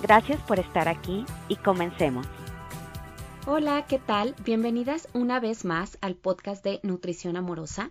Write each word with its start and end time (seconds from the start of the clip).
Gracias 0.00 0.40
por 0.42 0.58
estar 0.58 0.88
aquí 0.88 1.24
y 1.48 1.56
comencemos. 1.56 2.26
Hola, 3.46 3.86
¿qué 3.86 3.98
tal? 3.98 4.34
Bienvenidas 4.44 5.08
una 5.14 5.40
vez 5.40 5.64
más 5.64 5.98
al 6.00 6.14
podcast 6.14 6.62
de 6.62 6.80
Nutrición 6.82 7.36
Amorosa. 7.36 7.90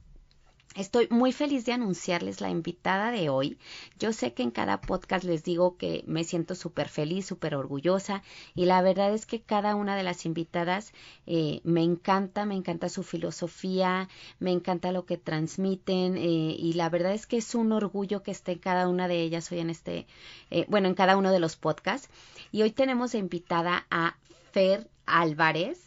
Estoy 0.77 1.07
muy 1.09 1.31
feliz 1.31 1.65
de 1.65 1.73
anunciarles 1.73 2.39
la 2.39 2.51
invitada 2.51 3.09
de 3.09 3.29
hoy. 3.29 3.57
Yo 3.97 4.13
sé 4.13 4.33
que 4.33 4.43
en 4.43 4.51
cada 4.51 4.79
podcast 4.79 5.23
les 5.25 5.43
digo 5.43 5.75
que 5.75 6.03
me 6.05 6.23
siento 6.23 6.53
súper 6.53 6.87
feliz, 6.87 7.25
súper 7.25 7.55
orgullosa 7.55 8.21
y 8.53 8.65
la 8.65 8.83
verdad 8.83 9.11
es 9.11 9.25
que 9.25 9.41
cada 9.41 9.73
una 9.73 9.95
de 9.95 10.03
las 10.03 10.23
invitadas 10.27 10.93
eh, 11.25 11.61
me 11.63 11.81
encanta, 11.81 12.45
me 12.45 12.53
encanta 12.53 12.89
su 12.89 13.01
filosofía, 13.01 14.07
me 14.37 14.51
encanta 14.51 14.91
lo 14.91 15.07
que 15.07 15.17
transmiten 15.17 16.15
eh, 16.15 16.55
y 16.59 16.73
la 16.73 16.89
verdad 16.89 17.13
es 17.13 17.25
que 17.25 17.37
es 17.37 17.55
un 17.55 17.71
orgullo 17.71 18.21
que 18.21 18.29
esté 18.29 18.59
cada 18.59 18.87
una 18.87 19.07
de 19.07 19.19
ellas 19.23 19.51
hoy 19.51 19.61
en 19.61 19.71
este, 19.71 20.05
eh, 20.51 20.65
bueno, 20.67 20.87
en 20.87 20.93
cada 20.93 21.17
uno 21.17 21.31
de 21.31 21.39
los 21.39 21.55
podcasts. 21.55 22.07
Y 22.51 22.61
hoy 22.61 22.69
tenemos 22.69 23.15
invitada 23.15 23.87
a 23.89 24.15
Fer 24.51 24.87
Álvarez, 25.07 25.79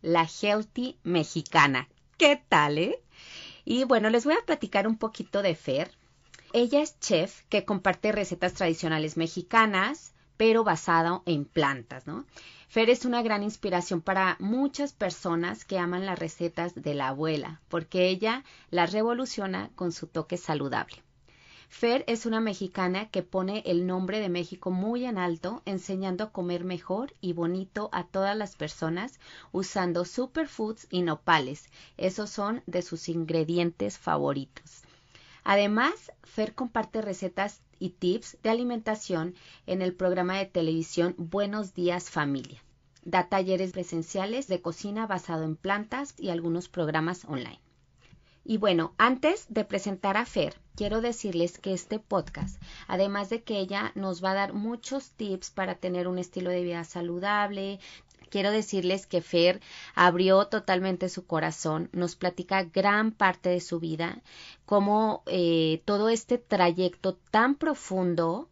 la 0.00 0.26
Healthy 0.26 0.96
mexicana. 1.02 1.90
¿Qué 2.16 2.42
tal, 2.48 2.78
eh? 2.78 3.02
Y 3.70 3.84
bueno, 3.84 4.10
les 4.10 4.24
voy 4.24 4.34
a 4.34 4.44
platicar 4.44 4.88
un 4.88 4.98
poquito 4.98 5.42
de 5.42 5.54
Fer. 5.54 5.92
Ella 6.52 6.82
es 6.82 6.98
chef 6.98 7.42
que 7.48 7.64
comparte 7.64 8.10
recetas 8.10 8.54
tradicionales 8.54 9.16
mexicanas, 9.16 10.12
pero 10.36 10.64
basada 10.64 11.22
en 11.24 11.44
plantas, 11.44 12.04
¿no? 12.04 12.24
Fer 12.66 12.90
es 12.90 13.04
una 13.04 13.22
gran 13.22 13.44
inspiración 13.44 14.00
para 14.00 14.36
muchas 14.40 14.92
personas 14.92 15.64
que 15.64 15.78
aman 15.78 16.04
las 16.04 16.18
recetas 16.18 16.74
de 16.74 16.94
la 16.94 17.10
abuela, 17.10 17.60
porque 17.68 18.08
ella 18.08 18.42
las 18.70 18.90
revoluciona 18.90 19.70
con 19.76 19.92
su 19.92 20.08
toque 20.08 20.36
saludable. 20.36 21.04
Fer 21.72 22.04
es 22.08 22.26
una 22.26 22.40
mexicana 22.40 23.08
que 23.10 23.22
pone 23.22 23.62
el 23.64 23.86
nombre 23.86 24.18
de 24.18 24.28
México 24.28 24.72
muy 24.72 25.06
en 25.06 25.16
alto, 25.16 25.62
enseñando 25.64 26.24
a 26.24 26.32
comer 26.32 26.64
mejor 26.64 27.14
y 27.20 27.32
bonito 27.32 27.88
a 27.92 28.04
todas 28.04 28.36
las 28.36 28.56
personas 28.56 29.20
usando 29.52 30.04
superfoods 30.04 30.88
y 30.90 31.02
nopales. 31.02 31.70
Esos 31.96 32.28
son 32.28 32.62
de 32.66 32.82
sus 32.82 33.08
ingredientes 33.08 33.98
favoritos. 33.98 34.82
Además, 35.44 36.12
Fer 36.24 36.54
comparte 36.54 37.02
recetas 37.02 37.62
y 37.78 37.90
tips 37.90 38.36
de 38.42 38.50
alimentación 38.50 39.36
en 39.66 39.80
el 39.80 39.94
programa 39.94 40.38
de 40.38 40.46
televisión 40.46 41.14
Buenos 41.18 41.72
Días 41.72 42.10
Familia. 42.10 42.62
Da 43.04 43.28
talleres 43.28 43.72
presenciales 43.72 44.48
de 44.48 44.60
cocina 44.60 45.06
basado 45.06 45.44
en 45.44 45.54
plantas 45.54 46.14
y 46.18 46.30
algunos 46.30 46.68
programas 46.68 47.24
online. 47.26 47.60
Y 48.44 48.56
bueno, 48.56 48.92
antes 48.98 49.46
de 49.48 49.64
presentar 49.64 50.16
a 50.16 50.26
Fer, 50.26 50.56
quiero 50.80 51.02
decirles 51.02 51.58
que 51.58 51.74
este 51.74 51.98
podcast, 51.98 52.58
además 52.88 53.28
de 53.28 53.42
que 53.42 53.58
ella 53.58 53.92
nos 53.94 54.24
va 54.24 54.30
a 54.30 54.34
dar 54.34 54.54
muchos 54.54 55.10
tips 55.10 55.50
para 55.50 55.74
tener 55.74 56.08
un 56.08 56.18
estilo 56.18 56.48
de 56.48 56.62
vida 56.62 56.84
saludable, 56.84 57.80
quiero 58.30 58.50
decirles 58.50 59.06
que 59.06 59.20
Fer 59.20 59.60
abrió 59.94 60.46
totalmente 60.46 61.10
su 61.10 61.26
corazón, 61.26 61.90
nos 61.92 62.16
platica 62.16 62.62
gran 62.62 63.12
parte 63.12 63.50
de 63.50 63.60
su 63.60 63.78
vida, 63.78 64.22
cómo 64.64 65.22
eh, 65.26 65.82
todo 65.84 66.08
este 66.08 66.38
trayecto 66.38 67.18
tan 67.30 67.56
profundo 67.56 68.48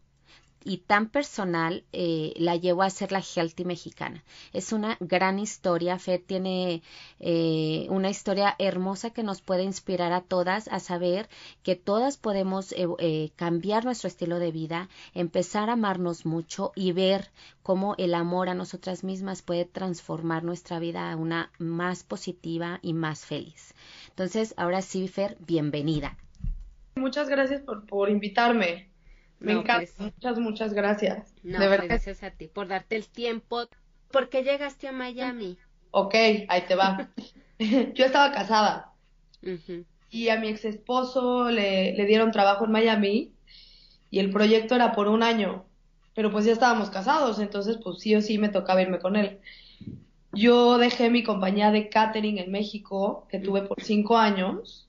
y 0.63 0.77
tan 0.77 1.09
personal 1.09 1.83
eh, 1.93 2.33
la 2.37 2.55
llevó 2.55 2.83
a 2.83 2.89
ser 2.89 3.11
la 3.11 3.21
Healthy 3.21 3.65
mexicana. 3.65 4.23
Es 4.53 4.73
una 4.73 4.97
gran 4.99 5.39
historia. 5.39 5.99
Fer 5.99 6.21
tiene 6.25 6.81
eh, 7.19 7.87
una 7.89 8.09
historia 8.09 8.55
hermosa 8.59 9.11
que 9.11 9.23
nos 9.23 9.41
puede 9.41 9.63
inspirar 9.63 10.11
a 10.11 10.21
todas 10.21 10.67
a 10.67 10.79
saber 10.79 11.29
que 11.63 11.75
todas 11.75 12.17
podemos 12.17 12.73
eh, 12.77 13.31
cambiar 13.35 13.85
nuestro 13.85 14.07
estilo 14.07 14.39
de 14.39 14.51
vida, 14.51 14.89
empezar 15.13 15.69
a 15.69 15.73
amarnos 15.73 16.25
mucho 16.25 16.71
y 16.75 16.91
ver 16.91 17.29
cómo 17.63 17.95
el 17.97 18.13
amor 18.13 18.49
a 18.49 18.55
nosotras 18.55 19.03
mismas 19.03 19.41
puede 19.41 19.65
transformar 19.65 20.43
nuestra 20.43 20.79
vida 20.79 21.11
a 21.11 21.15
una 21.15 21.51
más 21.57 22.03
positiva 22.03 22.79
y 22.81 22.93
más 22.93 23.25
feliz. 23.25 23.73
Entonces, 24.09 24.53
ahora 24.57 24.81
sí, 24.81 25.07
Fer, 25.07 25.37
bienvenida. 25.39 26.17
Muchas 26.95 27.29
gracias 27.29 27.61
por, 27.61 27.85
por 27.85 28.09
invitarme. 28.09 28.88
Me 29.39 29.53
encanta. 29.53 29.91
Pues, 29.97 29.99
muchas, 29.99 30.39
muchas 30.39 30.73
gracias. 30.73 31.33
de 31.43 31.57
pues, 31.57 31.69
verdad. 31.69 31.85
Gracias 31.87 32.23
a 32.23 32.31
ti 32.31 32.47
por 32.47 32.67
darte 32.67 32.95
el 32.95 33.07
tiempo. 33.07 33.67
¿Por 34.11 34.29
qué 34.29 34.43
llegaste 34.43 34.87
a 34.87 34.91
Miami? 34.91 35.57
Ok, 35.91 36.15
ahí 36.47 36.61
te 36.67 36.75
va. 36.75 37.09
Yo 37.59 38.05
estaba 38.05 38.31
casada. 38.31 38.93
Y 40.09 40.29
a 40.29 40.39
mi 40.39 40.49
ex 40.49 40.65
esposo 40.65 41.49
le, 41.49 41.93
le 41.93 42.05
dieron 42.05 42.31
trabajo 42.31 42.65
en 42.65 42.71
Miami 42.71 43.33
y 44.11 44.19
el 44.19 44.31
proyecto 44.31 44.75
era 44.75 44.91
por 44.91 45.07
un 45.07 45.23
año. 45.23 45.65
Pero 46.15 46.31
pues 46.31 46.45
ya 46.45 46.51
estábamos 46.51 46.89
casados, 46.89 47.39
entonces 47.39 47.77
pues 47.81 47.99
sí 47.99 48.15
o 48.15 48.21
sí 48.21 48.37
me 48.37 48.49
tocaba 48.49 48.81
irme 48.81 48.99
con 48.99 49.15
él. 49.15 49.39
Yo 50.33 50.77
dejé 50.77 51.09
mi 51.09 51.23
compañía 51.23 51.71
de 51.71 51.89
catering 51.89 52.39
en 52.39 52.51
México, 52.51 53.25
que 53.29 53.39
tuve 53.39 53.61
por 53.63 53.81
cinco 53.81 54.17
años, 54.17 54.88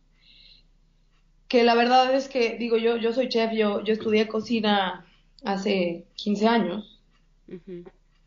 que 1.51 1.65
la 1.65 1.75
verdad 1.75 2.15
es 2.15 2.29
que, 2.29 2.57
digo, 2.57 2.77
yo, 2.77 2.97
yo 2.97 3.13
soy 3.13 3.29
chef, 3.29 3.51
yo, 3.51 3.83
yo 3.83 3.93
estudié 3.93 4.29
cocina 4.29 5.05
hace 5.45 6.07
15 6.15 6.47
años, 6.47 7.03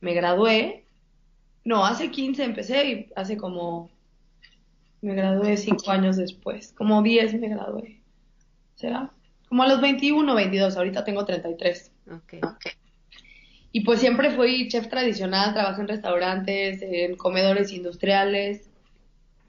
me 0.01 0.13
gradué, 0.13 0.83
no, 1.63 1.85
hace 1.85 2.11
15 2.11 2.43
empecé 2.43 2.85
y 2.85 3.09
hace 3.15 3.37
como, 3.37 3.89
me 5.01 5.15
gradué 5.15 5.55
5 5.55 5.89
años 5.89 6.17
después, 6.17 6.73
como 6.73 7.01
10 7.01 7.35
me 7.35 7.47
gradué, 7.47 8.01
¿será? 8.75 9.09
Como 9.47 9.63
a 9.63 9.69
los 9.69 9.79
21, 9.79 10.35
22, 10.35 10.75
ahorita 10.75 11.05
tengo 11.05 11.23
33. 11.23 11.91
Okay. 12.25 12.41
Y 13.71 13.85
pues 13.85 14.01
siempre 14.01 14.31
fui 14.31 14.67
chef 14.67 14.89
tradicional, 14.89 15.53
trabajé 15.53 15.79
en 15.79 15.87
restaurantes, 15.87 16.81
en 16.81 17.15
comedores 17.15 17.71
industriales, 17.71 18.69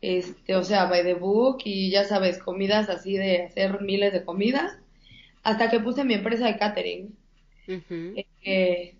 este, 0.04 0.54
o 0.54 0.62
sea, 0.62 0.84
by 0.84 1.02
the 1.02 1.14
book 1.14 1.62
y 1.64 1.90
ya 1.90 2.04
sabes, 2.04 2.36
comidas 2.36 2.90
así 2.90 3.16
de 3.16 3.44
hacer 3.44 3.80
miles 3.80 4.12
de 4.12 4.22
comidas, 4.22 4.76
hasta 5.42 5.70
que 5.70 5.80
puse 5.80 6.04
mi 6.04 6.12
empresa 6.12 6.46
de 6.46 6.58
catering. 6.58 7.16
Eh, 8.42 8.96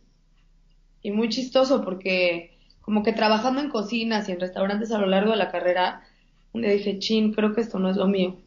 y 1.02 1.10
muy 1.10 1.28
chistoso 1.28 1.84
porque 1.84 2.56
como 2.80 3.02
que 3.02 3.12
trabajando 3.12 3.60
en 3.60 3.68
cocinas 3.68 4.30
y 4.30 4.32
en 4.32 4.40
restaurantes 4.40 4.92
a 4.92 4.98
lo 4.98 5.06
largo 5.06 5.32
de 5.32 5.36
la 5.36 5.50
carrera, 5.50 6.04
le 6.54 6.72
dije, 6.72 6.98
chin, 6.98 7.34
creo 7.34 7.54
que 7.54 7.60
esto 7.60 7.78
no 7.78 7.90
es 7.90 7.98
lo 7.98 8.06
mío. 8.06 8.38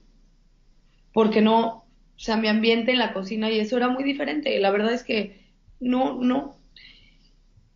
Porque 1.13 1.41
no, 1.41 1.67
o 1.67 2.19
sea, 2.19 2.37
mi 2.37 2.47
ambiente 2.47 2.91
en 2.91 2.97
la 2.97 3.13
cocina 3.13 3.51
y 3.51 3.59
eso 3.59 3.77
era 3.77 3.87
muy 3.87 4.03
diferente. 4.03 4.59
La 4.59 4.71
verdad 4.71 4.93
es 4.93 5.03
que 5.03 5.45
no, 5.79 6.15
no. 6.19 6.57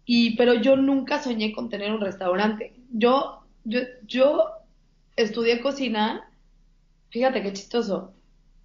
Y, 0.06 0.36
pero 0.38 0.56
yo 0.56 0.76
nunca 0.76 1.22
soñé 1.22 1.54
con 1.54 1.70
tener 1.70 1.92
un 1.92 2.02
restaurante. 2.02 2.74
Yo, 2.92 3.44
yo, 3.64 3.82
yo 4.08 4.61
estudié 5.16 5.62
cocina, 5.62 6.30
fíjate 7.10 7.42
qué 7.42 7.54
chistoso. 7.54 8.14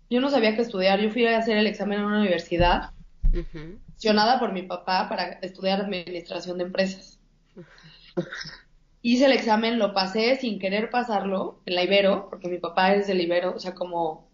Yo 0.08 0.20
no 0.20 0.30
sabía 0.30 0.54
qué 0.54 0.62
estudiar, 0.62 1.00
yo 1.00 1.10
fui 1.10 1.26
a 1.26 1.38
hacer 1.38 1.56
el 1.56 1.66
examen 1.66 1.98
en 1.98 2.04
una 2.04 2.20
universidad, 2.20 2.90
uh 3.32 4.38
por 4.38 4.52
mi 4.52 4.62
papá 4.62 5.08
para 5.08 5.32
estudiar 5.42 5.80
administración 5.80 6.58
de 6.58 6.64
empresas. 6.64 7.18
Hice 9.02 9.26
el 9.26 9.32
examen, 9.32 9.78
lo 9.78 9.94
pasé 9.94 10.36
sin 10.36 10.58
querer 10.58 10.90
pasarlo 10.90 11.60
en 11.64 11.76
la 11.76 11.84
Ibero, 11.84 12.28
porque 12.28 12.48
mi 12.48 12.58
papá 12.58 12.94
es 12.94 13.06
del 13.06 13.20
Ibero, 13.20 13.54
o 13.54 13.58
sea, 13.58 13.74
como, 13.74 14.28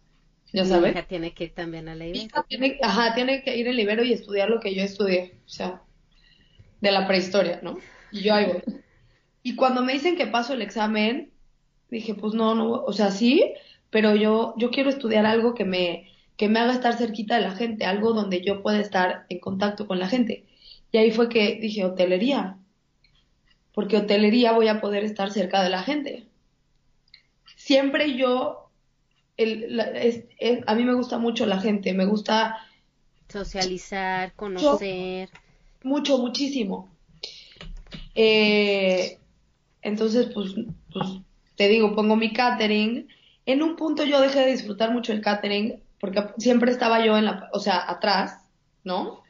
ya 0.52 0.64
sabes. 0.64 0.92
hija 0.92 1.06
tiene 1.06 1.34
que 1.34 1.44
ir 1.44 1.54
también 1.54 1.88
a 1.88 1.94
la 1.94 2.06
Ibero. 2.06 2.44
ajá, 2.82 3.14
tiene 3.14 3.42
que 3.42 3.56
ir 3.56 3.68
al 3.68 3.78
Ibero 3.78 4.02
y 4.02 4.12
estudiar 4.12 4.48
lo 4.48 4.60
que 4.60 4.74
yo 4.74 4.82
estudié, 4.82 5.40
o 5.44 5.48
sea, 5.48 5.82
de 6.80 6.90
la 6.90 7.06
prehistoria, 7.06 7.60
¿no? 7.62 7.78
Y 8.10 8.22
yo 8.22 8.34
ahí 8.34 8.46
voy. 8.46 8.62
Y 9.42 9.56
cuando 9.56 9.82
me 9.82 9.92
dicen 9.92 10.16
que 10.16 10.26
paso 10.26 10.54
el 10.54 10.62
examen, 10.62 11.31
dije, 11.92 12.14
pues 12.14 12.34
no, 12.34 12.54
no, 12.54 12.70
o 12.70 12.92
sea, 12.92 13.10
sí, 13.10 13.52
pero 13.90 14.16
yo, 14.16 14.54
yo 14.56 14.70
quiero 14.70 14.88
estudiar 14.88 15.26
algo 15.26 15.54
que 15.54 15.64
me, 15.64 16.10
que 16.36 16.48
me 16.48 16.58
haga 16.58 16.72
estar 16.72 16.96
cerquita 16.96 17.36
de 17.36 17.42
la 17.42 17.54
gente, 17.54 17.84
algo 17.84 18.14
donde 18.14 18.42
yo 18.42 18.62
pueda 18.62 18.80
estar 18.80 19.26
en 19.28 19.38
contacto 19.38 19.86
con 19.86 19.98
la 19.98 20.08
gente. 20.08 20.46
Y 20.90 20.98
ahí 20.98 21.10
fue 21.10 21.28
que 21.28 21.58
dije, 21.60 21.84
hotelería, 21.84 22.56
porque 23.74 23.98
hotelería 23.98 24.52
voy 24.52 24.68
a 24.68 24.80
poder 24.80 25.04
estar 25.04 25.30
cerca 25.30 25.62
de 25.62 25.68
la 25.70 25.82
gente. 25.82 26.26
Siempre 27.56 28.16
yo, 28.16 28.70
el, 29.36 29.78
a 30.66 30.74
mí 30.74 30.84
me 30.84 30.94
gusta 30.94 31.18
mucho 31.18 31.44
la 31.46 31.60
gente, 31.60 31.92
me 31.92 32.06
gusta 32.06 32.56
socializar, 33.28 34.32
conocer. 34.34 35.28
Mucho, 35.82 36.18
muchísimo. 36.18 36.90
Eh, 38.14 39.18
entonces, 39.82 40.30
pues, 40.32 40.54
pues, 40.92 41.06
te 41.56 41.68
digo, 41.68 41.94
pongo 41.94 42.16
mi 42.16 42.32
catering. 42.32 43.08
En 43.46 43.62
un 43.62 43.76
punto 43.76 44.04
yo 44.04 44.20
dejé 44.20 44.40
de 44.40 44.52
disfrutar 44.52 44.92
mucho 44.92 45.12
el 45.12 45.20
catering 45.20 45.80
porque 46.00 46.24
siempre 46.38 46.70
estaba 46.70 47.04
yo 47.04 47.16
en 47.16 47.26
la, 47.26 47.48
o 47.52 47.60
sea, 47.60 47.88
atrás, 47.88 48.38
¿no? 48.84 49.22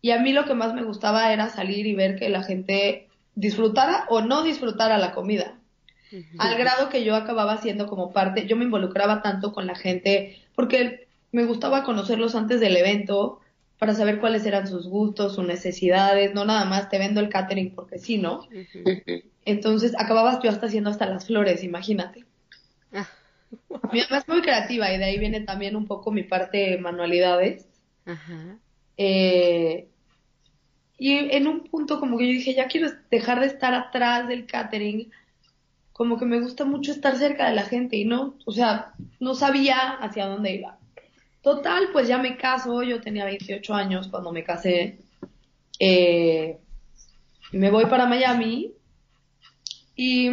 Y 0.00 0.12
a 0.12 0.20
mí 0.20 0.32
lo 0.32 0.44
que 0.44 0.54
más 0.54 0.74
me 0.74 0.84
gustaba 0.84 1.32
era 1.32 1.48
salir 1.48 1.86
y 1.86 1.94
ver 1.94 2.16
que 2.16 2.28
la 2.28 2.42
gente 2.42 3.08
disfrutara 3.34 4.06
o 4.08 4.20
no 4.20 4.42
disfrutara 4.42 4.98
la 4.98 5.12
comida. 5.12 5.54
Al 6.38 6.56
grado 6.56 6.88
que 6.88 7.04
yo 7.04 7.14
acababa 7.14 7.58
siendo 7.58 7.86
como 7.86 8.12
parte, 8.12 8.46
yo 8.46 8.56
me 8.56 8.64
involucraba 8.64 9.20
tanto 9.20 9.52
con 9.52 9.66
la 9.66 9.74
gente 9.74 10.40
porque 10.54 11.08
me 11.32 11.44
gustaba 11.44 11.82
conocerlos 11.82 12.34
antes 12.34 12.60
del 12.60 12.76
evento 12.76 13.40
para 13.78 13.94
saber 13.94 14.18
cuáles 14.18 14.46
eran 14.46 14.66
sus 14.66 14.88
gustos, 14.88 15.34
sus 15.34 15.46
necesidades, 15.46 16.34
no 16.34 16.44
nada 16.44 16.64
más 16.64 16.88
te 16.88 16.98
vendo 16.98 17.20
el 17.20 17.28
catering 17.28 17.74
porque 17.74 17.98
sí, 17.98 18.18
¿no? 18.18 18.48
Entonces 19.48 19.94
acababas 19.96 20.40
yo 20.42 20.50
hasta 20.50 20.66
haciendo 20.66 20.90
hasta 20.90 21.06
las 21.06 21.26
flores, 21.26 21.64
imagínate. 21.64 22.26
Ah. 22.92 23.08
Mi 23.90 24.02
mamá 24.02 24.18
es 24.18 24.28
muy 24.28 24.42
creativa 24.42 24.92
y 24.92 24.98
de 24.98 25.04
ahí 25.04 25.18
viene 25.18 25.40
también 25.40 25.74
un 25.74 25.86
poco 25.86 26.10
mi 26.10 26.22
parte 26.22 26.58
de 26.58 26.76
manualidades. 26.76 27.66
Ajá. 28.04 28.58
Eh, 28.98 29.88
y 30.98 31.14
en 31.34 31.46
un 31.46 31.64
punto 31.64 31.98
como 31.98 32.18
que 32.18 32.26
yo 32.26 32.32
dije, 32.32 32.52
ya 32.52 32.66
quiero 32.66 32.90
dejar 33.10 33.40
de 33.40 33.46
estar 33.46 33.72
atrás 33.72 34.28
del 34.28 34.44
catering, 34.44 35.10
como 35.94 36.18
que 36.18 36.26
me 36.26 36.40
gusta 36.40 36.66
mucho 36.66 36.92
estar 36.92 37.16
cerca 37.16 37.48
de 37.48 37.54
la 37.54 37.64
gente 37.64 37.96
y 37.96 38.04
no, 38.04 38.34
o 38.44 38.52
sea, 38.52 38.92
no 39.18 39.34
sabía 39.34 39.94
hacia 39.94 40.26
dónde 40.26 40.56
iba. 40.56 40.78
Total, 41.40 41.88
pues 41.90 42.06
ya 42.06 42.18
me 42.18 42.36
caso, 42.36 42.82
yo 42.82 43.00
tenía 43.00 43.24
28 43.24 43.74
años 43.74 44.08
cuando 44.08 44.30
me 44.30 44.44
casé. 44.44 44.98
Eh, 45.80 46.58
me 47.52 47.70
voy 47.70 47.86
para 47.86 48.04
Miami 48.04 48.74
y 49.98 50.30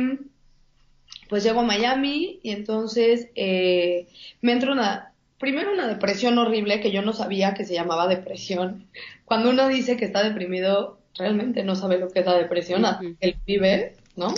pues 1.28 1.44
llego 1.44 1.62
a 1.62 1.64
Miami 1.64 2.40
y 2.44 2.52
entonces 2.52 3.30
eh, 3.34 4.08
me 4.40 4.52
entra 4.52 4.72
una, 4.72 5.12
primero 5.40 5.74
una 5.74 5.88
depresión 5.88 6.38
horrible 6.38 6.82
que 6.82 6.92
yo 6.92 7.02
no 7.02 7.14
sabía 7.14 7.56
que 7.56 7.66
se 7.66 7.74
llamaba 7.74 8.08
depresión. 8.08 8.86
Cuando 9.26 9.50
uno 9.50 9.68
dice 9.68 9.98
que 9.98 10.06
está 10.06 10.24
deprimido, 10.24 11.00
realmente 11.18 11.64
no 11.64 11.76
sabe 11.76 11.98
lo 11.98 12.10
que 12.10 12.20
es 12.20 12.28
la 12.28 12.38
depresión, 12.38 12.86
él 13.20 13.38
vive, 13.48 13.96
¿no? 14.16 14.36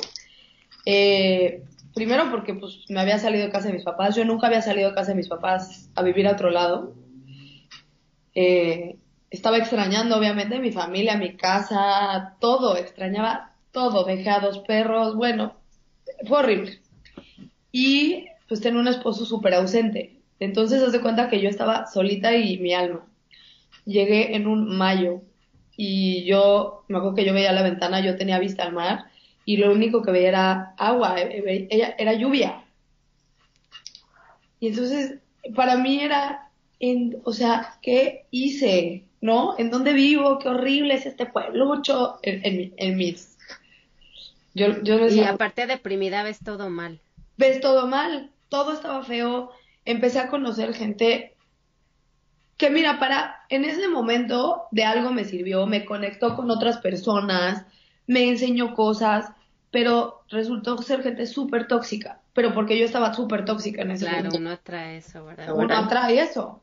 Eh, 0.85 1.61
primero 1.93 2.31
porque 2.31 2.53
pues 2.53 2.85
me 2.87 3.01
había 3.01 3.19
salido 3.19 3.47
de 3.47 3.51
casa 3.51 3.67
de 3.67 3.73
mis 3.73 3.83
papás, 3.83 4.15
yo 4.15 4.23
nunca 4.23 4.47
había 4.47 4.61
salido 4.61 4.89
de 4.89 4.95
casa 4.95 5.09
de 5.09 5.17
mis 5.17 5.27
papás 5.27 5.89
a 5.93 6.03
vivir 6.03 6.25
a 6.25 6.31
otro 6.31 6.51
lado. 6.51 6.95
Eh, 8.33 8.95
estaba 9.29 9.57
extrañando 9.57 10.17
obviamente 10.17 10.57
mi 10.59 10.71
familia, 10.71 11.17
mi 11.17 11.35
casa, 11.35 12.37
todo, 12.39 12.77
extrañaba 12.77 13.46
todo, 13.71 14.03
dejé 14.03 14.29
a 14.29 14.39
dos 14.39 14.59
perros, 14.59 15.15
bueno, 15.15 15.55
fue 16.27 16.39
horrible. 16.39 16.79
Y 17.71 18.25
pues 18.47 18.61
tenía 18.61 18.79
un 18.79 18.87
esposo 18.87 19.25
súper 19.25 19.53
ausente. 19.53 20.19
Entonces, 20.39 20.81
haz 20.81 20.91
de 20.91 21.01
cuenta 21.01 21.29
que 21.29 21.41
yo 21.41 21.49
estaba 21.49 21.87
solita 21.87 22.35
y 22.35 22.57
mi 22.57 22.73
alma. 22.73 23.05
Llegué 23.85 24.35
en 24.35 24.47
un 24.47 24.77
mayo 24.77 25.21
y 25.75 26.25
yo, 26.25 26.83
me 26.87 26.97
acuerdo 26.97 27.15
que 27.15 27.25
yo 27.25 27.33
veía 27.33 27.51
la 27.51 27.63
ventana, 27.63 28.01
yo 28.01 28.17
tenía 28.17 28.39
vista 28.39 28.63
al 28.63 28.73
mar 28.73 29.05
y 29.45 29.57
lo 29.57 29.71
único 29.71 30.01
que 30.01 30.11
veía 30.11 30.29
era 30.29 30.73
agua, 30.77 31.15
eh, 31.19 31.67
era 31.97 32.13
lluvia. 32.13 32.63
Y 34.59 34.67
entonces, 34.67 35.19
para 35.55 35.77
mí 35.77 36.01
era, 36.01 36.49
en, 36.79 37.21
o 37.23 37.31
sea, 37.31 37.77
¿qué 37.81 38.25
hice? 38.31 39.05
¿No? 39.21 39.55
¿En 39.57 39.69
dónde 39.71 39.93
vivo? 39.93 40.39
Qué 40.39 40.49
horrible 40.49 40.95
es 40.95 41.05
este 41.05 41.25
pueblo, 41.25 41.65
mucho 41.65 42.19
en, 42.23 42.41
en, 42.45 42.73
en 42.77 42.97
mis 42.97 43.36
y 44.57 45.23
aparte 45.23 45.67
deprimida 45.67 46.23
ves 46.23 46.39
todo 46.43 46.69
mal. 46.69 46.99
Ves 47.37 47.61
todo 47.61 47.87
mal, 47.87 48.31
todo 48.49 48.73
estaba 48.73 49.03
feo. 49.03 49.51
Empecé 49.85 50.19
a 50.19 50.29
conocer 50.29 50.73
gente 50.73 51.35
que 52.57 52.71
mira, 52.71 52.99
para 52.99 53.41
en 53.49 53.65
ese 53.65 53.87
momento 53.87 54.63
de 54.71 54.83
algo 54.83 55.11
me 55.11 55.25
sirvió, 55.25 55.67
me 55.67 55.85
conectó 55.85 56.35
con 56.35 56.49
otras 56.49 56.79
personas, 56.79 57.65
me 58.07 58.27
enseñó 58.27 58.73
cosas, 58.73 59.31
pero 59.69 60.23
resultó 60.29 60.77
ser 60.79 61.03
gente 61.03 61.27
súper 61.27 61.67
tóxica, 61.67 62.19
pero 62.33 62.55
porque 62.55 62.79
yo 62.79 62.85
estaba 62.85 63.13
súper 63.13 63.45
tóxica 63.45 63.83
en 63.83 63.91
ese 63.91 64.05
momento. 64.05 64.29
Claro, 64.29 64.41
uno 64.41 64.51
atrae 64.51 64.97
eso, 64.97 65.23
¿verdad? 65.23 65.53
Uno 65.53 65.75
atrae 65.75 66.19
eso. 66.19 66.61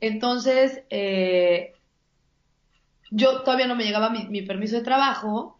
Entonces, 0.00 0.82
eh, 0.90 1.74
yo 3.12 3.42
todavía 3.42 3.68
no 3.68 3.76
me 3.76 3.84
llegaba 3.84 4.10
mi 4.10 4.42
permiso 4.42 4.76
de 4.76 4.82
trabajo 4.82 5.56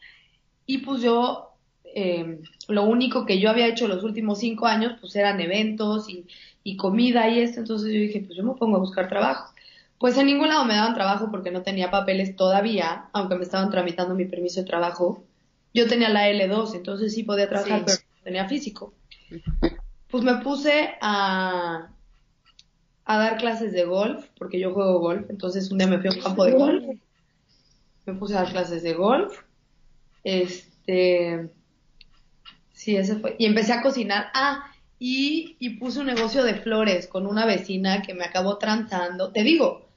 y 0.70 0.78
pues 0.78 1.02
yo, 1.02 1.56
eh, 1.82 2.38
lo 2.68 2.84
único 2.84 3.26
que 3.26 3.40
yo 3.40 3.50
había 3.50 3.66
hecho 3.66 3.88
los 3.88 4.04
últimos 4.04 4.38
cinco 4.38 4.66
años, 4.66 4.94
pues 5.00 5.16
eran 5.16 5.40
eventos 5.40 6.08
y, 6.08 6.28
y 6.62 6.76
comida 6.76 7.28
y 7.28 7.40
esto. 7.40 7.58
Entonces 7.58 7.92
yo 7.92 7.98
dije, 7.98 8.20
pues 8.20 8.36
yo 8.36 8.44
me 8.44 8.54
pongo 8.54 8.76
a 8.76 8.78
buscar 8.80 9.08
trabajo. 9.08 9.52
Pues 9.98 10.16
en 10.16 10.26
ningún 10.26 10.48
lado 10.48 10.64
me 10.64 10.74
daban 10.74 10.94
trabajo 10.94 11.28
porque 11.32 11.50
no 11.50 11.62
tenía 11.62 11.90
papeles 11.90 12.36
todavía, 12.36 13.06
aunque 13.12 13.34
me 13.34 13.42
estaban 13.42 13.68
tramitando 13.68 14.14
mi 14.14 14.26
permiso 14.26 14.60
de 14.60 14.66
trabajo. 14.68 15.24
Yo 15.74 15.88
tenía 15.88 16.08
la 16.08 16.30
L2, 16.30 16.76
entonces 16.76 17.14
sí 17.14 17.24
podía 17.24 17.48
trabajar, 17.48 17.82
pero 17.84 17.98
no 17.98 18.22
tenía 18.22 18.48
físico. 18.48 18.94
Pues 20.08 20.24
me 20.24 20.38
puse 20.38 20.90
a, 21.00 21.88
a 23.04 23.16
dar 23.16 23.36
clases 23.36 23.70
de 23.70 23.84
golf, 23.84 24.26
porque 24.36 24.58
yo 24.58 24.74
juego 24.74 24.98
golf, 24.98 25.30
entonces 25.30 25.70
un 25.70 25.78
día 25.78 25.86
me 25.86 26.00
fui 26.00 26.08
a 26.08 26.12
un 26.12 26.20
campo 26.20 26.44
de 26.44 26.50
golf, 26.50 26.84
me 28.06 28.14
puse 28.14 28.34
a 28.34 28.42
dar 28.42 28.50
clases 28.50 28.82
de 28.82 28.94
golf, 28.94 29.44
este, 30.24 31.48
sí, 32.72 32.96
ese 32.96 33.16
fue. 33.16 33.36
Y 33.38 33.46
empecé 33.46 33.72
a 33.72 33.82
cocinar. 33.82 34.30
Ah, 34.34 34.72
y, 34.98 35.56
y 35.58 35.70
puse 35.78 36.00
un 36.00 36.06
negocio 36.06 36.44
de 36.44 36.54
flores 36.54 37.06
con 37.06 37.26
una 37.26 37.46
vecina 37.46 38.02
que 38.02 38.14
me 38.14 38.24
acabó 38.24 38.58
transando. 38.58 39.32
Te 39.32 39.42
digo, 39.42 39.88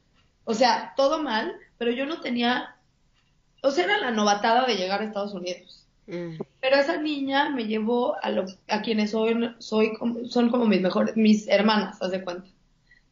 o 0.46 0.54
sea, 0.54 0.94
todo 0.96 1.22
mal, 1.22 1.56
pero 1.78 1.92
yo 1.92 2.06
no 2.06 2.22
tenía, 2.22 2.76
o 3.62 3.72
sea, 3.72 3.86
era 3.86 4.00
la 4.00 4.12
novatada 4.12 4.66
de 4.66 4.76
llegar 4.76 5.02
a 5.02 5.06
Estados 5.06 5.34
Unidos. 5.34 5.86
Mm. 6.08 6.38
Pero 6.60 6.76
esa 6.78 6.98
niña 6.98 7.50
me 7.50 7.66
llevó 7.66 8.16
a, 8.22 8.30
lo, 8.30 8.46
a 8.68 8.82
quienes 8.82 9.12
soy, 9.12 9.54
soy 9.60 9.94
como, 9.96 10.26
son 10.26 10.50
como 10.50 10.66
mis 10.66 10.82
mejores, 10.82 11.16
mis 11.16 11.48
hermanas, 11.48 12.02
haz 12.02 12.12
de 12.12 12.24
cuenta. 12.24 12.48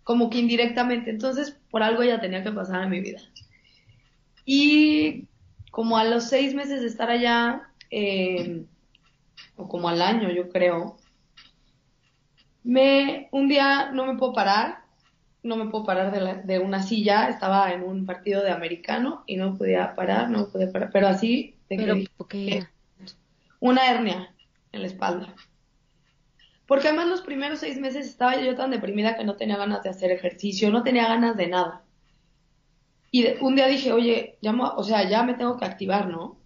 Como 0.03 0.29
que 0.29 0.39
indirectamente. 0.39 1.09
Entonces, 1.09 1.57
por 1.69 1.83
algo 1.83 2.01
ella 2.01 2.19
tenía 2.19 2.43
que 2.43 2.51
pasar 2.51 2.83
en 2.83 2.89
mi 2.89 2.99
vida. 2.99 3.21
Y 4.45 5.27
como 5.71 5.97
a 5.97 6.03
los 6.03 6.25
seis 6.25 6.53
meses 6.53 6.81
de 6.81 6.87
estar 6.87 7.09
allá, 7.09 7.69
eh, 7.89 8.65
o 9.55 9.67
como 9.67 9.89
al 9.89 10.01
año 10.01 10.29
yo 10.29 10.49
creo, 10.49 10.97
me, 12.63 13.29
un 13.31 13.47
día 13.47 13.91
no 13.91 14.05
me 14.05 14.17
puedo 14.17 14.33
parar, 14.33 14.83
no 15.43 15.55
me 15.55 15.71
puedo 15.71 15.85
parar 15.85 16.11
de, 16.11 16.43
de 16.43 16.59
una 16.59 16.83
silla, 16.83 17.29
estaba 17.29 17.71
en 17.71 17.83
un 17.83 18.05
partido 18.05 18.43
de 18.43 18.51
americano 18.51 19.23
y 19.25 19.37
no 19.37 19.57
podía 19.57 19.95
parar, 19.95 20.29
no 20.29 20.49
podía 20.49 20.71
parar, 20.71 20.91
pero 20.93 21.07
así, 21.07 21.55
pero, 21.67 21.95
una 23.59 23.89
hernia 23.89 24.33
en 24.71 24.81
la 24.81 24.87
espalda. 24.87 25.33
Porque 26.67 26.87
además 26.87 27.07
los 27.07 27.21
primeros 27.21 27.59
seis 27.59 27.79
meses 27.79 28.07
estaba 28.07 28.39
yo 28.39 28.55
tan 28.55 28.71
deprimida 28.71 29.15
que 29.15 29.23
no 29.23 29.35
tenía 29.35 29.57
ganas 29.57 29.83
de 29.83 29.89
hacer 29.89 30.11
ejercicio, 30.11 30.69
no 30.69 30.83
tenía 30.83 31.07
ganas 31.07 31.35
de 31.35 31.47
nada. 31.47 31.83
Y 33.11 33.27
un 33.41 33.55
día 33.57 33.67
dije, 33.67 33.91
oye, 33.91 34.37
ya, 34.41 34.53
o 34.53 34.83
sea, 34.83 35.07
ya 35.09 35.23
me 35.23 35.33
tengo 35.33 35.57
que 35.57 35.65
activar, 35.65 36.07
¿no? 36.07 36.39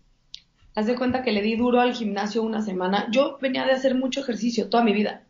Haz 0.73 0.87
de 0.87 0.95
cuenta 0.95 1.21
que 1.21 1.31
le 1.31 1.43
di 1.43 1.55
duro 1.55 1.79
al 1.79 1.93
gimnasio 1.93 2.41
una 2.41 2.63
semana. 2.63 3.07
Yo 3.11 3.37
venía 3.39 3.65
de 3.65 3.71
hacer 3.71 3.93
mucho 3.93 4.21
ejercicio 4.21 4.67
toda 4.67 4.83
mi 4.83 4.91
vida. 4.91 5.23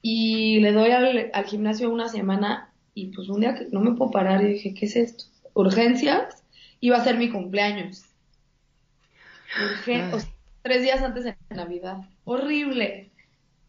Y 0.00 0.60
le 0.60 0.72
doy 0.72 0.90
al, 0.90 1.44
gimnasio 1.44 1.90
una 1.90 2.08
semana 2.08 2.72
y 2.94 3.08
pues 3.08 3.28
un 3.28 3.42
día 3.42 3.54
que 3.54 3.66
no 3.70 3.80
me 3.80 3.92
puedo 3.92 4.10
parar 4.10 4.42
y 4.42 4.54
dije, 4.54 4.74
¿qué 4.74 4.86
es 4.86 4.96
esto? 4.96 5.24
Urgencias. 5.52 6.42
Iba 6.80 6.96
a 6.96 7.04
ser 7.04 7.18
mi 7.18 7.28
cumpleaños. 7.28 8.04
tres 10.62 10.82
días 10.82 11.02
antes 11.02 11.24
de 11.24 11.36
Navidad. 11.50 11.98
Horrible. 12.24 13.10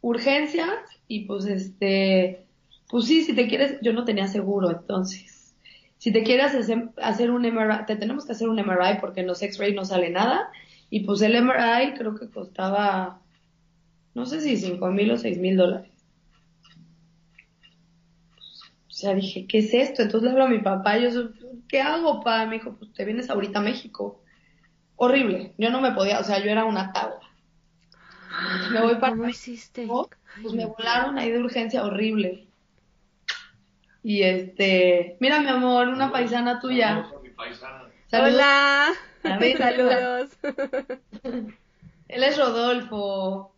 Urgencias 0.01 0.69
y 1.08 1.25
pues 1.25 1.46
este, 1.46 2.46
pues 2.88 3.05
sí, 3.05 3.24
si 3.24 3.34
te 3.34 3.48
quieres, 3.48 3.77
yo 3.81 3.91
no 3.91 4.05
tenía 4.05 4.27
seguro 4.27 4.72
entonces 4.72 5.38
si 6.00 6.13
te 6.13 6.24
quieres 6.24 6.53
hacer 7.01 7.29
un 7.29 7.46
MRI, 7.46 7.86
te 7.86 7.98
tenemos 7.98 8.25
que 8.25 8.32
hacer 8.32 8.48
un 8.48 8.56
MRI 8.56 9.00
porque 9.01 9.20
en 9.20 9.27
los 9.27 9.41
X-ray 9.41 9.74
no 9.74 9.84
sale 9.84 10.10
nada. 10.10 10.50
Y 10.89 11.01
pues 11.01 11.22
el 11.22 11.36
MRI 11.36 11.94
creo 11.98 12.15
que 12.15 12.29
costaba, 12.29 13.22
no 14.15 14.25
sé 14.25 14.39
si 14.39 14.56
cinco 14.56 14.88
mil 14.88 15.12
o 15.12 15.18
seis 15.18 15.38
mil 15.38 15.58
dólares. 15.58 15.91
O 18.88 18.91
sea, 18.91 19.13
dije, 19.13 19.46
¿qué 19.46 19.60
es 19.60 19.74
esto? 19.74 20.01
Entonces 20.01 20.24
le 20.24 20.32
hablo 20.32 20.46
a 20.46 20.50
mi 20.50 20.60
papá, 20.60 20.98
y 20.98 21.03
yo, 21.03 21.32
¿qué 21.68 21.82
hago, 21.82 22.22
pa? 22.22 22.46
Me 22.46 22.56
dijo, 22.56 22.75
pues 22.75 22.94
te 22.94 23.03
vienes 23.03 23.29
ahorita 23.29 23.60
a 23.60 23.62
México. 23.62 24.22
Horrible. 24.96 25.53
Yo 25.58 25.70
no 25.70 25.82
me 25.82 25.91
podía, 25.91 26.20
o 26.20 26.24
sea, 26.24 26.44
yo 26.44 26.50
era 26.50 26.63
una 26.63 26.94
tabla. 26.94 27.20
Me 28.72 28.82
voy 28.82 28.96
para 28.96 29.15
¿Cómo 29.15 29.27
hiciste? 29.27 29.86
Pues 30.41 30.53
me 30.53 30.65
volaron 30.65 31.18
ahí 31.18 31.29
de 31.29 31.39
urgencia 31.39 31.84
horrible. 31.84 32.48
Y 34.03 34.24
este, 34.24 35.18
mira 35.20 35.41
mi 35.41 35.48
amor, 35.48 35.88
una 35.89 36.12
paisana 36.12 36.60
tuya. 36.60 37.10
Hola. 38.12 38.89
Saludos. 39.24 40.29
Él 42.08 42.24
es 42.24 42.38
Rodolfo. 42.38 43.53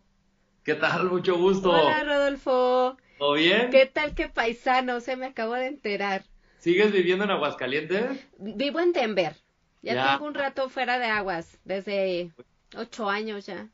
¿Qué 0.64 0.74
tal? 0.74 1.10
Mucho 1.10 1.38
gusto. 1.38 1.70
Hola, 1.70 2.04
Rodolfo. 2.04 2.96
¿Todo 3.18 3.34
bien? 3.34 3.70
¿Qué 3.70 3.86
tal 3.86 4.14
que 4.14 4.28
paisano? 4.28 5.00
Se 5.00 5.16
me 5.16 5.26
acabo 5.26 5.54
de 5.54 5.66
enterar. 5.66 6.24
¿Sigues 6.58 6.92
viviendo 6.92 7.24
en 7.24 7.30
Aguascalientes? 7.30 8.28
Vivo 8.38 8.80
en 8.80 8.92
Denver. 8.92 9.36
Ya, 9.82 10.12
tengo 10.12 10.26
un 10.26 10.34
rato 10.34 10.68
fuera 10.68 10.98
de 11.00 11.06
aguas, 11.06 11.58
desde 11.64 12.30
ocho 12.76 13.10
años 13.10 13.46
ya. 13.46 13.68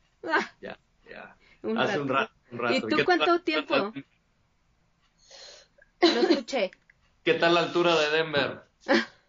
Ya, 0.59 0.77
ya. 1.07 1.35
Hace 1.77 1.99
Un, 1.99 2.07
rato, 2.07 2.33
¿Y 2.71 2.81
tú 2.81 2.97
cuánto 3.05 3.41
tiempo? 3.41 3.93
Lo 6.01 6.21
escuché. 6.21 6.71
¿Qué 7.23 7.33
tal 7.33 7.53
la 7.53 7.61
altura 7.61 7.99
de 7.99 8.17
Denver? 8.17 8.61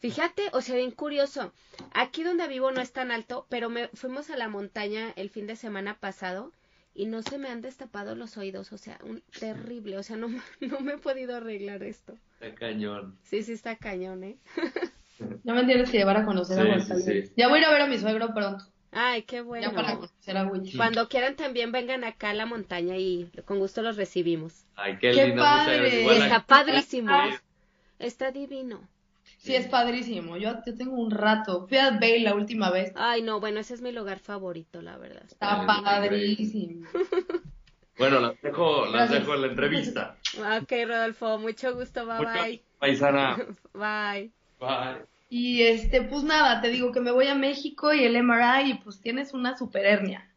Fíjate, 0.00 0.42
o 0.52 0.60
sea, 0.62 0.76
bien 0.76 0.90
curioso. 0.90 1.52
Aquí 1.92 2.22
donde 2.22 2.48
vivo 2.48 2.70
no 2.72 2.80
es 2.80 2.92
tan 2.92 3.10
alto, 3.10 3.46
pero 3.48 3.68
me 3.68 3.88
fuimos 3.88 4.30
a 4.30 4.36
la 4.36 4.48
montaña 4.48 5.12
el 5.16 5.30
fin 5.30 5.46
de 5.46 5.56
semana 5.56 5.98
pasado 6.00 6.52
y 6.94 7.06
no 7.06 7.22
se 7.22 7.38
me 7.38 7.48
han 7.48 7.60
destapado 7.60 8.14
los 8.14 8.36
oídos, 8.36 8.72
o 8.72 8.78
sea, 8.78 8.98
un 9.04 9.22
terrible, 9.38 9.98
o 9.98 10.02
sea, 10.02 10.16
no, 10.16 10.28
no 10.60 10.80
me 10.80 10.94
he 10.94 10.98
podido 10.98 11.36
arreglar 11.36 11.82
esto. 11.82 12.14
Está 12.40 12.54
cañón. 12.54 13.18
Sí, 13.22 13.42
sí 13.42 13.52
está 13.52 13.76
cañón, 13.76 14.24
¿eh? 14.24 14.38
Ya 15.44 15.52
me 15.52 15.64
tienes 15.64 15.90
que 15.90 15.98
llevar 15.98 16.16
a 16.16 16.24
conocer 16.24 16.58
a 16.58 16.80
sí, 16.80 17.30
Ya 17.36 17.48
voy 17.48 17.58
a 17.58 17.60
ir 17.60 17.66
a 17.66 17.70
ver 17.70 17.82
a 17.82 17.86
mi 17.86 17.98
suegro 17.98 18.32
pronto. 18.32 18.64
Ay, 18.92 19.22
qué 19.22 19.40
bueno. 19.40 19.68
Ya 19.68 19.74
para 19.74 19.94
conocer 19.96 20.36
a 20.36 20.44
Wichi. 20.44 20.76
Cuando 20.76 21.08
quieran 21.08 21.36
también 21.36 21.70
vengan 21.72 22.04
acá 22.04 22.30
a 22.30 22.34
la 22.34 22.46
montaña 22.46 22.96
y 22.96 23.30
con 23.44 23.58
gusto 23.58 23.82
los 23.82 23.96
recibimos. 23.96 24.64
Ay, 24.76 24.98
qué, 24.98 25.12
lindo. 25.12 25.42
Padre. 25.42 26.18
Está 26.18 26.44
padrísimo. 26.44 27.12
Está 27.98 28.32
divino. 28.32 28.88
Sí, 29.38 29.54
es 29.54 29.68
padrísimo. 29.68 30.36
Yo, 30.36 30.54
yo 30.66 30.76
tengo 30.76 30.96
un 30.96 31.10
rato. 31.10 31.66
Fui 31.66 31.78
a 31.78 31.92
Bay 31.92 32.20
la 32.20 32.34
última 32.34 32.70
vez. 32.70 32.92
Ay, 32.94 33.22
no, 33.22 33.40
bueno, 33.40 33.60
ese 33.60 33.74
es 33.74 33.80
mi 33.80 33.92
lugar 33.92 34.18
favorito, 34.18 34.82
la 34.82 34.98
verdad. 34.98 35.22
Está 35.26 35.64
padrísimo. 35.66 36.86
Bueno, 38.00 38.18
las 38.18 38.40
dejo, 38.40 38.86
las 38.86 39.10
dejo 39.10 39.34
en 39.34 39.42
la 39.42 39.46
entrevista. 39.48 40.16
Ok, 40.38 40.72
Rodolfo, 40.86 41.38
mucho 41.38 41.74
gusto, 41.74 42.06
bye 42.06 42.24
bye. 42.24 42.62
Paisana. 42.78 43.36
Bye. 43.74 44.30
Bye. 44.58 45.19
Y 45.32 45.62
este, 45.62 46.02
pues 46.02 46.24
nada, 46.24 46.60
te 46.60 46.70
digo 46.70 46.90
que 46.90 47.00
me 47.00 47.12
voy 47.12 47.28
a 47.28 47.36
México 47.36 47.94
y 47.94 48.02
el 48.02 48.20
MRI 48.20 48.72
y 48.72 48.74
pues 48.74 49.00
tienes 49.00 49.32
una 49.32 49.56
super 49.56 49.86
hernia. 49.86 50.28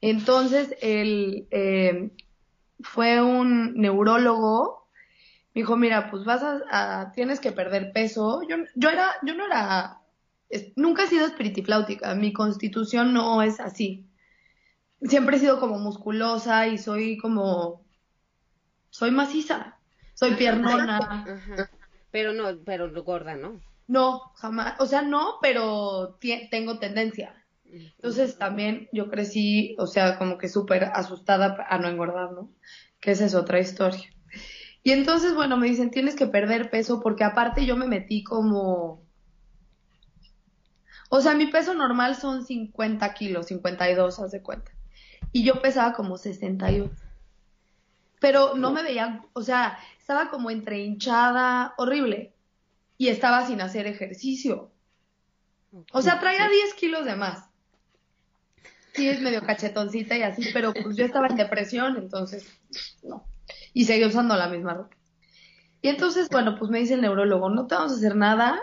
Entonces, 0.00 0.76
él 0.80 1.48
eh, 1.50 2.12
fue 2.80 3.20
un 3.20 3.74
neurólogo, 3.74 4.88
me 5.52 5.62
dijo, 5.62 5.76
mira, 5.76 6.08
pues 6.08 6.24
vas 6.24 6.40
a, 6.70 7.10
tienes 7.16 7.40
que 7.40 7.50
perder 7.50 7.92
peso. 7.92 8.42
Yo, 8.48 8.58
yo 8.76 8.90
era, 8.90 9.10
yo 9.24 9.34
no 9.34 9.44
era, 9.44 9.98
nunca 10.76 11.02
he 11.02 11.08
sido 11.08 11.26
espiritifláutica, 11.26 12.14
mi 12.14 12.32
constitución 12.32 13.12
no 13.12 13.42
es 13.42 13.58
así. 13.58 14.06
Siempre 15.02 15.36
he 15.36 15.40
sido 15.40 15.58
como 15.58 15.80
musculosa 15.80 16.68
y 16.68 16.78
soy 16.78 17.18
como, 17.18 17.84
soy 18.90 19.10
maciza, 19.10 19.78
soy 20.14 20.34
piernona. 20.34 21.24
Pero 22.12 22.32
no, 22.32 22.56
pero 22.64 23.02
gorda, 23.02 23.34
¿no? 23.34 23.60
No, 23.88 24.32
jamás. 24.34 24.74
O 24.80 24.86
sea, 24.86 25.02
no, 25.02 25.34
pero 25.40 26.18
tengo 26.50 26.78
tendencia. 26.78 27.34
Entonces 27.64 28.38
también 28.38 28.88
yo 28.92 29.10
crecí, 29.10 29.76
o 29.78 29.86
sea, 29.86 30.18
como 30.18 30.38
que 30.38 30.48
súper 30.48 30.84
asustada 30.84 31.66
a 31.68 31.78
no 31.78 31.88
engordar, 31.88 32.32
¿no? 32.32 32.50
Que 33.00 33.12
esa 33.12 33.24
es 33.24 33.34
otra 33.34 33.60
historia. 33.60 34.04
Y 34.82 34.92
entonces, 34.92 35.34
bueno, 35.34 35.56
me 35.56 35.66
dicen, 35.66 35.90
tienes 35.90 36.14
que 36.14 36.26
perder 36.26 36.70
peso 36.70 37.00
porque 37.00 37.24
aparte 37.24 37.66
yo 37.66 37.76
me 37.76 37.86
metí 37.86 38.22
como... 38.22 39.04
O 41.08 41.20
sea, 41.20 41.34
mi 41.34 41.46
peso 41.46 41.74
normal 41.74 42.16
son 42.16 42.44
50 42.44 43.14
kilos, 43.14 43.46
52, 43.46 44.18
haz 44.18 44.30
de 44.32 44.42
cuenta. 44.42 44.72
Y 45.32 45.44
yo 45.44 45.60
pesaba 45.60 45.92
como 45.92 46.18
68. 46.18 46.90
Pero 48.20 48.54
no 48.54 48.72
me 48.72 48.82
veía, 48.82 49.24
o 49.32 49.42
sea, 49.42 49.78
estaba 49.98 50.30
como 50.30 50.50
entre 50.50 50.82
hinchada, 50.82 51.74
horrible 51.76 52.35
y 52.98 53.08
estaba 53.08 53.46
sin 53.46 53.60
hacer 53.60 53.86
ejercicio. 53.86 54.70
O 55.92 56.02
sea, 56.02 56.18
traía 56.20 56.48
10 56.48 56.74
kilos 56.74 57.04
de 57.04 57.16
más. 57.16 57.44
Sí, 58.94 59.08
es 59.08 59.20
medio 59.20 59.42
cachetoncita 59.42 60.16
y 60.16 60.22
así, 60.22 60.48
pero 60.54 60.72
pues 60.72 60.96
yo 60.96 61.04
estaba 61.04 61.26
en 61.26 61.36
depresión, 61.36 61.96
entonces, 61.98 62.46
no. 63.02 63.26
Y 63.74 63.84
seguí 63.84 64.04
usando 64.06 64.36
la 64.36 64.48
misma 64.48 64.72
ropa. 64.72 64.96
Y 65.82 65.88
entonces, 65.88 66.28
bueno, 66.30 66.56
pues 66.58 66.70
me 66.70 66.78
dice 66.78 66.94
el 66.94 67.02
neurólogo, 67.02 67.50
no 67.50 67.66
te 67.66 67.74
vamos 67.74 67.92
a 67.92 67.96
hacer 67.96 68.16
nada, 68.16 68.58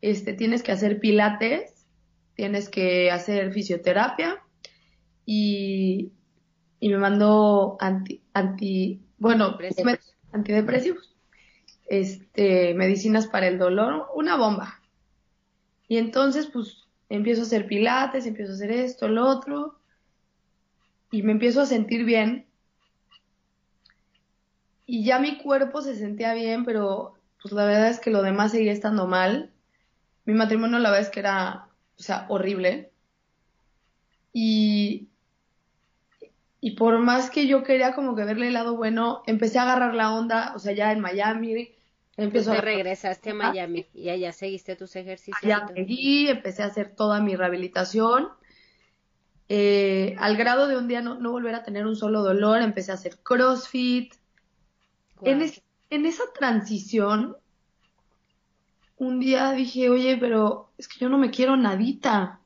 este, 0.00 0.32
tienes 0.32 0.64
que 0.64 0.72
hacer 0.72 0.98
pilates, 0.98 1.86
tienes 2.34 2.68
que 2.68 3.12
hacer 3.12 3.52
fisioterapia 3.52 4.42
y, 5.24 6.12
y 6.80 6.88
me 6.88 6.98
mandó 6.98 7.76
anti, 7.80 8.22
anti, 8.34 9.00
bueno, 9.18 9.56
antidepresivos 10.32 11.15
este, 11.88 12.74
medicinas 12.74 13.26
para 13.26 13.48
el 13.48 13.58
dolor, 13.58 14.08
una 14.14 14.36
bomba. 14.36 14.80
Y 15.88 15.98
entonces, 15.98 16.46
pues, 16.46 16.86
empiezo 17.08 17.42
a 17.42 17.44
hacer 17.44 17.66
pilates, 17.66 18.26
empiezo 18.26 18.52
a 18.52 18.54
hacer 18.54 18.70
esto, 18.70 19.08
lo 19.08 19.26
otro, 19.26 19.78
y 21.10 21.22
me 21.22 21.32
empiezo 21.32 21.60
a 21.60 21.66
sentir 21.66 22.04
bien. 22.04 22.46
Y 24.86 25.04
ya 25.04 25.18
mi 25.18 25.38
cuerpo 25.38 25.82
se 25.82 25.96
sentía 25.96 26.34
bien, 26.34 26.64
pero 26.64 27.14
pues 27.42 27.52
la 27.52 27.64
verdad 27.64 27.90
es 27.90 28.00
que 28.00 28.10
lo 28.10 28.22
demás 28.22 28.52
seguía 28.52 28.72
estando 28.72 29.06
mal. 29.06 29.52
Mi 30.24 30.34
matrimonio 30.34 30.78
la 30.78 30.90
verdad 30.90 31.06
es 31.06 31.12
que 31.12 31.20
era, 31.20 31.68
o 31.98 32.02
sea, 32.02 32.26
horrible. 32.28 32.90
Y, 34.32 35.08
y 36.66 36.72
por 36.72 36.98
más 36.98 37.30
que 37.30 37.46
yo 37.46 37.62
quería 37.62 37.94
como 37.94 38.16
que 38.16 38.24
verle 38.24 38.48
el 38.48 38.54
lado 38.54 38.76
bueno, 38.76 39.22
empecé 39.28 39.60
a 39.60 39.62
agarrar 39.62 39.94
la 39.94 40.12
onda, 40.12 40.52
o 40.56 40.58
sea, 40.58 40.72
ya 40.72 40.90
en 40.90 40.98
Miami, 40.98 41.76
Empezó 42.16 42.50
a... 42.50 42.56
regresaste 42.56 43.30
a 43.30 43.34
Miami 43.34 43.86
y 43.94 44.08
allá 44.08 44.32
seguiste 44.32 44.74
tus 44.74 44.96
ejercicios. 44.96 45.38
Allá 45.44 45.68
seguí, 45.72 46.28
empecé 46.28 46.64
a 46.64 46.66
hacer 46.66 46.92
toda 46.96 47.20
mi 47.20 47.36
rehabilitación. 47.36 48.30
Eh, 49.48 50.16
al 50.18 50.36
grado 50.36 50.66
de 50.66 50.76
un 50.76 50.88
día 50.88 51.02
no, 51.02 51.30
volver 51.30 51.54
a 51.54 51.62
tener 51.62 51.86
un 51.86 51.94
solo 51.94 52.24
dolor, 52.24 52.60
empecé 52.60 52.90
a 52.90 52.94
hacer 52.94 53.18
CrossFit. 53.22 54.12
En, 55.22 55.48
en 55.90 56.04
esa 56.04 56.24
transición, 56.36 57.36
un 58.96 59.20
día 59.20 59.52
dije, 59.52 59.88
oye, 59.88 60.16
pero 60.16 60.70
es 60.78 60.88
que 60.88 60.98
yo 60.98 61.08
no 61.08 61.18
me 61.18 61.30
quiero 61.30 61.56
nadita. 61.56 62.40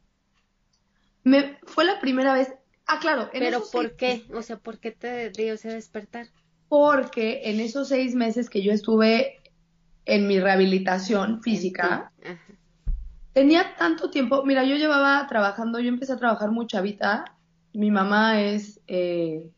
Me, 1.24 1.58
fue 1.62 1.86
la 1.86 2.00
primera 2.00 2.34
vez. 2.34 2.52
Ah, 2.90 2.99
claro. 3.00 3.30
pero 3.32 3.62
¿por 3.73 3.94
qué? 3.94 4.25
O 4.35 4.42
sea, 4.42 4.56
¿por 4.56 4.78
qué 4.78 4.90
te 4.90 5.30
dio 5.30 5.54
ese 5.54 5.68
despertar? 5.68 6.26
Porque 6.68 7.42
en 7.44 7.61
esos 7.61 7.88
seis 7.88 8.14
meses 8.14 8.50
que 8.50 8.62
yo 8.62 8.73
estuve 8.73 9.40
en 10.06 10.26
mi 10.26 10.40
rehabilitación 10.40 11.40
física. 11.42 12.11
Tenía 13.32 13.76
tanto 13.76 14.11
tiempo, 14.11 14.44
mira, 14.44 14.64
yo 14.64 14.76
llevaba 14.76 15.25
trabajando, 15.28 15.78
yo 15.78 15.88
empecé 15.88 16.14
a 16.14 16.16
trabajar 16.16 16.50
mucha 16.50 16.78
chavita. 16.78 17.37
Mi 17.73 17.92
mamá 17.92 18.40
es 18.40 18.80
eh, 18.88 19.49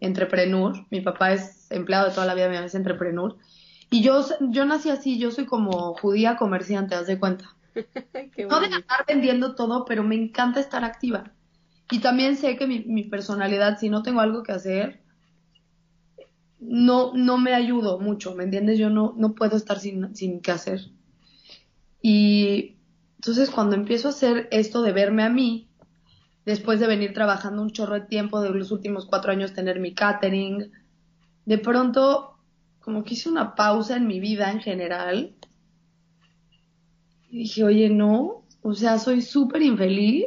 entrepreneur, 0.00 0.74
mi 0.90 1.00
papá 1.00 1.32
es 1.32 1.70
empleado 1.70 2.08
de 2.08 2.14
toda 2.14 2.26
la 2.26 2.34
vida, 2.34 2.48
mi 2.48 2.56
mamá 2.56 2.66
es 2.66 2.74
entrepreneur. 2.74 3.36
Y 3.90 4.02
yo, 4.02 4.22
yo 4.50 4.66
nací 4.66 4.90
así, 4.90 5.18
yo 5.18 5.30
soy 5.30 5.46
como 5.46 5.94
judía 5.94 6.36
comerciante, 6.36 6.94
haz 6.94 7.06
de 7.06 7.18
cuenta. 7.18 7.56
no 7.74 8.60
de 8.60 8.66
estar 8.66 9.06
vendiendo 9.08 9.54
todo, 9.54 9.86
pero 9.86 10.02
me 10.02 10.14
encanta 10.14 10.60
estar 10.60 10.84
activa. 10.84 11.32
Y 11.90 12.00
también 12.00 12.36
sé 12.36 12.56
que 12.56 12.66
mi, 12.66 13.04
personalidad, 13.04 13.78
si 13.78 13.88
no 13.88 14.02
tengo 14.02 14.20
algo 14.20 14.42
que 14.42 14.52
hacer, 14.52 15.00
no, 16.58 17.12
no 17.14 17.38
me 17.38 17.54
ayudo 17.54 18.00
mucho, 18.00 18.34
¿me 18.34 18.44
entiendes? 18.44 18.78
Yo 18.78 18.90
no, 18.90 19.14
no 19.16 19.34
puedo 19.34 19.56
estar 19.56 19.78
sin, 19.78 20.14
sin 20.16 20.40
qué 20.40 20.50
hacer. 20.50 20.80
Y 22.02 22.76
entonces 23.16 23.50
cuando 23.50 23.76
empiezo 23.76 24.08
a 24.08 24.10
hacer 24.10 24.48
esto 24.50 24.82
de 24.82 24.92
verme 24.92 25.22
a 25.22 25.28
mí, 25.28 25.68
después 26.44 26.80
de 26.80 26.86
venir 26.86 27.12
trabajando 27.12 27.62
un 27.62 27.72
chorro 27.72 27.94
de 27.94 28.06
tiempo, 28.06 28.40
de 28.40 28.50
los 28.50 28.70
últimos 28.70 29.06
cuatro 29.06 29.32
años 29.32 29.52
tener 29.52 29.80
mi 29.80 29.94
catering, 29.94 30.70
de 31.44 31.58
pronto 31.58 32.36
como 32.80 33.02
que 33.02 33.14
hice 33.14 33.28
una 33.28 33.56
pausa 33.56 33.96
en 33.96 34.06
mi 34.06 34.20
vida 34.20 34.50
en 34.52 34.60
general. 34.60 35.34
Y 37.30 37.38
dije, 37.38 37.64
oye, 37.64 37.90
no, 37.90 38.44
o 38.62 38.74
sea, 38.74 38.98
soy 38.98 39.22
súper 39.22 39.62
infeliz. 39.62 40.26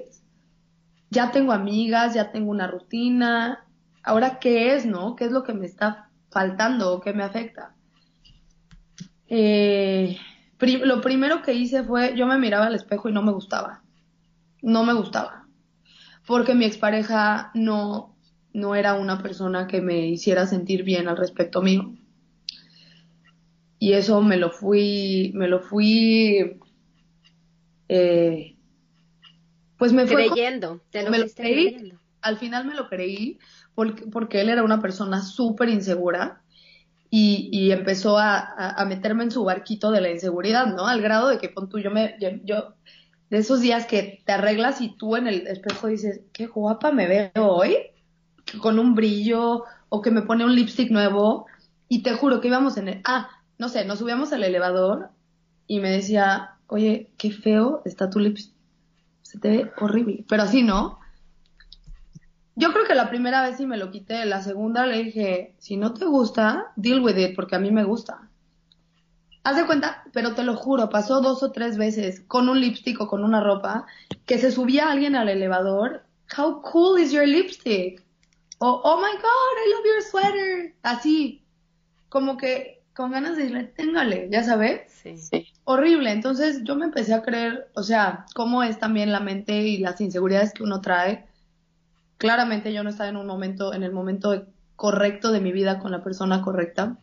Ya 1.10 1.32
tengo 1.32 1.52
amigas, 1.54 2.14
ya 2.14 2.32
tengo 2.32 2.52
una 2.52 2.68
rutina. 2.68 3.66
Ahora, 4.04 4.40
¿qué 4.40 4.76
es, 4.76 4.86
no? 4.86 5.16
¿Qué 5.16 5.26
es 5.26 5.32
lo 5.32 5.44
que 5.44 5.54
me 5.54 5.66
está 5.66 6.10
faltando 6.30 6.94
o 6.94 7.02
que 7.02 7.14
me 7.14 7.24
afecta. 7.24 7.76
Eh, 9.28 10.18
lo 10.60 11.02
primero 11.02 11.42
que 11.42 11.54
hice 11.54 11.84
fue, 11.84 12.16
yo 12.16 12.26
me 12.26 12.38
miraba 12.38 12.68
al 12.68 12.76
espejo 12.76 13.10
y 13.10 13.14
no 13.14 13.22
me 13.22 13.32
gustaba. 13.32 13.84
No 14.62 14.84
me 14.84 14.94
gustaba. 14.94 15.48
Porque 16.26 16.54
mi 16.54 16.66
expareja 16.66 17.52
no, 17.54 18.16
no 18.54 18.76
era 18.76 18.94
una 18.96 19.22
persona 19.22 19.68
que 19.68 19.82
me 19.82 20.08
hiciera 20.08 20.46
sentir 20.48 20.84
bien 20.84 21.08
al 21.08 21.18
respecto 21.18 21.62
mío. 21.62 21.96
Y 23.80 23.94
eso 23.94 24.22
me 24.22 24.38
lo 24.38 24.52
fui, 24.52 25.32
me 25.34 25.48
lo 25.48 25.62
fui 25.62 26.60
eh, 27.88 28.58
pues 29.80 29.94
me 29.94 30.06
fue 30.06 30.28
creyendo, 30.28 30.82
te 30.92 31.04
lo, 31.04 31.10
me 31.10 31.28
creí, 31.32 31.94
al 32.22 32.38
final 32.38 32.66
me 32.66 32.76
lo 32.76 32.90
creí 32.90 33.40
porque, 33.74 34.06
porque 34.08 34.42
él 34.42 34.50
era 34.50 34.62
una 34.62 34.82
persona 34.82 35.22
súper 35.22 35.70
insegura 35.70 36.42
y, 37.10 37.50
y 37.52 37.72
empezó 37.72 38.18
a, 38.18 38.40
a, 38.76 38.86
meterme 38.86 39.24
en 39.24 39.32
su 39.32 39.44
barquito 39.44 39.90
de 39.90 40.02
la 40.02 40.12
inseguridad, 40.12 40.68
¿no? 40.68 40.86
Al 40.86 41.02
grado 41.02 41.30
de 41.30 41.40
que 41.40 41.48
pon 41.48 41.70
tú, 41.70 41.80
yo 41.80 41.92
me, 41.92 42.18
yo, 42.44 42.76
de 43.30 43.38
esos 43.38 43.62
días 43.62 43.86
que 43.86 44.22
te 44.26 44.32
arreglas 44.34 44.82
y 44.82 44.90
tú 44.90 45.16
en 45.16 45.28
el 45.28 45.48
espejo 45.48 45.88
dices, 45.88 46.22
qué 46.34 46.48
guapa 46.48 46.92
me 46.92 47.08
veo 47.08 47.48
hoy, 47.48 47.78
con 48.62 48.80
un 48.80 48.96
brillo, 48.96 49.64
o 49.88 50.02
que 50.02 50.12
me 50.12 50.24
pone 50.24 50.44
un 50.44 50.56
lipstick 50.56 50.92
nuevo, 50.92 51.48
y 51.88 52.04
te 52.04 52.14
juro 52.14 52.42
que 52.42 52.50
íbamos 52.50 52.78
en 52.78 52.90
el, 52.90 53.02
ah, 53.06 53.30
no 53.58 53.70
sé, 53.70 53.86
nos 53.86 54.00
subíamos 54.00 54.34
al 54.34 54.44
elevador 54.44 55.10
y 55.68 55.80
me 55.80 55.90
decía, 55.90 56.58
oye, 56.68 57.10
qué 57.18 57.32
feo 57.32 57.82
está 57.86 58.10
tu 58.10 58.20
lipstick, 58.20 58.54
se 59.30 59.38
te 59.38 59.50
ve 59.50 59.72
horrible, 59.78 60.26
pero 60.28 60.42
así, 60.42 60.64
¿no? 60.64 60.98
Yo 62.56 62.74
creo 62.74 62.86
que 62.88 62.96
la 62.96 63.10
primera 63.10 63.44
vez 63.44 63.58
sí 63.58 63.68
me 63.68 63.78
lo 63.78 63.92
quité, 63.92 64.26
la 64.26 64.42
segunda 64.42 64.88
le 64.88 65.04
dije, 65.04 65.54
si 65.60 65.78
no 65.78 65.94
te 65.94 66.06
gusta, 66.06 66.74
deal 66.76 67.02
with 67.02 67.16
it, 67.16 67.36
porque 67.36 67.56
a 67.56 67.60
mí 67.60 67.70
me 67.70 67.84
gusta. 67.84 68.28
Haz 69.44 69.56
de 69.56 69.68
cuenta, 69.68 70.04
pero 70.14 70.34
te 70.34 70.42
lo 70.42 70.56
juro, 70.56 70.90
pasó 70.90 71.22
dos 71.22 71.44
o 71.44 71.52
tres 71.52 71.78
veces 71.78 72.22
con 72.22 72.50
un 72.50 72.60
lipstick 72.60 73.00
o 73.02 73.08
con 73.08 73.24
una 73.24 73.40
ropa, 73.40 73.86
que 74.26 74.40
se 74.40 74.52
subía 74.52 74.90
alguien 74.90 75.16
al 75.16 75.30
elevador, 75.30 76.06
how 76.36 76.64
cool 76.64 77.00
is 77.00 77.12
your 77.12 77.28
lipstick? 77.28 78.04
O, 78.58 78.82
oh 78.84 78.98
my 78.98 79.14
god, 79.14 79.56
I 79.64 79.70
love 79.76 79.86
your 79.86 80.02
sweater. 80.02 80.76
Así, 80.82 81.44
como 82.10 82.36
que 82.36 82.79
con 83.00 83.12
ganas 83.12 83.38
de 83.38 83.44
decirle, 83.44 83.64
téngale, 83.64 84.28
ya 84.30 84.44
sabes. 84.44 84.82
Sí. 84.92 85.48
Horrible. 85.64 86.12
Entonces 86.12 86.66
yo 86.66 86.76
me 86.76 86.84
empecé 86.84 87.14
a 87.14 87.22
creer, 87.22 87.70
o 87.74 87.82
sea, 87.82 88.26
cómo 88.36 88.62
es 88.62 88.78
también 88.78 89.14
la 89.14 89.22
mente 89.22 89.62
y 89.62 89.78
las 89.78 90.02
inseguridades 90.02 90.54
que 90.54 90.64
uno 90.64 90.82
trae 90.82 91.26
claramente 92.18 92.74
yo 92.74 92.84
no 92.84 92.90
estaba 92.90 93.08
en 93.08 93.16
un 93.16 93.26
momento, 93.26 93.74
en 93.74 93.84
el 93.84 93.94
momento 93.94 94.48
correcto 94.76 95.32
de 95.32 95.40
mi 95.40 95.54
vida 95.54 95.80
con 95.80 95.92
la 95.92 96.04
persona 96.04 96.42
correcta. 96.42 96.98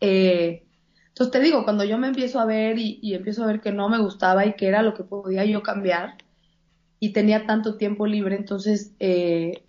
Eh, 0.00 0.66
entonces 1.06 1.30
te 1.30 1.38
digo, 1.38 1.62
cuando 1.62 1.84
yo 1.84 1.96
me 1.96 2.08
empiezo 2.08 2.40
a 2.40 2.44
ver 2.44 2.76
y, 2.76 3.14
empiezo 3.14 3.44
a 3.44 3.46
ver 3.46 3.60
que 3.60 3.70
no 3.70 3.88
me 3.88 4.00
gustaba 4.00 4.44
y 4.44 4.54
que 4.54 4.66
era 4.66 4.82
lo 4.82 4.94
que 4.94 5.04
podía 5.04 5.44
yo 5.44 5.62
cambiar 5.62 6.16
y 6.98 7.12
tenía 7.12 7.46
tanto 7.46 7.76
tiempo 7.76 8.08
libre, 8.08 8.34
entonces 8.34 8.92
eh, 8.98 9.62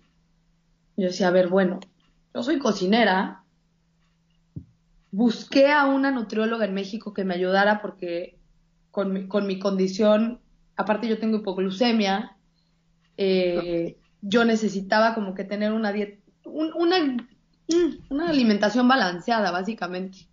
yo 0.96 1.06
decía, 1.06 1.28
a 1.28 1.30
ver, 1.30 1.46
bueno, 1.46 1.78
yo 2.34 2.42
soy 2.42 2.58
cocinera, 2.58 3.44
busqué 5.10 5.70
a 5.70 5.86
una 5.86 6.10
nutrióloga 6.10 6.64
en 6.64 6.74
México 6.74 7.14
que 7.14 7.24
me 7.24 7.34
ayudara 7.34 7.80
porque 7.80 8.38
con 8.90 9.12
mi, 9.12 9.28
con 9.28 9.46
mi 9.46 9.58
condición, 9.58 10.40
aparte 10.76 11.08
yo 11.08 11.18
tengo 11.18 11.38
hipoglucemia, 11.38 12.36
eh, 13.16 13.96
yo 14.22 14.44
necesitaba 14.44 15.14
como 15.14 15.34
que 15.34 15.44
tener 15.44 15.72
una 15.72 15.92
dieta, 15.92 16.22
una, 16.44 16.96
una 18.08 18.28
alimentación 18.28 18.88
balanceada, 18.88 19.50
básicamente. 19.50 20.28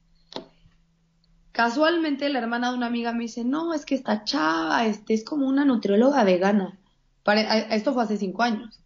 Casualmente 1.51 2.29
la 2.29 2.39
hermana 2.39 2.71
de 2.71 2.77
una 2.77 2.87
amiga 2.87 3.13
me 3.13 3.23
dice, 3.23 3.43
no, 3.43 3.73
es 3.73 3.85
que 3.85 3.95
esta 3.95 4.23
chava, 4.23 4.85
este, 4.85 5.13
es 5.13 5.23
como 5.23 5.47
una 5.47 5.65
nutrióloga 5.65 6.23
vegana. 6.23 6.77
Para, 7.23 7.59
esto 7.75 7.93
fue 7.93 8.03
hace 8.03 8.17
cinco 8.17 8.41
años. 8.41 8.82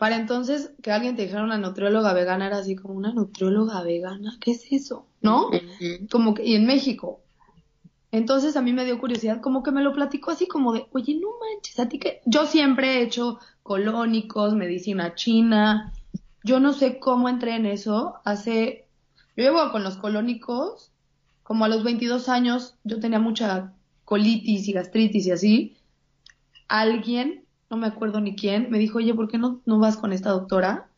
Para 0.00 0.16
entonces 0.16 0.72
que 0.82 0.92
alguien 0.92 1.14
te 1.14 1.24
dijera 1.24 1.44
una 1.44 1.58
nutrióloga 1.58 2.14
vegana 2.14 2.46
era 2.46 2.56
así 2.56 2.74
como 2.74 2.94
una 2.94 3.12
nutrióloga 3.12 3.82
vegana, 3.82 4.38
¿qué 4.40 4.52
es 4.52 4.64
eso? 4.72 5.04
¿No? 5.20 5.50
Como 6.10 6.32
que, 6.32 6.42
y 6.42 6.54
en 6.54 6.64
México. 6.64 7.20
Entonces 8.10 8.56
a 8.56 8.62
mí 8.62 8.72
me 8.72 8.86
dio 8.86 8.98
curiosidad, 8.98 9.42
como 9.42 9.62
que 9.62 9.72
me 9.72 9.82
lo 9.82 9.92
platicó 9.92 10.30
así 10.30 10.48
como 10.48 10.72
de, 10.72 10.86
oye, 10.92 11.20
no 11.20 11.28
manches, 11.38 11.78
a 11.78 11.90
ti 11.90 11.98
que 11.98 12.22
yo 12.24 12.46
siempre 12.46 12.94
he 12.94 13.02
hecho 13.02 13.40
colónicos, 13.62 14.54
medicina 14.54 15.14
china. 15.14 15.92
Yo 16.44 16.60
no 16.60 16.72
sé 16.72 16.98
cómo 16.98 17.28
entré 17.28 17.56
en 17.56 17.66
eso. 17.66 18.14
Hace, 18.24 18.86
yo 19.36 19.44
llevo 19.44 19.70
con 19.70 19.84
los 19.84 19.98
colónicos, 19.98 20.92
como 21.42 21.66
a 21.66 21.68
los 21.68 21.84
22 21.84 22.30
años, 22.30 22.74
yo 22.84 23.00
tenía 23.00 23.18
mucha 23.18 23.74
colitis 24.06 24.66
y 24.66 24.72
gastritis 24.72 25.26
y 25.26 25.30
así. 25.30 25.76
Alguien, 26.68 27.44
no 27.70 27.76
me 27.76 27.86
acuerdo 27.86 28.20
ni 28.20 28.34
quién, 28.34 28.68
me 28.70 28.78
dijo, 28.78 28.98
oye, 28.98 29.14
¿por 29.14 29.28
qué 29.28 29.38
no, 29.38 29.62
no 29.64 29.78
vas 29.78 29.96
con 29.96 30.12
esta 30.12 30.30
doctora 30.30 30.88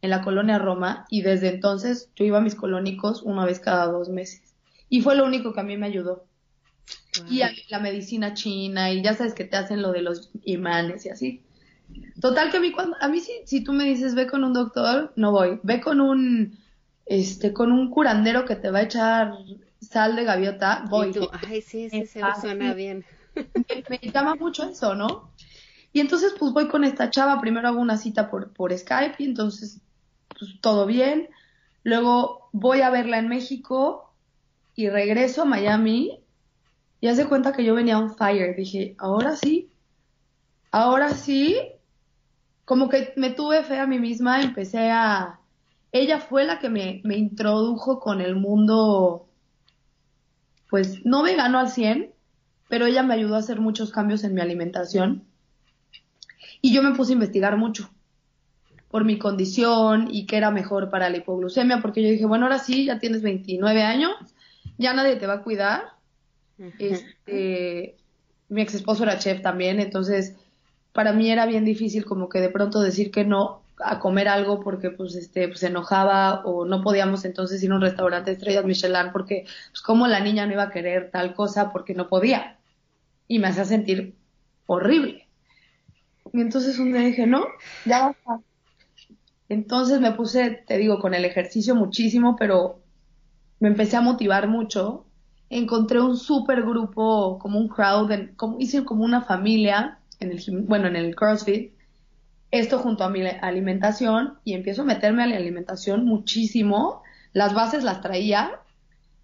en 0.00 0.10
la 0.10 0.22
colonia 0.22 0.58
Roma? 0.58 1.06
Y 1.10 1.20
desde 1.20 1.48
entonces 1.48 2.10
yo 2.16 2.24
iba 2.24 2.38
a 2.38 2.42
mis 2.42 2.54
colónicos 2.54 3.22
una 3.22 3.44
vez 3.44 3.60
cada 3.60 3.86
dos 3.86 4.08
meses. 4.08 4.54
Y 4.88 5.02
fue 5.02 5.16
lo 5.16 5.26
único 5.26 5.52
que 5.52 5.60
a 5.60 5.64
mí 5.64 5.76
me 5.76 5.86
ayudó. 5.86 6.24
Y 7.28 7.42
a 7.42 7.50
la 7.68 7.80
medicina 7.80 8.32
china, 8.32 8.90
y 8.90 9.02
ya 9.02 9.12
sabes 9.14 9.34
que 9.34 9.44
te 9.44 9.56
hacen 9.56 9.82
lo 9.82 9.92
de 9.92 10.02
los 10.02 10.30
imanes 10.44 11.04
y 11.04 11.10
así. 11.10 11.42
Total 12.20 12.50
que 12.50 12.56
a 12.56 12.60
mí 12.60 12.72
cuando, 12.72 12.96
a 13.00 13.08
mí 13.08 13.20
si, 13.20 13.32
si 13.44 13.62
tú 13.62 13.72
me 13.72 13.84
dices 13.84 14.14
ve 14.14 14.26
con 14.26 14.44
un 14.44 14.54
doctor, 14.54 15.12
no 15.16 15.32
voy. 15.32 15.60
Ve 15.62 15.80
con 15.80 16.00
un, 16.00 16.58
este, 17.06 17.52
con 17.52 17.72
un 17.72 17.90
curandero 17.90 18.44
que 18.44 18.56
te 18.56 18.70
va 18.70 18.78
a 18.78 18.82
echar 18.82 19.32
sal 19.80 20.16
de 20.16 20.24
gaviota, 20.24 20.84
voy. 20.88 21.12
Ay, 21.46 21.60
sí, 21.60 21.90
sí, 21.90 22.06
se 22.06 22.20
suena 22.40 22.72
bien. 22.72 23.04
Me, 23.88 23.98
llama 24.12 24.34
mucho 24.34 24.68
eso, 24.68 24.94
¿no? 24.94 25.30
Y 25.98 26.00
entonces 26.00 26.32
pues 26.38 26.52
voy 26.52 26.68
con 26.68 26.84
esta 26.84 27.10
chava, 27.10 27.40
primero 27.40 27.66
hago 27.66 27.80
una 27.80 27.96
cita 27.96 28.30
por, 28.30 28.52
por 28.52 28.72
Skype 28.72 29.16
y 29.18 29.24
entonces 29.24 29.80
pues 30.28 30.60
todo 30.60 30.86
bien. 30.86 31.28
Luego 31.82 32.50
voy 32.52 32.82
a 32.82 32.90
verla 32.90 33.18
en 33.18 33.26
México 33.26 34.14
y 34.76 34.90
regreso 34.90 35.42
a 35.42 35.44
Miami 35.44 36.20
y 37.00 37.08
hace 37.08 37.26
cuenta 37.26 37.52
que 37.52 37.64
yo 37.64 37.74
venía 37.74 37.98
on 37.98 38.14
fire. 38.14 38.54
Dije, 38.54 38.94
ahora 38.96 39.34
sí, 39.34 39.70
ahora 40.70 41.10
sí, 41.14 41.58
como 42.64 42.88
que 42.88 43.12
me 43.16 43.30
tuve 43.30 43.64
fe 43.64 43.80
a 43.80 43.88
mí 43.88 43.98
misma, 43.98 44.40
empecé 44.40 44.92
a... 44.92 45.40
Ella 45.90 46.20
fue 46.20 46.44
la 46.44 46.60
que 46.60 46.68
me, 46.68 47.00
me 47.02 47.16
introdujo 47.16 47.98
con 47.98 48.20
el 48.20 48.36
mundo, 48.36 49.26
pues 50.70 51.04
no 51.04 51.24
vegano 51.24 51.58
al 51.58 51.70
100, 51.70 52.12
pero 52.68 52.86
ella 52.86 53.02
me 53.02 53.14
ayudó 53.14 53.34
a 53.34 53.38
hacer 53.38 53.58
muchos 53.58 53.90
cambios 53.90 54.22
en 54.22 54.34
mi 54.34 54.40
alimentación. 54.40 55.27
Y 56.60 56.72
yo 56.72 56.82
me 56.82 56.94
puse 56.94 57.12
a 57.12 57.14
investigar 57.14 57.56
mucho 57.56 57.90
por 58.90 59.04
mi 59.04 59.18
condición 59.18 60.08
y 60.10 60.26
qué 60.26 60.38
era 60.38 60.50
mejor 60.50 60.90
para 60.90 61.10
la 61.10 61.18
hipoglucemia, 61.18 61.80
porque 61.80 62.02
yo 62.02 62.10
dije, 62.10 62.24
bueno, 62.24 62.46
ahora 62.46 62.58
sí, 62.58 62.86
ya 62.86 62.98
tienes 62.98 63.22
29 63.22 63.82
años, 63.82 64.12
ya 64.78 64.94
nadie 64.94 65.16
te 65.16 65.26
va 65.26 65.34
a 65.34 65.42
cuidar. 65.42 65.92
Este, 66.78 67.96
mi 68.48 68.62
ex 68.62 68.74
esposo 68.74 69.04
era 69.04 69.18
chef 69.18 69.42
también, 69.42 69.78
entonces 69.78 70.34
para 70.92 71.12
mí 71.12 71.30
era 71.30 71.46
bien 71.46 71.64
difícil 71.64 72.04
como 72.04 72.28
que 72.28 72.40
de 72.40 72.48
pronto 72.48 72.80
decir 72.80 73.12
que 73.12 73.24
no 73.24 73.62
a 73.78 74.00
comer 74.00 74.26
algo 74.26 74.58
porque 74.58 74.90
pues 74.90 75.14
este 75.14 75.46
pues, 75.46 75.60
se 75.60 75.68
enojaba 75.68 76.42
o 76.44 76.64
no 76.64 76.82
podíamos 76.82 77.24
entonces 77.24 77.62
ir 77.62 77.70
a 77.70 77.76
un 77.76 77.80
restaurante 77.80 78.32
estrellas 78.32 78.64
Michelin 78.64 79.12
porque 79.12 79.46
pues 79.70 79.80
como 79.82 80.08
la 80.08 80.18
niña 80.18 80.46
no 80.46 80.54
iba 80.54 80.64
a 80.64 80.70
querer 80.70 81.12
tal 81.12 81.34
cosa 81.34 81.70
porque 81.70 81.94
no 81.94 82.08
podía 82.08 82.58
y 83.28 83.38
me 83.38 83.46
hacía 83.46 83.64
sentir 83.64 84.16
horrible 84.66 85.27
y 86.32 86.40
entonces 86.40 86.78
un 86.78 86.92
día 86.92 87.02
dije 87.02 87.26
no 87.26 87.44
ya 87.84 88.06
basta 88.06 88.40
entonces 89.48 90.00
me 90.00 90.12
puse 90.12 90.62
te 90.66 90.78
digo 90.78 90.98
con 90.98 91.14
el 91.14 91.24
ejercicio 91.24 91.74
muchísimo 91.74 92.36
pero 92.36 92.80
me 93.60 93.68
empecé 93.68 93.96
a 93.96 94.00
motivar 94.00 94.48
mucho 94.48 95.04
encontré 95.50 96.00
un 96.00 96.16
super 96.16 96.62
grupo 96.62 97.38
como 97.38 97.58
un 97.58 97.68
crowd 97.68 98.10
como 98.36 98.58
hice 98.60 98.84
como 98.84 99.04
una 99.04 99.22
familia 99.22 99.98
en 100.20 100.32
el, 100.32 100.42
bueno, 100.66 100.88
en 100.88 100.96
el 100.96 101.14
CrossFit, 101.14 101.72
esto 102.50 102.78
junto 102.78 103.04
a 103.04 103.10
mi 103.10 103.22
alimentación 103.26 104.38
y 104.44 104.54
empiezo 104.54 104.82
a 104.82 104.86
meterme 104.86 105.22
a 105.22 105.26
la 105.26 105.36
alimentación 105.36 106.04
muchísimo. 106.04 107.02
Las 107.32 107.54
bases 107.54 107.84
las 107.84 108.00
traía, 108.00 108.60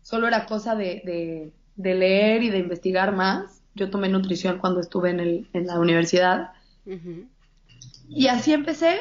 solo 0.03 0.29
era 0.29 0.47
cosa 0.47 0.75
de, 0.75 1.53
de, 1.77 1.95
leer 1.95 2.43
y 2.43 2.51
de 2.51 2.59
investigar 2.59 3.14
más. 3.14 3.62
Yo 3.75 3.90
tomé 3.90 4.09
nutrición 4.09 4.59
cuando 4.59 4.81
estuve 4.81 5.11
en, 5.11 5.21
el, 5.21 5.49
en 5.53 5.67
la 5.67 5.81
universidad. 5.81 6.51
Y 8.09 8.27
así 8.29 8.53
empecé, 8.53 8.99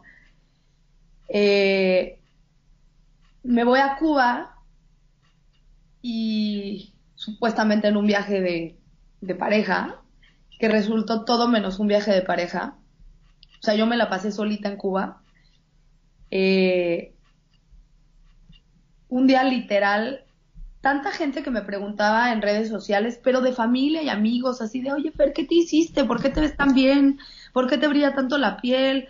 eh, 1.28 2.20
me 3.46 3.62
voy 3.64 3.78
a 3.78 3.96
Cuba 3.96 4.56
y 6.02 6.92
supuestamente 7.14 7.88
en 7.88 7.96
un 7.96 8.06
viaje 8.06 8.40
de, 8.40 9.34
pareja, 9.34 10.00
que 10.58 10.68
resultó 10.68 11.24
todo 11.24 11.48
menos 11.48 11.78
un 11.78 11.86
viaje 11.86 12.12
de 12.12 12.22
pareja. 12.22 12.76
O 13.60 13.62
sea, 13.62 13.74
yo 13.74 13.86
me 13.86 13.96
la 13.96 14.08
pasé 14.08 14.32
solita 14.32 14.68
en 14.68 14.76
Cuba. 14.76 15.22
Eh, 16.30 17.14
un 19.08 19.26
día 19.26 19.44
literal, 19.44 20.24
tanta 20.80 21.12
gente 21.12 21.42
que 21.42 21.50
me 21.50 21.62
preguntaba 21.62 22.32
en 22.32 22.42
redes 22.42 22.68
sociales, 22.68 23.20
pero 23.22 23.40
de 23.40 23.52
familia 23.52 24.02
y 24.02 24.08
amigos, 24.08 24.60
así 24.60 24.80
de, 24.80 24.92
oye, 24.92 25.12
Fer, 25.12 25.32
¿qué 25.32 25.44
te 25.44 25.54
hiciste? 25.54 26.04
¿Por 26.04 26.20
qué 26.20 26.30
te 26.30 26.40
ves 26.40 26.56
tan 26.56 26.74
bien? 26.74 27.20
¿Por 27.52 27.68
qué 27.68 27.78
te 27.78 27.88
brilla 27.88 28.14
tanto 28.14 28.38
la 28.38 28.56
piel? 28.56 29.08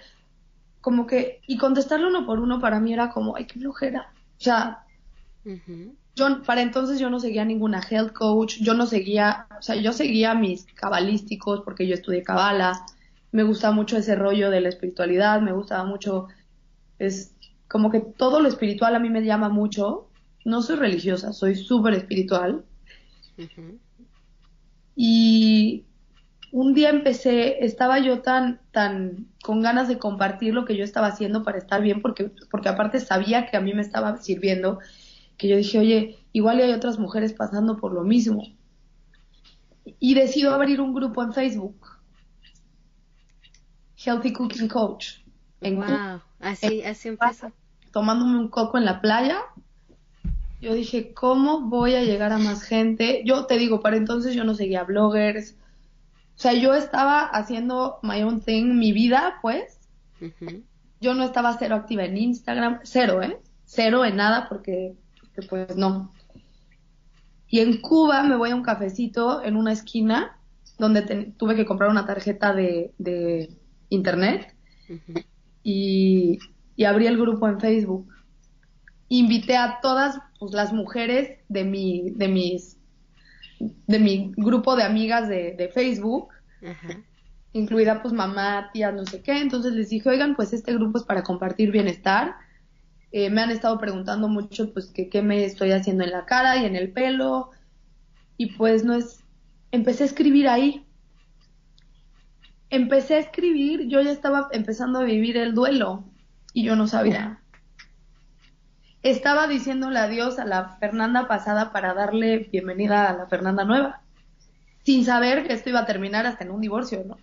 Como 0.83 1.07
que, 1.07 1.41
y 1.47 1.57
contestarle 1.57 2.07
uno 2.07 2.27
por 2.27 2.39
uno 2.39 2.61
para 2.61 2.81
mí 2.81 2.93
era 2.93 3.11
como, 3.11 3.37
ay, 3.37 3.47
qué 3.47 3.59
flojera. 3.59 4.13
O 4.39 4.43
sea, 4.43 4.85
yo, 6.15 6.43
para 6.43 6.63
entonces 6.63 6.99
yo 6.99 7.11
no 7.11 7.21
seguía 7.21 7.45
ninguna 7.45 7.81
health 7.81 8.13
coach, 8.13 8.59
yo 8.61 8.75
no 8.75 8.87
seguía, 8.87 9.47
o 9.59 9.63
sea, 9.63 9.77
yo 9.77 9.93
seguía 9.93 10.35
mis 10.35 10.65
cabalísticos 10.75 11.63
porque 11.63 11.87
yo 11.87 11.95
estudié 11.95 12.23
cabala, 12.23 12.85
me 13.33 13.43
gusta 13.43 13.71
mucho 13.71 13.97
ese 13.97 14.15
rollo 14.15 14.51
de 14.51 14.61
la 14.61 14.69
espiritualidad, 14.69 15.41
me 15.41 15.53
gustaba 15.53 15.85
mucho, 15.85 16.29
es 16.99 17.35
como 17.69 17.91
que 17.91 18.01
todo 18.01 18.41
lo 18.41 18.49
espiritual 18.49 18.95
a 18.95 18.99
mí 18.99 19.11
me 19.11 19.25
llama 19.25 19.49
mucho, 19.49 20.09
no 20.45 20.63
soy 20.63 20.77
religiosa, 20.77 21.33
soy 21.33 21.55
súper 21.57 21.95
espiritual. 21.95 22.65
Y 24.95 25.85
un 26.53 26.73
día 26.73 26.91
empecé, 26.91 27.65
estaba 27.65 27.99
yo 27.99 28.23
tan, 28.23 28.61
tan 28.77 29.29
con 29.43 29.63
ganas 29.63 29.89
de 29.89 29.97
compartir 29.97 30.53
lo 30.53 30.67
que 30.67 30.77
yo 30.77 30.85
estaba 30.85 31.07
haciendo 31.07 31.43
para 31.43 31.57
estar 31.57 31.81
bien, 31.81 32.03
porque, 32.03 32.31
porque 32.51 32.69
aparte 32.69 33.01
sabía 33.01 33.47
que 33.47 33.57
a 33.57 33.63
mí 33.63 33.73
me 33.73 33.81
estaba 33.81 34.19
sirviendo 34.19 34.81
que 35.39 35.49
yo 35.49 35.57
dije, 35.57 35.79
oye, 35.79 36.19
igual 36.35 36.61
hay 36.61 36.73
otras 36.73 36.99
mujeres 36.99 37.33
pasando 37.33 37.79
por 37.79 37.95
lo 37.95 38.03
mismo. 38.03 38.43
Y 39.99 40.13
decido 40.13 40.53
abrir 40.53 40.83
un 40.83 40.93
grupo 40.93 41.23
en 41.23 41.33
Facebook. 41.33 41.87
Healthy 43.97 44.35
Cooking 44.35 44.69
Coach. 44.69 45.21
En 45.63 45.77
wow, 45.77 46.21
así, 46.41 46.83
así 46.83 47.09
empezó. 47.09 47.51
Tomándome 47.93 48.39
un 48.39 48.49
coco 48.49 48.77
en 48.77 48.85
la 48.85 49.01
playa. 49.01 49.39
Yo 50.61 50.75
dije, 50.75 51.15
¿cómo 51.15 51.63
voy 51.63 51.95
a 51.95 52.05
llegar 52.05 52.31
a 52.31 52.37
más 52.37 52.63
gente? 52.63 53.23
Yo 53.25 53.47
te 53.47 53.57
digo, 53.57 53.81
para 53.81 53.97
entonces 53.97 54.35
yo 54.35 54.45
no 54.45 54.53
seguía 54.53 54.85
bloggers. 54.85 55.57
O 56.37 56.39
sea, 56.39 56.53
yo 56.53 56.75
estaba 56.75 57.25
haciendo 57.25 57.99
my 58.03 58.23
own 58.23 58.41
thing, 58.41 58.75
mi 58.75 58.93
vida, 58.93 59.39
pues. 59.41 59.81
Yo 61.01 61.15
no 61.15 61.25
estaba 61.25 61.57
cero 61.59 61.77
activa 61.77 62.05
en 62.05 62.19
Instagram, 62.19 62.81
cero, 62.83 63.23
¿eh? 63.23 63.39
Cero 63.65 64.05
en 64.05 64.17
nada 64.17 64.47
porque 64.49 64.95
pues 65.49 65.77
no. 65.77 66.13
Y 67.49 67.61
en 67.61 67.81
Cuba 67.81 68.23
me 68.23 68.37
voy 68.37 68.51
a 68.51 68.55
un 68.55 68.63
cafecito 68.63 69.43
en 69.43 69.57
una 69.57 69.73
esquina 69.73 70.39
donde 70.79 71.03
tuve 71.37 71.57
que 71.57 71.65
comprar 71.65 71.91
una 71.91 72.07
tarjeta 72.07 72.53
de, 72.53 72.93
de 72.99 73.51
internet 73.89 74.55
y, 75.63 76.39
y, 76.77 76.85
abrí 76.85 77.07
el 77.07 77.17
grupo 77.17 77.49
en 77.49 77.61
Facebook. 77.61 78.09
Invité 79.09 79.57
a 79.57 79.79
todas 79.81 80.19
pues, 80.39 80.53
las 80.53 80.73
mujeres 80.73 81.39
de 81.49 81.65
mi, 81.65 82.11
de 82.11 82.29
mis, 82.29 82.79
de 83.59 83.99
mi 83.99 84.33
grupo 84.37 84.77
de 84.77 84.83
amigas 84.83 85.29
de, 85.29 85.55
de 85.57 85.69
Facebook, 85.69 86.29
incluida 87.53 88.03
pues 88.03 88.13
mamá, 88.13 88.71
tía, 88.73 88.93
no 88.93 89.07
sé 89.07 89.23
qué. 89.23 89.41
Entonces 89.41 89.73
les 89.73 89.89
dije, 89.89 90.09
oigan, 90.09 90.37
pues 90.37 90.53
este 90.53 90.75
grupo 90.75 90.99
es 90.99 91.05
para 91.05 91.23
compartir 91.23 91.71
bienestar 91.71 92.37
eh, 93.13 93.31
me 93.31 93.41
han 93.41 93.51
estado 93.51 93.79
preguntando 93.79 94.29
mucho 94.29 94.75
pues 94.75 94.89
que 94.89 95.09
qué 95.09 95.23
me 95.23 95.45
estoy 95.45 95.73
haciendo 95.73 96.05
en 96.05 96.11
la 96.11 96.27
cara 96.27 96.57
y 96.59 96.67
en 96.67 96.77
el 96.77 96.93
pelo. 96.93 97.51
Y 98.37 98.57
pues 98.57 98.85
no 98.85 98.95
es 98.95 99.25
empecé 99.71 100.03
a 100.03 100.07
escribir 100.07 100.49
ahí. 100.49 100.85
Empecé 102.69 103.15
a 103.15 103.19
escribir 103.21 103.89
yo 103.89 104.03
ya 104.03 104.11
estaba 104.11 104.49
empezando 104.53 104.99
a 104.99 105.05
vivir 105.05 105.37
el 105.37 105.55
duelo 105.55 106.05
y 106.53 106.65
yo 106.65 106.77
no 106.77 106.87
sabía 106.89 107.41
estaba 109.11 109.47
diciéndole 109.47 109.99
adiós 109.99 110.39
a 110.39 110.45
la 110.45 110.77
Fernanda 110.79 111.29
pasada 111.29 111.73
para 111.73 111.95
darle 111.95 112.49
bienvenida 112.51 113.09
a 113.09 113.17
la 113.17 113.27
Fernanda 113.27 113.65
nueva 113.65 114.03
sin 114.85 115.05
saber 115.05 115.47
que 115.47 115.53
esto 115.55 115.71
iba 115.71 115.81
a 115.81 115.87
terminar 115.87 116.27
hasta 116.27 116.45
en 116.45 116.51
un 116.51 116.61
divorcio 116.61 117.05
no 117.05 117.17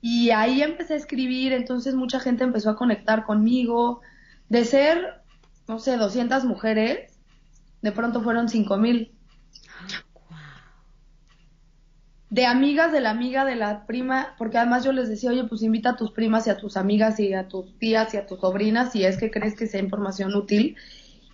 y 0.00 0.30
ahí 0.30 0.62
empecé 0.62 0.94
a 0.94 0.96
escribir, 0.96 1.52
entonces 1.52 1.94
mucha 1.94 2.20
gente 2.20 2.44
empezó 2.44 2.70
a 2.70 2.76
conectar 2.76 3.24
conmigo, 3.24 4.00
de 4.48 4.64
ser, 4.64 5.22
no 5.68 5.78
sé, 5.78 5.96
200 5.96 6.44
mujeres, 6.44 7.18
de 7.82 7.92
pronto 7.92 8.22
fueron 8.22 8.48
5000. 8.48 9.12
De 12.30 12.46
amigas 12.46 12.92
de 12.92 13.00
la 13.00 13.10
amiga 13.10 13.44
de 13.44 13.56
la 13.56 13.86
prima, 13.86 14.34
porque 14.38 14.58
además 14.58 14.84
yo 14.84 14.92
les 14.92 15.08
decía, 15.08 15.30
oye, 15.30 15.44
pues 15.44 15.62
invita 15.62 15.90
a 15.90 15.96
tus 15.96 16.12
primas 16.12 16.46
y 16.46 16.50
a 16.50 16.56
tus 16.56 16.76
amigas 16.76 17.18
y 17.18 17.34
a 17.34 17.48
tus 17.48 17.76
tías 17.78 18.14
y 18.14 18.18
a 18.18 18.26
tus 18.26 18.40
sobrinas 18.40 18.92
si 18.92 19.04
es 19.04 19.18
que 19.18 19.30
crees 19.30 19.56
que 19.56 19.66
sea 19.66 19.80
información 19.80 20.34
útil. 20.34 20.76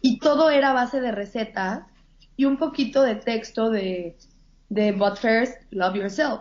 Y 0.00 0.18
todo 0.18 0.50
era 0.50 0.72
base 0.72 1.00
de 1.00 1.12
recetas 1.12 1.82
y 2.36 2.46
un 2.46 2.56
poquito 2.56 3.02
de 3.02 3.16
texto 3.16 3.70
de, 3.70 4.16
de 4.68 4.92
But 4.92 5.18
First, 5.18 5.60
Love 5.70 5.96
Yourself. 5.96 6.40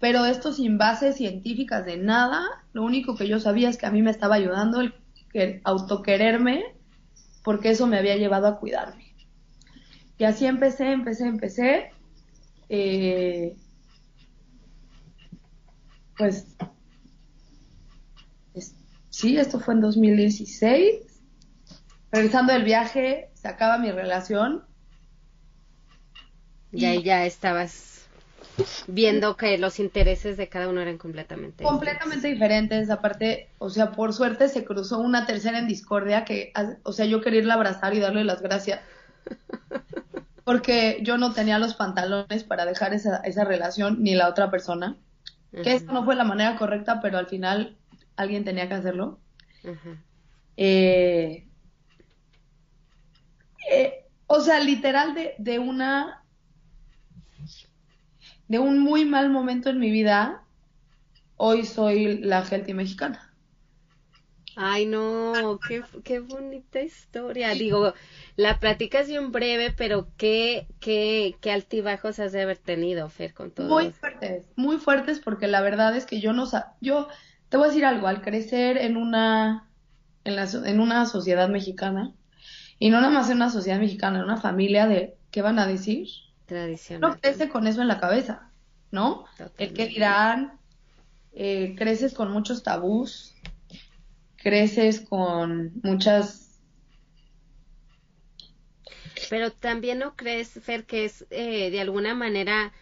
Pero 0.00 0.24
esto 0.24 0.52
sin 0.52 0.78
bases 0.78 1.16
científicas 1.16 1.84
de 1.84 1.96
nada, 1.96 2.42
lo 2.72 2.82
único 2.82 3.16
que 3.16 3.28
yo 3.28 3.38
sabía 3.38 3.68
es 3.68 3.76
que 3.76 3.86
a 3.86 3.90
mí 3.90 4.02
me 4.02 4.10
estaba 4.10 4.34
ayudando 4.34 4.80
el 4.80 5.60
autoquererme 5.64 6.64
porque 7.44 7.70
eso 7.70 7.86
me 7.86 7.98
había 7.98 8.16
llevado 8.16 8.46
a 8.46 8.58
cuidarme. 8.58 9.14
Y 10.18 10.24
así 10.24 10.46
empecé, 10.46 10.92
empecé, 10.92 11.26
empecé. 11.26 11.92
Eh, 12.72 13.56
pues 16.16 16.46
sí, 19.08 19.36
esto 19.36 19.58
fue 19.58 19.74
en 19.74 19.80
2016. 19.80 21.00
Regresando 22.12 22.52
del 22.52 22.62
viaje, 22.62 23.30
se 23.34 23.48
acaba 23.48 23.76
mi 23.78 23.90
relación. 23.90 24.62
Y 26.70 26.84
ahí 26.84 27.02
ya 27.02 27.26
estabas 27.26 28.06
viendo 28.86 29.36
que 29.36 29.58
los 29.58 29.80
intereses 29.80 30.36
de 30.36 30.48
cada 30.48 30.68
uno 30.68 30.80
eran 30.80 30.98
completamente 30.98 31.64
completamente 31.64 32.28
diferentes. 32.28 32.90
aparte 32.90 33.48
o 33.58 33.70
sea 33.70 33.92
por 33.92 34.12
suerte 34.12 34.48
se 34.48 34.64
cruzó 34.64 34.98
una 34.98 35.24
tercera 35.24 35.58
en 35.58 35.66
discordia 35.66 36.24
que 36.24 36.52
o 36.82 36.92
sea 36.92 37.06
yo 37.06 37.22
quería 37.22 37.40
irla 37.40 37.54
a 37.54 37.56
abrazar 37.56 37.94
y 37.94 38.00
darle 38.00 38.24
las 38.24 38.42
gracias 38.42 38.80
porque 40.50 40.98
yo 41.04 41.16
no 41.16 41.32
tenía 41.32 41.60
los 41.60 41.74
pantalones 41.74 42.42
para 42.42 42.64
dejar 42.64 42.92
esa, 42.92 43.18
esa 43.18 43.44
relación 43.44 44.02
ni 44.02 44.16
la 44.16 44.28
otra 44.28 44.50
persona 44.50 44.96
que 45.52 45.74
esto 45.74 45.92
no 45.92 46.04
fue 46.04 46.16
la 46.16 46.24
manera 46.24 46.56
correcta 46.56 47.00
pero 47.00 47.18
al 47.18 47.28
final 47.28 47.76
alguien 48.16 48.44
tenía 48.44 48.66
que 48.66 48.74
hacerlo 48.74 49.20
eh, 50.56 51.46
eh, 53.70 54.04
o 54.26 54.40
sea 54.40 54.58
literal 54.58 55.14
de, 55.14 55.36
de 55.38 55.60
una 55.60 56.24
de 58.48 58.58
un 58.58 58.80
muy 58.80 59.04
mal 59.04 59.30
momento 59.30 59.70
en 59.70 59.78
mi 59.78 59.92
vida, 59.92 60.42
hoy 61.36 61.64
soy 61.64 62.18
la 62.18 62.44
healthy 62.44 62.74
mexicana. 62.74 63.32
Ay, 64.56 64.86
no, 64.86 65.60
qué, 65.66 65.84
qué 66.02 66.18
bonita 66.18 66.82
historia. 66.82 67.50
Digo, 67.50 67.94
la 68.40 68.58
platicas 68.58 69.06
bien 69.06 69.32
breve, 69.32 69.70
pero 69.70 70.08
qué, 70.16 70.66
qué, 70.80 71.36
qué 71.42 71.52
altibajos 71.52 72.18
has 72.20 72.32
de 72.32 72.40
haber 72.40 72.56
tenido, 72.56 73.10
Fer, 73.10 73.34
con 73.34 73.50
todo. 73.50 73.68
Muy 73.68 73.90
fuertes, 73.92 74.46
muy 74.56 74.78
fuertes, 74.78 75.20
porque 75.20 75.46
la 75.46 75.60
verdad 75.60 75.94
es 75.94 76.06
que 76.06 76.20
yo 76.20 76.32
no 76.32 76.48
yo 76.80 77.08
te 77.50 77.58
voy 77.58 77.66
a 77.66 77.68
decir 77.68 77.84
algo, 77.84 78.06
al 78.06 78.22
crecer 78.22 78.78
en 78.78 78.96
una, 78.96 79.68
en, 80.24 80.36
la, 80.36 80.48
en 80.64 80.80
una 80.80 81.04
sociedad 81.04 81.50
mexicana, 81.50 82.14
Y 82.78 82.88
no 82.88 83.02
nada 83.02 83.12
más 83.12 83.28
en 83.28 83.36
una 83.36 83.50
sociedad 83.50 83.78
mexicana, 83.78 84.20
en 84.20 84.24
una 84.24 84.38
familia 84.38 84.86
de, 84.86 85.16
¿qué 85.30 85.42
van 85.42 85.58
a 85.58 85.66
decir? 85.66 86.08
Tradicional. 86.46 87.10
No 87.10 87.20
crece 87.20 87.50
con 87.50 87.66
eso 87.66 87.82
en 87.82 87.88
la 87.88 88.00
cabeza, 88.00 88.50
¿no? 88.90 89.26
El 89.58 89.74
que 89.74 89.86
dirán, 89.86 90.58
eh, 91.34 91.74
creces 91.76 92.14
con 92.14 92.32
muchos 92.32 92.62
tabús, 92.62 93.34
creces 94.36 95.02
con 95.02 95.72
muchas... 95.82 96.49
Pero 99.28 99.52
también 99.52 99.98
no 99.98 100.16
crees, 100.16 100.50
Fer, 100.62 100.84
que 100.84 101.04
es 101.04 101.26
eh, 101.30 101.70
de 101.70 101.80
alguna 101.80 102.14
manera, 102.14 102.72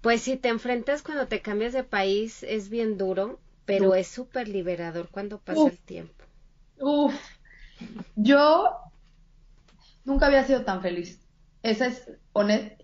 pues 0.00 0.22
si 0.22 0.36
te 0.36 0.48
enfrentas 0.48 1.02
cuando 1.02 1.26
te 1.26 1.40
cambias 1.40 1.72
de 1.72 1.84
país 1.84 2.42
es 2.42 2.68
bien 2.68 2.98
duro, 2.98 3.38
pero 3.64 3.94
es 3.94 4.06
súper 4.08 4.48
liberador 4.48 5.08
cuando 5.10 5.38
pasa 5.38 5.70
el 5.70 5.78
tiempo. 5.78 6.24
Uf, 6.78 7.14
yo 8.16 8.70
nunca 10.04 10.26
había 10.26 10.44
sido 10.44 10.64
tan 10.64 10.82
feliz. 10.82 11.20
Esa 11.62 11.86
es 11.86 12.10
honest. 12.32 12.80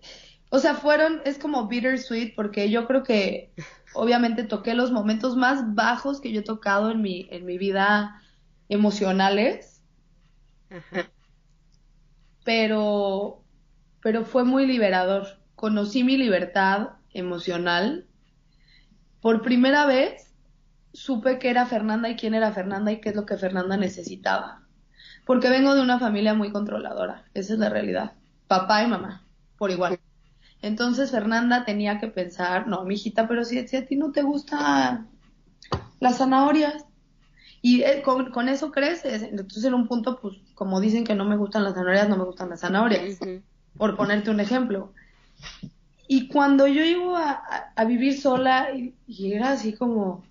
O 0.49 0.59
sea, 0.59 0.75
fueron, 0.75 1.21
es 1.25 1.37
como 1.37 1.67
bittersweet 1.67 2.33
porque 2.35 2.69
yo 2.69 2.87
creo 2.87 3.03
que 3.03 3.53
obviamente 3.93 4.43
toqué 4.43 4.73
los 4.73 4.91
momentos 4.91 5.35
más 5.35 5.75
bajos 5.75 6.19
que 6.19 6.31
yo 6.31 6.41
he 6.41 6.43
tocado 6.43 6.91
en 6.91 7.01
mi, 7.01 7.27
en 7.31 7.45
mi 7.45 7.57
vida 7.57 8.21
emocionales. 8.67 9.81
Pero, 12.43 13.43
pero 14.01 14.25
fue 14.25 14.43
muy 14.43 14.65
liberador. 14.65 15.39
Conocí 15.55 16.03
mi 16.03 16.17
libertad 16.17 16.89
emocional. 17.13 18.07
Por 19.21 19.41
primera 19.41 19.85
vez 19.85 20.33
supe 20.93 21.39
que 21.39 21.49
era 21.49 21.65
Fernanda 21.65 22.09
y 22.09 22.15
quién 22.15 22.33
era 22.33 22.51
Fernanda 22.51 22.91
y 22.91 22.99
qué 22.99 23.09
es 23.09 23.15
lo 23.15 23.25
que 23.25 23.37
Fernanda 23.37 23.77
necesitaba. 23.77 24.63
Porque 25.25 25.49
vengo 25.49 25.75
de 25.75 25.81
una 25.81 25.99
familia 25.99 26.33
muy 26.33 26.51
controladora. 26.51 27.25
Esa 27.33 27.53
es 27.53 27.59
la 27.59 27.69
realidad. 27.69 28.13
Papá 28.47 28.83
y 28.83 28.87
mamá, 28.87 29.25
por 29.57 29.71
igual. 29.71 29.99
Entonces 30.61 31.11
Fernanda 31.11 31.65
tenía 31.65 31.99
que 31.99 32.07
pensar, 32.07 32.67
no, 32.67 32.83
mijita, 32.83 33.27
pero 33.27 33.45
si, 33.45 33.67
si 33.67 33.77
a 33.77 33.85
ti 33.85 33.95
no 33.95 34.11
te 34.11 34.21
gustan 34.21 35.09
las 35.99 36.17
zanahorias, 36.17 36.85
y 37.61 37.83
eh, 37.83 38.01
con, 38.03 38.49
eso 38.49 38.71
creces. 38.71 39.23
Entonces 39.23 39.63
en 39.65 39.73
un 39.73 39.87
punto, 39.87 40.19
pues 40.19 40.35
como 40.55 40.79
dicen 40.79 41.03
que 41.03 41.15
no 41.15 41.25
me 41.25 41.37
gustan 41.37 41.63
las 41.63 41.73
zanahorias, 41.73 42.09
no 42.09 42.17
me 42.17 42.25
gustan 42.25 42.49
las 42.49 42.61
zanahorias, 42.61 43.19
por 43.77 43.95
ponerte 43.95 44.29
un 44.31 44.39
ejemplo. 44.39 44.93
Y 46.07 46.27
cuando 46.27 46.67
yo 46.67 46.83
iba 46.83 47.43
a, 47.75 47.85
vivir 47.85 48.19
sola, 48.19 48.69
y, 48.73 48.93
era 49.31 49.51
así 49.51 49.73
como, 49.73 50.25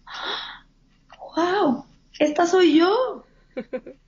wow, 1.36 1.84
esta 2.18 2.46
soy 2.46 2.78
yo. 2.78 3.24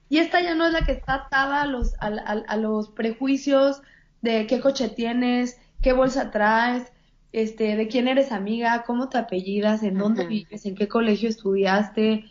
Y 0.08 0.18
esta 0.18 0.42
ya 0.42 0.54
no 0.54 0.66
es 0.66 0.72
la 0.74 0.84
que 0.84 0.92
está 0.92 1.14
atada 1.14 1.62
a 1.62 1.66
los, 1.66 1.94
a, 1.94 2.08
a 2.08 2.56
los 2.56 2.90
prejuicios 2.90 3.80
de 4.20 4.46
qué 4.46 4.60
coche 4.60 4.90
tienes, 4.90 5.58
qué 5.80 5.94
bolsa 5.94 6.30
traes, 6.30 6.92
este, 7.32 7.76
de 7.76 7.88
quién 7.88 8.08
eres 8.08 8.30
amiga, 8.30 8.84
cómo 8.86 9.08
te 9.08 9.18
apellidas, 9.18 9.82
en 9.82 9.98
dónde 9.98 10.26
vives, 10.26 10.66
en 10.66 10.74
qué 10.74 10.88
colegio 10.88 11.28
estudiaste. 11.28 12.24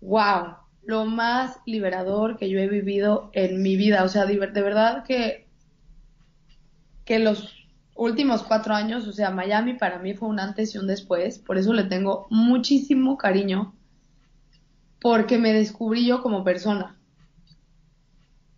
Wow, 0.00 0.56
lo 0.84 1.04
más 1.04 1.58
liberador 1.66 2.36
que 2.36 2.48
yo 2.48 2.58
he 2.58 2.68
vivido 2.68 3.30
en 3.32 3.62
mi 3.62 3.76
vida. 3.76 4.04
O 4.04 4.08
sea, 4.08 4.24
de, 4.24 4.36
verdad 4.36 5.04
que, 5.04 5.46
que 7.04 7.18
los 7.18 7.54
últimos 7.94 8.42
cuatro 8.42 8.74
años, 8.74 9.06
o 9.06 9.12
sea, 9.12 9.30
Miami 9.30 9.74
para 9.74 9.98
mí 9.98 10.14
fue 10.14 10.28
un 10.28 10.40
antes 10.40 10.74
y 10.74 10.78
un 10.78 10.86
después. 10.86 11.38
Por 11.38 11.58
eso 11.58 11.72
le 11.72 11.84
tengo 11.84 12.26
muchísimo 12.30 13.16
cariño, 13.16 13.74
porque 15.00 15.38
me 15.38 15.52
descubrí 15.52 16.06
yo 16.06 16.22
como 16.22 16.44
persona. 16.44 16.96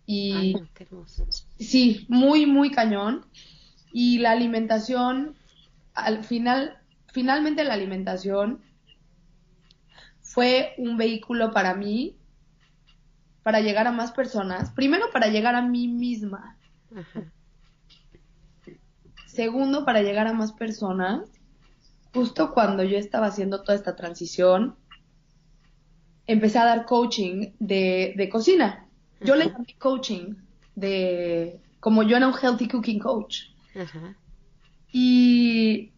Y 0.05 0.55
sí, 1.59 2.05
muy, 2.09 2.45
muy 2.45 2.71
cañón 2.71 3.25
y 3.93 4.19
la 4.19 4.31
alimentación, 4.31 5.35
al 5.93 6.23
final, 6.23 6.77
finalmente 7.11 7.63
la 7.63 7.73
alimentación 7.73 8.61
fue 10.33 10.73
un 10.77 10.95
vehículo 10.95 11.51
para 11.51 11.75
mí, 11.75 12.15
para 13.43 13.59
llegar 13.59 13.87
a 13.87 13.91
más 13.91 14.13
personas. 14.13 14.71
Primero, 14.71 15.11
para 15.11 15.27
llegar 15.27 15.55
a 15.55 15.61
mí 15.61 15.89
misma. 15.89 16.57
Segundo, 19.25 19.83
para 19.83 20.01
llegar 20.01 20.27
a 20.27 20.33
más 20.33 20.53
personas. 20.53 21.29
Justo 22.13 22.53
cuando 22.53 22.83
yo 22.83 22.97
estaba 22.97 23.27
haciendo 23.27 23.61
toda 23.61 23.75
esta 23.75 23.95
transición, 23.97 24.75
empecé 26.27 26.59
a 26.59 26.65
dar 26.65 26.85
coaching 26.85 27.51
de, 27.59 28.13
de 28.15 28.29
cocina. 28.29 28.85
Yo 29.19 29.35
le 29.35 29.47
llamé 29.47 29.75
coaching 29.79 30.35
de, 30.75 31.59
como 31.81 32.03
yo 32.03 32.15
era 32.15 32.27
un 32.27 32.33
healthy 32.33 32.69
cooking 32.69 32.99
coach. 32.99 33.47
Y 34.93 35.91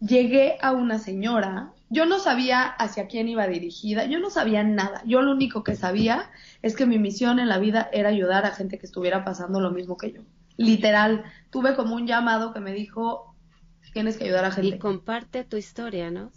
llegué 0.00 0.56
a 0.62 0.72
una 0.72 0.98
señora. 0.98 1.72
Yo 1.90 2.06
no 2.06 2.20
sabía 2.20 2.62
hacia 2.62 3.08
quién 3.08 3.28
iba 3.28 3.48
dirigida, 3.48 4.06
yo 4.06 4.20
no 4.20 4.30
sabía 4.30 4.62
nada. 4.62 5.02
Yo 5.04 5.22
lo 5.22 5.32
único 5.32 5.64
que 5.64 5.74
sabía 5.74 6.30
es 6.62 6.76
que 6.76 6.86
mi 6.86 6.98
misión 6.98 7.40
en 7.40 7.48
la 7.48 7.58
vida 7.58 7.90
era 7.92 8.08
ayudar 8.10 8.46
a 8.46 8.52
gente 8.52 8.78
que 8.78 8.86
estuviera 8.86 9.24
pasando 9.24 9.60
lo 9.60 9.72
mismo 9.72 9.96
que 9.96 10.12
yo. 10.12 10.22
Literal, 10.56 11.24
tuve 11.50 11.74
como 11.74 11.96
un 11.96 12.06
llamado 12.06 12.52
que 12.52 12.60
me 12.60 12.72
dijo, 12.72 13.34
tienes 13.92 14.16
que 14.16 14.24
ayudar 14.24 14.44
a 14.44 14.52
gente. 14.52 14.76
Y 14.76 14.78
comparte 14.78 15.42
tu 15.42 15.56
historia, 15.56 16.10
¿no? 16.10 16.30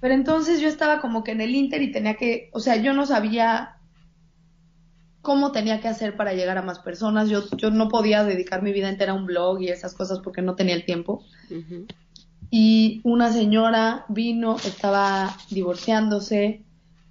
Pero 0.00 0.14
entonces 0.14 0.60
yo 0.60 0.68
estaba 0.68 1.00
como 1.00 1.22
que 1.22 1.32
en 1.32 1.40
el 1.40 1.54
Inter 1.54 1.82
y 1.82 1.92
tenía 1.92 2.16
que, 2.16 2.50
o 2.52 2.60
sea, 2.60 2.76
yo 2.76 2.92
no 2.92 3.06
sabía 3.06 3.76
cómo 5.22 5.52
tenía 5.52 5.80
que 5.80 5.88
hacer 5.88 6.16
para 6.16 6.34
llegar 6.34 6.58
a 6.58 6.62
más 6.62 6.80
personas. 6.80 7.30
Yo, 7.30 7.44
yo 7.56 7.70
no 7.70 7.88
podía 7.88 8.24
dedicar 8.24 8.62
mi 8.62 8.72
vida 8.72 8.88
entera 8.88 9.12
a 9.12 9.14
un 9.14 9.26
blog 9.26 9.62
y 9.62 9.68
esas 9.68 9.94
cosas 9.94 10.18
porque 10.18 10.42
no 10.42 10.56
tenía 10.56 10.74
el 10.74 10.84
tiempo. 10.84 11.24
Y 12.56 13.00
una 13.02 13.32
señora 13.32 14.04
vino, 14.08 14.54
estaba 14.64 15.36
divorciándose, 15.50 16.62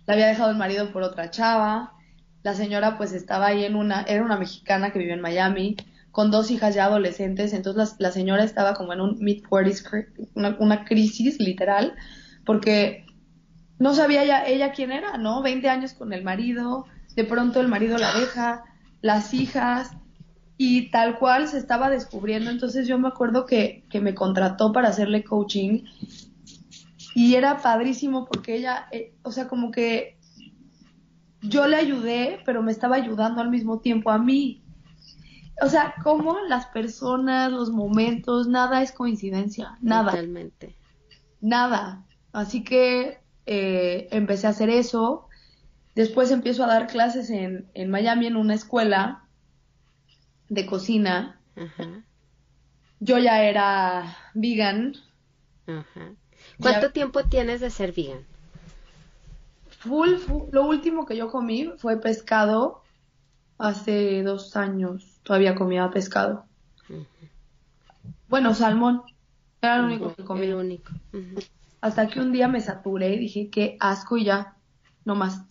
la 0.06 0.14
había 0.14 0.28
dejado 0.28 0.52
el 0.52 0.58
marido 0.58 0.94
por 0.94 1.04
otra 1.04 1.32
chava. 1.32 1.92
La 2.44 2.54
señora 2.54 2.98
pues 2.98 3.12
estaba 3.12 3.48
ahí 3.48 3.66
en 3.66 3.76
una, 3.76 4.04
era 4.04 4.24
una 4.24 4.38
mexicana 4.38 4.94
que 4.94 5.00
vive 5.00 5.12
en 5.12 5.20
Miami, 5.20 5.76
con 6.12 6.32
dos 6.32 6.50
hijas 6.50 6.76
ya 6.76 6.86
adolescentes, 6.86 7.52
entonces 7.52 7.98
la, 8.00 8.12
señora 8.12 8.46
estaba 8.46 8.74
como 8.74 8.94
en 8.94 9.02
un 9.02 9.20
mid-40s, 9.20 10.30
una, 10.34 10.56
una 10.62 10.86
crisis 10.86 11.38
literal, 11.42 11.94
porque 12.46 13.06
no 13.80 13.94
sabía 13.96 14.24
ya 14.24 14.48
ella 14.48 14.72
quién 14.72 14.94
era, 14.94 15.18
¿no? 15.18 15.42
20 15.42 15.68
años 15.68 15.92
con 15.92 16.14
el 16.14 16.24
marido, 16.24 16.86
de 17.18 17.26
pronto 17.26 17.60
el 17.60 17.68
marido 17.68 17.98
la 17.98 18.18
deja, 18.18 18.64
las 19.02 19.34
hijas, 19.34 19.92
y 20.58 20.90
tal 20.92 21.18
cual 21.18 21.48
se 21.48 21.58
estaba 21.58 21.90
descubriendo. 21.90 22.50
Entonces 22.50 22.88
yo 22.88 22.98
me 22.98 23.08
acuerdo 23.08 23.46
que, 23.46 23.84
que 23.90 24.02
me 24.02 24.16
contrató 24.16 24.72
para 24.72 24.90
hacerle 24.90 25.24
coaching 25.24 25.84
y 27.16 27.36
era 27.36 27.62
padrísimo 27.62 28.26
porque 28.26 28.56
ella, 28.56 28.88
eh, 28.92 29.14
o 29.24 29.32
sea, 29.32 29.48
como 29.48 29.72
que 29.72 30.18
yo 31.42 31.68
le 31.68 31.76
ayudé, 31.76 32.40
pero 32.46 32.64
me 32.64 32.72
estaba 32.72 32.96
ayudando 32.96 33.42
al 33.42 33.50
mismo 33.50 33.80
tiempo 33.80 34.12
a 34.12 34.18
mí. 34.18 34.64
O 35.62 35.68
sea, 35.68 35.94
como 36.04 36.40
las 36.48 36.66
personas, 36.68 37.52
los 37.52 37.70
momentos, 37.70 38.48
nada 38.48 38.82
es 38.82 38.92
coincidencia, 38.92 39.78
nada. 39.82 40.12
Totalmente. 40.12 40.76
Nada. 41.42 42.06
Así 42.32 42.64
que 42.64 43.20
eh, 43.46 44.08
empecé 44.12 44.48
a 44.48 44.52
hacer 44.52 44.70
eso 44.70 45.28
Después 45.96 46.32
empiezo 46.32 46.64
a 46.64 46.68
dar 46.68 46.88
clases 46.88 47.30
en, 47.30 47.70
en 47.74 47.90
Miami 47.90 48.28
en 48.28 48.36
una 48.36 48.56
escuela 48.56 49.23
de 50.54 50.66
cocina. 50.66 51.40
Yo 53.00 53.18
ya 53.18 53.44
era 53.44 54.18
vegan. 54.34 54.96
¿Cuánto 56.60 56.92
tiempo 56.92 57.24
tienes 57.26 57.62
de 57.62 57.70
ser 57.70 57.94
vegan? 57.94 58.26
Full, 59.80 60.12
lo 60.52 60.66
último 60.66 61.06
que 61.06 61.18
yo 61.18 61.30
comí 61.30 61.72
fue 61.78 62.00
pescado 62.00 62.84
hace 63.58 64.24
dos 64.24 64.56
años. 64.56 65.20
Todavía 65.24 65.56
comía 65.56 65.90
pescado. 65.90 66.46
Bueno, 68.28 68.54
salmón. 68.54 69.04
Era 69.62 69.78
lo 69.80 69.86
único 69.86 70.14
que 70.14 70.24
comía. 70.24 70.56
único. 70.56 70.92
Hasta 71.82 72.08
que 72.08 72.20
un 72.20 72.32
día 72.32 72.48
me 72.48 72.62
saturé 72.62 73.16
y 73.16 73.20
dije, 73.20 73.50
qué 73.50 73.78
asco 73.80 74.18
y 74.18 74.26
ya, 74.26 74.56
no 75.06 75.16
más. 75.16 75.44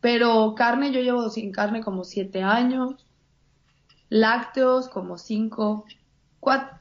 Pero 0.00 0.54
carne, 0.54 0.92
yo 0.92 1.00
llevo 1.00 1.30
sin 1.30 1.52
carne 1.52 1.82
como 1.82 2.04
siete 2.04 2.42
años. 2.42 3.06
Lácteos 4.14 4.88
como 4.88 5.18
cinco. 5.18 5.86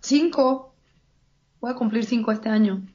cinco. 0.01 0.75
Voy 1.59 1.71
a 1.71 1.75
cumplir 1.75 2.05
cinco 2.05 2.31
este 2.31 2.49
año. 2.49 2.85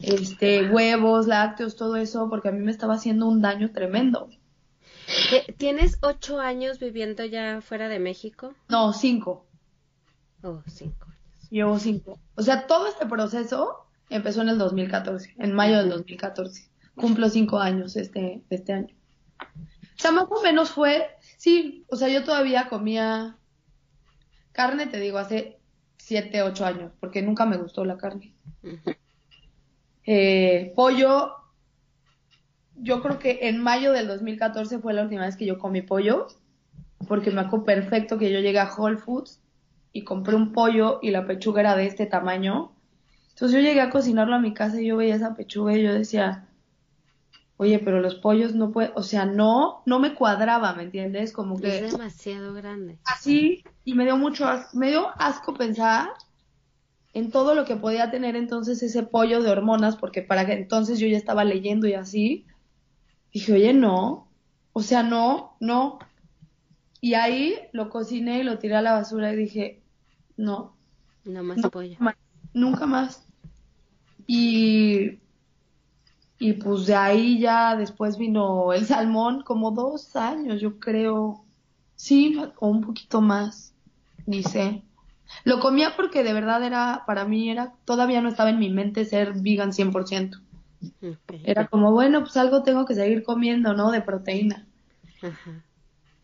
Este, 0.00 0.70
huevos, 0.70 1.28
lácteos, 1.28 1.76
todo 1.76 1.94
eso, 1.94 2.28
porque 2.28 2.48
a 2.48 2.50
mí 2.50 2.58
me 2.58 2.72
estaba 2.72 2.94
haciendo 2.94 3.28
un 3.28 3.40
daño 3.40 3.70
tremendo. 3.70 4.28
¿Tienes 5.56 5.98
ocho 6.00 6.40
años 6.40 6.80
viviendo 6.80 7.24
ya 7.24 7.60
fuera 7.60 7.86
de 7.86 8.00
México? 8.00 8.52
No, 8.68 8.92
cinco. 8.92 9.46
Oh, 10.42 10.60
cinco 10.66 11.06
años. 11.06 11.48
Llevo 11.48 11.78
cinco. 11.78 12.18
O 12.34 12.42
sea, 12.42 12.66
todo 12.66 12.88
este 12.88 13.06
proceso 13.06 13.86
empezó 14.10 14.42
en 14.42 14.48
el 14.48 14.58
2014, 14.58 15.36
en 15.38 15.52
mayo 15.52 15.78
del 15.78 15.90
2014. 15.90 16.68
Cumplo 16.96 17.28
cinco 17.28 17.60
años 17.60 17.94
este, 17.94 18.42
este 18.50 18.72
año. 18.72 18.94
O 19.40 20.00
sea, 20.00 20.10
más 20.10 20.26
o 20.28 20.42
menos 20.42 20.70
fue, 20.70 21.06
sí, 21.36 21.84
o 21.88 21.94
sea, 21.94 22.08
yo 22.08 22.24
todavía 22.24 22.68
comía 22.68 23.38
carne, 24.54 24.86
te 24.86 25.00
digo, 25.00 25.18
hace 25.18 25.58
siete, 25.98 26.42
ocho 26.42 26.64
años, 26.64 26.92
porque 27.00 27.20
nunca 27.20 27.44
me 27.44 27.58
gustó 27.58 27.84
la 27.84 27.98
carne. 27.98 28.32
eh, 30.06 30.72
pollo, 30.74 31.32
yo 32.76 33.02
creo 33.02 33.18
que 33.18 33.40
en 33.48 33.60
mayo 33.60 33.92
del 33.92 34.06
2014 34.06 34.78
fue 34.78 34.94
la 34.94 35.02
última 35.02 35.26
vez 35.26 35.36
que 35.36 35.44
yo 35.44 35.58
comí 35.58 35.82
pollo, 35.82 36.28
porque 37.08 37.30
me 37.30 37.40
acuerdo 37.40 37.66
perfecto 37.66 38.16
que 38.16 38.32
yo 38.32 38.40
llegué 38.40 38.60
a 38.60 38.72
Whole 38.72 38.96
Foods 38.96 39.40
y 39.92 40.04
compré 40.04 40.36
un 40.36 40.52
pollo 40.52 41.00
y 41.02 41.10
la 41.10 41.26
pechuga 41.26 41.60
era 41.60 41.76
de 41.76 41.86
este 41.86 42.06
tamaño. 42.06 42.72
Entonces 43.30 43.56
yo 43.56 43.60
llegué 43.60 43.80
a 43.80 43.90
cocinarlo 43.90 44.36
a 44.36 44.40
mi 44.40 44.54
casa 44.54 44.80
y 44.80 44.86
yo 44.86 44.96
veía 44.96 45.16
esa 45.16 45.34
pechuga 45.34 45.76
y 45.76 45.82
yo 45.82 45.92
decía, 45.92 46.48
oye, 47.56 47.78
pero 47.78 48.00
los 48.00 48.16
pollos 48.16 48.54
no 48.54 48.70
puede, 48.72 48.92
o 48.94 49.02
sea, 49.02 49.26
no, 49.26 49.82
no 49.86 49.98
me 49.98 50.14
cuadraba, 50.14 50.74
¿me 50.74 50.84
entiendes? 50.84 51.32
Como 51.32 51.58
que... 51.60 51.78
Es 51.78 51.92
demasiado 51.92 52.52
grande. 52.54 52.98
Así, 53.04 53.64
y 53.84 53.94
me 53.94 54.04
dio 54.04 54.16
mucho 54.16 54.46
asco, 54.46 54.76
me 54.76 54.90
dio 54.90 55.08
asco 55.16 55.54
pensar 55.54 56.08
en 57.12 57.30
todo 57.30 57.54
lo 57.54 57.64
que 57.64 57.76
podía 57.76 58.10
tener 58.10 58.34
entonces 58.34 58.82
ese 58.82 59.04
pollo 59.04 59.40
de 59.40 59.50
hormonas, 59.50 59.96
porque 59.96 60.22
para 60.22 60.46
que 60.46 60.52
entonces 60.52 60.98
yo 60.98 61.06
ya 61.06 61.16
estaba 61.16 61.44
leyendo 61.44 61.86
y 61.86 61.94
así, 61.94 62.44
dije, 63.32 63.52
oye, 63.52 63.72
no, 63.72 64.28
o 64.72 64.82
sea, 64.82 65.04
no, 65.04 65.56
no. 65.60 66.00
Y 67.00 67.14
ahí 67.14 67.54
lo 67.72 67.90
cociné 67.90 68.40
y 68.40 68.42
lo 68.42 68.58
tiré 68.58 68.74
a 68.76 68.82
la 68.82 68.92
basura 68.92 69.32
y 69.32 69.36
dije, 69.36 69.82
no. 70.36 70.74
No 71.24 71.42
más 71.44 71.60
pollo. 71.70 71.96
nunca 72.52 72.86
más. 72.86 73.24
Y 74.26 75.18
y 76.38 76.54
pues 76.54 76.86
de 76.86 76.94
ahí 76.94 77.38
ya 77.38 77.76
después 77.76 78.18
vino 78.18 78.72
el 78.72 78.86
salmón, 78.86 79.42
como 79.42 79.70
dos 79.70 80.16
años, 80.16 80.60
yo 80.60 80.78
creo. 80.78 81.44
Sí, 81.96 82.36
o 82.58 82.68
un 82.68 82.80
poquito 82.80 83.20
más, 83.20 83.72
ni 84.26 84.42
sé. 84.42 84.82
Lo 85.44 85.60
comía 85.60 85.94
porque 85.96 86.22
de 86.22 86.32
verdad 86.32 86.62
era, 86.64 87.04
para 87.06 87.24
mí 87.24 87.50
era, 87.50 87.72
todavía 87.84 88.20
no 88.20 88.28
estaba 88.28 88.50
en 88.50 88.58
mi 88.58 88.70
mente 88.70 89.04
ser 89.04 89.34
vegan 89.34 89.72
100%. 89.72 90.40
Era 91.44 91.66
como, 91.66 91.92
bueno, 91.92 92.20
pues 92.20 92.36
algo 92.36 92.62
tengo 92.62 92.84
que 92.84 92.94
seguir 92.94 93.22
comiendo, 93.22 93.74
¿no? 93.74 93.90
De 93.90 94.02
proteína. 94.02 94.66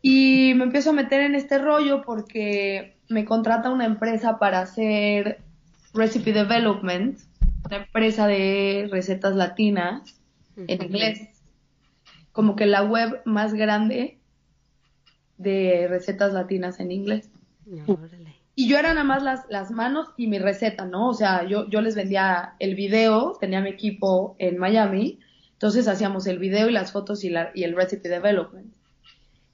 Y 0.02 0.52
me 0.54 0.64
empiezo 0.64 0.90
a 0.90 0.94
meter 0.94 1.20
en 1.20 1.34
este 1.34 1.58
rollo 1.58 2.02
porque 2.02 2.96
me 3.08 3.24
contrata 3.24 3.70
una 3.70 3.86
empresa 3.86 4.38
para 4.38 4.60
hacer 4.60 5.40
recipe 5.94 6.32
development 6.32 7.18
una 7.70 7.84
empresa 7.84 8.26
de 8.26 8.88
recetas 8.90 9.36
latinas 9.36 10.20
en 10.56 10.82
inglés. 10.82 11.28
Como 12.32 12.56
que 12.56 12.66
la 12.66 12.82
web 12.82 13.22
más 13.24 13.54
grande 13.54 14.18
de 15.38 15.86
recetas 15.88 16.32
latinas 16.32 16.80
en 16.80 16.90
inglés. 16.90 17.30
y 18.56 18.68
yo 18.68 18.76
era 18.76 18.92
nada 18.92 19.04
más 19.04 19.22
las, 19.22 19.46
las 19.48 19.70
manos 19.70 20.08
y 20.16 20.26
mi 20.26 20.38
receta, 20.38 20.84
¿no? 20.84 21.08
O 21.08 21.14
sea, 21.14 21.44
yo, 21.44 21.68
yo 21.70 21.80
les 21.80 21.94
vendía 21.94 22.54
el 22.58 22.74
video, 22.74 23.36
tenía 23.40 23.60
mi 23.60 23.70
equipo 23.70 24.34
en 24.38 24.58
Miami, 24.58 25.20
entonces 25.52 25.86
hacíamos 25.86 26.26
el 26.26 26.38
video 26.38 26.68
y 26.68 26.72
las 26.72 26.90
fotos 26.92 27.22
y, 27.22 27.30
la, 27.30 27.52
y 27.54 27.62
el 27.62 27.76
recipe 27.76 28.08
development. 28.08 28.74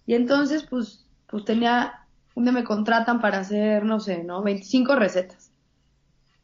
Y 0.07 0.14
entonces, 0.14 0.62
pues, 0.62 1.05
pues 1.26 1.44
tenía, 1.44 2.07
un 2.35 2.44
día 2.44 2.52
me 2.52 2.64
contratan 2.64 3.20
para 3.20 3.38
hacer, 3.38 3.85
no 3.85 4.00
sé, 4.00 4.24
¿no? 4.24 4.42
25 4.42 4.96
recetas 4.96 5.45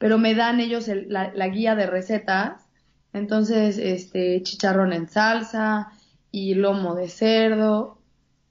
pero 0.03 0.19
me 0.19 0.35
dan 0.35 0.59
ellos 0.59 0.89
la, 0.89 1.47
guía 1.47 1.77
de 1.77 1.87
recetas. 1.87 2.69
Entonces, 3.13 3.79
este, 3.79 4.43
chicharrón 4.43 4.93
en 4.93 5.09
salsa 5.09 5.93
y 6.33 6.55
lomo 6.55 6.97
de 6.97 7.09
cerdo. 7.09 8.03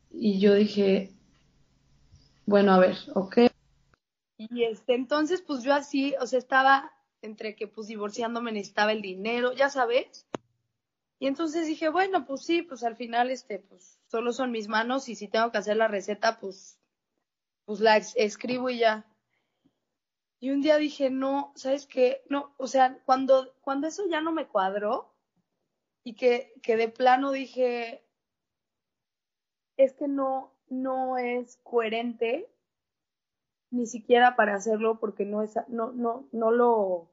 Y 0.09 0.39
yo 0.39 0.53
dije, 0.53 1.11
bueno, 2.45 2.73
a 2.73 2.79
ver, 2.79 2.95
ok. 3.15 3.37
Y 4.37 4.63
este, 4.63 4.95
entonces, 4.95 5.41
pues 5.41 5.61
yo 5.61 5.73
así, 5.73 6.15
o 6.21 6.25
sea, 6.25 6.39
estaba 6.39 6.89
entre 7.21 7.57
que 7.57 7.67
pues 7.67 7.87
divorciándome 7.87 8.53
necesitaba 8.53 8.93
el 8.93 9.01
dinero, 9.01 9.51
ya 9.51 9.69
sabes. 9.69 10.25
Y 11.19 11.27
entonces 11.27 11.67
dije, 11.67 11.89
bueno, 11.89 12.25
pues 12.25 12.45
sí, 12.45 12.61
pues 12.61 12.81
al 12.85 12.95
final, 12.95 13.29
este, 13.29 13.59
pues 13.59 13.99
solo 14.07 14.31
son 14.31 14.51
mis 14.51 14.69
manos 14.69 15.09
y 15.09 15.15
si 15.15 15.27
tengo 15.27 15.51
que 15.51 15.57
hacer 15.57 15.75
la 15.75 15.89
receta, 15.89 16.39
pues, 16.39 16.79
pues 17.65 17.81
la 17.81 17.97
escribo 17.97 18.69
y 18.69 18.77
ya. 18.77 19.05
Y 20.41 20.49
un 20.49 20.61
día 20.61 20.77
dije, 20.77 21.11
no, 21.11 21.53
¿sabes 21.55 21.85
qué? 21.85 22.23
No, 22.27 22.51
o 22.57 22.65
sea, 22.65 22.97
cuando, 23.05 23.53
cuando 23.61 23.87
eso 23.87 24.03
ya 24.09 24.21
no 24.21 24.31
me 24.31 24.47
cuadró 24.47 25.13
y 26.03 26.15
que, 26.15 26.51
que 26.63 26.75
de 26.75 26.89
plano 26.89 27.31
dije, 27.31 28.03
es 29.77 29.93
que 29.93 30.07
no, 30.07 30.51
no 30.67 31.19
es 31.19 31.59
coherente 31.61 32.49
ni 33.69 33.85
siquiera 33.85 34.35
para 34.35 34.55
hacerlo 34.55 34.99
porque 34.99 35.25
no 35.25 35.43
es, 35.43 35.53
no, 35.67 35.91
no, 35.91 36.27
no 36.31 36.49
lo, 36.49 37.11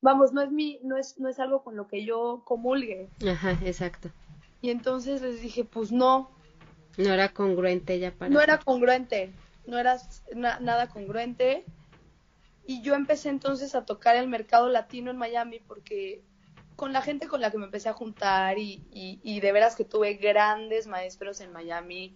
vamos, 0.00 0.32
no 0.32 0.42
es 0.42 0.50
mi, 0.50 0.80
no 0.82 0.96
es, 0.96 1.20
no 1.20 1.28
es 1.28 1.38
algo 1.38 1.62
con 1.62 1.76
lo 1.76 1.86
que 1.86 2.04
yo 2.04 2.42
comulgue. 2.44 3.10
Ajá, 3.30 3.52
exacto. 3.64 4.10
Y 4.60 4.70
entonces 4.70 5.22
les 5.22 5.40
dije, 5.40 5.64
pues 5.64 5.92
no. 5.92 6.30
No 6.96 7.12
era 7.12 7.28
congruente 7.28 8.00
ya 8.00 8.10
para. 8.10 8.28
No 8.28 8.40
era 8.40 8.58
congruente, 8.58 9.32
no 9.66 9.78
era 9.78 9.98
nada 10.34 10.88
congruente. 10.88 11.64
Y 12.68 12.82
yo 12.82 12.94
empecé 12.94 13.30
entonces 13.30 13.74
a 13.74 13.86
tocar 13.86 14.16
el 14.16 14.28
mercado 14.28 14.68
latino 14.68 15.10
en 15.10 15.16
Miami 15.16 15.58
porque 15.58 16.22
con 16.76 16.92
la 16.92 17.00
gente 17.00 17.26
con 17.26 17.40
la 17.40 17.50
que 17.50 17.56
me 17.56 17.64
empecé 17.64 17.88
a 17.88 17.94
juntar 17.94 18.58
y, 18.58 18.84
y, 18.92 19.40
de 19.40 19.52
veras 19.52 19.74
que 19.74 19.86
tuve 19.86 20.12
grandes 20.16 20.86
maestros 20.86 21.40
en 21.40 21.50
Miami, 21.50 22.14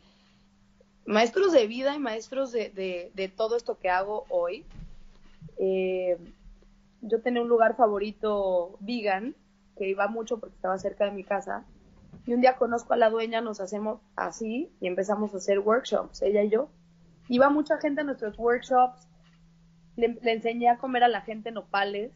maestros 1.07 1.53
de 1.53 1.67
vida 1.67 1.95
y 1.95 1.99
maestros 1.99 2.53
de, 2.53 2.69
de, 3.15 3.29
todo 3.29 3.57
esto 3.57 3.79
que 3.79 3.89
hago 3.89 4.27
hoy. 4.29 4.67
Eh, 5.57 6.19
yo 7.01 7.23
tenía 7.23 7.41
un 7.41 7.49
lugar 7.49 7.75
favorito 7.75 8.77
vegan, 8.81 9.35
que 9.79 9.89
iba 9.89 10.07
mucho 10.07 10.39
porque 10.39 10.57
estaba 10.57 10.79
cerca 10.79 11.07
de 11.07 11.13
mi 11.13 11.25
casa, 11.25 11.65
y 12.27 12.35
un 12.35 12.43
día 12.43 12.59
conozco 12.59 12.93
a 12.93 12.99
la 12.99 13.09
dueña, 13.09 13.41
nos 13.41 13.59
hacemos 13.61 14.03
así 14.17 14.71
y 14.83 14.87
empezamos 14.87 15.33
a 15.33 15.39
hacer 15.39 15.61
workshops, 15.61 16.21
ella 16.21 16.43
y 16.43 16.51
yo. 16.51 16.69
Iba 17.29 17.49
mucha 17.49 17.79
gente 17.79 18.03
a 18.03 18.05
nuestros 18.05 18.39
workshops, 18.39 19.09
le, 19.97 20.19
enseñé 20.25 20.69
a 20.69 20.79
comer 20.79 21.05
a 21.05 21.09
la 21.09 21.21
gente 21.23 21.51
nopales, 21.51 22.13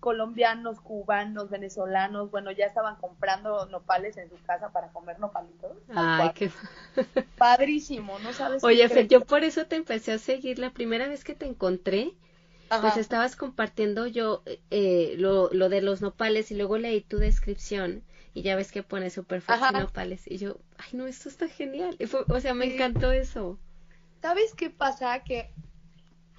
colombianos, 0.00 0.80
cubanos, 0.80 1.50
venezolanos, 1.50 2.30
bueno, 2.30 2.50
ya 2.50 2.66
estaban 2.66 2.96
comprando 2.96 3.66
nopales 3.66 4.16
en 4.16 4.28
su 4.28 4.36
casa 4.42 4.70
para 4.70 4.88
comer 4.88 5.18
nopalitos. 5.20 5.76
Ay, 5.94 6.30
qué 6.34 6.50
padrísimo, 7.38 8.18
¿no 8.18 8.32
sabes? 8.32 8.64
Oye, 8.64 8.88
Fer, 8.88 9.06
yo 9.08 9.20
por 9.20 9.44
eso 9.44 9.66
te 9.66 9.76
empecé 9.76 10.12
a 10.12 10.18
seguir. 10.18 10.58
La 10.58 10.70
primera 10.70 11.06
vez 11.06 11.22
que 11.22 11.34
te 11.34 11.46
encontré, 11.46 12.14
pues 12.80 12.96
estabas 12.96 13.36
compartiendo 13.36 14.06
yo 14.06 14.42
eh, 14.70 15.14
lo, 15.18 15.50
lo 15.52 15.68
de 15.68 15.82
los 15.82 16.00
nopales 16.00 16.50
y 16.50 16.56
luego 16.56 16.78
leí 16.78 17.02
tu 17.02 17.18
descripción 17.18 18.02
y 18.34 18.42
ya 18.42 18.56
ves 18.56 18.72
que 18.72 18.82
pone 18.82 19.10
super 19.10 19.42
fácil 19.42 19.78
nopales 19.78 20.22
y 20.26 20.38
yo, 20.38 20.56
ay 20.78 20.88
no, 20.92 21.06
esto 21.06 21.28
está 21.28 21.48
genial. 21.48 21.96
o 22.28 22.40
sea, 22.40 22.54
me 22.54 22.74
encantó 22.74 23.12
eso. 23.12 23.58
¿Sabes 24.22 24.54
qué 24.54 24.70
pasa? 24.70 25.22
Que 25.22 25.50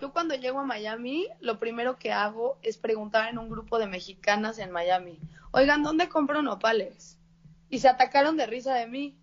yo 0.03 0.11
cuando 0.11 0.35
llego 0.35 0.59
a 0.59 0.65
Miami, 0.65 1.29
lo 1.39 1.59
primero 1.59 1.97
que 1.97 2.11
hago 2.11 2.57
es 2.61 2.77
preguntar 2.77 3.29
en 3.29 3.37
un 3.37 3.49
grupo 3.49 3.79
de 3.79 3.87
mexicanas 3.87 4.59
en 4.59 4.69
Miami, 4.69 5.17
oigan, 5.51 5.81
¿dónde 5.81 6.09
compro 6.09 6.41
nopales? 6.41 7.17
Y 7.69 7.79
se 7.79 7.87
atacaron 7.87 8.35
de 8.35 8.45
risa 8.45 8.75
de 8.75 8.85
mí, 8.85 9.15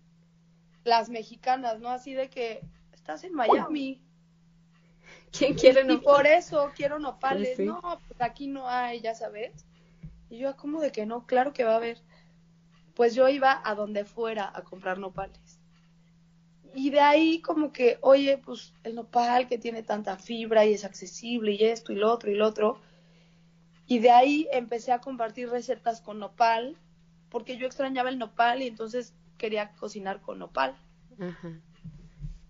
las 0.83 1.09
mexicanas, 1.09 1.79
¿no? 1.79 1.89
Así 1.89 2.15
de 2.15 2.31
que, 2.31 2.63
estás 2.93 3.23
en 3.23 3.35
Miami. 3.35 4.01
¿Quién 5.31 5.53
quiere 5.53 5.83
nopales? 5.83 6.01
Y 6.01 6.03
por 6.03 6.25
eso 6.25 6.71
quiero 6.75 6.97
nopales. 6.97 7.59
No, 7.59 7.79
pues 8.07 8.19
aquí 8.19 8.47
no 8.47 8.67
hay, 8.67 9.01
ya 9.01 9.13
sabes. 9.13 9.67
Y 10.31 10.39
yo, 10.39 10.57
¿cómo 10.57 10.81
de 10.81 10.91
que 10.91 11.05
no? 11.05 11.27
Claro 11.27 11.53
que 11.53 11.63
va 11.63 11.73
a 11.73 11.77
haber. 11.77 11.99
Pues 12.95 13.13
yo 13.13 13.29
iba 13.29 13.61
a 13.63 13.75
donde 13.75 14.03
fuera 14.03 14.51
a 14.51 14.63
comprar 14.63 14.97
nopales 14.97 15.50
y 16.73 16.89
de 16.89 16.99
ahí 16.99 17.41
como 17.41 17.71
que, 17.71 17.97
oye, 18.01 18.37
pues 18.37 18.73
el 18.83 18.95
nopal 18.95 19.47
que 19.47 19.57
tiene 19.57 19.83
tanta 19.83 20.17
fibra 20.17 20.65
y 20.65 20.73
es 20.73 20.85
accesible 20.85 21.53
y 21.53 21.63
esto 21.65 21.91
y 21.91 21.95
lo 21.95 22.11
otro 22.11 22.31
y 22.31 22.35
lo 22.35 22.47
otro. 22.47 22.79
Y 23.87 23.99
de 23.99 24.11
ahí 24.11 24.47
empecé 24.51 24.91
a 24.91 25.01
compartir 25.01 25.49
recetas 25.49 26.01
con 26.01 26.19
nopal, 26.19 26.77
porque 27.29 27.57
yo 27.57 27.65
extrañaba 27.65 28.09
el 28.09 28.19
nopal 28.19 28.61
y 28.61 28.67
entonces 28.67 29.13
quería 29.37 29.71
cocinar 29.73 30.21
con 30.21 30.39
nopal. 30.39 30.77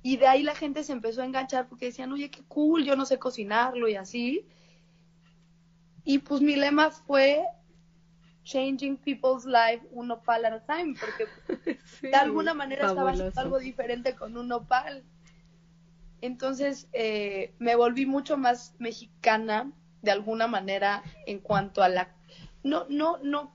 Y 0.03 0.17
de 0.17 0.28
ahí 0.28 0.43
la 0.43 0.55
gente 0.55 0.84
se 0.84 0.91
empezó 0.91 1.22
a 1.22 1.26
enganchar 1.26 1.67
porque 1.67 1.86
decían, 1.86 2.11
oye, 2.11 2.30
qué 2.30 2.43
cool, 2.47 2.84
yo 2.84 2.95
no 2.95 3.05
sé 3.05 3.17
cocinarlo 3.17 3.88
y 3.88 3.95
así. 3.95 4.45
Y 6.03 6.19
pues 6.19 6.41
mi 6.41 6.55
lema 6.55 6.91
fue 6.91 7.43
changing 8.43 8.97
people's 8.97 9.45
life 9.45 9.81
un 9.91 10.07
nopal 10.07 10.45
at 10.45 10.53
a 10.53 10.59
time, 10.65 10.95
porque 10.99 11.79
de 12.01 12.15
alguna 12.15 12.53
manera 12.53 12.87
estaba 12.87 13.11
haciendo 13.11 13.39
algo 13.39 13.59
diferente 13.59 14.15
con 14.15 14.37
un 14.37 14.47
nopal. 14.47 15.03
Entonces 16.21 16.87
eh, 16.93 17.53
me 17.59 17.75
volví 17.75 18.05
mucho 18.05 18.37
más 18.37 18.75
mexicana 18.79 19.71
de 20.01 20.11
alguna 20.11 20.47
manera 20.47 21.03
en 21.25 21.39
cuanto 21.39 21.83
a 21.83 21.89
la... 21.89 22.15
No, 22.63 22.85
no, 22.89 23.17
no. 23.23 23.53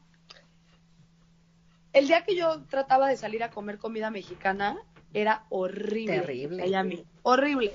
el 1.93 2.09
día 2.09 2.25
que 2.25 2.37
yo 2.37 2.63
trataba 2.65 3.09
de 3.09 3.17
salir 3.17 3.43
a 3.43 3.51
comer 3.51 3.79
comida 3.79 4.11
mexicana, 4.11 4.79
era 5.15 5.47
horrible. 5.49 6.21
Terrible. 6.21 6.63
Miami. 6.65 7.05
Horrible. 7.23 7.73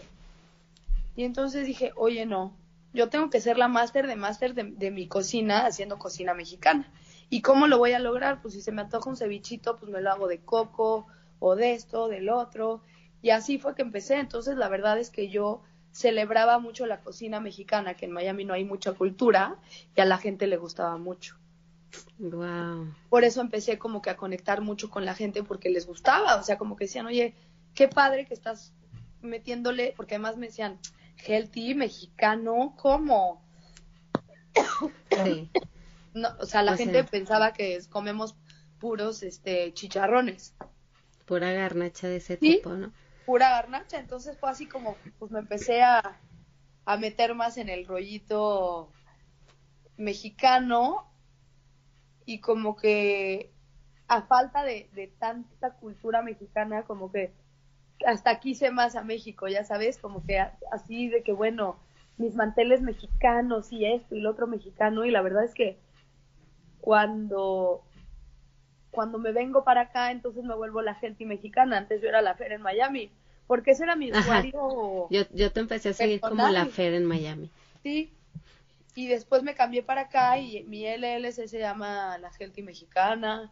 Y 1.15 1.23
entonces 1.23 1.65
dije, 1.65 1.91
oye, 1.95 2.25
no, 2.25 2.55
yo 2.93 3.09
tengo 3.09 3.29
que 3.29 3.41
ser 3.41 3.57
la 3.57 3.67
máster 3.67 4.07
de 4.07 4.15
máster 4.15 4.53
de, 4.53 4.63
de, 4.63 4.91
mi 4.91 5.07
cocina 5.07 5.65
haciendo 5.65 5.97
cocina 5.97 6.33
mexicana. 6.33 6.91
¿Y 7.29 7.41
cómo 7.41 7.67
lo 7.67 7.77
voy 7.77 7.93
a 7.93 7.99
lograr? 7.99 8.41
Pues 8.41 8.53
si 8.53 8.61
se 8.61 8.71
me 8.71 8.81
antoja 8.81 9.09
un 9.09 9.15
cevichito, 9.15 9.77
pues 9.77 9.91
me 9.91 10.01
lo 10.01 10.11
hago 10.11 10.27
de 10.27 10.39
coco 10.39 11.07
o 11.39 11.55
de 11.55 11.73
esto, 11.73 12.07
del 12.07 12.29
otro. 12.29 12.81
Y 13.21 13.29
así 13.29 13.57
fue 13.57 13.75
que 13.75 13.81
empecé. 13.81 14.19
Entonces 14.19 14.57
la 14.57 14.67
verdad 14.67 14.99
es 14.99 15.09
que 15.09 15.29
yo 15.29 15.61
celebraba 15.91 16.59
mucho 16.59 16.85
la 16.85 17.01
cocina 17.01 17.39
mexicana, 17.39 17.95
que 17.95 18.05
en 18.05 18.11
Miami 18.11 18.45
no 18.45 18.53
hay 18.53 18.63
mucha 18.63 18.93
cultura 18.93 19.57
y 19.95 20.01
a 20.01 20.05
la 20.05 20.17
gente 20.17 20.47
le 20.47 20.57
gustaba 20.57 20.97
mucho. 20.97 21.37
Wow. 22.19 22.93
Por 23.09 23.23
eso 23.23 23.41
empecé 23.41 23.77
como 23.77 24.01
que 24.01 24.09
a 24.09 24.17
conectar 24.17 24.61
mucho 24.61 24.89
con 24.89 25.05
la 25.05 25.15
gente 25.15 25.43
porque 25.43 25.69
les 25.69 25.85
gustaba, 25.85 26.35
o 26.35 26.43
sea, 26.43 26.57
como 26.57 26.75
que 26.75 26.85
decían, 26.85 27.05
oye, 27.05 27.35
qué 27.73 27.87
padre 27.87 28.25
que 28.25 28.33
estás 28.33 28.73
metiéndole, 29.21 29.93
porque 29.97 30.15
además 30.15 30.37
me 30.37 30.47
decían, 30.47 30.79
healthy, 31.25 31.75
mexicano, 31.75 32.75
¿cómo? 32.77 33.45
Sí. 35.23 35.49
No, 36.13 36.29
o 36.39 36.45
sea, 36.45 36.61
la 36.63 36.73
O 36.73 36.77
gente 36.77 36.93
sea- 37.01 37.05
pensaba 37.05 37.53
que 37.53 37.75
es- 37.75 37.87
comemos 37.87 38.35
puros 38.79 39.23
este 39.23 39.73
chicharrones, 39.73 40.55
Pura 41.25 41.53
garnacha 41.53 42.09
de 42.09 42.17
ese 42.17 42.33
Sí. 42.37 42.39
tipo, 42.57 42.71
¿no? 42.71 42.91
pura 43.25 43.49
garnacha, 43.51 43.97
entonces 43.99 44.37
fue 44.37 44.49
así 44.49 44.65
como, 44.67 44.97
pues 45.19 45.31
me 45.31 45.39
empecé 45.39 45.81
a, 45.83 46.19
a 46.85 46.97
meter 46.97 47.33
más 47.35 47.57
en 47.57 47.69
el 47.69 47.85
rollito 47.85 48.91
mexicano 49.95 51.07
y 52.25 52.39
como 52.39 52.75
que 52.75 53.53
a 54.07 54.23
falta 54.23 54.63
de, 54.63 54.89
de 54.93 55.07
tanta 55.07 55.75
cultura 55.75 56.21
mexicana, 56.23 56.83
como 56.83 57.11
que 57.11 57.33
hasta 58.05 58.39
quise 58.39 58.71
más 58.71 58.95
a 58.95 59.03
México, 59.03 59.47
ya 59.47 59.63
sabes, 59.63 59.97
como 59.97 60.23
que 60.25 60.39
así 60.71 61.09
de 61.09 61.23
que 61.23 61.31
bueno, 61.31 61.77
mis 62.17 62.35
manteles 62.35 62.81
mexicanos 62.81 63.71
y 63.71 63.85
esto 63.85 64.15
y 64.15 64.21
lo 64.21 64.31
otro 64.31 64.47
mexicano 64.47 65.05
y 65.05 65.11
la 65.11 65.21
verdad 65.21 65.43
es 65.43 65.53
que 65.53 65.77
cuando 66.79 67.83
cuando 68.91 69.17
me 69.19 69.31
vengo 69.31 69.63
para 69.63 69.81
acá 69.81 70.11
entonces 70.11 70.43
me 70.43 70.55
vuelvo 70.55 70.81
la 70.81 70.95
gente 70.95 71.25
mexicana, 71.25 71.77
antes 71.77 72.01
yo 72.01 72.09
era 72.09 72.21
la 72.21 72.35
Fer 72.35 72.51
en 72.51 72.61
Miami, 72.61 73.11
porque 73.47 73.71
ese 73.71 73.83
era 73.83 73.95
mi 73.95 74.11
usuario 74.11 75.07
Yo, 75.09 75.23
yo 75.33 75.51
te 75.51 75.59
empecé 75.59 75.89
a 75.89 75.93
seguir 75.93 76.21
como 76.21 76.47
la. 76.47 76.65
Fer 76.67 76.93
en 76.93 77.05
Miami. 77.05 77.49
Sí. 77.83 78.13
Y 78.95 79.07
después 79.07 79.43
me 79.43 79.55
cambié 79.55 79.83
para 79.83 80.01
acá 80.01 80.37
y 80.37 80.63
mi 80.63 80.85
LLC 80.85 81.47
se 81.47 81.59
llama 81.59 82.17
La 82.17 82.31
Healthy 82.37 82.61
Mexicana. 82.61 83.51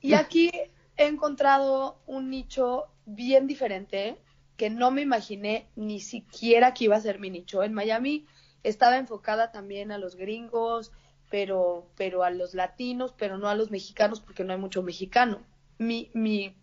Y 0.00 0.14
aquí 0.14 0.50
he 0.96 1.06
encontrado 1.06 1.98
un 2.06 2.30
nicho 2.30 2.86
bien 3.06 3.46
diferente 3.46 4.18
que 4.56 4.70
no 4.70 4.90
me 4.90 5.02
imaginé 5.02 5.68
ni 5.76 6.00
siquiera 6.00 6.74
que 6.74 6.84
iba 6.84 6.96
a 6.96 7.00
ser 7.00 7.18
mi 7.18 7.30
nicho. 7.30 7.62
En 7.62 7.74
Miami 7.74 8.26
estaba 8.62 8.98
enfocada 8.98 9.52
también 9.52 9.92
a 9.92 9.98
los 9.98 10.16
gringos, 10.16 10.92
pero, 11.30 11.90
pero 11.96 12.22
a 12.22 12.30
los 12.30 12.54
latinos, 12.54 13.12
pero 13.16 13.38
no 13.38 13.48
a 13.48 13.54
los 13.54 13.70
mexicanos 13.70 14.20
porque 14.20 14.44
no 14.44 14.52
hay 14.52 14.58
mucho 14.58 14.82
mexicano. 14.82 15.42
Mi, 15.78 16.10
mi, 16.14 16.56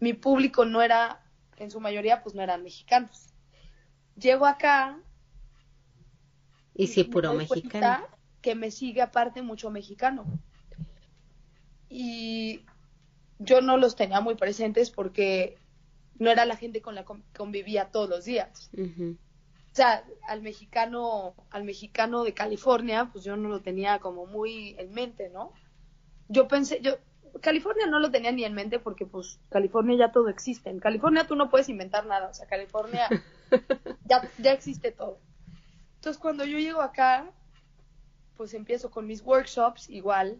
mi 0.00 0.14
público 0.14 0.64
no 0.64 0.82
era, 0.82 1.22
en 1.56 1.70
su 1.70 1.80
mayoría, 1.80 2.22
pues 2.22 2.34
no 2.34 2.42
eran 2.42 2.62
mexicanos. 2.62 3.26
Llego 4.16 4.46
acá 4.46 4.98
Y 6.74 6.86
sí, 6.86 7.04
me 7.04 7.10
puro 7.10 7.34
mexicano. 7.34 8.06
que 8.40 8.54
me 8.54 8.70
sigue 8.70 9.02
aparte 9.02 9.42
mucho 9.42 9.70
mexicano. 9.70 10.24
Y 11.88 12.64
yo 13.40 13.60
no 13.62 13.76
los 13.76 13.96
tenía 13.96 14.20
muy 14.20 14.36
presentes 14.36 14.90
porque 14.90 15.56
no 16.18 16.30
era 16.30 16.44
la 16.44 16.56
gente 16.56 16.82
con 16.82 16.94
la 16.94 17.04
que 17.04 17.14
convivía 17.36 17.90
todos 17.90 18.08
los 18.08 18.24
días. 18.24 18.70
O 18.76 19.74
sea, 19.74 20.04
al 20.28 20.42
mexicano, 20.42 21.34
al 21.50 21.64
mexicano 21.64 22.22
de 22.22 22.34
California, 22.34 23.08
pues 23.10 23.24
yo 23.24 23.36
no 23.36 23.48
lo 23.48 23.60
tenía 23.60 23.98
como 23.98 24.26
muy 24.26 24.76
en 24.78 24.92
mente, 24.92 25.30
¿no? 25.30 25.52
Yo 26.28 26.46
pensé, 26.48 26.80
yo, 26.82 26.98
California 27.40 27.86
no 27.86 27.98
lo 27.98 28.10
tenía 28.10 28.30
ni 28.32 28.44
en 28.44 28.54
mente 28.54 28.78
porque 28.78 29.06
pues 29.06 29.40
California 29.48 29.96
ya 29.96 30.12
todo 30.12 30.28
existe. 30.28 30.68
En 30.68 30.78
California 30.78 31.26
tú 31.26 31.34
no 31.34 31.48
puedes 31.48 31.68
inventar 31.68 32.04
nada, 32.06 32.28
o 32.28 32.34
sea, 32.34 32.46
California 32.46 33.08
ya, 34.04 34.28
ya 34.38 34.52
existe 34.52 34.92
todo. 34.92 35.18
Entonces 35.96 36.20
cuando 36.20 36.44
yo 36.44 36.58
llego 36.58 36.82
acá, 36.82 37.30
pues 38.36 38.52
empiezo 38.52 38.90
con 38.90 39.06
mis 39.06 39.22
workshops 39.22 39.88
igual 39.88 40.38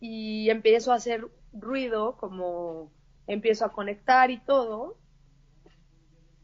y 0.00 0.50
empiezo 0.50 0.92
a 0.92 0.96
hacer 0.96 1.28
ruido, 1.54 2.16
como 2.16 2.90
empiezo 3.26 3.64
a 3.64 3.72
conectar 3.72 4.30
y 4.30 4.38
todo. 4.38 4.98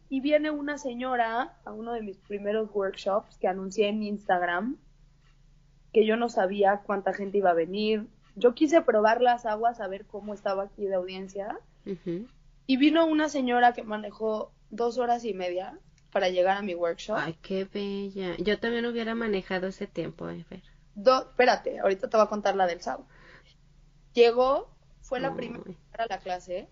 Y 0.08 0.20
viene 0.20 0.50
una 0.50 0.78
señora 0.78 1.58
a 1.64 1.72
uno 1.72 1.92
de 1.92 2.02
mis 2.02 2.16
primeros 2.18 2.68
workshops 2.72 3.36
que 3.38 3.46
anuncié 3.48 3.88
en 3.88 4.02
Instagram, 4.02 4.76
que 5.92 6.04
yo 6.06 6.16
no 6.16 6.28
sabía 6.28 6.82
cuánta 6.84 7.12
gente 7.12 7.38
iba 7.38 7.50
a 7.50 7.54
venir. 7.54 8.08
Yo 8.36 8.54
quise 8.54 8.80
probar 8.82 9.20
las 9.20 9.46
aguas 9.46 9.80
a 9.80 9.88
ver 9.88 10.06
cómo 10.06 10.34
estaba 10.34 10.64
aquí 10.64 10.86
de 10.86 10.94
audiencia. 10.94 11.58
Y 12.66 12.76
vino 12.76 13.06
una 13.06 13.28
señora 13.28 13.72
que 13.72 13.82
manejó 13.82 14.52
dos 14.70 14.98
horas 14.98 15.24
y 15.24 15.34
media 15.34 15.78
para 16.12 16.28
llegar 16.28 16.56
a 16.56 16.62
mi 16.62 16.74
workshop. 16.74 17.16
Ay, 17.18 17.36
qué 17.42 17.64
bella. 17.64 18.36
Yo 18.38 18.58
también 18.58 18.86
hubiera 18.86 19.14
manejado 19.14 19.68
ese 19.68 19.86
tiempo, 19.86 20.28
eh. 20.28 20.44
Do- 20.94 21.30
espérate, 21.30 21.78
ahorita 21.80 22.08
te 22.08 22.16
voy 22.16 22.26
a 22.26 22.28
contar 22.28 22.56
la 22.56 22.66
del 22.66 22.80
sábado. 22.80 23.06
Llegó, 24.12 24.68
fue 25.10 25.18
la 25.18 25.34
primera 25.34 25.64
a 25.98 26.06
la 26.06 26.20
clase, 26.20 26.68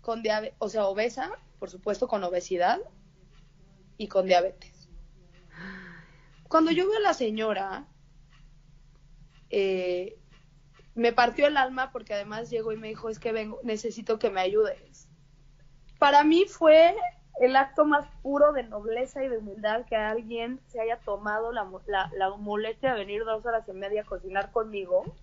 con 0.00 0.22
diabetes, 0.22 0.54
o 0.60 0.68
sea, 0.68 0.86
obesa, 0.86 1.32
por 1.58 1.68
supuesto, 1.68 2.06
con 2.06 2.22
obesidad 2.22 2.78
y 3.96 4.06
con 4.06 4.26
diabetes. 4.26 4.88
Cuando 6.46 6.70
yo 6.70 6.88
veo 6.88 6.98
a 6.98 7.00
la 7.00 7.14
señora, 7.14 7.88
eh, 9.50 10.16
me 10.94 11.12
partió 11.12 11.48
el 11.48 11.56
alma 11.56 11.90
porque 11.90 12.14
además 12.14 12.50
llegó 12.50 12.70
y 12.70 12.76
me 12.76 12.86
dijo, 12.86 13.08
es 13.08 13.18
que 13.18 13.32
vengo, 13.32 13.58
necesito 13.64 14.20
que 14.20 14.30
me 14.30 14.40
ayudes. 14.40 15.08
Para 15.98 16.22
mí 16.22 16.44
fue 16.44 16.94
el 17.40 17.56
acto 17.56 17.84
más 17.84 18.06
puro 18.22 18.52
de 18.52 18.62
nobleza 18.62 19.24
y 19.24 19.28
de 19.28 19.38
humildad 19.38 19.86
que 19.86 19.96
alguien 19.96 20.60
se 20.68 20.80
haya 20.80 21.00
tomado 21.00 21.50
la, 21.50 21.68
la, 21.88 22.12
la 22.14 22.30
molestia 22.36 22.92
de 22.92 23.00
venir 23.00 23.24
dos 23.24 23.44
horas 23.44 23.68
y 23.68 23.72
media 23.72 24.02
a 24.02 24.04
cocinar 24.04 24.52
conmigo 24.52 25.16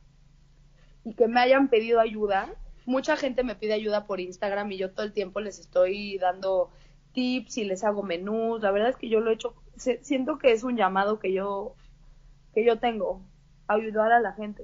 y 1.05 1.13
que 1.13 1.27
me 1.27 1.39
hayan 1.39 1.69
pedido 1.69 2.01
ayuda. 2.01 2.49
Mucha 2.85 3.15
gente 3.15 3.43
me 3.43 3.55
pide 3.55 3.73
ayuda 3.73 4.05
por 4.05 4.19
Instagram 4.19 4.71
y 4.71 4.77
yo 4.77 4.91
todo 4.91 5.05
el 5.05 5.13
tiempo 5.13 5.39
les 5.39 5.59
estoy 5.59 6.17
dando 6.17 6.71
tips 7.13 7.57
y 7.57 7.65
les 7.65 7.83
hago 7.83 8.03
menús. 8.03 8.61
La 8.61 8.71
verdad 8.71 8.89
es 8.89 8.97
que 8.97 9.07
yo 9.07 9.21
lo 9.21 9.31
he 9.31 9.35
hecho, 9.35 9.55
siento 9.75 10.37
que 10.37 10.51
es 10.51 10.63
un 10.63 10.75
llamado 10.75 11.19
que 11.19 11.31
yo, 11.31 11.75
que 12.53 12.65
yo 12.65 12.79
tengo, 12.79 13.21
ayudar 13.67 14.11
a 14.11 14.19
la 14.19 14.33
gente. 14.33 14.63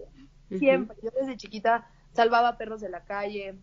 Siempre. 0.50 0.98
Yo 1.02 1.12
desde 1.18 1.38
chiquita 1.38 1.88
salvaba 2.12 2.58
perros 2.58 2.82
de 2.82 2.90
la 2.90 3.06
calle. 3.06 3.56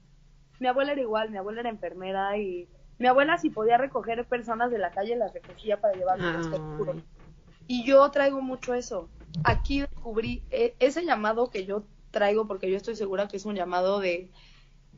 Mi 0.59 0.69
abuela 0.69 0.93
era 0.93 1.01
igual, 1.03 1.31
mi 1.31 1.37
abuela 1.37 1.61
era 1.61 1.69
enfermera 1.69 2.37
y 2.39 2.69
mi 2.99 3.07
abuela 3.07 3.39
si 3.39 3.51
podía 3.51 3.77
recoger 3.77 4.25
personas 4.27 4.71
de 4.71 4.79
la 4.79 4.91
calle 4.91 5.17
las 5.17 5.33
recogía 5.33 5.81
para 5.81 5.95
llevarlas. 5.95 6.49
Y 7.67 7.85
yo 7.85 8.11
traigo 8.11 8.41
mucho 8.41 8.75
eso. 8.75 9.09
Aquí 9.45 9.81
descubrí 9.81 10.43
e- 10.51 10.75
ese 10.81 11.05
llamado 11.05 11.51
que 11.51 11.65
yo 11.67 11.85
traigo 12.19 12.49
porque 12.49 12.69
yo 12.69 12.77
estoy 12.77 12.97
segura 12.97 13.29
que 13.29 13.37
es 13.37 13.47
un 13.47 13.55
llamado 13.55 14.01
de, 14.01 14.29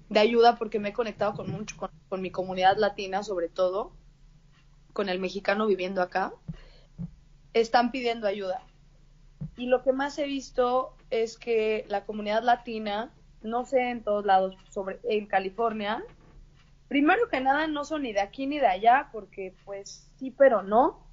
de 0.08 0.20
ayuda 0.20 0.56
porque 0.56 0.78
me 0.78 0.88
he 0.88 0.92
conectado 0.94 1.34
con 1.34 1.50
mucho 1.50 1.76
con, 1.76 1.90
con 2.08 2.22
mi 2.22 2.30
comunidad 2.30 2.78
latina 2.78 3.22
sobre 3.22 3.48
todo, 3.50 3.92
con 4.94 5.10
el 5.10 5.18
mexicano 5.18 5.66
viviendo 5.66 6.00
acá. 6.00 6.32
Están 7.52 7.90
pidiendo 7.90 8.26
ayuda. 8.26 8.62
Y 9.56 9.66
lo 9.66 9.82
que 9.82 9.92
más 9.92 10.18
he 10.18 10.24
visto 10.24 10.94
es 11.10 11.36
que 11.36 11.84
la 11.88 12.06
comunidad 12.06 12.42
latina, 12.42 13.12
no 13.42 13.66
sé 13.66 13.90
en 13.90 14.02
todos 14.02 14.24
lados, 14.24 14.56
sobre 14.70 15.00
en 15.04 15.26
California, 15.26 16.02
primero 16.88 17.28
que 17.28 17.40
nada 17.40 17.66
no 17.66 17.84
son 17.84 18.02
ni 18.02 18.12
de 18.12 18.20
aquí 18.20 18.46
ni 18.46 18.58
de 18.58 18.66
allá, 18.66 19.10
porque 19.12 19.54
pues 19.64 20.10
sí, 20.16 20.30
pero 20.30 20.62
no. 20.62 21.06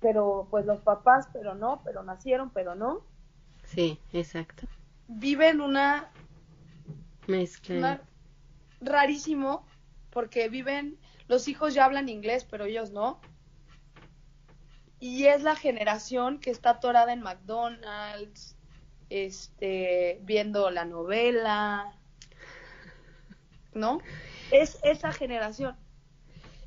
Pero 0.00 0.48
pues 0.50 0.66
los 0.66 0.80
papás, 0.80 1.28
pero 1.32 1.54
no, 1.54 1.80
pero 1.84 2.02
nacieron, 2.02 2.50
pero 2.50 2.74
no. 2.74 3.00
Sí, 3.64 3.98
exacto. 4.12 4.66
Viven 5.08 5.60
una, 5.60 6.10
Mezcla. 7.26 7.76
una 7.76 8.02
rarísimo, 8.80 9.66
porque 10.10 10.48
viven, 10.48 10.98
los 11.28 11.48
hijos 11.48 11.74
ya 11.74 11.84
hablan 11.84 12.08
inglés, 12.08 12.46
pero 12.48 12.64
ellos 12.64 12.90
no. 12.90 13.20
Y 15.00 15.26
es 15.26 15.42
la 15.42 15.56
generación 15.56 16.38
que 16.38 16.50
está 16.50 16.70
atorada 16.70 17.12
en 17.12 17.22
McDonald's, 17.22 18.56
este, 19.10 20.20
viendo 20.22 20.70
la 20.70 20.84
novela, 20.84 21.92
¿no? 23.74 24.00
Es 24.50 24.78
esa 24.84 25.12
generación, 25.12 25.76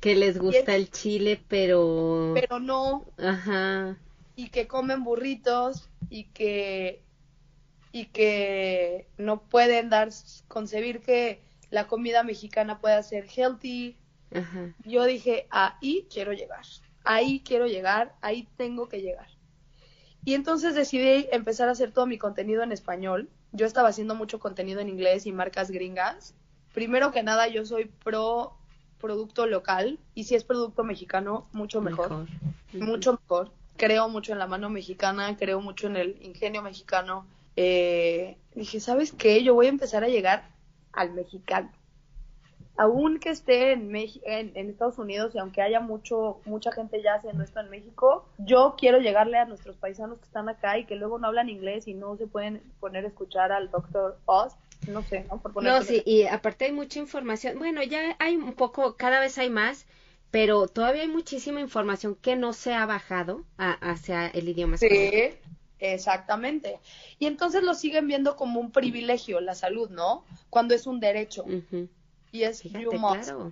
Que 0.00 0.14
les 0.14 0.38
gusta 0.38 0.74
el 0.74 0.90
chile, 0.90 1.42
pero... 1.48 2.32
pero 2.34 2.60
no, 2.60 3.04
Ajá. 3.18 3.96
y 4.34 4.48
que 4.50 4.66
comen 4.66 5.02
burritos 5.02 5.88
y 6.10 6.24
que 6.24 7.02
y 7.96 8.04
que 8.08 9.08
no 9.16 9.40
pueden 9.40 9.88
dar, 9.88 10.10
concebir 10.48 11.00
que 11.00 11.40
la 11.70 11.86
comida 11.86 12.22
mexicana 12.24 12.78
pueda 12.78 13.02
ser 13.02 13.26
healthy. 13.26 13.96
Yo 14.84 15.04
dije, 15.04 15.46
ahí 15.48 16.06
quiero 16.12 16.34
llegar, 16.34 16.66
ahí 17.04 17.40
quiero 17.40 17.66
llegar, 17.66 18.14
ahí 18.20 18.46
tengo 18.58 18.90
que 18.90 19.00
llegar. 19.00 19.28
Y 20.26 20.34
entonces 20.34 20.74
decidí 20.74 21.26
empezar 21.32 21.70
a 21.70 21.72
hacer 21.72 21.90
todo 21.90 22.06
mi 22.06 22.18
contenido 22.18 22.62
en 22.62 22.70
español. 22.70 23.30
Yo 23.52 23.64
estaba 23.64 23.88
haciendo 23.88 24.14
mucho 24.14 24.40
contenido 24.40 24.80
en 24.80 24.90
inglés 24.90 25.24
y 25.24 25.32
marcas 25.32 25.70
gringas. 25.70 26.34
Primero 26.74 27.12
que 27.12 27.22
nada, 27.22 27.48
yo 27.48 27.64
soy 27.64 27.86
pro 27.86 28.58
producto 29.00 29.46
local 29.46 29.98
y 30.14 30.24
si 30.24 30.34
es 30.34 30.44
producto 30.44 30.84
mexicano, 30.84 31.48
mucho 31.52 31.80
mejor. 31.80 32.26
Mucho 32.74 33.12
mejor. 33.14 33.52
Creo 33.78 34.10
mucho 34.10 34.34
en 34.34 34.38
la 34.38 34.46
mano 34.46 34.68
mexicana, 34.68 35.34
creo 35.38 35.62
mucho 35.62 35.86
en 35.86 35.96
el 35.96 36.18
ingenio 36.20 36.60
mexicano. 36.60 37.26
Eh, 37.56 38.36
dije, 38.54 38.80
¿sabes 38.80 39.12
qué? 39.12 39.42
Yo 39.42 39.54
voy 39.54 39.66
a 39.66 39.70
empezar 39.70 40.04
a 40.04 40.08
llegar 40.08 40.50
al 40.92 41.12
mexicano 41.12 41.70
aún 42.76 43.18
que 43.18 43.30
esté 43.30 43.72
en, 43.72 43.94
en, 43.94 44.70
Estados 44.70 44.98
Unidos 44.98 45.34
y 45.34 45.38
aunque 45.38 45.62
haya 45.62 45.80
mucho 45.80 46.40
mucha 46.44 46.72
gente 46.72 47.02
ya 47.02 47.14
haciendo 47.14 47.42
esto 47.42 47.60
en 47.60 47.70
México, 47.70 48.28
yo 48.38 48.74
quiero 48.78 48.98
llegarle 48.98 49.38
a 49.38 49.44
nuestros 49.44 49.76
paisanos 49.76 50.18
que 50.18 50.26
están 50.26 50.48
acá 50.48 50.78
y 50.78 50.84
que 50.84 50.96
luego 50.96 51.18
no 51.18 51.28
hablan 51.28 51.48
inglés 51.48 51.88
y 51.88 51.94
no 51.94 52.16
se 52.16 52.26
pueden 52.26 52.62
poner 52.80 53.04
a 53.04 53.08
escuchar 53.08 53.52
al 53.52 53.70
doctor 53.70 54.18
Oz. 54.26 54.54
No 54.88 55.02
sé, 55.02 55.24
¿no? 55.30 55.40
no, 55.62 55.82
sí, 55.82 56.02
y 56.04 56.24
aparte 56.24 56.66
hay 56.66 56.72
mucha 56.72 56.98
información. 56.98 57.58
Bueno, 57.58 57.82
ya 57.82 58.14
hay 58.18 58.36
un 58.36 58.52
poco, 58.52 58.96
cada 58.96 59.20
vez 59.20 59.38
hay 59.38 59.48
más, 59.48 59.86
pero 60.30 60.68
todavía 60.68 61.02
hay 61.02 61.08
muchísima 61.08 61.60
información 61.60 62.14
que 62.14 62.36
no 62.36 62.52
se 62.52 62.74
ha 62.74 62.84
bajado 62.84 63.44
hacia 63.56 64.28
el 64.28 64.48
idioma 64.48 64.74
español. 64.74 65.32
Exactamente. 65.78 66.80
Y 67.18 67.26
entonces 67.26 67.62
lo 67.62 67.74
siguen 67.74 68.06
viendo 68.06 68.36
como 68.36 68.60
un 68.60 68.70
privilegio, 68.70 69.40
la 69.40 69.54
salud, 69.54 69.90
¿no? 69.90 70.24
Cuando 70.50 70.74
es 70.74 70.86
un 70.86 71.00
derecho 71.00 71.44
y 72.32 72.42
es 72.42 72.62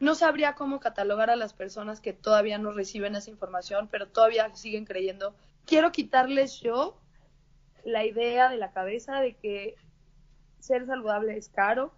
No 0.00 0.14
sabría 0.14 0.54
cómo 0.54 0.80
catalogar 0.80 1.30
a 1.30 1.36
las 1.36 1.52
personas 1.52 2.00
que 2.00 2.12
todavía 2.12 2.58
no 2.58 2.72
reciben 2.72 3.16
esa 3.16 3.30
información, 3.30 3.88
pero 3.90 4.08
todavía 4.08 4.54
siguen 4.54 4.84
creyendo. 4.84 5.34
Quiero 5.66 5.92
quitarles 5.92 6.60
yo 6.60 6.98
la 7.84 8.04
idea 8.04 8.48
de 8.48 8.56
la 8.56 8.72
cabeza 8.72 9.20
de 9.20 9.34
que 9.34 9.76
ser 10.58 10.86
saludable 10.86 11.36
es 11.36 11.48
caro, 11.48 11.92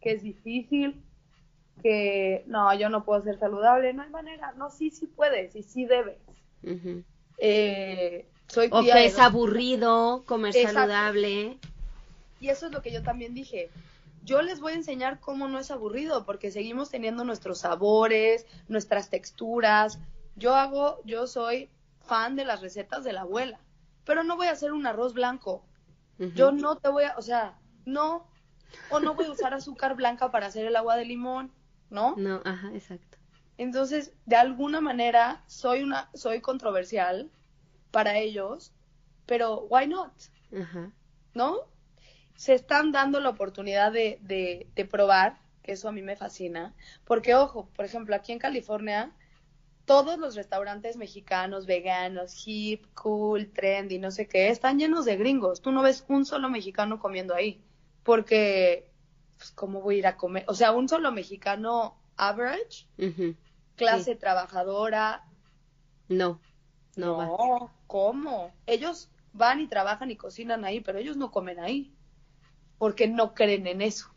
que 0.00 0.12
es 0.12 0.22
difícil, 0.22 1.02
que 1.82 2.44
no, 2.46 2.72
yo 2.74 2.90
no 2.90 3.04
puedo 3.04 3.22
ser 3.22 3.38
saludable, 3.38 3.92
no 3.92 4.02
hay 4.02 4.10
manera. 4.10 4.52
No, 4.52 4.70
sí, 4.70 4.90
sí 4.90 5.06
puedes 5.06 5.56
y 5.56 5.62
sí 5.62 5.86
debes. 5.86 6.18
Eh, 7.38 8.29
soy 8.50 8.68
o 8.70 8.82
que 8.82 9.06
es 9.06 9.18
aburrido 9.18 10.24
comer 10.26 10.52
saludable. 10.52 11.58
Y 12.40 12.48
eso 12.48 12.66
es 12.66 12.72
lo 12.72 12.82
que 12.82 12.92
yo 12.92 13.02
también 13.02 13.34
dije 13.34 13.70
yo 14.24 14.42
les 14.42 14.60
voy 14.60 14.72
a 14.72 14.76
enseñar 14.76 15.20
cómo 15.20 15.48
no 15.48 15.58
es 15.58 15.70
aburrido, 15.70 16.24
porque 16.24 16.50
seguimos 16.50 16.90
teniendo 16.90 17.24
nuestros 17.24 17.60
sabores, 17.60 18.46
nuestras 18.68 19.08
texturas. 19.08 19.98
Yo 20.36 20.54
hago, 20.54 21.00
yo 21.04 21.26
soy 21.26 21.70
fan 22.00 22.36
de 22.36 22.44
las 22.44 22.60
recetas 22.60 23.04
de 23.04 23.12
la 23.12 23.22
abuela, 23.22 23.58
pero 24.04 24.22
no 24.22 24.36
voy 24.36 24.46
a 24.48 24.52
hacer 24.52 24.72
un 24.72 24.86
arroz 24.86 25.14
blanco. 25.14 25.64
Yo 26.34 26.52
no 26.52 26.76
te 26.76 26.90
voy 26.90 27.04
a, 27.04 27.16
o 27.16 27.22
sea, 27.22 27.58
no, 27.86 28.26
o 28.90 29.00
no 29.00 29.14
voy 29.14 29.24
a 29.24 29.30
usar 29.30 29.54
azúcar 29.54 29.96
blanca 29.96 30.30
para 30.30 30.48
hacer 30.48 30.66
el 30.66 30.76
agua 30.76 30.96
de 30.96 31.06
limón, 31.06 31.50
¿no? 31.88 32.14
No, 32.18 32.42
ajá, 32.44 32.70
exacto. 32.74 33.16
Entonces, 33.56 34.12
de 34.26 34.36
alguna 34.36 34.82
manera, 34.82 35.42
soy 35.46 35.82
una, 35.82 36.10
soy 36.12 36.42
controversial 36.42 37.30
para 37.90 38.18
ellos, 38.18 38.72
pero 39.26 39.66
why 39.70 39.86
not? 39.86 40.12
Ajá. 40.52 40.92
¿No? 41.34 41.70
se 42.40 42.54
están 42.54 42.90
dando 42.90 43.20
la 43.20 43.28
oportunidad 43.28 43.92
de, 43.92 44.18
de, 44.22 44.84
probar, 44.86 45.38
que 45.62 45.72
eso 45.72 45.90
a 45.90 45.92
mí 45.92 46.00
me 46.00 46.16
fascina, 46.16 46.74
porque 47.04 47.34
ojo, 47.34 47.68
por 47.76 47.84
ejemplo, 47.84 48.16
aquí 48.16 48.32
en 48.32 48.38
California, 48.38 49.14
todos 49.84 50.18
los 50.18 50.36
restaurantes 50.36 50.96
mexicanos, 50.96 51.66
veganos, 51.66 52.42
hip, 52.46 52.86
cool, 52.94 53.50
trendy, 53.52 53.98
no 53.98 54.10
sé 54.10 54.26
qué, 54.26 54.48
están 54.48 54.78
llenos 54.78 55.04
de 55.04 55.18
gringos. 55.18 55.60
Tú 55.60 55.70
no 55.70 55.82
ves 55.82 56.02
un 56.08 56.24
solo 56.24 56.48
mexicano 56.48 56.98
comiendo 56.98 57.34
ahí, 57.34 57.62
porque, 58.04 58.90
pues, 59.36 59.50
¿cómo 59.50 59.82
voy 59.82 59.96
a 59.96 59.98
ir 59.98 60.06
a 60.06 60.16
comer? 60.16 60.46
O 60.48 60.54
sea, 60.54 60.72
un 60.72 60.88
solo 60.88 61.12
mexicano 61.12 62.00
average, 62.16 62.86
clase 63.76 64.16
trabajadora. 64.16 65.26
No, 66.08 66.40
no. 66.96 67.22
No, 67.22 67.70
¿cómo? 67.86 68.52
Ellos 68.66 69.08
van 69.32 69.60
y 69.60 69.66
trabajan 69.66 70.10
y 70.10 70.16
cocinan 70.16 70.64
ahí, 70.64 70.80
pero 70.80 70.98
ellos 70.98 71.16
no 71.16 71.30
comen 71.30 71.60
ahí 71.60 71.92
porque 72.80 73.06
no 73.08 73.34
creen 73.34 73.66
en 73.66 73.82
eso, 73.82 74.08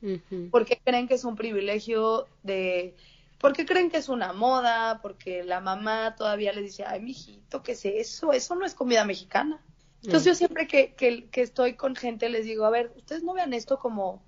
porque 0.49 0.79
creen 0.81 1.09
que 1.09 1.15
es 1.15 1.25
un 1.25 1.35
privilegio 1.35 2.27
de, 2.43 2.95
porque 3.37 3.65
creen 3.65 3.91
que 3.91 3.97
es 3.97 4.07
una 4.07 4.31
moda, 4.31 5.01
porque 5.01 5.43
la 5.43 5.59
mamá 5.59 6.15
todavía 6.15 6.53
le 6.53 6.61
dice, 6.61 6.85
ay, 6.87 7.01
mijito, 7.01 7.61
¿qué 7.61 7.73
es 7.73 7.83
eso? 7.83 8.31
Eso 8.31 8.55
no 8.55 8.65
es 8.65 8.73
comida 8.73 9.03
mexicana. 9.03 9.61
Entonces 10.01 10.23
yo 10.23 10.35
siempre 10.35 10.65
que, 10.65 10.93
que, 10.93 11.27
que, 11.29 11.41
estoy 11.41 11.73
con 11.73 11.93
gente 11.97 12.29
les 12.29 12.45
digo, 12.45 12.63
a 12.63 12.69
ver, 12.69 12.93
ustedes 12.95 13.21
no 13.21 13.33
vean 13.33 13.51
esto 13.51 13.79
como, 13.79 14.23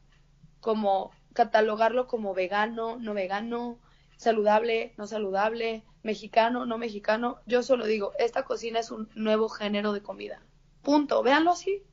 como 0.59 1.11
catalogarlo 1.31 2.05
como 2.07 2.33
vegano, 2.33 2.97
no 2.97 3.13
vegano, 3.13 3.79
saludable, 4.17 4.93
no 4.97 5.07
saludable, 5.07 5.83
mexicano, 6.03 6.65
no 6.65 6.77
mexicano. 6.77 7.39
Yo 7.45 7.63
solo 7.63 7.85
digo, 7.85 8.13
esta 8.19 8.43
cocina 8.43 8.79
es 8.79 8.91
un 8.91 9.09
nuevo 9.15 9.49
género 9.49 9.93
de 9.93 10.01
comida. 10.01 10.41
Punto. 10.81 11.23
Véanlo 11.23 11.51
así. 11.51 11.83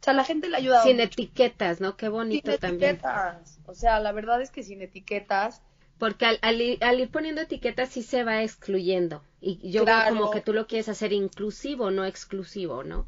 O 0.00 0.04
sea, 0.04 0.14
la 0.14 0.24
gente 0.24 0.48
le 0.48 0.56
ayuda. 0.56 0.82
Sin 0.82 1.00
etiquetas, 1.00 1.80
¿no? 1.80 1.96
Qué 1.96 2.08
bonito 2.08 2.52
sin 2.52 2.60
también. 2.60 2.90
etiquetas. 2.92 3.58
O 3.66 3.74
sea, 3.74 3.98
la 4.00 4.12
verdad 4.12 4.40
es 4.40 4.50
que 4.50 4.62
sin 4.62 4.80
etiquetas. 4.80 5.62
Porque 5.98 6.26
al, 6.40 6.60
ir, 6.60 7.10
poniendo 7.10 7.40
etiquetas 7.40 7.88
sí 7.88 8.02
se 8.02 8.22
va 8.22 8.42
excluyendo. 8.42 9.22
Y 9.40 9.70
yo 9.70 9.84
veo 9.84 9.96
como 10.08 10.30
que 10.30 10.40
tú 10.40 10.52
lo 10.52 10.68
quieres 10.68 10.88
hacer 10.88 11.12
inclusivo, 11.12 11.90
no 11.90 12.04
exclusivo, 12.04 12.84
¿no? 12.84 13.06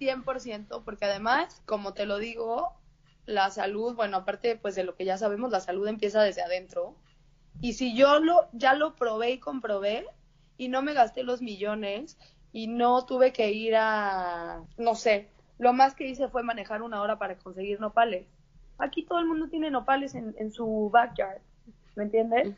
100%, 0.00 0.82
porque 0.84 1.04
además, 1.04 1.62
como 1.64 1.94
te 1.94 2.06
lo 2.06 2.18
digo, 2.18 2.72
la 3.26 3.50
salud, 3.50 3.94
bueno, 3.94 4.18
aparte 4.18 4.56
pues 4.56 4.74
de 4.74 4.84
lo 4.84 4.96
que 4.96 5.04
ya 5.04 5.16
sabemos, 5.16 5.52
la 5.52 5.60
salud 5.60 5.86
empieza 5.86 6.22
desde 6.22 6.42
adentro. 6.42 6.96
Y 7.60 7.74
si 7.74 7.96
yo 7.96 8.20
lo, 8.20 8.48
ya 8.52 8.74
lo 8.74 8.94
probé 8.94 9.32
y 9.32 9.38
comprobé 9.38 10.06
y 10.56 10.68
no 10.68 10.82
me 10.82 10.94
gasté 10.94 11.22
los 11.22 11.40
millones 11.42 12.18
y 12.52 12.66
no 12.66 13.04
tuve 13.06 13.32
que 13.32 13.50
ir 13.52 13.74
a, 13.76 14.62
no 14.76 14.94
sé, 14.94 15.28
lo 15.58 15.72
más 15.72 15.94
que 15.94 16.06
hice 16.06 16.28
fue 16.28 16.42
manejar 16.42 16.82
una 16.82 17.00
hora 17.00 17.18
para 17.18 17.36
conseguir 17.36 17.80
nopales. 17.80 18.26
Aquí 18.78 19.04
todo 19.04 19.18
el 19.18 19.26
mundo 19.26 19.48
tiene 19.48 19.70
nopales 19.70 20.14
en, 20.14 20.34
en 20.38 20.52
su 20.52 20.90
backyard, 20.92 21.40
¿me 21.96 22.04
entiendes? 22.04 22.54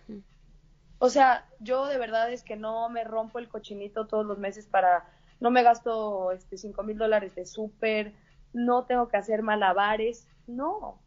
O 0.99 1.11
sea, 1.11 1.47
yo 1.61 1.87
de 1.87 1.99
verdad 1.99 2.33
es 2.33 2.43
que 2.43 2.57
no 2.57 2.89
me 2.89 3.05
rompo 3.05 3.39
el 3.39 3.49
cochinito 3.49 4.07
todos 4.07 4.25
los 4.25 4.39
meses 4.39 4.67
para, 4.67 5.05
no 5.41 5.51
me 5.51 5.63
gasto 5.63 6.33
este 6.33 6.57
cinco 6.57 6.83
mil 6.83 6.97
dólares 6.97 7.35
de 7.35 7.45
súper, 7.45 8.15
no 8.53 8.85
tengo 8.85 9.09
que 9.09 9.19
hacer 9.19 9.43
malabares, 9.43 10.27
no. 10.47 10.99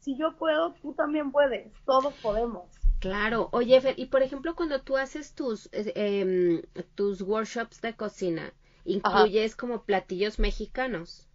Si 0.00 0.16
yo 0.16 0.36
puedo, 0.36 0.74
tú 0.74 0.94
también 0.94 1.32
puedes, 1.32 1.72
todos 1.84 2.14
podemos. 2.14 2.81
Claro, 3.02 3.48
oye, 3.50 3.82
y 3.96 4.06
por 4.06 4.22
ejemplo, 4.22 4.54
cuando 4.54 4.80
tú 4.80 4.96
haces 4.96 5.34
tus, 5.34 5.68
eh, 5.72 6.62
tus 6.94 7.20
workshops 7.20 7.80
de 7.80 7.96
cocina, 7.96 8.52
¿incluyes 8.84 9.56
como 9.56 9.82
platillos 9.82 10.38
mexicanos? 10.38 11.26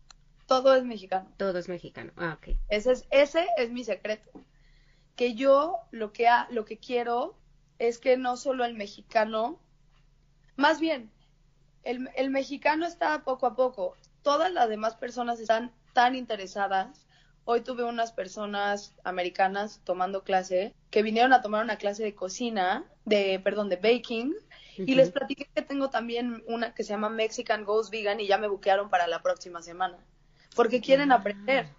Todo 0.45 0.75
es 0.75 0.85
mexicano. 0.85 1.29
Todo 1.35 1.59
es 1.59 1.67
mexicano. 1.67 2.13
Ah, 2.15 2.37
ok. 2.39 2.55
Ese 2.69 2.93
es, 2.93 3.05
ese 3.11 3.47
es 3.57 3.69
mi 3.69 3.83
secreto. 3.83 4.31
Que 5.17 5.35
yo 5.35 5.79
lo 5.91 6.13
que, 6.13 6.29
ha, 6.29 6.47
lo 6.51 6.63
que 6.63 6.77
quiero 6.77 7.35
es 7.79 7.99
que 7.99 8.15
no 8.15 8.37
solo 8.37 8.63
el 8.63 8.73
mexicano, 8.73 9.59
más 10.55 10.79
bien, 10.79 11.11
el, 11.83 12.09
el 12.15 12.29
mexicano 12.29 12.85
está 12.85 13.25
poco 13.25 13.45
a 13.45 13.57
poco. 13.57 13.97
Todas 14.21 14.53
las 14.53 14.69
demás 14.69 14.95
personas 14.95 15.41
están 15.41 15.73
tan 15.91 16.15
interesadas. 16.15 17.06
Hoy 17.49 17.61
tuve 17.61 17.85
unas 17.85 18.11
personas 18.11 18.93
americanas 19.05 19.79
tomando 19.85 20.23
clase 20.23 20.75
que 20.89 21.01
vinieron 21.01 21.31
a 21.31 21.41
tomar 21.41 21.63
una 21.63 21.77
clase 21.77 22.03
de 22.03 22.13
cocina, 22.13 22.83
de, 23.05 23.39
perdón, 23.41 23.69
de 23.69 23.77
baking, 23.77 24.35
y 24.75 24.95
les 24.95 25.11
platiqué 25.11 25.49
que 25.55 25.61
tengo 25.61 25.89
también 25.89 26.43
una 26.45 26.75
que 26.75 26.83
se 26.83 26.89
llama 26.89 27.07
Mexican 27.07 27.63
Ghost 27.63 27.89
Vegan 27.89 28.19
y 28.19 28.27
ya 28.27 28.37
me 28.37 28.49
buquearon 28.49 28.89
para 28.89 29.07
la 29.07 29.21
próxima 29.21 29.61
semana 29.61 29.97
porque 30.57 30.81
quieren 30.81 31.13
aprender. 31.13 31.69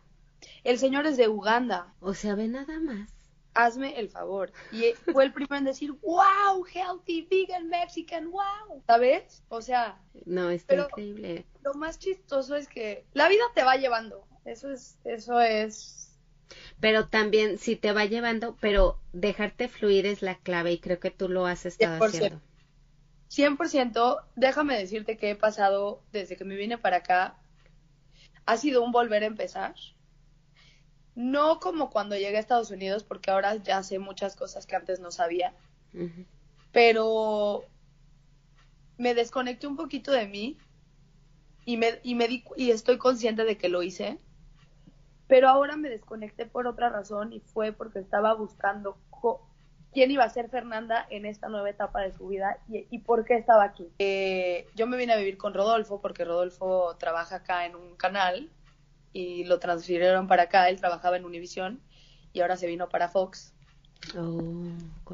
El 0.65 0.79
señor 0.79 1.07
es 1.07 1.19
de 1.19 1.29
Uganda. 1.29 1.93
O 2.01 2.15
sea, 2.15 2.35
ve 2.35 2.49
nada 2.49 2.79
más. 2.81 3.11
Hazme 3.53 3.99
el 3.99 4.09
favor. 4.09 4.53
Y 4.71 4.93
fue 5.13 5.25
el 5.25 5.33
primero 5.33 5.57
en 5.57 5.65
decir, 5.65 5.93
wow, 6.01 6.65
healthy, 6.65 7.27
vegan, 7.29 7.69
Mexican, 7.69 8.31
wow. 8.31 8.83
¿Sabes? 8.87 9.43
O 9.49 9.61
sea. 9.61 10.01
No, 10.25 10.49
está 10.49 10.77
increíble. 10.77 11.45
Lo 11.63 11.75
más 11.75 11.99
chistoso 11.99 12.55
es 12.55 12.69
que 12.69 13.05
la 13.13 13.29
vida 13.29 13.43
te 13.55 13.65
va 13.65 13.77
llevando. 13.77 14.28
Eso 14.49 14.71
es, 14.73 14.99
eso 15.05 15.41
es. 15.41 16.11
Pero 16.81 17.09
también, 17.09 17.59
si 17.59 17.77
te 17.77 17.93
va 17.93 18.07
llevando, 18.07 18.57
pero 18.61 18.99
dejarte 19.13 19.69
fluir 19.69 20.07
es 20.07 20.23
la 20.23 20.37
clave 20.37 20.73
y 20.73 20.79
creo 20.79 20.99
que 20.99 21.11
tú 21.11 21.29
lo 21.29 21.47
has 21.47 21.67
estado 21.67 21.99
100%. 21.99 22.07
haciendo. 22.07 22.41
100%, 23.29 24.25
déjame 24.37 24.79
decirte 24.79 25.19
que 25.19 25.31
he 25.31 25.37
pasado 25.37 26.03
desde 26.13 26.37
que 26.37 26.45
me 26.45 26.57
vine 26.57 26.79
para 26.79 26.99
acá 26.99 27.37
ha 28.47 28.57
sido 28.57 28.83
un 28.83 28.91
volver 28.91 29.23
a 29.23 29.27
empezar. 29.27 29.75
No 31.15 31.61
como 31.61 31.91
cuando 31.91 32.17
llegué 32.17 32.39
a 32.39 32.41
Estados 32.41 32.71
Unidos, 32.71 33.05
porque 33.05 33.31
ahora 33.31 33.57
ya 33.57 33.83
sé 33.83 33.99
muchas 33.99 34.35
cosas 34.35 34.65
que 34.67 34.77
antes 34.77 35.01
no 35.01 35.11
sabía, 35.11 35.53
pero 36.73 37.65
me 38.97 39.15
desconecté 39.15 39.67
un 39.67 39.77
poquito 39.77 40.11
de 40.11 40.27
mí 40.27 40.57
y 41.67 41.77
me, 41.77 42.01
y 42.03 42.15
me 42.15 42.29
di, 42.29 42.45
y 42.57 42.71
estoy 42.71 42.97
consciente 42.97 43.45
de 43.45 43.59
que 43.59 43.69
lo 43.69 43.83
hice, 43.83 44.19
pero 45.29 45.49
ahora 45.49 45.77
me 45.77 45.91
desconecté 45.91 46.47
por 46.47 46.67
otra 46.67 46.89
razón 46.89 47.33
y 47.33 47.41
fue 47.41 47.73
porque 47.73 48.01
estaba 48.01 48.35
buscando 48.35 48.97
quién 49.93 50.11
iba 50.11 50.25
a 50.25 50.31
ser 50.31 50.49
Fernanda 50.49 51.07
en 51.11 51.27
esta 51.27 51.49
nueva 51.49 51.71
etapa 51.71 52.01
de 52.01 52.13
su 52.13 52.29
vida 52.29 52.59
y, 52.69 52.99
por 53.01 53.25
qué 53.25 53.37
estaba 53.37 53.65
aquí. 53.65 53.89
Eh, 53.99 54.67
yo 54.75 54.87
me 54.87 54.97
vine 54.97 55.13
a 55.13 55.17
vivir 55.17 55.37
con 55.37 55.55
Rodolfo 55.55 56.01
porque 56.01 56.25
Rodolfo 56.25 56.97
trabaja 56.99 57.37
acá 57.37 57.67
en 57.67 57.77
un 57.77 57.95
canal 57.97 58.51
y 59.13 59.45
lo 59.45 59.59
transfirieron 59.59 60.27
para 60.29 60.45
acá, 60.45 60.69
él 60.69 60.79
trabajaba 60.79 61.17
en 61.17 61.25
Univision 61.25 61.81
y 62.33 62.41
ahora 62.41 62.57
se 62.57 62.67
vino 62.67 62.89
para 62.89 63.09
Fox. 63.09 63.53
Oh, 64.17 64.41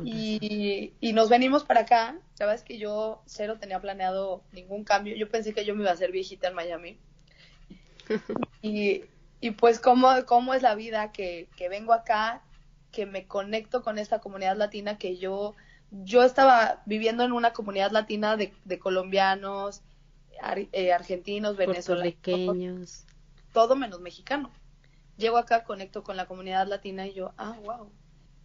y, 0.05 0.93
y, 1.01 1.13
nos 1.15 1.31
venimos 1.31 1.65
para 1.65 1.81
acá. 1.81 2.19
La 2.39 2.47
verdad 2.47 2.57
es 2.57 2.63
que 2.63 2.77
yo 2.77 3.23
cero 3.25 3.57
tenía 3.59 3.81
planeado 3.81 4.43
ningún 4.53 4.85
cambio. 4.85 5.17
Yo 5.17 5.31
pensé 5.31 5.55
que 5.55 5.65
yo 5.65 5.75
me 5.75 5.81
iba 5.81 5.91
a 5.91 5.95
hacer 5.95 6.13
viejita 6.13 6.49
en 6.49 6.55
Miami. 6.55 6.99
y, 8.63 9.05
y 9.41 9.53
pues 9.53 9.81
cómo, 9.81 10.09
cómo 10.27 10.55
es 10.55 10.63
la 10.63 10.75
vida 10.75 11.13
que, 11.13 11.49
que 11.57 11.69
vengo 11.69 11.93
acá, 11.93 12.43
que 12.95 13.07
me 13.07 13.27
conecto 13.27 13.83
con 13.83 13.99
esta 13.99 14.21
comunidad 14.21 14.57
latina 14.57 14.99
que 14.99 15.17
yo, 15.17 15.55
yo 15.91 16.23
estaba 16.23 16.83
viviendo 16.87 17.25
en 17.25 17.33
una 17.33 17.53
comunidad 17.53 17.91
latina 17.91 18.37
de, 18.37 18.79
colombianos, 18.79 19.83
eh, 20.73 20.93
argentinos, 20.93 21.57
venezolanos, 21.57 23.05
todo 23.53 23.77
menos 23.77 24.01
mexicano. 24.01 24.51
Llego 25.17 25.37
acá, 25.37 25.65
conecto 25.65 26.03
con 26.03 26.17
la 26.17 26.27
comunidad 26.27 26.67
latina 26.67 27.07
y 27.07 27.15
yo, 27.15 27.33
ah, 27.37 27.57
wow. 27.65 27.91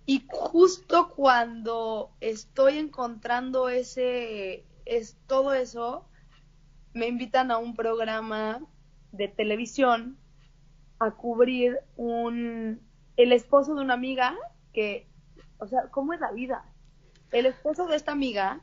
Y 0.05 0.25
justo 0.27 1.09
cuando 1.09 2.11
estoy 2.19 2.79
encontrando 2.79 3.69
ese, 3.69 4.65
es 4.85 5.17
todo 5.27 5.53
eso, 5.53 6.05
me 6.93 7.07
invitan 7.07 7.51
a 7.51 7.59
un 7.59 7.75
programa 7.75 8.61
de 9.11 9.27
televisión 9.27 10.17
a 10.99 11.11
cubrir 11.11 11.79
un, 11.95 12.81
el 13.17 13.31
esposo 13.31 13.75
de 13.75 13.81
una 13.81 13.93
amiga 13.93 14.35
que, 14.73 15.07
o 15.57 15.67
sea, 15.67 15.89
¿cómo 15.91 16.13
es 16.13 16.19
la 16.19 16.31
vida? 16.31 16.65
El 17.31 17.45
esposo 17.45 17.87
de 17.87 17.95
esta 17.95 18.11
amiga 18.11 18.61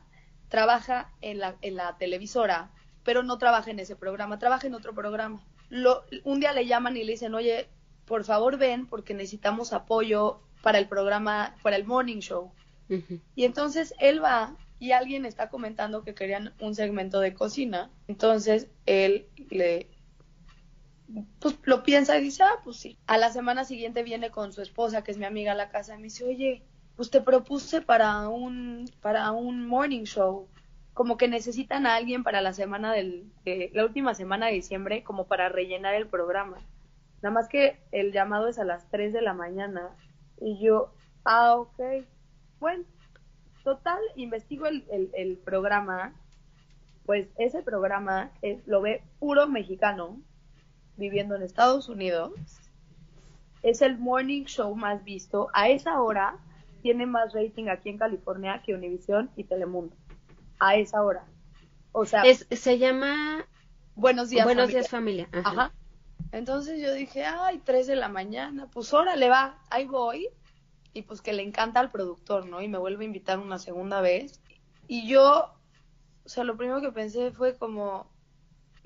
trabaja 0.49 1.11
en 1.21 1.39
la, 1.39 1.55
en 1.61 1.75
la 1.75 1.97
televisora, 1.97 2.71
pero 3.03 3.23
no 3.23 3.37
trabaja 3.37 3.71
en 3.71 3.79
ese 3.79 3.95
programa, 3.95 4.39
trabaja 4.39 4.67
en 4.67 4.75
otro 4.75 4.93
programa. 4.93 5.41
Lo, 5.69 6.03
un 6.23 6.39
día 6.39 6.53
le 6.53 6.65
llaman 6.65 6.95
y 6.97 7.03
le 7.03 7.13
dicen, 7.13 7.33
oye, 7.33 7.67
por 8.05 8.23
favor 8.23 8.57
ven 8.57 8.87
porque 8.87 9.13
necesitamos 9.13 9.73
apoyo 9.73 10.41
para 10.61 10.79
el 10.79 10.87
programa, 10.87 11.55
para 11.61 11.75
el 11.75 11.85
morning 11.85 12.19
show. 12.19 12.51
Y 13.35 13.43
entonces 13.43 13.93
él 13.99 14.23
va 14.23 14.55
y 14.79 14.91
alguien 14.91 15.25
está 15.25 15.49
comentando 15.49 16.03
que 16.03 16.13
querían 16.13 16.53
un 16.59 16.73
segmento 16.73 17.19
de 17.19 17.33
cocina. 17.33 17.91
Entonces 18.07 18.69
él 18.85 19.27
le, 19.49 19.89
pues 21.39 21.57
lo 21.63 21.83
piensa 21.83 22.17
y 22.17 22.21
dice, 22.21 22.43
ah, 22.43 22.59
pues 22.63 22.77
sí. 22.77 22.97
A 23.07 23.17
la 23.17 23.31
semana 23.31 23.63
siguiente 23.63 24.03
viene 24.03 24.29
con 24.31 24.51
su 24.51 24.61
esposa, 24.61 25.03
que 25.03 25.11
es 25.11 25.17
mi 25.17 25.25
amiga, 25.25 25.53
a 25.53 25.55
la 25.55 25.69
casa 25.69 25.93
y 25.95 25.97
me 25.97 26.03
dice, 26.05 26.25
oye, 26.25 26.63
pues 26.95 27.09
te 27.11 27.21
propuse 27.21 27.81
para 27.81 28.27
un, 28.27 28.89
para 29.01 29.31
un 29.31 29.65
morning 29.65 30.03
show. 30.03 30.47
Como 30.93 31.17
que 31.17 31.27
necesitan 31.27 31.85
a 31.85 31.95
alguien 31.95 32.23
para 32.23 32.41
la 32.41 32.53
semana 32.53 32.91
del, 32.91 33.31
la 33.73 33.85
última 33.85 34.15
semana 34.15 34.47
de 34.47 34.53
diciembre, 34.53 35.03
como 35.03 35.27
para 35.27 35.47
rellenar 35.47 35.93
el 35.93 36.07
programa. 36.07 36.57
Nada 37.21 37.33
más 37.33 37.47
que 37.47 37.79
el 37.91 38.11
llamado 38.11 38.47
es 38.47 38.59
a 38.59 38.65
las 38.65 38.89
3 38.89 39.13
de 39.13 39.21
la 39.21 39.33
mañana. 39.33 39.95
Y 40.41 40.59
yo, 40.59 40.91
ah, 41.23 41.55
ok. 41.55 41.79
Bueno, 42.59 42.83
total, 43.63 43.99
investigo 44.15 44.65
el, 44.65 44.85
el, 44.91 45.11
el 45.13 45.37
programa. 45.37 46.13
Pues 47.05 47.29
ese 47.37 47.61
programa 47.61 48.31
es, 48.41 48.65
lo 48.67 48.81
ve 48.81 49.03
puro 49.19 49.47
mexicano 49.47 50.19
viviendo 50.97 51.35
en 51.35 51.43
Estados 51.43 51.89
Unidos. 51.89 52.33
Es 53.63 53.81
el 53.81 53.97
morning 53.97 54.43
show 54.45 54.75
más 54.75 55.03
visto. 55.03 55.49
A 55.53 55.69
esa 55.69 56.01
hora 56.01 56.37
tiene 56.81 57.05
más 57.05 57.33
rating 57.33 57.67
aquí 57.67 57.89
en 57.89 57.97
California 57.97 58.61
que 58.65 58.73
Univision 58.73 59.29
y 59.35 59.43
Telemundo. 59.43 59.95
A 60.59 60.75
esa 60.75 61.01
hora. 61.01 61.25
O 61.91 62.05
sea, 62.05 62.23
se 62.25 62.77
llama 62.77 63.45
Buenos 63.95 64.29
días 64.29 64.45
Buenos 64.45 64.69
días 64.69 64.89
familia. 64.89 65.27
Ajá. 65.31 65.71
Entonces 66.31 66.81
yo 66.81 66.93
dije, 66.93 67.25
ay, 67.25 67.59
tres 67.63 67.87
de 67.87 67.95
la 67.95 68.09
mañana, 68.09 68.67
pues 68.71 68.93
órale 68.93 69.29
va, 69.29 69.59
ahí 69.69 69.85
voy. 69.85 70.29
Y 70.93 71.03
pues 71.03 71.21
que 71.21 71.33
le 71.33 71.43
encanta 71.43 71.79
al 71.79 71.91
productor, 71.91 72.47
¿no? 72.47 72.61
Y 72.61 72.67
me 72.67 72.77
vuelve 72.77 73.03
a 73.03 73.07
invitar 73.07 73.39
una 73.39 73.59
segunda 73.59 74.01
vez. 74.01 74.41
Y 74.87 75.07
yo, 75.07 75.51
o 76.25 76.29
sea, 76.29 76.43
lo 76.43 76.57
primero 76.57 76.81
que 76.81 76.91
pensé 76.91 77.31
fue 77.31 77.57
como, 77.57 78.09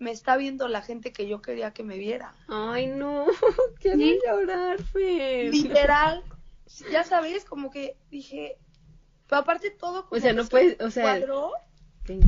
me 0.02 0.10
está 0.10 0.36
viendo 0.36 0.68
la 0.68 0.82
gente 0.82 1.14
que 1.14 1.28
yo 1.28 1.44
quería 1.44 1.74
que 1.74 1.84
me 1.84 2.00
viera. 2.00 2.34
Ay, 2.48 2.88
no, 2.88 3.28
quiero 3.80 4.00
llorar, 4.26 4.82
Fer. 4.82 5.54
Literal, 5.54 6.24
ya 6.92 7.04
sabes, 7.04 7.46
como 7.46 7.70
que 7.70 7.96
dije, 8.10 8.58
pero 9.28 9.42
aparte 9.42 9.70
todo 9.70 10.08
o 10.10 10.20
sea, 10.20 10.34
no 10.34 10.44
puedes, 10.46 10.82
o 10.82 10.90
sea, 10.90 11.04
cuadró, 11.04 11.54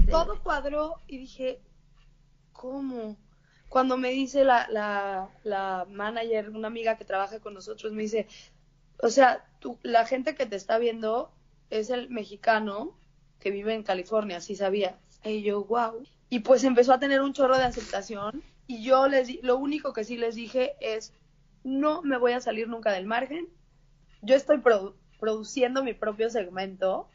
todo 0.07 0.39
cuadró 0.43 1.01
y 1.07 1.17
dije, 1.17 1.61
¿cómo? 2.51 3.17
Cuando 3.69 3.97
me 3.97 4.11
dice 4.11 4.43
la, 4.43 4.67
la, 4.69 5.31
la 5.43 5.87
manager, 5.89 6.51
una 6.51 6.67
amiga 6.67 6.95
que 6.95 7.05
trabaja 7.05 7.39
con 7.39 7.55
nosotros, 7.55 7.91
me 7.91 8.03
dice, 8.03 8.27
o 9.01 9.09
sea, 9.09 9.47
tú, 9.57 9.79
la 9.81 10.05
gente 10.05 10.35
que 10.35 10.45
te 10.45 10.57
está 10.57 10.77
viendo 10.77 11.31
es 11.71 11.89
el 11.89 12.11
mexicano 12.11 12.95
que 13.39 13.49
vive 13.49 13.73
en 13.73 13.81
California, 13.81 14.41
sí 14.41 14.55
sabía. 14.55 14.99
Y 15.23 15.41
yo, 15.41 15.63
wow 15.63 16.05
y 16.33 16.39
pues 16.39 16.63
empezó 16.63 16.93
a 16.93 16.99
tener 16.99 17.21
un 17.21 17.31
chorro 17.31 17.59
de 17.59 17.63
aceptación 17.63 18.41
y 18.65 18.83
yo 18.83 19.07
les 19.07 19.27
di, 19.27 19.39
lo 19.43 19.55
único 19.55 19.93
que 19.93 20.03
sí 20.03 20.17
les 20.17 20.33
dije 20.33 20.73
es 20.79 21.13
no 21.63 22.01
me 22.01 22.17
voy 22.17 22.31
a 22.31 22.41
salir 22.41 22.67
nunca 22.67 22.91
del 22.91 23.05
margen. 23.05 23.49
Yo 24.23 24.35
estoy 24.35 24.59
produciendo 25.19 25.83
mi 25.83 25.93
propio 25.93 26.31
segmento, 26.31 27.07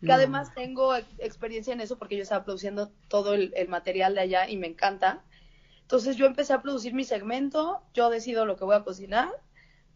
que 0.00 0.10
además 0.10 0.54
tengo 0.54 0.96
experiencia 1.18 1.74
en 1.74 1.82
eso 1.82 1.98
porque 1.98 2.16
yo 2.16 2.22
estaba 2.22 2.46
produciendo 2.46 2.90
todo 3.08 3.34
el, 3.34 3.52
material 3.68 4.14
de 4.14 4.22
allá 4.22 4.48
y 4.48 4.56
me 4.56 4.68
encanta. 4.68 5.22
Entonces 5.82 6.16
yo 6.16 6.24
empecé 6.24 6.54
a 6.54 6.62
producir 6.62 6.94
mi 6.94 7.04
segmento, 7.04 7.82
yo 7.92 8.08
decido 8.08 8.46
lo 8.46 8.56
que 8.56 8.64
voy 8.64 8.76
a 8.76 8.84
cocinar, 8.84 9.28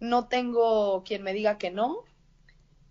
no 0.00 0.28
tengo 0.28 1.02
quien 1.02 1.22
me 1.22 1.32
diga 1.32 1.56
que 1.56 1.70
no. 1.70 2.04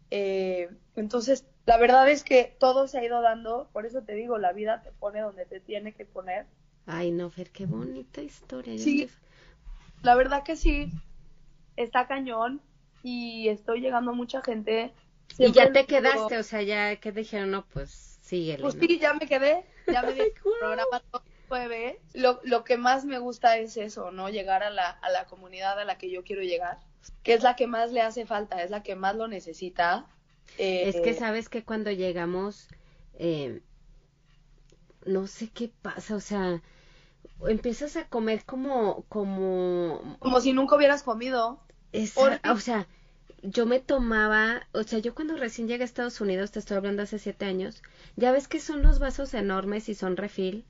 Eh, 0.09 0.67
entonces 0.95 1.45
la 1.67 1.77
verdad 1.77 2.09
es 2.09 2.23
que 2.23 2.55
todo 2.59 2.87
se 2.87 2.97
ha 2.97 3.03
ido 3.03 3.21
dando, 3.21 3.67
por 3.73 3.85
eso 3.85 4.01
te 4.01 4.13
digo, 4.13 4.37
la 4.37 4.53
vida 4.53 4.81
te 4.83 4.93
pone 4.93 5.19
donde 5.19 5.45
te 5.45 5.59
tiene 5.59 5.93
que 5.93 6.05
poner. 6.05 6.45
Ay, 6.85 7.11
no, 7.11 7.29
Fer, 7.29 7.51
qué 7.51 7.65
bonita 7.65 8.21
historia. 8.21 8.77
Sí, 8.77 9.09
la 10.01 10.15
verdad 10.15 10.43
que 10.43 10.55
sí, 10.55 10.89
está 11.75 12.07
cañón 12.07 12.61
y 13.03 13.49
estoy 13.49 13.81
llegando 13.81 14.11
a 14.11 14.13
mucha 14.13 14.41
gente. 14.41 14.93
y 15.37 15.51
ya 15.51 15.73
te 15.73 15.85
quedaste, 15.85 16.37
o 16.37 16.43
sea, 16.43 16.61
ya 16.61 16.95
que 16.95 17.11
dijeron, 17.11 17.51
no, 17.51 17.65
pues 17.65 18.17
síguele. 18.21 18.61
Pues 18.61 18.77
sí, 18.79 18.97
ya 18.97 19.13
me 19.13 19.27
quedé, 19.27 19.65
ya 19.87 20.03
me 20.03 20.13
di 20.13 20.21
el 20.21 20.33
programa 20.61 21.03
jueves. 21.49 21.97
Lo, 22.13 22.39
lo 22.43 22.63
que 22.63 22.77
más 22.77 23.03
me 23.03 23.19
gusta 23.19 23.57
es 23.57 23.75
eso, 23.75 24.11
¿no? 24.11 24.29
Llegar 24.29 24.63
a 24.63 24.69
la, 24.69 24.89
a 24.89 25.09
la 25.09 25.25
comunidad 25.25 25.77
a 25.77 25.83
la 25.83 25.97
que 25.97 26.09
yo 26.09 26.23
quiero 26.23 26.43
llegar, 26.43 26.79
que 27.23 27.33
es 27.33 27.43
la 27.43 27.57
que 27.57 27.67
más 27.67 27.91
le 27.91 27.99
hace 27.99 28.25
falta, 28.25 28.63
es 28.63 28.71
la 28.71 28.83
que 28.83 28.95
más 28.95 29.17
lo 29.17 29.27
necesita 29.27 30.07
es 30.57 30.95
que 31.01 31.11
eh, 31.11 31.13
sabes 31.13 31.49
que 31.49 31.63
cuando 31.63 31.91
llegamos, 31.91 32.67
eh, 33.13 33.61
no 35.05 35.27
sé 35.27 35.49
qué 35.49 35.71
pasa, 35.81 36.15
o 36.15 36.19
sea, 36.19 36.61
empiezas 37.47 37.95
a 37.95 38.07
comer 38.07 38.43
como, 38.45 39.05
como... 39.09 40.17
Como 40.19 40.41
si 40.41 40.53
nunca 40.53 40.75
hubieras 40.75 41.03
comido. 41.03 41.59
o 41.93 42.59
sea, 42.59 42.87
yo 43.43 43.65
me 43.65 43.79
tomaba, 43.79 44.67
o 44.73 44.83
sea, 44.83 44.99
yo 44.99 45.13
cuando 45.13 45.37
recién 45.37 45.67
llegué 45.67 45.83
a 45.83 45.85
Estados 45.85 46.19
Unidos, 46.21 46.51
te 46.51 46.59
estoy 46.59 46.77
hablando 46.77 47.03
hace 47.03 47.19
siete 47.19 47.45
años, 47.45 47.83
ya 48.15 48.31
ves 48.31 48.47
que 48.47 48.59
son 48.59 48.81
los 48.81 48.99
vasos 48.99 49.33
enormes 49.33 49.89
y 49.89 49.95
son 49.95 50.17
refil. 50.17 50.65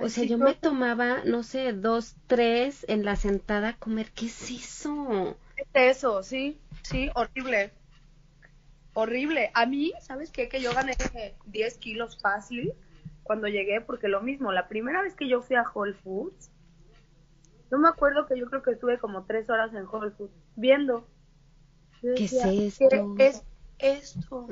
O 0.00 0.08
sea, 0.08 0.24
yo 0.24 0.38
me 0.38 0.54
tomaba, 0.54 1.22
no 1.24 1.42
sé, 1.42 1.72
dos, 1.72 2.14
tres 2.26 2.86
en 2.88 3.04
la 3.04 3.16
sentada 3.16 3.70
a 3.70 3.76
comer. 3.76 4.10
¿Qué 4.14 4.26
es 4.26 4.50
eso? 4.50 5.36
Es 5.56 5.66
eso, 5.74 6.22
sí, 6.22 6.58
sí, 6.82 7.10
horrible 7.14 7.72
horrible. 8.94 9.50
A 9.54 9.66
mí, 9.66 9.92
¿sabes 10.00 10.30
qué? 10.30 10.48
Que 10.48 10.60
yo 10.60 10.72
gané 10.72 10.96
10 11.46 11.78
kilos 11.78 12.18
fácil 12.20 12.72
cuando 13.22 13.48
llegué, 13.48 13.80
porque 13.80 14.08
lo 14.08 14.20
mismo, 14.20 14.52
la 14.52 14.68
primera 14.68 15.02
vez 15.02 15.14
que 15.14 15.28
yo 15.28 15.42
fui 15.42 15.56
a 15.56 15.64
Whole 15.74 15.94
Foods, 15.94 16.50
no 17.70 17.78
me 17.78 17.88
acuerdo 17.88 18.26
que 18.26 18.38
yo 18.38 18.46
creo 18.46 18.62
que 18.62 18.72
estuve 18.72 18.98
como 18.98 19.24
tres 19.24 19.48
horas 19.48 19.72
en 19.74 19.86
Whole 19.86 20.10
Foods 20.10 20.34
viendo. 20.56 21.06
¿Qué 22.00 22.24
es 22.24 22.32
esto? 22.32 23.14
¿Qué 23.16 23.28
es 23.28 23.44
esto? 23.78 24.48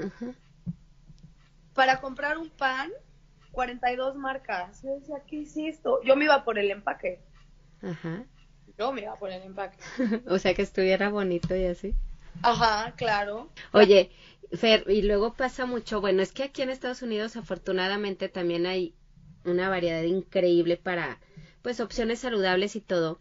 Para 1.74 2.00
comprar 2.00 2.38
un 2.38 2.48
pan, 2.48 2.90
42 3.52 4.16
marcas. 4.16 4.82
Yo 4.82 4.94
decía, 4.94 5.16
¿qué 5.26 5.42
es 5.42 5.56
esto? 5.56 6.00
Yo 6.02 6.16
me 6.16 6.24
iba 6.24 6.44
por 6.44 6.58
el 6.58 6.70
empaque. 6.70 7.20
Ajá. 7.82 8.24
No 8.78 8.92
me 8.92 9.02
iba 9.02 9.12
a 9.12 9.16
poner 9.16 9.42
empaque. 9.42 9.78
o 10.26 10.38
sea, 10.38 10.54
que 10.54 10.62
estuviera 10.62 11.10
bonito 11.10 11.54
y 11.54 11.66
así. 11.66 11.94
Ajá, 12.42 12.92
claro. 12.96 13.50
Oye, 13.72 14.10
Y 14.88 15.02
luego 15.02 15.34
pasa 15.34 15.66
mucho, 15.66 16.00
bueno, 16.00 16.22
es 16.22 16.32
que 16.32 16.42
aquí 16.44 16.62
en 16.62 16.70
Estados 16.70 17.02
Unidos 17.02 17.36
afortunadamente 17.36 18.28
también 18.28 18.66
hay 18.66 18.94
una 19.44 19.68
variedad 19.68 20.02
increíble 20.02 20.76
para, 20.76 21.20
pues, 21.62 21.80
opciones 21.80 22.20
saludables 22.20 22.76
y 22.76 22.80
todo 22.80 23.18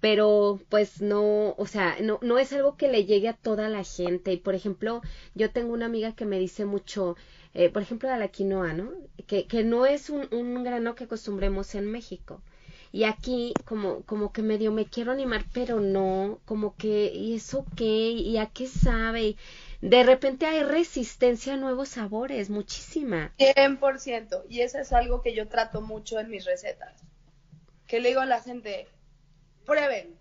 pero 0.00 0.60
pues 0.68 1.00
no, 1.02 1.54
o 1.58 1.66
sea, 1.66 1.96
no, 2.02 2.18
no 2.22 2.38
es 2.38 2.52
algo 2.52 2.76
que 2.76 2.88
le 2.88 3.06
llegue 3.06 3.28
a 3.28 3.34
toda 3.36 3.68
la 3.70 3.84
gente. 3.84 4.32
Y 4.32 4.36
por 4.38 4.54
ejemplo, 4.54 5.02
yo 5.34 5.50
tengo 5.50 5.72
una 5.74 5.86
amiga 5.86 6.14
que 6.14 6.26
me 6.26 6.38
dice 6.38 6.66
mucho, 6.66 7.16
eh, 7.54 7.70
por 7.70 7.82
ejemplo, 7.82 8.08
de 8.10 8.18
la 8.18 8.28
quinoa, 8.28 8.74
¿no? 8.74 8.92
Que, 9.26 9.46
que 9.46 9.64
no 9.64 9.86
es 9.86 10.10
un, 10.10 10.28
un 10.32 10.62
grano 10.64 10.94
que 10.94 11.04
acostumbremos 11.04 11.74
en 11.74 11.90
México. 11.90 12.42
Y 12.92 13.04
aquí 13.04 13.52
como, 13.64 14.02
como 14.04 14.32
que 14.32 14.42
medio 14.42 14.72
me 14.72 14.86
quiero 14.86 15.12
animar, 15.12 15.44
pero 15.52 15.80
no, 15.80 16.40
como 16.44 16.76
que, 16.76 17.12
¿y 17.12 17.34
eso 17.34 17.66
qué? 17.76 18.10
¿Y 18.12 18.38
a 18.38 18.46
qué 18.46 18.66
sabe? 18.68 19.36
De 19.84 20.02
repente 20.02 20.46
hay 20.46 20.62
resistencia 20.62 21.52
a 21.52 21.56
nuevos 21.58 21.90
sabores, 21.90 22.48
muchísima. 22.48 23.34
100%. 23.36 24.44
Y 24.48 24.62
eso 24.62 24.78
es 24.78 24.94
algo 24.94 25.20
que 25.20 25.34
yo 25.34 25.46
trato 25.46 25.82
mucho 25.82 26.18
en 26.18 26.30
mis 26.30 26.46
recetas. 26.46 27.04
Que 27.86 28.00
le 28.00 28.08
digo 28.08 28.22
a 28.22 28.26
la 28.26 28.40
gente, 28.40 28.88
prueben. 29.66 30.18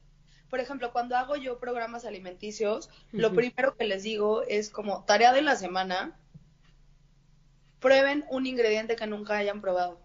Por 0.50 0.60
ejemplo, 0.60 0.92
cuando 0.92 1.16
hago 1.16 1.38
yo 1.38 1.60
programas 1.60 2.04
alimenticios, 2.04 2.90
lo 3.14 3.34
primero 3.34 3.78
que 3.78 3.86
les 3.86 4.04
digo 4.04 4.44
es 4.44 4.70
como 4.70 5.06
tarea 5.06 5.32
de 5.32 5.42
la 5.42 5.56
semana, 5.56 6.20
prueben 7.80 8.26
un 8.30 8.46
ingrediente 8.46 8.98
que 8.98 9.08
nunca 9.08 9.38
hayan 9.38 9.62
probado. 9.62 9.98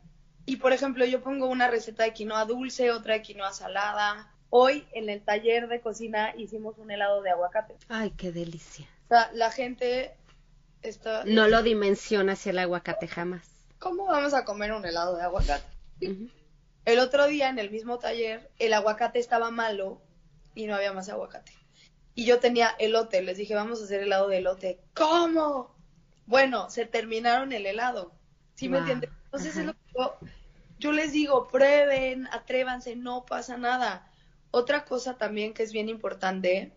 Y 0.47 0.57
por 0.57 0.73
ejemplo, 0.73 1.05
yo 1.05 1.21
pongo 1.21 1.49
una 1.49 1.69
receta 1.69 2.05
de 2.05 2.13
quinoa 2.13 2.45
dulce, 2.45 2.93
otra 2.93 3.15
de 3.15 3.23
quinoa 3.23 3.53
salada. 3.53 4.33
Hoy 4.51 4.87
en 4.93 5.11
el 5.11 5.21
taller 5.21 5.67
de 5.67 5.81
cocina 5.81 6.33
hicimos 6.37 6.79
un 6.79 6.93
helado 6.93 7.23
de 7.23 7.31
aguacate. 7.31 7.75
Ay, 7.89 8.13
qué 8.13 8.31
delicia. 8.31 8.87
O 9.09 9.15
sea, 9.15 9.31
la 9.33 9.51
gente 9.51 10.15
está... 10.83 11.25
No 11.25 11.49
lo 11.49 11.63
dimensiona 11.63 12.35
hacia 12.35 12.51
el 12.51 12.59
aguacate 12.59 13.09
jamás. 13.09 13.49
¿Cómo 13.79 14.05
vamos 14.05 14.35
a 14.35 14.45
comer 14.45 14.73
un 14.73 14.85
helado 14.85 15.17
de 15.17 15.23
aguacate? 15.23 15.65
El 16.85 16.99
otro 16.99 17.27
día 17.27 17.49
en 17.49 17.59
el 17.59 17.71
mismo 17.71 17.99
taller 17.99 18.51
el 18.59 18.75
aguacate 18.75 19.19
estaba 19.19 19.51
malo 19.51 20.03
y 20.55 20.67
no 20.67 20.75
había 20.75 20.93
más 20.93 21.09
aguacate. 21.09 21.53
Y 22.15 22.27
yo 22.27 22.39
tenía 22.39 22.75
elote, 22.79 23.23
les 23.23 23.39
dije, 23.39 23.55
vamos 23.55 23.81
a 23.81 23.85
hacer 23.85 24.03
helado 24.03 24.29
de 24.29 24.39
elote. 24.39 24.81
¿Cómo? 24.95 25.75
Bueno, 26.27 26.69
se 26.69 26.85
terminaron 26.85 27.53
el 27.53 27.65
helado. 27.65 28.13
¿Sí 28.57 28.69
me 28.69 28.79
entiendes? 28.79 29.09
Entonces 29.25 29.57
es 29.57 29.65
lo 29.65 29.73
que 29.73 29.79
yo, 29.97 30.19
yo 30.79 30.93
les 30.93 31.13
digo, 31.13 31.49
prueben, 31.49 32.27
atrévanse, 32.27 32.95
no 32.95 33.25
pasa 33.25 33.57
nada. 33.57 34.11
Otra 34.51 34.85
cosa 34.85 35.17
también 35.17 35.55
que 35.55 35.63
es 35.63 35.73
bien 35.73 35.89
importante, 35.89 36.73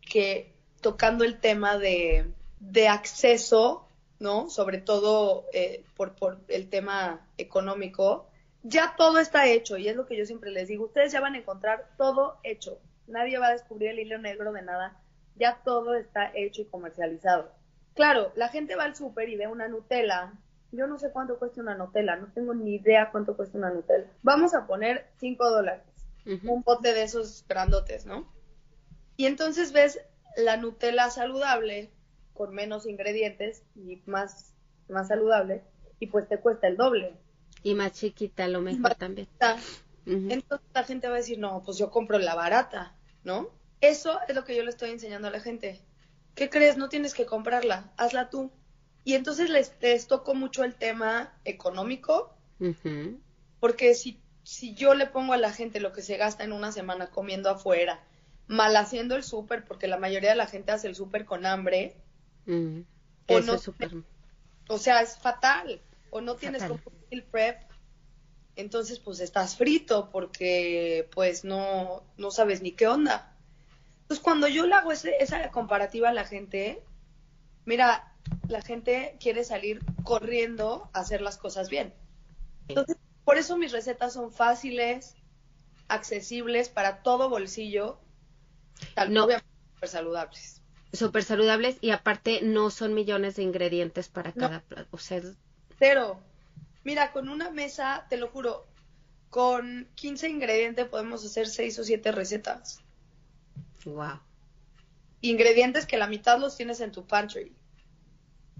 que 0.00 0.56
tocando 0.82 1.24
el 1.24 1.40
tema 1.40 1.78
de, 1.78 2.30
de 2.60 2.88
acceso, 2.88 3.86
¿no? 4.18 4.50
Sobre 4.50 4.78
todo 4.78 5.46
eh, 5.52 5.84
por, 5.96 6.14
por 6.14 6.40
el 6.48 6.68
tema 6.68 7.26
económico, 7.38 8.26
ya 8.62 8.94
todo 8.96 9.18
está 9.18 9.46
hecho 9.46 9.76
y 9.78 9.88
es 9.88 9.96
lo 9.96 10.06
que 10.06 10.16
yo 10.16 10.26
siempre 10.26 10.50
les 10.50 10.68
digo, 10.68 10.84
ustedes 10.84 11.12
ya 11.12 11.20
van 11.20 11.34
a 11.34 11.38
encontrar 11.38 11.88
todo 11.96 12.38
hecho, 12.42 12.78
nadie 13.06 13.38
va 13.38 13.48
a 13.48 13.52
descubrir 13.52 13.90
el 13.90 14.00
hilo 14.00 14.18
negro 14.18 14.52
de 14.52 14.62
nada, 14.62 15.00
ya 15.36 15.60
todo 15.64 15.94
está 15.94 16.30
hecho 16.34 16.62
y 16.62 16.66
comercializado. 16.66 17.50
Claro, 17.94 18.32
la 18.36 18.48
gente 18.48 18.76
va 18.76 18.84
al 18.84 18.94
súper 18.94 19.28
y 19.28 19.36
ve 19.36 19.48
una 19.48 19.68
Nutella, 19.68 20.32
yo 20.70 20.86
no 20.86 20.98
sé 20.98 21.10
cuánto 21.10 21.38
cuesta 21.38 21.60
una 21.60 21.74
Nutella, 21.74 22.16
no 22.16 22.32
tengo 22.32 22.54
ni 22.54 22.76
idea 22.76 23.10
cuánto 23.10 23.36
cuesta 23.36 23.58
una 23.58 23.70
Nutella. 23.70 24.06
Vamos 24.22 24.54
a 24.54 24.66
poner 24.66 25.06
5 25.18 25.50
dólares, 25.50 25.84
un 26.24 26.62
bote 26.62 26.94
de 26.94 27.02
esos 27.02 27.44
grandotes, 27.48 28.06
¿no? 28.06 28.32
Y 29.16 29.26
entonces 29.26 29.72
ves 29.72 30.00
la 30.36 30.56
Nutella 30.56 31.10
saludable, 31.10 31.90
con 32.32 32.54
menos 32.54 32.86
ingredientes 32.86 33.62
y 33.74 34.02
más, 34.06 34.54
más 34.88 35.08
saludable, 35.08 35.62
y 35.98 36.06
pues 36.06 36.28
te 36.28 36.38
cuesta 36.38 36.66
el 36.68 36.76
doble. 36.76 37.14
Y 37.62 37.74
más 37.74 37.92
chiquita, 37.92 38.48
lo 38.48 38.60
mejor 38.60 38.94
también. 38.94 39.28
Entonces 40.04 40.66
la 40.74 40.84
gente 40.84 41.08
va 41.08 41.14
a 41.14 41.18
decir, 41.18 41.38
no, 41.38 41.62
pues 41.62 41.78
yo 41.78 41.90
compro 41.90 42.18
la 42.18 42.34
barata, 42.34 42.96
¿no? 43.22 43.50
Eso 43.80 44.18
es 44.28 44.34
lo 44.34 44.44
que 44.44 44.56
yo 44.56 44.64
le 44.64 44.70
estoy 44.70 44.90
enseñando 44.90 45.28
a 45.28 45.30
la 45.30 45.40
gente. 45.40 45.80
¿Qué 46.34 46.50
crees? 46.50 46.76
No 46.76 46.88
tienes 46.88 47.14
que 47.14 47.26
comprarla, 47.26 47.92
hazla 47.96 48.30
tú. 48.30 48.50
Y 49.04 49.14
entonces 49.14 49.50
les, 49.50 49.72
les 49.80 50.06
toco 50.06 50.34
mucho 50.34 50.64
el 50.64 50.74
tema 50.74 51.34
económico, 51.44 52.36
porque 53.58 53.94
si, 53.94 54.20
si 54.44 54.74
yo 54.74 54.94
le 54.94 55.06
pongo 55.06 55.32
a 55.32 55.36
la 55.38 55.52
gente 55.52 55.80
lo 55.80 55.92
que 55.92 56.02
se 56.02 56.16
gasta 56.16 56.44
en 56.44 56.52
una 56.52 56.70
semana 56.70 57.10
comiendo 57.10 57.50
afuera, 57.50 58.04
mal 58.46 58.76
haciendo 58.76 59.16
el 59.16 59.22
súper, 59.22 59.64
porque 59.64 59.86
la 59.86 59.98
mayoría 59.98 60.30
de 60.30 60.36
la 60.36 60.46
gente 60.46 60.72
hace 60.72 60.88
el 60.88 60.94
súper 60.94 61.24
con 61.24 61.46
hambre, 61.46 61.96
o 62.46 63.40
no, 63.40 63.54
es 63.54 63.70
o 64.68 64.78
sea, 64.78 65.00
es 65.02 65.18
fatal, 65.18 65.80
o 66.10 66.20
no 66.20 66.36
tienes 66.36 66.62
como 66.64 66.80
el 67.10 67.22
prep, 67.22 67.62
entonces 68.56 68.98
pues 68.98 69.20
estás 69.20 69.56
frito 69.56 70.10
porque 70.10 71.08
pues 71.14 71.44
no, 71.44 72.02
no 72.16 72.30
sabes 72.30 72.62
ni 72.62 72.72
qué 72.72 72.86
onda. 72.86 73.34
Entonces 74.02 74.22
cuando 74.22 74.48
yo 74.48 74.66
le 74.66 74.74
hago 74.74 74.92
esa 74.92 75.50
comparativa 75.50 76.10
a 76.10 76.12
la 76.12 76.24
gente, 76.24 76.82
mira, 77.64 78.12
la 78.48 78.60
gente 78.62 79.16
quiere 79.20 79.44
salir 79.44 79.80
corriendo 80.04 80.90
a 80.92 81.00
hacer 81.00 81.22
las 81.22 81.38
cosas 81.38 81.70
bien. 81.70 81.94
Entonces, 82.68 82.96
por 83.24 83.38
eso 83.38 83.56
mis 83.56 83.72
recetas 83.72 84.12
son 84.12 84.32
fáciles, 84.32 85.14
accesibles 85.88 86.68
para 86.68 87.02
todo 87.02 87.28
bolsillo, 87.28 87.98
tal 88.94 89.12
no. 89.12 89.22
súper 89.22 89.88
saludables. 89.88 90.62
Súper 90.92 91.24
saludables 91.24 91.78
y 91.80 91.90
aparte 91.90 92.40
no 92.42 92.70
son 92.70 92.94
millones 92.94 93.36
de 93.36 93.42
ingredientes 93.42 94.08
para 94.08 94.32
cada 94.32 94.60
plato. 94.60 94.88
O 94.90 94.98
sea, 94.98 95.22
cero. 95.78 96.20
Mira, 96.84 97.12
con 97.12 97.28
una 97.28 97.50
mesa, 97.50 98.06
te 98.10 98.16
lo 98.16 98.28
juro, 98.28 98.66
con 99.30 99.88
15 99.94 100.28
ingredientes 100.28 100.88
podemos 100.88 101.24
hacer 101.24 101.48
6 101.48 101.78
o 101.78 101.84
7 101.84 102.12
recetas. 102.12 102.82
Wow. 103.84 104.20
Ingredientes 105.22 105.86
que 105.86 105.96
la 105.96 106.06
mitad 106.06 106.38
los 106.38 106.56
tienes 106.56 106.80
en 106.80 106.92
tu 106.92 107.06
pantry. 107.06 107.54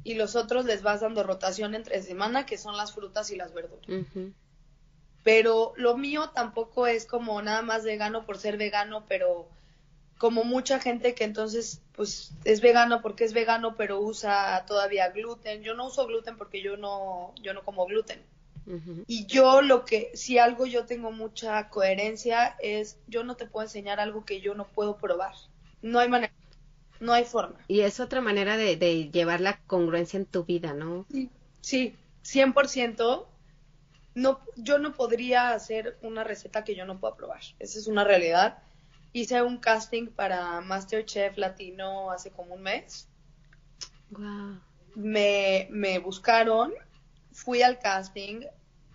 Y 0.04 0.14
los 0.14 0.34
otros 0.34 0.64
les 0.64 0.82
vas 0.82 1.00
dando 1.00 1.22
rotación 1.22 1.74
entre 1.74 2.02
semana, 2.02 2.46
que 2.46 2.56
son 2.56 2.76
las 2.76 2.94
frutas 2.94 3.30
y 3.30 3.36
las 3.36 3.52
verduras. 3.52 3.86
Pero 5.22 5.74
lo 5.76 5.96
mío 5.96 6.30
tampoco 6.30 6.86
es 6.86 7.06
como 7.06 7.40
nada 7.42 7.62
más 7.62 7.84
vegano 7.84 8.24
por 8.24 8.38
ser 8.38 8.56
vegano, 8.56 9.04
pero 9.06 9.48
como 10.22 10.44
mucha 10.44 10.78
gente 10.78 11.16
que 11.16 11.24
entonces 11.24 11.82
pues 11.96 12.32
es 12.44 12.60
vegano 12.60 13.02
porque 13.02 13.24
es 13.24 13.32
vegano 13.32 13.74
pero 13.74 14.00
usa 14.00 14.64
todavía 14.68 15.08
gluten. 15.08 15.64
Yo 15.64 15.74
no 15.74 15.88
uso 15.88 16.06
gluten 16.06 16.36
porque 16.36 16.62
yo 16.62 16.76
no 16.76 17.34
yo 17.42 17.52
no 17.54 17.64
como 17.64 17.86
gluten. 17.86 18.22
Y 19.08 19.26
yo 19.26 19.62
lo 19.62 19.84
que 19.84 20.12
si 20.14 20.38
algo 20.38 20.64
yo 20.64 20.86
tengo 20.86 21.10
mucha 21.10 21.68
coherencia 21.70 22.56
es 22.62 23.00
yo 23.08 23.24
no 23.24 23.34
te 23.34 23.46
puedo 23.46 23.66
enseñar 23.66 23.98
algo 23.98 24.24
que 24.24 24.40
yo 24.40 24.54
no 24.54 24.68
puedo 24.68 24.96
probar. 24.96 25.34
No 25.82 25.98
hay 25.98 26.08
manera. 26.08 26.32
No 27.00 27.12
hay 27.12 27.24
forma. 27.24 27.58
Y 27.66 27.80
es 27.80 27.98
otra 27.98 28.20
manera 28.20 28.56
de, 28.56 28.76
de 28.76 29.10
llevar 29.10 29.40
la 29.40 29.58
congruencia 29.66 30.18
en 30.18 30.26
tu 30.26 30.44
vida, 30.44 30.72
¿no? 30.72 31.04
Sí, 31.10 31.30
sí, 31.62 31.96
100%. 32.22 33.26
No, 34.14 34.38
yo 34.54 34.78
no 34.78 34.94
podría 34.94 35.50
hacer 35.50 35.98
una 36.00 36.22
receta 36.22 36.62
que 36.62 36.76
yo 36.76 36.84
no 36.84 37.00
pueda 37.00 37.16
probar. 37.16 37.40
Esa 37.58 37.80
es 37.80 37.88
una 37.88 38.04
realidad 38.04 38.62
hice 39.12 39.42
un 39.42 39.58
casting 39.58 40.08
para 40.08 40.60
Masterchef 40.60 41.36
Latino 41.36 42.10
hace 42.10 42.30
como 42.30 42.54
un 42.54 42.62
mes. 42.62 43.08
Me, 44.94 45.68
me 45.70 45.98
buscaron, 45.98 46.72
fui 47.32 47.62
al 47.62 47.78
casting, 47.78 48.42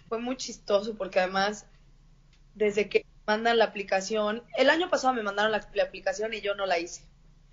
fue 0.08 0.20
muy 0.20 0.38
chistoso 0.38 0.96
porque 0.96 1.20
además 1.20 1.66
desde 2.56 2.90
que 2.90 3.06
mandan 3.26 3.58
la 3.58 3.66
aplicación, 3.66 4.44
el 4.58 4.70
año 4.70 4.90
pasado 4.90 5.14
me 5.14 5.24
mandaron 5.24 5.52
la, 5.52 5.58
aplicación 5.84 6.34
y 6.34 6.42
yo 6.42 6.56
no 6.56 6.66
la 6.66 6.80
hice. 6.80 7.04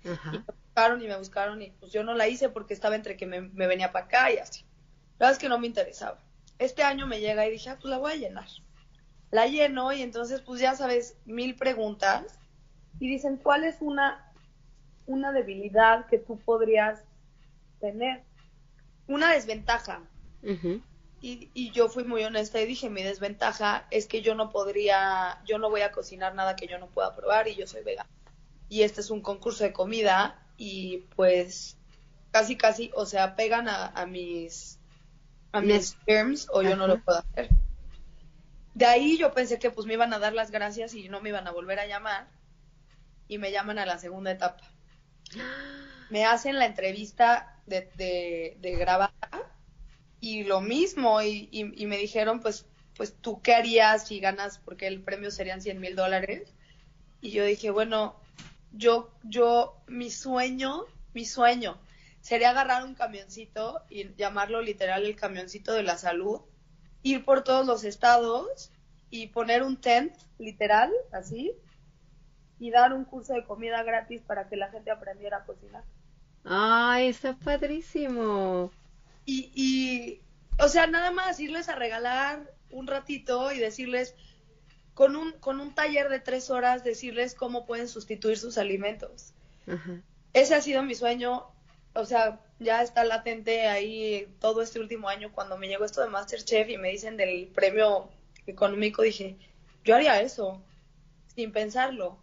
Y 0.03 0.09
me 0.09 0.43
buscaron 0.47 1.01
y 1.01 1.07
me 1.07 1.17
buscaron 1.17 1.61
y 1.61 1.71
pues 1.71 1.91
yo 1.91 2.03
no 2.03 2.13
la 2.13 2.27
hice 2.27 2.49
porque 2.49 2.73
estaba 2.73 2.95
entre 2.95 3.17
que 3.17 3.25
me, 3.25 3.41
me 3.41 3.67
venía 3.67 3.91
para 3.91 4.05
acá 4.05 4.31
y 4.31 4.37
así. 4.37 4.63
La 5.17 5.27
verdad 5.27 5.33
es 5.33 5.39
que 5.39 5.49
no 5.49 5.59
me 5.59 5.67
interesaba. 5.67 6.19
Este 6.59 6.83
año 6.83 7.07
me 7.07 7.19
llega 7.19 7.45
y 7.45 7.51
dije, 7.51 7.69
ah, 7.69 7.77
pues 7.79 7.89
la 7.89 7.97
voy 7.97 8.13
a 8.13 8.15
llenar. 8.15 8.47
La 9.31 9.47
lleno 9.47 9.91
y 9.91 10.01
entonces 10.01 10.41
pues 10.41 10.61
ya 10.61 10.75
sabes, 10.75 11.17
mil 11.25 11.55
preguntas 11.55 12.39
y 12.99 13.09
dicen, 13.09 13.37
¿cuál 13.37 13.63
es 13.63 13.77
una, 13.79 14.31
una 15.05 15.31
debilidad 15.31 16.05
que 16.07 16.17
tú 16.17 16.39
podrías 16.39 17.03
tener? 17.79 18.23
Una 19.07 19.33
desventaja. 19.33 20.01
y, 21.21 21.49
y, 21.53 21.71
yo 21.71 21.89
fui 21.89 22.03
muy 22.03 22.23
honesta 22.23 22.61
y 22.61 22.65
dije, 22.65 22.89
mi 22.89 23.03
desventaja 23.03 23.87
es 23.91 24.07
que 24.07 24.21
yo 24.21 24.35
no 24.35 24.51
podría, 24.51 25.41
yo 25.45 25.57
no 25.57 25.69
voy 25.69 25.81
a 25.81 25.91
cocinar 25.91 26.35
nada 26.35 26.55
que 26.55 26.67
yo 26.67 26.77
no 26.79 26.87
pueda 26.87 27.15
probar 27.15 27.47
y 27.47 27.55
yo 27.55 27.67
soy 27.67 27.83
vegana. 27.83 28.09
Y 28.69 28.81
este 28.81 29.01
es 29.01 29.09
un 29.09 29.21
concurso 29.21 29.63
de 29.63 29.73
comida 29.73 30.39
y 30.57 31.05
pues 31.15 31.77
casi 32.31 32.57
casi, 32.57 32.91
o 32.95 33.05
sea, 33.05 33.35
pegan 33.35 33.67
a, 33.69 34.05
mis 34.07 34.79
a 35.51 35.61
mis 35.61 35.95
terms 36.05 36.47
o 36.51 36.61
yo 36.61 36.75
no 36.75 36.87
lo 36.87 36.99
puedo 36.99 37.19
hacer. 37.19 37.49
de 38.73 38.85
ahí 38.85 39.17
yo 39.17 39.33
pensé 39.33 39.57
que 39.57 39.71
pues 39.71 39.87
me 39.87 39.93
iban 39.93 40.13
a 40.13 40.19
dar 40.19 40.33
las 40.33 40.51
gracias 40.51 40.93
y 40.95 41.07
no 41.07 41.21
me 41.21 41.29
iban 41.29 41.47
a 41.47 41.51
volver 41.51 41.79
a 41.79 41.87
llamar. 41.87 42.27
Y 43.27 43.37
me 43.37 43.51
llaman 43.51 43.79
a 43.79 43.85
la 43.85 43.97
segunda 43.97 44.31
etapa. 44.31 44.63
Me 46.11 46.23
hacen 46.23 46.59
la 46.59 46.67
entrevista 46.67 47.59
de, 47.65 47.89
de, 47.95 48.57
de 48.61 48.71
grabar 48.75 49.11
y 50.19 50.43
lo 50.43 50.61
mismo. 50.61 51.19
Y, 51.23 51.49
y, 51.51 51.85
me 51.87 51.97
dijeron, 51.97 52.41
pues, 52.41 52.67
pues 52.95 53.15
tú 53.19 53.41
qué 53.41 53.55
harías 53.55 54.07
si 54.07 54.19
ganas, 54.19 54.59
porque 54.59 54.85
el 54.85 55.01
premio 55.01 55.31
serían 55.31 55.63
100 55.63 55.79
mil 55.79 55.95
dólares. 55.95 56.53
Y 57.21 57.31
yo 57.31 57.43
dije, 57.43 57.71
bueno, 57.71 58.21
yo, 58.71 59.11
yo, 59.23 59.81
mi 59.87 60.11
sueño, 60.11 60.85
mi 61.15 61.25
sueño 61.25 61.79
sería 62.21 62.51
agarrar 62.51 62.83
un 62.83 62.93
camioncito 62.93 63.81
y 63.89 64.13
llamarlo 64.15 64.61
literal 64.61 65.05
el 65.05 65.15
camioncito 65.15 65.73
de 65.73 65.83
la 65.83 65.97
salud 65.97 66.41
ir 67.05 67.23
por 67.23 67.43
todos 67.43 67.67
los 67.67 67.83
estados 67.83 68.71
y 69.11 69.27
poner 69.27 69.61
un 69.61 69.79
tent, 69.79 70.11
literal, 70.39 70.91
así, 71.11 71.53
y 72.59 72.71
dar 72.71 72.93
un 72.93 73.05
curso 73.05 73.33
de 73.33 73.43
comida 73.43 73.83
gratis 73.83 74.21
para 74.21 74.47
que 74.47 74.55
la 74.55 74.69
gente 74.69 74.91
aprendiera 74.91 75.37
a 75.37 75.45
cocinar. 75.45 75.83
¡Ay, 76.43 77.07
está 77.07 77.35
padrísimo! 77.35 78.71
Y, 79.25 79.51
y, 79.55 80.21
o 80.63 80.67
sea, 80.67 80.87
nada 80.87 81.11
más 81.11 81.39
irles 81.39 81.69
a 81.69 81.75
regalar 81.75 82.53
un 82.69 82.87
ratito 82.87 83.51
y 83.51 83.59
decirles, 83.59 84.15
con 84.93 85.15
un, 85.15 85.31
con 85.33 85.59
un 85.59 85.73
taller 85.73 86.09
de 86.09 86.19
tres 86.19 86.49
horas, 86.49 86.83
decirles 86.83 87.35
cómo 87.35 87.65
pueden 87.65 87.87
sustituir 87.87 88.37
sus 88.37 88.57
alimentos. 88.57 89.33
Ese 90.33 90.53
ha 90.53 90.61
sido 90.61 90.83
mi 90.83 90.93
sueño 90.93 91.47
o 91.95 92.05
sea, 92.05 92.39
ya 92.59 92.81
está 92.81 93.03
latente 93.03 93.67
ahí 93.67 94.27
todo 94.39 94.61
este 94.61 94.79
último 94.79 95.07
año 95.07 95.31
cuando 95.31 95.57
me 95.57 95.67
llegó 95.67 95.85
esto 95.85 96.01
de 96.01 96.09
Masterchef 96.09 96.69
y 96.69 96.77
me 96.77 96.91
dicen 96.91 97.17
del 97.17 97.47
premio 97.47 98.09
económico, 98.45 99.01
dije, 99.01 99.37
yo 99.83 99.95
haría 99.95 100.21
eso, 100.21 100.61
sin 101.33 101.51
pensarlo. 101.51 102.17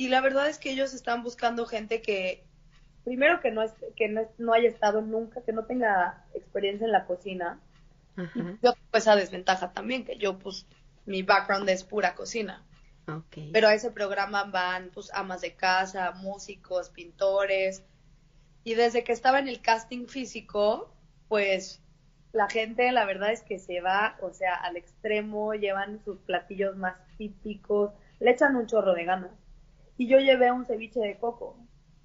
Y 0.00 0.08
la 0.08 0.22
verdad 0.22 0.48
es 0.48 0.56
que 0.56 0.70
ellos 0.70 0.94
están 0.94 1.22
buscando 1.22 1.66
gente 1.66 2.00
que, 2.00 2.42
primero 3.04 3.42
que 3.42 3.50
no, 3.50 3.60
es, 3.60 3.74
que 3.96 4.08
no, 4.38 4.54
haya 4.54 4.70
estado 4.70 5.02
nunca, 5.02 5.42
que 5.42 5.52
no 5.52 5.66
tenga 5.66 6.24
experiencia 6.32 6.86
en 6.86 6.92
la 6.92 7.04
cocina. 7.04 7.60
Yo 8.16 8.72
tengo 8.72 8.94
esa 8.94 9.14
desventaja 9.14 9.74
también, 9.74 10.06
que 10.06 10.16
yo 10.16 10.38
pues 10.38 10.66
mi 11.04 11.22
background 11.22 11.68
es 11.68 11.84
pura 11.84 12.14
cocina. 12.14 12.64
Pero 13.52 13.68
a 13.68 13.74
ese 13.74 13.90
programa 13.90 14.44
van 14.44 14.88
pues 14.88 15.12
amas 15.12 15.42
de 15.42 15.52
casa, 15.52 16.12
músicos, 16.12 16.88
pintores, 16.88 17.82
y 18.64 18.76
desde 18.76 19.04
que 19.04 19.12
estaba 19.12 19.38
en 19.38 19.48
el 19.48 19.60
casting 19.60 20.06
físico, 20.06 20.94
pues 21.28 21.82
la 22.32 22.48
gente 22.48 22.90
la 22.90 23.04
verdad 23.04 23.32
es 23.32 23.42
que 23.42 23.58
se 23.58 23.82
va, 23.82 24.16
o 24.22 24.32
sea, 24.32 24.54
al 24.54 24.78
extremo, 24.78 25.52
llevan 25.52 26.02
sus 26.06 26.16
platillos 26.20 26.74
más 26.78 26.96
típicos, 27.18 27.92
le 28.18 28.30
echan 28.30 28.56
un 28.56 28.66
chorro 28.66 28.94
de 28.94 29.04
ganas. 29.04 29.32
Y 30.00 30.06
yo 30.06 30.18
llevé 30.18 30.50
un 30.50 30.64
ceviche 30.64 30.98
de 30.98 31.18
coco. 31.18 31.58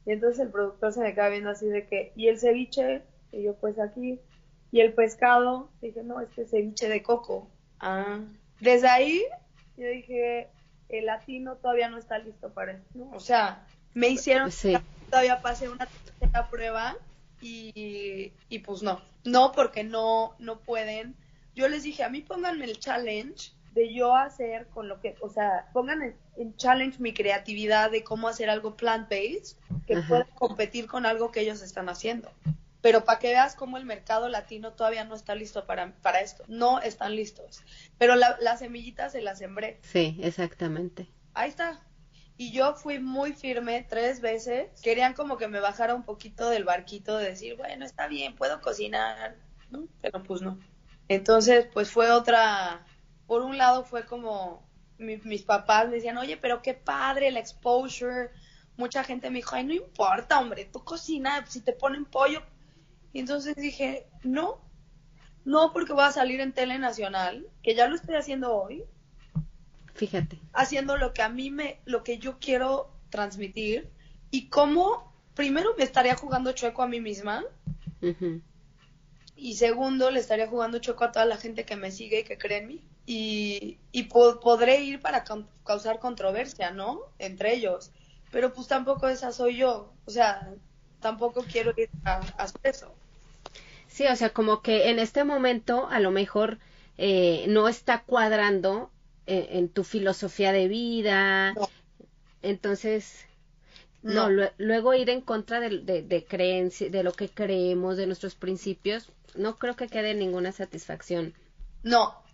Y 0.05 0.11
entonces 0.11 0.41
el 0.41 0.51
productor 0.51 0.91
se 0.91 0.99
me 0.99 1.13
queda 1.13 1.29
viendo 1.29 1.49
así 1.49 1.65
de 1.65 1.87
que, 1.87 2.11
¿y 2.17 2.27
el 2.27 2.37
ceviche? 2.37 3.03
Y 3.31 3.43
yo 3.43 3.55
pues 3.55 3.79
aquí. 3.79 4.19
Y 4.69 4.81
el 4.81 4.91
pescado, 4.91 5.69
dije, 5.81 6.03
no, 6.03 6.19
este 6.19 6.45
ceviche 6.45 6.89
de 6.89 7.01
coco. 7.01 7.49
Ah. 7.79 8.19
Desde 8.59 8.89
ahí, 8.89 9.23
yo 9.77 9.87
dije, 9.87 10.49
el 10.89 11.05
latino 11.05 11.55
todavía 11.55 11.87
no 11.87 11.97
está 11.97 12.17
listo 12.19 12.53
para 12.53 12.73
esto. 12.73 13.09
O 13.13 13.21
sea, 13.21 13.65
me 13.93 14.09
hicieron 14.09 14.51
sí. 14.51 14.73
todavía 15.09 15.41
pasé 15.41 15.69
una 15.69 15.87
la 16.33 16.49
prueba 16.49 16.97
y, 17.39 18.33
y 18.49 18.59
pues 18.59 18.83
no, 18.83 18.99
no 19.23 19.53
porque 19.53 19.85
no, 19.85 20.35
no 20.37 20.59
pueden. 20.59 21.15
Yo 21.55 21.69
les 21.69 21.83
dije, 21.83 22.03
a 22.03 22.09
mí 22.09 22.19
pónganme 22.19 22.65
el 22.65 22.77
challenge 22.77 23.53
de 23.76 23.93
yo 23.93 24.15
hacer 24.15 24.67
con 24.69 24.88
lo 24.88 25.01
que, 25.01 25.15
o 25.19 25.30
sea, 25.30 25.69
pongan 25.73 26.15
en, 26.38 26.55
challenge 26.55 26.99
mi 26.99 27.13
creatividad 27.13 27.91
de 27.91 28.03
cómo 28.03 28.28
hacer 28.30 28.49
algo 28.49 28.76
plant-based 28.76 29.57
que 29.86 29.97
pueda 30.01 30.26
competir 30.36 30.88
con 30.88 31.05
algo 31.05 31.32
que 31.32 31.41
ellos 31.41 31.61
están 31.61 31.89
haciendo. 31.89 32.32
Pero 32.82 33.03
para 33.03 33.19
que 33.19 33.30
veas 33.30 33.55
cómo 33.55 33.78
el 33.78 33.86
mercado 33.86 34.30
latino 34.30 34.73
todavía 34.73 35.03
no 35.03 35.15
está 35.15 35.36
listo 35.36 35.65
para, 35.65 35.93
para 36.01 36.21
esto. 36.21 36.43
No 36.47 36.80
están 36.80 37.15
listos. 37.15 37.63
Pero 37.97 38.15
la, 38.15 38.38
las 38.39 38.59
semillitas 38.59 39.11
se 39.11 39.21
las 39.21 39.39
sembré. 39.39 39.80
Sí, 39.82 40.17
exactamente. 40.21 41.09
Ahí 41.34 41.49
está. 41.49 41.82
Y 42.38 42.51
yo 42.51 42.76
fui 42.76 42.99
muy 42.99 43.34
firme 43.34 43.86
tres 43.89 44.21
veces. 44.21 44.69
Querían 44.82 45.13
como 45.13 45.38
que 45.38 45.47
me 45.47 45.59
bajara 45.59 45.95
un 45.95 46.03
poquito 46.03 46.49
del 46.49 46.63
barquito 46.63 47.17
de 47.17 47.30
decir, 47.30 47.57
bueno, 47.57 47.86
está 47.86 48.07
bien, 48.07 48.36
puedo 48.36 48.61
cocinar, 48.61 49.36
¿no? 49.69 49.88
Pero 50.01 50.23
pues 50.23 50.41
no. 50.41 50.59
Entonces, 51.07 51.67
pues 51.73 51.89
fue 51.91 52.11
otra, 52.11 52.86
por 53.28 53.41
un 53.41 53.57
lado 53.57 53.84
fue 53.84 54.05
como 54.05 54.65
mis 54.97 55.43
papás 55.43 55.89
me 55.89 55.95
decían, 55.95 56.17
oye, 56.17 56.38
pero 56.38 56.61
qué 56.61 56.73
padre 56.73 57.32
la 57.32 57.39
exposure. 57.39 58.30
Mucha 58.78 59.03
gente 59.03 59.30
me 59.30 59.38
dijo, 59.38 59.55
ay, 59.55 59.65
no 59.65 59.73
importa, 59.73 60.39
hombre, 60.39 60.65
tú 60.65 60.84
cocina, 60.84 61.45
si 61.47 61.61
te 61.61 61.73
ponen 61.73 62.05
pollo. 62.05 62.41
Y 63.11 63.19
entonces 63.19 63.55
dije, 63.55 64.07
no, 64.23 64.61
no 65.43 65.73
porque 65.73 65.93
voy 65.93 66.03
a 66.03 66.11
salir 66.11 66.39
en 66.39 66.53
tele 66.53 66.80
nacional, 66.80 67.47
que 67.61 67.76
ya 67.76 67.88
lo 67.88 67.95
estoy 67.95 68.15
haciendo 68.15 68.55
hoy, 68.55 68.86
Fíjate. 69.95 70.38
Haciendo 70.51 70.97
lo 70.97 71.13
que 71.13 71.21
a 71.21 71.30
mí 71.30 71.49
me, 71.49 71.80
lo 71.86 72.03
que 72.03 72.17
yo 72.17 72.38
quiero 72.39 72.91
transmitir 73.09 73.89
y 74.30 74.49
cómo, 74.49 75.13
primero 75.34 75.73
me 75.78 75.86
estaría 75.86 76.15
jugando 76.15 76.51
chueco 76.51 76.84
a 76.84 76.88
mí 76.88 76.99
misma. 76.99 77.45
Y 79.38 79.55
segundo, 79.55 80.11
le 80.11 80.19
estaría 80.19 80.47
jugando 80.47 80.80
chueco 80.80 81.05
a 81.05 81.11
toda 81.13 81.26
la 81.26 81.38
gente 81.38 81.65
que 81.65 81.78
me 81.78 81.91
sigue 81.91 82.19
y 82.19 82.23
que 82.26 82.38
cree 82.38 82.59
en 82.59 82.67
mí. 82.67 82.82
Y, 83.05 83.77
y 83.91 84.03
podré 84.03 84.81
ir 84.81 84.99
para 84.99 85.23
causar 85.63 85.99
controversia, 85.99 86.71
¿no? 86.71 87.01
Entre 87.19 87.53
ellos. 87.53 87.91
Pero 88.31 88.53
pues 88.53 88.67
tampoco 88.67 89.07
esa 89.07 89.31
soy 89.31 89.57
yo. 89.57 89.93
O 90.05 90.11
sea, 90.11 90.51
tampoco 90.99 91.43
quiero 91.43 91.73
ir 91.77 91.89
a, 92.03 92.17
hacer 92.37 92.61
eso. 92.63 92.93
Sí, 93.87 94.05
o 94.07 94.15
sea, 94.15 94.31
como 94.31 94.61
que 94.61 94.89
en 94.89 94.99
este 94.99 95.23
momento 95.23 95.87
a 95.89 95.99
lo 95.99 96.11
mejor 96.11 96.57
eh, 96.97 97.45
no 97.47 97.67
está 97.67 98.01
cuadrando 98.01 98.89
en, 99.27 99.69
tu 99.69 99.83
filosofía 99.83 100.51
de 100.51 100.67
vida. 100.67 101.53
Entonces, 102.41 103.25
no, 104.01 104.29
luego 104.57 104.93
ir 104.93 105.09
en 105.09 105.21
contra 105.21 105.59
de, 105.59 105.79
de, 105.79 106.01
de 106.01 106.89
de 106.89 107.03
lo 107.03 107.13
que 107.13 107.29
creemos, 107.29 107.97
de 107.97 108.07
nuestros 108.07 108.35
principios, 108.35 109.11
no 109.35 109.57
creo 109.57 109.75
que 109.75 109.87
quede 109.87 110.13
ninguna 110.13 110.51
satisfacción. 110.51 111.33
No. 111.83 112.24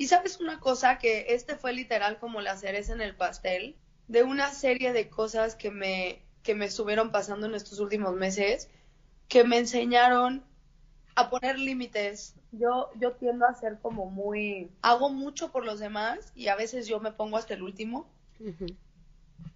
Y 0.00 0.06
sabes 0.06 0.40
una 0.40 0.60
cosa, 0.60 0.96
que 0.96 1.26
este 1.28 1.56
fue 1.56 1.74
literal 1.74 2.18
como 2.18 2.40
la 2.40 2.56
cereza 2.56 2.94
en 2.94 3.02
el 3.02 3.14
pastel 3.14 3.76
de 4.08 4.22
una 4.22 4.50
serie 4.50 4.94
de 4.94 5.10
cosas 5.10 5.56
que 5.56 5.70
me, 5.70 6.22
que 6.42 6.54
me 6.54 6.64
estuvieron 6.64 7.12
pasando 7.12 7.44
en 7.44 7.54
estos 7.54 7.80
últimos 7.80 8.16
meses, 8.16 8.70
que 9.28 9.44
me 9.44 9.58
enseñaron 9.58 10.42
a 11.16 11.28
poner 11.28 11.58
límites. 11.58 12.34
Yo, 12.50 12.88
yo 12.98 13.12
tiendo 13.12 13.44
a 13.44 13.52
ser 13.52 13.78
como 13.82 14.06
muy, 14.06 14.70
hago 14.80 15.10
mucho 15.10 15.52
por 15.52 15.66
los 15.66 15.80
demás 15.80 16.32
y 16.34 16.48
a 16.48 16.56
veces 16.56 16.86
yo 16.86 16.98
me 17.00 17.12
pongo 17.12 17.36
hasta 17.36 17.52
el 17.52 17.62
último. 17.62 18.08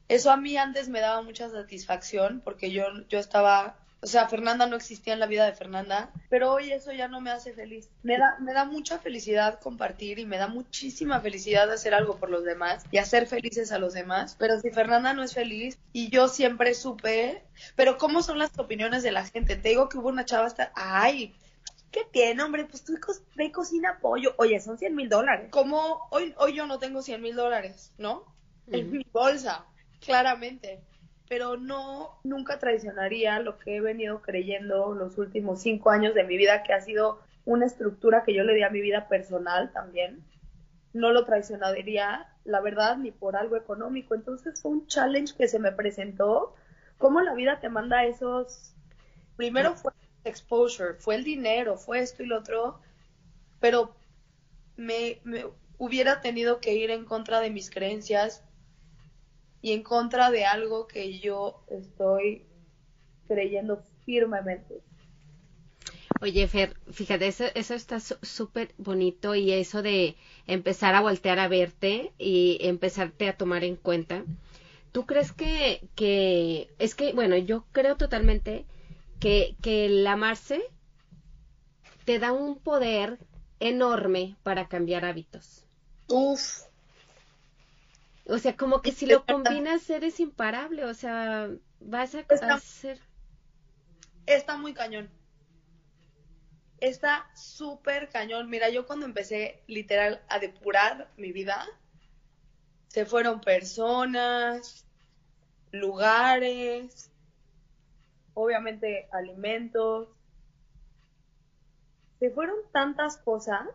Eso 0.09 0.31
a 0.31 0.37
mí 0.37 0.59
antes 0.59 0.91
me 0.91 1.01
daba 1.01 1.23
mucha 1.23 1.49
satisfacción 1.49 2.43
porque 2.45 2.71
yo, 2.71 2.85
yo 3.09 3.19
estaba, 3.19 3.79
o 4.05 4.07
sea, 4.07 4.29
Fernanda 4.29 4.67
no 4.67 4.77
existía 4.77 5.15
en 5.15 5.21
la 5.21 5.27
vida 5.27 5.47
de 5.47 5.55
Fernanda, 5.55 6.11
pero 6.29 6.53
hoy 6.53 6.71
eso 6.73 6.93
ya 6.93 7.09
no 7.09 7.23
me 7.23 7.31
hace 7.31 7.55
feliz. 7.55 7.89
Me 8.03 8.19
da, 8.19 8.37
me 8.39 8.53
da 8.53 8.67
mucha 8.67 8.99
felicidad 8.99 9.59
compartir 9.61 10.19
y 10.19 10.27
me 10.27 10.37
da 10.37 10.47
muchísima 10.47 11.23
felicidad 11.23 11.73
hacer 11.73 11.95
algo 11.95 12.19
por 12.19 12.29
los 12.29 12.45
demás 12.45 12.85
y 12.91 12.99
hacer 12.99 13.27
felices 13.27 13.73
a 13.73 13.79
los 13.79 13.95
demás, 13.95 14.37
pero 14.39 14.61
si 14.61 14.71
Fernanda 14.71 15.15
no 15.15 15.23
es 15.23 15.33
feliz 15.33 15.79
y 15.95 16.11
yo 16.11 16.29
siempre 16.29 16.75
supe, 16.75 17.45
pero 17.77 17.97
¿cómo 17.97 18.23
son 18.23 18.39
las 18.39 18.59
opiniones 18.59 19.03
de 19.03 19.11
la 19.11 19.25
gente? 19.25 19.57
Te 19.57 19.71
digo 19.71 19.89
que 19.89 19.97
hubo 19.97 20.11
una 20.11 20.27
chava 20.27 20.47
hasta, 20.47 20.71
ay, 20.75 21.35
¿Qué 21.91 22.05
tiene, 22.11 22.43
hombre? 22.43 22.65
Pues 22.65 22.83
tú 22.83 22.95
ve 23.37 23.53
cocina 23.53 24.01
pollo. 24.03 24.35
Oye, 24.39 24.59
son 24.59 24.77
100 24.77 24.97
mil 24.97 25.09
dólares. 25.09 25.47
Como 25.53 26.09
hoy, 26.11 26.35
hoy 26.39 26.53
yo 26.53 26.67
no 26.67 26.81
tengo 26.81 27.03
100 27.03 27.23
mil 27.23 27.37
dólares, 27.37 27.93
¿no? 27.99 28.25
En 28.67 28.91
mi 28.91 29.07
bolsa, 29.13 29.65
claramente. 30.01 30.83
Pero 31.29 31.57
no, 31.57 32.21
nunca 32.25 32.59
traicionaría 32.59 33.41
lo 33.41 33.59
que 33.59 33.77
he 33.77 33.81
venido 33.81 34.21
creyendo 34.23 34.95
los 34.95 35.19
últimos 35.19 35.63
cinco 35.63 35.91
años 35.91 36.15
de 36.15 36.25
mi 36.25 36.37
vida, 36.37 36.63
que 36.63 36.73
ha 36.73 36.81
sido 36.81 37.21
una 37.45 37.67
estructura 37.67 38.25
que 38.25 38.35
yo 38.35 38.45
le 38.45 38.55
di 38.55 38.63
a 38.63 38.71
mi 38.71 38.81
vida 38.81 39.09
personal 39.09 39.73
también. 39.73 40.25
No 40.93 41.13
lo 41.13 41.25
traicionaría, 41.25 42.29
la 42.45 42.61
verdad, 42.61 42.97
ni 42.97 43.11
por 43.11 43.37
algo 43.37 43.57
económico. 43.57 44.15
Entonces 44.15 44.61
fue 44.61 44.73
un 44.73 44.87
challenge 44.87 45.35
que 45.37 45.49
se 45.49 45.59
me 45.59 45.73
presentó. 45.73 46.55
¿Cómo 46.99 47.21
la 47.21 47.35
vida 47.35 47.59
te 47.59 47.69
manda 47.69 48.05
esos? 48.05 48.75
Primero 49.37 49.75
fue 49.75 49.93
exposure, 50.25 50.95
fue 50.95 51.17
el 51.17 51.25
dinero, 51.25 51.77
fue 51.77 52.01
esto 52.01 52.23
y 52.23 52.27
lo 52.27 52.39
otro, 52.39 52.81
pero 53.61 53.95
me, 54.77 55.21
hubiera 55.79 56.21
tenido 56.21 56.61
que 56.61 56.75
ir 56.75 56.91
en 56.91 57.05
contra 57.05 57.41
de 57.41 57.51
mis 57.51 57.71
creencias 57.71 58.43
y 59.65 59.73
en 59.73 59.83
contra 59.83 60.31
de 60.31 60.45
algo 60.45 60.87
que 60.87 61.19
yo 61.21 61.65
estoy 61.69 62.47
creyendo 63.27 63.83
firmemente. 64.05 64.83
Oye, 66.21 66.47
Fer, 66.49 66.77
fíjate, 66.93 67.29
eso, 67.29 67.45
eso 67.55 67.73
está 67.73 67.99
súper 67.99 68.75
bonito 68.77 69.35
y 69.35 69.53
eso 69.53 69.81
de 69.81 70.17
empezar 70.47 70.95
a 70.95 71.01
voltear 71.01 71.39
a 71.39 71.49
verte 71.49 72.13
y 72.19 72.59
empezarte 72.61 73.27
a 73.27 73.39
tomar 73.39 73.65
en 73.65 73.77
cuenta. 73.77 74.25
¿Tú 74.93 75.07
crees 75.07 75.33
que, 75.33 75.89
que 75.95 76.69
es 76.79 76.95
que, 76.95 77.15
bueno, 77.15 77.39
yo 77.39 77.65
creo 77.73 77.97
totalmente 77.97 78.67
que, 79.19 79.57
que 79.63 79.87
el 79.87 80.07
amarse 80.07 80.61
te 82.05 82.19
da 82.19 82.33
un 82.33 82.59
poder 82.59 83.19
enorme 83.61 84.37
para 84.43 84.69
cambiar 84.69 85.07
hábitos. 85.07 85.65
Uf. 86.09 86.65
O 88.27 88.39
sea, 88.39 88.57
como 88.57 88.81
que 88.81 88.93
si 88.93 89.07
lo 89.07 89.25
combinas 89.27 89.89
eres 89.91 90.19
imparable, 90.19 90.85
o 90.85 90.95
sea, 90.95 91.51
vas 91.81 92.15
a 92.15 92.21
hacer... 92.55 92.99
Está 94.27 94.57
muy 94.57 94.73
cañón. 94.73 95.11
Está 96.81 97.31
súper 97.35 98.09
cañón. 98.09 98.49
Mira, 98.49 98.71
yo 98.71 98.87
cuando 98.87 99.05
empecé 99.05 99.63
literal 99.67 100.23
a 100.29 100.39
depurar 100.39 101.11
mi 101.17 101.33
vida, 101.33 101.67
se 102.89 103.05
fueron 103.05 103.41
personas, 103.41 104.87
lugares, 105.71 107.11
obviamente 108.33 109.09
alimentos, 109.13 110.09
se 112.19 112.31
fueron 112.31 112.57
tantas 112.73 113.19
cosas 113.19 113.69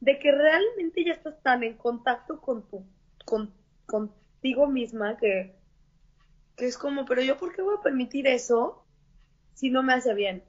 de 0.00 0.18
que 0.18 0.32
realmente 0.32 1.04
ya 1.04 1.12
estás 1.12 1.42
tan 1.42 1.62
en 1.62 1.76
contacto 1.76 2.40
con 2.40 2.68
tu, 2.68 2.86
con, 3.24 3.52
contigo 3.86 4.66
misma 4.66 5.16
que, 5.16 5.54
que 6.56 6.66
es 6.66 6.78
como, 6.78 7.04
pero 7.04 7.22
yo 7.22 7.36
por 7.36 7.54
qué 7.54 7.62
voy 7.62 7.76
a 7.78 7.82
permitir 7.82 8.26
eso 8.26 8.84
si 9.54 9.70
no 9.70 9.82
me 9.82 9.94
hace 9.94 10.14
bien. 10.14 10.44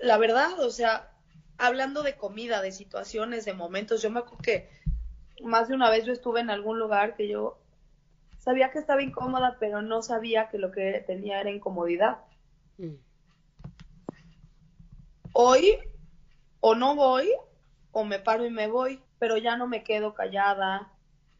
La 0.00 0.18
verdad, 0.18 0.60
o 0.60 0.70
sea, 0.70 1.12
hablando 1.58 2.02
de 2.02 2.16
comida, 2.16 2.62
de 2.62 2.72
situaciones, 2.72 3.44
de 3.44 3.54
momentos, 3.54 4.02
yo 4.02 4.10
me 4.10 4.20
acuerdo 4.20 4.38
que 4.38 4.68
más 5.42 5.68
de 5.68 5.74
una 5.74 5.90
vez 5.90 6.04
yo 6.04 6.12
estuve 6.12 6.40
en 6.40 6.50
algún 6.50 6.78
lugar 6.78 7.16
que 7.16 7.28
yo 7.28 7.58
sabía 8.38 8.70
que 8.70 8.78
estaba 8.78 9.02
incómoda, 9.02 9.56
pero 9.58 9.82
no 9.82 10.02
sabía 10.02 10.48
que 10.48 10.58
lo 10.58 10.70
que 10.70 11.04
tenía 11.06 11.40
era 11.40 11.50
incomodidad. 11.50 12.18
Mm 12.78 12.94
hoy 15.34 15.78
o 16.60 16.74
no 16.74 16.94
voy 16.94 17.30
o 17.92 18.04
me 18.04 18.18
paro 18.18 18.46
y 18.46 18.50
me 18.50 18.68
voy, 18.68 19.00
pero 19.18 19.36
ya 19.36 19.56
no 19.56 19.66
me 19.66 19.84
quedo 19.84 20.14
callada 20.14 20.90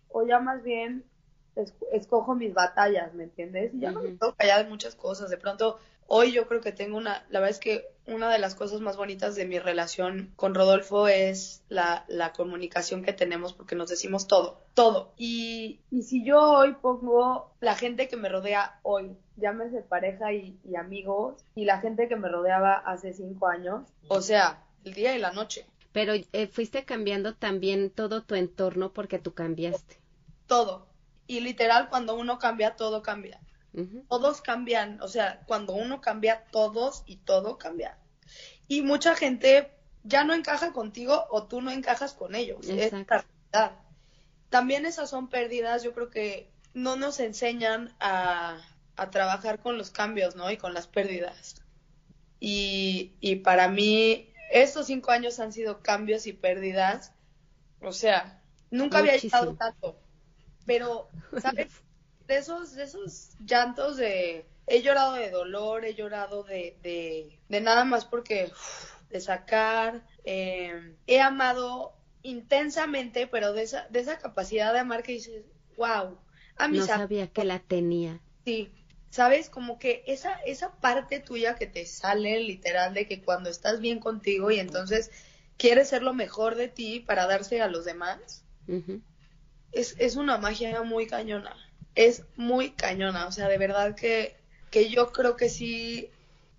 o 0.09 0.27
ya 0.27 0.39
más 0.39 0.62
bien 0.62 1.05
escojo 1.93 2.35
mis 2.35 2.53
batallas, 2.53 3.14
¿me 3.14 3.25
entiendes? 3.25 3.72
Y 3.75 3.81
ya 3.81 3.93
no 3.93 4.03
me 4.03 4.16
quedo 4.16 4.35
callada 4.35 4.64
de 4.64 4.70
muchas 4.70 4.95
cosas. 4.95 5.31
De 5.31 5.37
pronto, 5.37 5.79
hoy 6.07 6.33
yo 6.33 6.49
creo 6.49 6.61
que 6.61 6.72
tengo 6.72 6.97
una, 6.97 7.25
la 7.31 7.41
verdad 7.41 7.51
es 7.51 7.61
que 7.61 7.85
una 8.07 8.31
de 8.31 8.39
las 8.39 8.55
cosas 8.55 8.81
más 8.81 8.97
bonitas 8.97 9.35
de 9.37 9.47
mi 9.47 9.59
relación 9.59 10.33
con 10.37 10.55
Rodolfo 10.55 11.09
es 11.09 11.62
la, 11.68 12.05
la 12.09 12.33
comunicación 12.33 13.03
que 13.03 13.12
tenemos 13.12 13.53
porque 13.53 13.77
nos 13.77 13.89
decimos 13.89 14.27
todo, 14.27 14.61
todo. 14.75 15.12
Y, 15.16 15.81
y 15.91 16.03
si 16.03 16.25
yo 16.25 16.41
hoy 16.41 16.75
pongo 16.75 17.53
la 17.61 17.77
gente 17.77 18.09
que 18.09 18.16
me 18.16 18.29
rodea 18.29 18.81
hoy 18.83 19.16
llámese 19.37 19.83
pareja 19.83 20.33
y, 20.33 20.57
amigos, 20.79 21.45
y 21.55 21.64
la 21.64 21.81
gente 21.81 22.09
que 22.09 22.16
me 22.16 22.29
rodeaba 22.29 22.75
hace 22.75 23.12
cinco 23.12 23.49
años, 23.49 23.83
o 24.09 24.20
sea, 24.20 24.62
el 24.85 24.95
día 24.95 25.16
y 25.16 25.18
la 25.18 25.33
noche. 25.33 25.66
Pero 25.95 26.12
eh, 26.14 26.49
fuiste 26.49 26.84
cambiando 26.84 27.36
también 27.36 27.88
todo 27.88 28.24
tu 28.24 28.34
entorno 28.34 28.92
porque 28.92 29.20
tú 29.20 29.32
cambiaste. 29.32 29.97
Todo. 30.49 30.88
Y 31.28 31.38
literal, 31.38 31.88
cuando 31.88 32.16
uno 32.16 32.40
cambia, 32.40 32.74
todo 32.74 33.01
cambia. 33.01 33.40
Todos 34.09 34.40
cambian, 34.40 35.01
o 35.03 35.09
sea, 35.09 35.42
cuando 35.47 35.72
uno 35.72 36.01
cambia, 36.01 36.45
todos 36.51 37.05
y 37.07 37.18
todo 37.18 37.59
cambia. 37.59 37.97
Y 38.66 38.82
mucha 38.82 39.14
gente 39.14 39.72
ya 40.03 40.24
no 40.24 40.34
encaja 40.34 40.72
contigo 40.72 41.26
o 41.30 41.45
tú 41.45 41.61
no 41.61 41.70
encajas 41.70 42.12
con 42.12 42.34
ellos. 42.34 42.68
Exacto. 42.68 43.24
También 44.49 44.86
esas 44.86 45.11
son 45.11 45.28
pérdidas, 45.28 45.84
yo 45.84 45.92
creo 45.92 46.11
que 46.11 46.51
no 46.72 46.97
nos 46.97 47.20
enseñan 47.20 47.95
a, 48.01 48.61
a 48.97 49.11
trabajar 49.11 49.61
con 49.61 49.78
los 49.78 49.90
cambios, 49.90 50.34
¿no? 50.34 50.51
Y 50.51 50.57
con 50.57 50.74
las 50.74 50.88
pérdidas. 50.88 51.62
Y, 52.40 53.12
y 53.20 53.36
para 53.36 53.68
mí, 53.68 54.34
estos 54.62 54.86
cinco 54.86 55.11
años 55.11 55.40
han 55.40 55.52
sido 55.52 55.80
cambios 55.82 56.26
y 56.26 56.32
pérdidas. 56.32 57.12
O 57.80 57.92
sea, 57.92 58.40
nunca 58.70 58.98
había 58.98 59.14
estado 59.14 59.55
tanto. 59.55 59.98
Pero, 60.64 61.09
¿sabes? 61.42 61.72
De 62.26 62.38
esos, 62.38 62.74
de 62.74 62.84
esos 62.84 63.30
llantos 63.44 63.96
de... 63.96 64.46
He 64.66 64.80
llorado 64.80 65.12
de 65.12 65.30
dolor, 65.30 65.84
he 65.84 65.94
llorado 65.94 66.42
de, 66.42 66.78
de, 66.82 67.38
de 67.48 67.61
nada 67.61 67.84
más 67.84 68.05
porque... 68.05 68.50
de 69.11 69.20
sacar. 69.20 70.07
Eh, 70.24 70.96
he 71.07 71.20
amado 71.20 71.94
intensamente, 72.22 73.26
pero 73.26 73.52
de 73.52 73.62
esa, 73.62 73.86
de 73.88 74.00
esa 74.00 74.18
capacidad 74.18 74.72
de 74.72 74.80
amar 74.80 75.02
que 75.02 75.12
dices, 75.12 75.44
wow. 75.76 76.18
A 76.57 76.68
no 76.68 76.84
sabía 76.86 77.26
que 77.28 77.44
la 77.44 77.59
tenía. 77.59 78.20
Sí, 78.44 78.72
¿sabes? 79.14 79.48
Como 79.48 79.78
que 79.78 80.02
esa, 80.08 80.32
esa 80.44 80.72
parte 80.72 81.20
tuya 81.20 81.54
que 81.54 81.68
te 81.68 81.86
sale 81.86 82.40
literal 82.40 82.94
de 82.94 83.06
que 83.06 83.22
cuando 83.22 83.48
estás 83.48 83.78
bien 83.78 84.00
contigo 84.00 84.50
y 84.50 84.58
entonces 84.58 85.12
quieres 85.56 85.90
ser 85.90 86.02
lo 86.02 86.14
mejor 86.14 86.56
de 86.56 86.66
ti 86.66 86.98
para 86.98 87.28
darse 87.28 87.62
a 87.62 87.68
los 87.68 87.84
demás, 87.84 88.44
es, 89.70 89.94
es 90.00 90.16
una 90.16 90.36
magia 90.38 90.82
muy 90.82 91.06
cañona. 91.06 91.54
Es 91.94 92.24
muy 92.34 92.70
cañona. 92.70 93.28
O 93.28 93.30
sea, 93.30 93.46
de 93.46 93.56
verdad 93.56 93.94
que, 93.94 94.34
que 94.72 94.90
yo 94.90 95.12
creo 95.12 95.36
que 95.36 95.48
sí, 95.48 96.10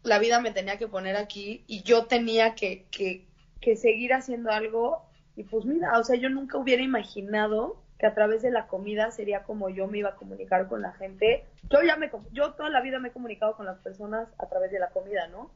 la 0.03 0.17
vida 0.19 0.39
me 0.39 0.51
tenía 0.51 0.77
que 0.77 0.87
poner 0.87 1.17
aquí 1.17 1.65
y 1.67 1.83
yo 1.83 2.05
tenía 2.05 2.55
que, 2.55 2.85
que, 2.89 3.25
que 3.59 3.75
seguir 3.75 4.13
haciendo 4.13 4.49
algo. 4.51 5.03
Y 5.35 5.43
pues 5.43 5.65
mira, 5.65 5.99
o 5.99 6.05
sea, 6.05 6.15
yo 6.15 6.29
nunca 6.29 6.57
hubiera 6.57 6.83
imaginado 6.83 7.83
que 7.99 8.05
a 8.05 8.13
través 8.13 8.41
de 8.41 8.51
la 8.51 8.67
comida 8.67 9.11
sería 9.11 9.43
como 9.43 9.69
yo 9.69 9.87
me 9.87 9.99
iba 9.99 10.09
a 10.09 10.15
comunicar 10.15 10.67
con 10.67 10.81
la 10.81 10.93
gente. 10.93 11.45
Yo 11.69 11.81
ya 11.81 11.95
me, 11.95 12.11
yo 12.31 12.53
toda 12.53 12.69
la 12.69 12.81
vida 12.81 12.99
me 12.99 13.09
he 13.09 13.11
comunicado 13.11 13.55
con 13.55 13.65
las 13.65 13.79
personas 13.79 14.27
a 14.37 14.47
través 14.47 14.71
de 14.71 14.79
la 14.79 14.89
comida, 14.89 15.27
¿no? 15.27 15.51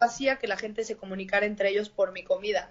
hacía 0.00 0.36
que 0.36 0.46
la 0.46 0.58
gente 0.58 0.84
se 0.84 0.96
comunicara 0.96 1.46
entre 1.46 1.70
ellos 1.70 1.88
por 1.88 2.12
mi 2.12 2.22
comida. 2.22 2.70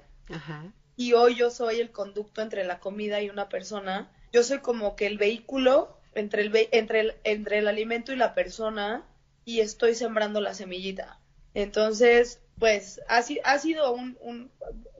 Y 0.95 1.13
hoy 1.13 1.35
yo 1.35 1.49
soy 1.49 1.79
el 1.79 1.91
conducto 1.91 2.41
entre 2.41 2.63
la 2.65 2.79
comida 2.79 3.21
y 3.21 3.29
una 3.29 3.49
persona. 3.49 4.11
Yo 4.31 4.43
soy 4.43 4.59
como 4.59 4.95
que 4.95 5.07
el 5.07 5.17
vehículo 5.17 5.97
entre 6.13 6.43
el, 6.43 6.67
entre 6.71 6.99
el, 6.99 7.15
entre 7.23 7.59
el 7.59 7.67
alimento 7.67 8.11
y 8.11 8.15
la 8.15 8.33
persona 8.33 9.05
y 9.45 9.61
estoy 9.61 9.95
sembrando 9.95 10.41
la 10.41 10.53
semillita. 10.53 11.19
Entonces, 11.53 12.41
pues 12.59 13.01
ha, 13.07 13.23
ha 13.43 13.59
sido 13.59 13.93
un, 13.93 14.17
un, 14.21 14.51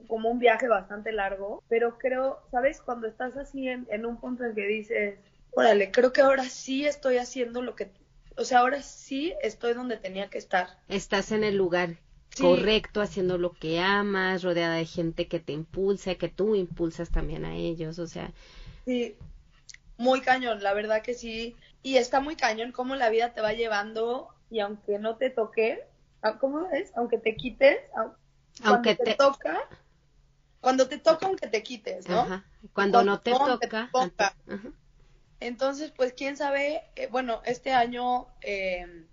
como 0.08 0.30
un 0.30 0.38
viaje 0.38 0.66
bastante 0.66 1.12
largo, 1.12 1.62
pero 1.68 1.98
creo, 1.98 2.40
¿sabes? 2.50 2.80
Cuando 2.80 3.06
estás 3.06 3.36
así 3.36 3.68
en, 3.68 3.86
en 3.90 4.06
un 4.06 4.16
punto 4.16 4.44
en 4.44 4.54
que 4.54 4.66
dices, 4.66 5.18
órale, 5.52 5.90
creo 5.90 6.12
que 6.12 6.22
ahora 6.22 6.44
sí 6.44 6.86
estoy 6.86 7.18
haciendo 7.18 7.62
lo 7.62 7.76
que, 7.76 7.90
o 8.36 8.44
sea, 8.44 8.60
ahora 8.60 8.82
sí 8.82 9.34
estoy 9.42 9.74
donde 9.74 9.96
tenía 9.96 10.28
que 10.30 10.38
estar. 10.38 10.68
Estás 10.88 11.30
en 11.30 11.44
el 11.44 11.56
lugar 11.56 11.96
correcto, 12.40 13.00
haciendo 13.00 13.38
lo 13.38 13.52
que 13.52 13.80
amas, 13.80 14.42
rodeada 14.42 14.76
de 14.76 14.86
gente 14.86 15.28
que 15.28 15.40
te 15.40 15.52
impulsa, 15.52 16.14
que 16.14 16.28
tú 16.28 16.54
impulsas 16.54 17.10
también 17.10 17.44
a 17.44 17.54
ellos, 17.56 17.98
o 17.98 18.06
sea. 18.06 18.32
Sí, 18.84 19.16
muy 19.96 20.20
cañón, 20.20 20.62
la 20.62 20.72
verdad 20.72 21.02
que 21.02 21.14
sí. 21.14 21.56
Y 21.82 21.96
está 21.96 22.20
muy 22.20 22.36
cañón 22.36 22.72
cómo 22.72 22.94
la 22.94 23.10
vida 23.10 23.32
te 23.34 23.40
va 23.40 23.52
llevando 23.52 24.28
y 24.50 24.60
aunque 24.60 24.98
no 24.98 25.16
te 25.16 25.30
toque, 25.30 25.84
ah, 26.22 26.38
¿cómo 26.38 26.68
es? 26.70 26.92
Aunque 26.96 27.18
te 27.18 27.36
quites, 27.36 27.78
aunque 28.62 28.94
te, 28.94 29.14
toca, 29.14 29.68
cuando 30.60 30.88
te 30.88 30.98
toca, 30.98 31.26
aunque 31.26 31.48
te 31.48 31.62
quites, 31.62 32.08
¿no? 32.08 32.42
Cuando, 32.72 33.04
no 33.04 33.20
te 33.20 33.32
toca. 33.32 33.90
Entonces, 35.40 35.92
pues, 35.96 36.12
quién 36.14 36.36
sabe, 36.36 36.82
eh, 36.96 37.08
bueno, 37.10 37.42
este 37.44 37.72
año 37.72 38.26
eh, 38.40 39.06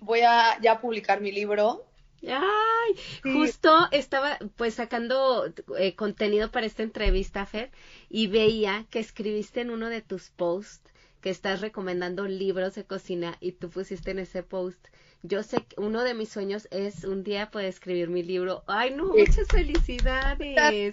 voy 0.00 0.20
a 0.20 0.60
ya 0.60 0.80
publicar 0.80 1.20
mi 1.20 1.32
libro. 1.32 1.84
Ay, 2.24 2.94
justo 3.32 3.88
estaba 3.90 4.38
pues 4.54 4.74
sacando 4.74 5.52
eh, 5.76 5.96
contenido 5.96 6.52
para 6.52 6.66
esta 6.66 6.84
entrevista, 6.84 7.46
Fer, 7.46 7.72
y 8.08 8.28
veía 8.28 8.86
que 8.90 9.00
escribiste 9.00 9.60
en 9.60 9.70
uno 9.70 9.88
de 9.88 10.02
tus 10.02 10.30
posts 10.30 10.92
que 11.20 11.30
estás 11.30 11.60
recomendando 11.60 12.26
libros 12.26 12.74
de 12.76 12.84
cocina 12.84 13.36
y 13.40 13.52
tú 13.52 13.70
pusiste 13.70 14.12
en 14.12 14.20
ese 14.20 14.44
post 14.44 14.86
yo 15.22 15.42
sé 15.42 15.64
que 15.64 15.80
uno 15.80 16.02
de 16.02 16.14
mis 16.14 16.30
sueños 16.30 16.66
es 16.70 17.04
un 17.04 17.22
día 17.22 17.50
poder 17.50 17.68
escribir 17.68 18.08
mi 18.08 18.22
libro. 18.22 18.64
Ay, 18.66 18.90
no, 18.90 19.06
muchas 19.06 19.46
felicidades. 19.48 20.92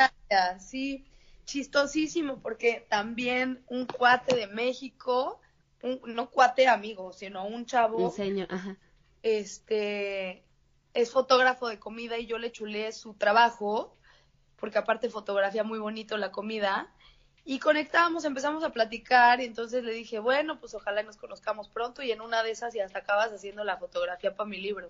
Sí, 0.59 1.05
chistosísimo, 1.45 2.39
porque 2.39 2.86
también 2.89 3.63
un 3.67 3.86
cuate 3.86 4.36
de 4.36 4.47
México, 4.47 5.41
no 5.82 6.30
cuate 6.30 6.67
amigo, 6.67 7.11
sino 7.11 7.47
un 7.47 7.65
chavo. 7.65 7.97
Un 7.97 8.11
señor, 8.11 8.47
ajá. 8.51 8.77
Este, 9.23 10.43
es 10.93 11.11
fotógrafo 11.11 11.67
de 11.67 11.80
comida 11.80 12.19
y 12.19 12.27
yo 12.27 12.38
le 12.38 12.51
chulé 12.51 12.91
su 12.91 13.15
trabajo, 13.15 13.97
porque 14.57 14.77
aparte 14.77 15.09
fotografía 15.09 15.63
muy 15.63 15.80
bonito 15.80 16.17
la 16.17 16.32
comida. 16.32 16.93
Y 17.50 17.58
conectamos, 17.58 18.26
empezamos 18.26 18.64
a 18.64 18.70
platicar 18.70 19.41
y 19.41 19.45
entonces 19.45 19.84
le 19.84 19.91
dije, 19.91 20.20
bueno, 20.20 20.60
pues 20.60 20.76
ojalá 20.76 21.02
nos 21.02 21.18
conozcamos 21.18 21.68
pronto 21.68 22.04
y 22.04 22.12
en 22.12 22.22
una 22.22 22.43
de 22.43 22.52
esas 22.52 22.76
y 22.76 22.80
hasta 22.80 23.00
acabas 23.00 23.32
haciendo 23.34 23.64
la 23.64 23.78
fotografía 23.78 24.36
para 24.36 24.47
mi 24.47 24.62
libro. 24.62 24.88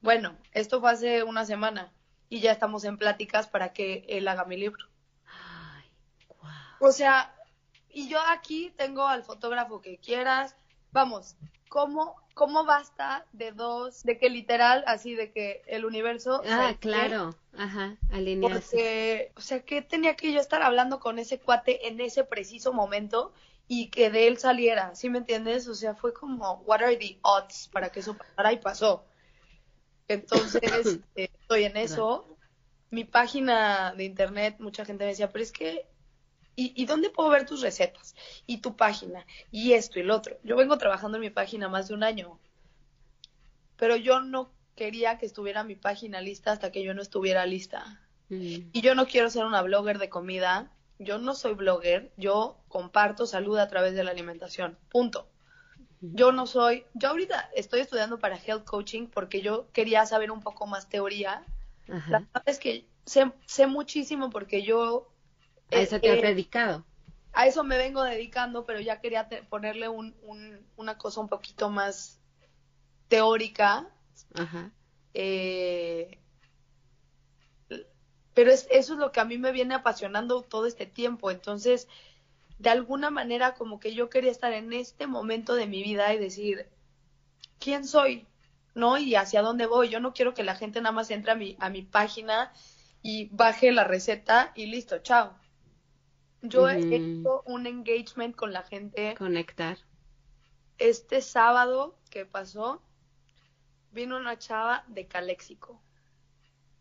Bueno, 0.00 0.38
esto 0.52 0.78
fue 0.80 0.92
hace 0.92 1.24
una 1.24 1.44
semana 1.44 1.92
y 2.28 2.38
ya 2.38 2.52
estamos 2.52 2.84
en 2.84 2.96
pláticas 2.96 3.48
para 3.48 3.72
que 3.72 4.04
él 4.06 4.28
haga 4.28 4.44
mi 4.44 4.56
libro. 4.56 4.86
Ay, 5.26 5.90
O 6.78 6.92
sea, 6.92 7.34
y 7.88 8.08
yo 8.08 8.20
aquí 8.20 8.72
tengo 8.76 9.08
al 9.08 9.24
fotógrafo 9.24 9.80
que 9.80 9.98
quieras. 9.98 10.54
Vamos, 10.92 11.34
¿cómo, 11.70 12.16
cómo 12.34 12.64
basta 12.66 13.24
de 13.32 13.52
dos, 13.52 14.02
de 14.02 14.18
que 14.18 14.28
literal, 14.28 14.84
así 14.86 15.14
de 15.14 15.30
que 15.30 15.62
el 15.66 15.86
universo... 15.86 16.42
Ah, 16.46 16.74
claro, 16.78 17.34
ajá, 17.56 17.96
alinearse. 18.10 19.32
o 19.36 19.40
sea, 19.40 19.62
que 19.62 19.80
tenía 19.80 20.16
que 20.16 20.32
yo 20.32 20.40
estar 20.40 20.62
hablando 20.62 21.00
con 21.00 21.18
ese 21.18 21.38
cuate 21.38 21.86
en 21.86 22.00
ese 22.00 22.24
preciso 22.24 22.72
momento 22.74 23.32
y 23.68 23.88
que 23.88 24.10
de 24.10 24.26
él 24.26 24.36
saliera, 24.36 24.96
¿sí 24.96 25.08
me 25.08 25.18
entiendes? 25.18 25.68
O 25.68 25.74
sea, 25.74 25.94
fue 25.94 26.12
como, 26.12 26.54
what 26.66 26.82
are 26.82 26.96
the 26.96 27.18
odds 27.22 27.68
para 27.72 27.90
que 27.90 28.00
eso 28.00 28.16
pasara 28.16 28.52
y 28.52 28.58
pasó. 28.58 29.04
Entonces, 30.08 30.60
eh, 31.14 31.30
estoy 31.40 31.64
en 31.64 31.76
eso. 31.76 32.36
Mi 32.90 33.04
página 33.04 33.94
de 33.94 34.02
internet, 34.02 34.56
mucha 34.58 34.84
gente 34.84 35.04
me 35.04 35.10
decía, 35.10 35.30
pero 35.30 35.44
es 35.44 35.52
que, 35.52 35.86
¿y, 36.60 36.72
¿y, 36.74 36.86
dónde 36.86 37.10
puedo 37.10 37.28
ver 37.28 37.46
tus 37.46 37.62
recetas? 37.62 38.14
Y 38.46 38.58
tu 38.58 38.76
página, 38.76 39.26
y 39.50 39.72
esto 39.72 39.98
y 39.98 40.02
lo 40.02 40.16
otro. 40.16 40.36
Yo 40.42 40.56
vengo 40.56 40.78
trabajando 40.78 41.16
en 41.16 41.22
mi 41.22 41.30
página 41.30 41.68
más 41.68 41.88
de 41.88 41.94
un 41.94 42.02
año, 42.02 42.38
pero 43.76 43.96
yo 43.96 44.20
no 44.20 44.50
quería 44.76 45.18
que 45.18 45.26
estuviera 45.26 45.64
mi 45.64 45.76
página 45.76 46.20
lista 46.20 46.52
hasta 46.52 46.72
que 46.72 46.82
yo 46.82 46.94
no 46.94 47.02
estuviera 47.02 47.46
lista. 47.46 48.00
Mm. 48.28 48.70
Y 48.72 48.80
yo 48.80 48.94
no 48.94 49.06
quiero 49.06 49.30
ser 49.30 49.44
una 49.44 49.62
blogger 49.62 49.98
de 49.98 50.08
comida 50.08 50.70
yo 51.00 51.18
no 51.18 51.34
soy 51.34 51.54
blogger, 51.54 52.12
yo 52.18 52.58
comparto 52.68 53.26
salud 53.26 53.56
a 53.58 53.68
través 53.68 53.94
de 53.94 54.04
la 54.04 54.10
alimentación, 54.10 54.76
punto. 54.90 55.26
Yo 56.02 56.30
no 56.30 56.46
soy, 56.46 56.84
yo 56.94 57.08
ahorita 57.08 57.50
estoy 57.54 57.80
estudiando 57.80 58.18
para 58.18 58.36
health 58.36 58.64
coaching 58.64 59.06
porque 59.06 59.40
yo 59.40 59.70
quería 59.72 60.04
saber 60.06 60.30
un 60.30 60.40
poco 60.40 60.66
más 60.66 60.88
teoría. 60.88 61.44
La 61.86 62.20
verdad 62.20 62.42
es 62.46 62.58
que 62.58 62.86
sé, 63.04 63.32
sé 63.46 63.66
muchísimo 63.66 64.30
porque 64.30 64.62
yo... 64.62 65.08
A 65.70 65.80
eso 65.80 66.00
te 66.00 66.10
has 66.10 66.22
dedicado. 66.22 66.84
A 67.32 67.46
eso 67.46 67.62
me 67.62 67.78
vengo 67.78 68.02
dedicando, 68.02 68.66
pero 68.66 68.80
ya 68.80 69.00
quería 69.00 69.28
ponerle 69.48 69.88
un, 69.88 70.16
un, 70.22 70.58
una 70.76 70.98
cosa 70.98 71.20
un 71.20 71.28
poquito 71.28 71.70
más 71.70 72.20
teórica. 73.08 73.88
Ajá. 74.34 74.70
Eh, 75.14 76.18
pero 78.34 78.50
es, 78.52 78.66
eso 78.70 78.94
es 78.94 78.98
lo 78.98 79.12
que 79.12 79.20
a 79.20 79.24
mí 79.24 79.38
me 79.38 79.52
viene 79.52 79.74
apasionando 79.74 80.42
todo 80.42 80.66
este 80.66 80.86
tiempo. 80.86 81.30
Entonces, 81.30 81.88
de 82.58 82.70
alguna 82.70 83.10
manera, 83.10 83.54
como 83.54 83.80
que 83.80 83.94
yo 83.94 84.10
quería 84.10 84.30
estar 84.30 84.52
en 84.52 84.72
este 84.72 85.06
momento 85.06 85.54
de 85.54 85.66
mi 85.66 85.82
vida 85.82 86.12
y 86.12 86.18
decir, 86.18 86.68
¿quién 87.58 87.86
soy? 87.86 88.26
¿No? 88.74 88.98
Y 88.98 89.14
hacia 89.14 89.42
dónde 89.42 89.66
voy. 89.66 89.88
Yo 89.88 90.00
no 90.00 90.14
quiero 90.14 90.34
que 90.34 90.44
la 90.44 90.56
gente 90.56 90.80
nada 90.80 90.92
más 90.92 91.10
entre 91.10 91.32
a 91.32 91.34
mi, 91.34 91.56
a 91.60 91.70
mi 91.70 91.82
página 91.82 92.52
y 93.02 93.28
baje 93.32 93.72
la 93.72 93.84
receta 93.84 94.52
y 94.54 94.66
listo, 94.66 94.98
chao. 94.98 95.39
Yo 96.42 96.68
he 96.68 96.94
hecho 96.94 97.42
un 97.46 97.66
engagement 97.66 98.34
con 98.34 98.52
la 98.52 98.62
gente. 98.62 99.14
Conectar. 99.16 99.78
Este 100.78 101.20
sábado 101.20 101.98
que 102.10 102.24
pasó, 102.24 102.82
vino 103.92 104.16
una 104.16 104.38
chava 104.38 104.84
de 104.88 105.06
Caléxico. 105.06 105.80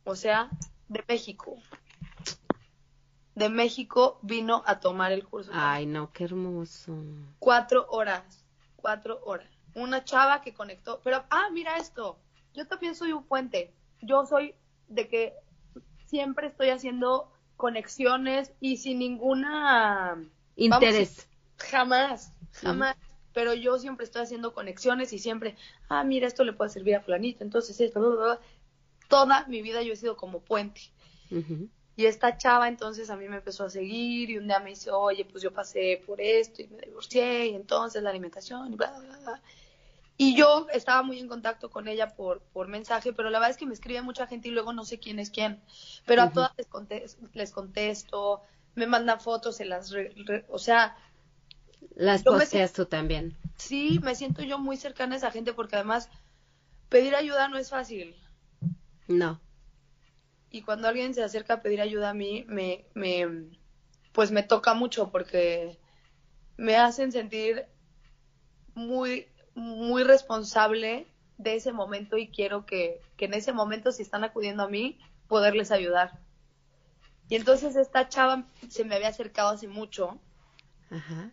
O 0.05 0.15
sea, 0.15 0.49
de 0.87 1.03
México. 1.07 1.57
De 3.35 3.49
México 3.49 4.19
vino 4.21 4.63
a 4.65 4.79
tomar 4.79 5.11
el 5.11 5.25
curso. 5.25 5.51
Ay, 5.53 5.85
no, 5.85 6.11
qué 6.11 6.25
hermoso. 6.25 6.97
Cuatro 7.39 7.87
horas, 7.89 8.45
cuatro 8.75 9.19
horas. 9.23 9.49
Una 9.75 10.03
chava 10.03 10.41
que 10.41 10.53
conectó, 10.53 10.99
pero, 11.03 11.23
ah, 11.29 11.49
mira 11.51 11.77
esto, 11.77 12.17
yo 12.53 12.67
también 12.67 12.95
soy 12.95 13.13
un 13.13 13.23
puente. 13.23 13.73
Yo 14.01 14.25
soy 14.25 14.55
de 14.87 15.07
que 15.07 15.35
siempre 16.05 16.47
estoy 16.47 16.69
haciendo 16.69 17.31
conexiones 17.59 18.53
y 18.61 18.77
sin 18.77 18.99
ninguna 18.99 20.17
interés. 20.55 21.27
jamás, 21.57 22.31
jamás. 22.53 22.95
Pero 23.33 23.53
yo 23.53 23.77
siempre 23.77 24.05
estoy 24.05 24.23
haciendo 24.23 24.53
conexiones 24.53 25.11
y 25.11 25.19
siempre, 25.19 25.57
ah, 25.89 26.03
mira, 26.05 26.25
esto 26.25 26.45
le 26.45 26.53
puede 26.53 26.71
servir 26.71 26.95
a 26.95 27.01
fulanito, 27.01 27.43
entonces 27.43 27.79
esto, 27.79 27.99
bla, 27.99 28.09
bla, 28.09 28.23
bla 28.23 28.39
toda 29.09 29.45
mi 29.47 29.61
vida 29.61 29.81
yo 29.81 29.91
he 29.91 29.97
sido 29.97 30.15
como 30.15 30.39
puente. 30.39 30.81
Y 31.97 32.05
esta 32.05 32.37
chava 32.37 32.69
entonces 32.69 33.09
a 33.09 33.17
mí 33.17 33.27
me 33.27 33.37
empezó 33.37 33.65
a 33.65 33.69
seguir 33.69 34.29
y 34.29 34.37
un 34.37 34.47
día 34.47 34.59
me 34.59 34.69
dice, 34.69 34.89
oye, 34.89 35.25
pues 35.25 35.43
yo 35.43 35.51
pasé 35.51 36.01
por 36.07 36.21
esto 36.21 36.61
y 36.61 36.67
me 36.67 36.81
divorcié 36.81 37.47
y 37.47 37.55
entonces 37.55 38.01
la 38.01 38.11
alimentación 38.11 38.71
y 38.71 38.75
bla, 38.77 38.97
bla, 38.97 39.17
bla. 39.17 39.41
Y 40.21 40.35
yo 40.35 40.67
estaba 40.73 41.01
muy 41.01 41.17
en 41.17 41.29
contacto 41.29 41.69
con 41.69 41.87
ella 41.87 42.13
por, 42.13 42.41
por 42.51 42.67
mensaje, 42.67 43.13
pero 43.13 43.29
la 43.29 43.39
verdad 43.39 43.51
es 43.51 43.57
que 43.57 43.65
me 43.65 43.73
escribe 43.73 44.01
mucha 44.01 44.27
gente 44.27 44.49
y 44.49 44.51
luego 44.51 44.73
no 44.73 44.83
sé 44.83 44.99
quién 44.99 45.17
es 45.17 45.29
quién. 45.29 45.63
Pero 46.05 46.23
a 46.23 46.31
todas 46.31 46.51
les 46.57 46.67
contesto, 46.67 47.25
les 47.31 47.51
contesto, 47.53 48.41
me 48.75 48.85
mandan 48.85 49.21
fotos, 49.21 49.55
se 49.55 49.63
las... 49.63 49.95
o 50.49 50.59
sea... 50.59 50.97
Las 51.95 52.23
posteas 52.23 52.73
tú 52.73 52.85
también. 52.85 53.37
Sí, 53.55 54.01
me 54.03 54.13
siento 54.13 54.43
yo 54.43 54.59
muy 54.59 54.75
cercana 54.75 55.15
a 55.15 55.19
esa 55.19 55.31
gente 55.31 55.53
porque 55.53 55.77
además 55.77 56.09
pedir 56.89 57.15
ayuda 57.15 57.47
no 57.47 57.57
es 57.57 57.69
fácil. 57.69 58.13
No. 59.07 59.39
Y 60.51 60.63
cuando 60.63 60.89
alguien 60.89 61.13
se 61.13 61.23
acerca 61.23 61.53
a 61.53 61.61
pedir 61.61 61.79
ayuda 61.79 62.09
a 62.09 62.13
mí, 62.13 62.43
me, 62.49 62.83
me, 62.93 63.25
pues 64.11 64.31
me 64.31 64.43
toca 64.43 64.73
mucho 64.73 65.11
porque 65.11 65.79
me 66.57 66.75
hacen 66.75 67.13
sentir 67.13 67.67
muy, 68.75 69.29
muy 69.59 70.03
responsable 70.03 71.07
de 71.37 71.55
ese 71.55 71.71
momento 71.71 72.17
y 72.17 72.29
quiero 72.29 72.65
que, 72.65 73.01
que 73.17 73.25
en 73.25 73.33
ese 73.33 73.53
momento, 73.53 73.91
si 73.91 74.01
están 74.01 74.23
acudiendo 74.23 74.63
a 74.63 74.69
mí, 74.69 74.99
poderles 75.27 75.71
ayudar. 75.71 76.19
Y 77.29 77.35
entonces 77.35 77.75
esta 77.75 78.09
chava 78.09 78.45
se 78.69 78.83
me 78.83 78.95
había 78.95 79.09
acercado 79.09 79.49
hace 79.49 79.67
mucho 79.67 80.19
Ajá. 80.89 81.31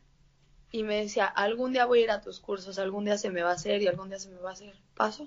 y 0.71 0.83
me 0.83 0.97
decía, 0.97 1.25
algún 1.25 1.73
día 1.73 1.87
voy 1.87 2.01
a 2.01 2.05
ir 2.05 2.11
a 2.11 2.21
tus 2.21 2.39
cursos, 2.39 2.79
algún 2.79 3.07
día 3.07 3.17
se 3.17 3.31
me 3.31 3.43
va 3.43 3.51
a 3.51 3.55
hacer 3.55 3.81
y 3.81 3.89
algún 3.89 4.11
día 4.11 4.19
se 4.19 4.29
me 4.29 4.39
va 4.41 4.51
a 4.51 4.53
hacer. 4.53 4.75
Paso. 4.95 5.27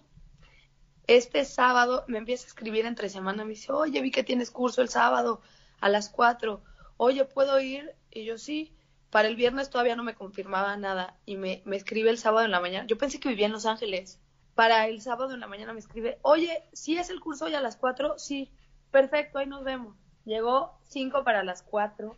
Este 1.08 1.44
sábado 1.44 2.06
me 2.08 2.20
empieza 2.20 2.46
a 2.46 2.48
escribir 2.48 2.86
entre 2.86 3.10
semana, 3.10 3.44
me 3.44 3.52
dice, 3.52 3.72
oye, 3.72 4.00
vi 4.00 4.12
que 4.12 4.24
tienes 4.24 4.52
curso 4.52 4.84
el 4.84 4.90
sábado 4.90 5.42
a 5.82 5.90
las 5.90 6.10
4, 6.10 6.62
oye, 6.98 7.26
¿puedo 7.26 7.60
ir? 7.60 7.96
Y 8.12 8.26
yo 8.26 8.38
sí, 8.38 8.72
para 9.10 9.28
el 9.28 9.36
viernes 9.36 9.70
todavía 9.70 9.96
no 9.96 10.04
me 10.04 10.16
confirmaba 10.16 10.76
nada 10.78 11.18
y 11.26 11.38
me, 11.38 11.62
me 11.66 11.76
escribe 11.76 12.10
el 12.10 12.18
sábado 12.18 12.46
en 12.46 12.52
la 12.52 12.60
mañana, 12.60 12.88
yo 12.88 12.98
pensé 12.98 13.20
que 13.20 13.30
vivía 13.30 13.46
en 13.46 13.52
Los 13.52 13.66
Ángeles, 13.66 14.20
para 14.56 14.88
el 14.88 15.02
sábado 15.02 15.34
en 15.34 15.40
la 15.40 15.48
mañana 15.48 15.74
me 15.74 15.80
escribe, 15.80 16.20
oye, 16.22 16.64
¿sí 16.74 16.98
es 16.98 17.10
el 17.10 17.20
curso 17.20 17.46
hoy 17.46 17.56
a 17.56 17.62
las 17.62 17.78
4? 17.78 18.20
Sí, 18.20 18.52
perfecto, 18.92 19.40
ahí 19.40 19.48
nos 19.48 19.64
vemos. 19.64 19.96
Llegó 20.26 20.78
5 20.86 21.24
para 21.24 21.44
las 21.44 21.64
4, 21.64 22.16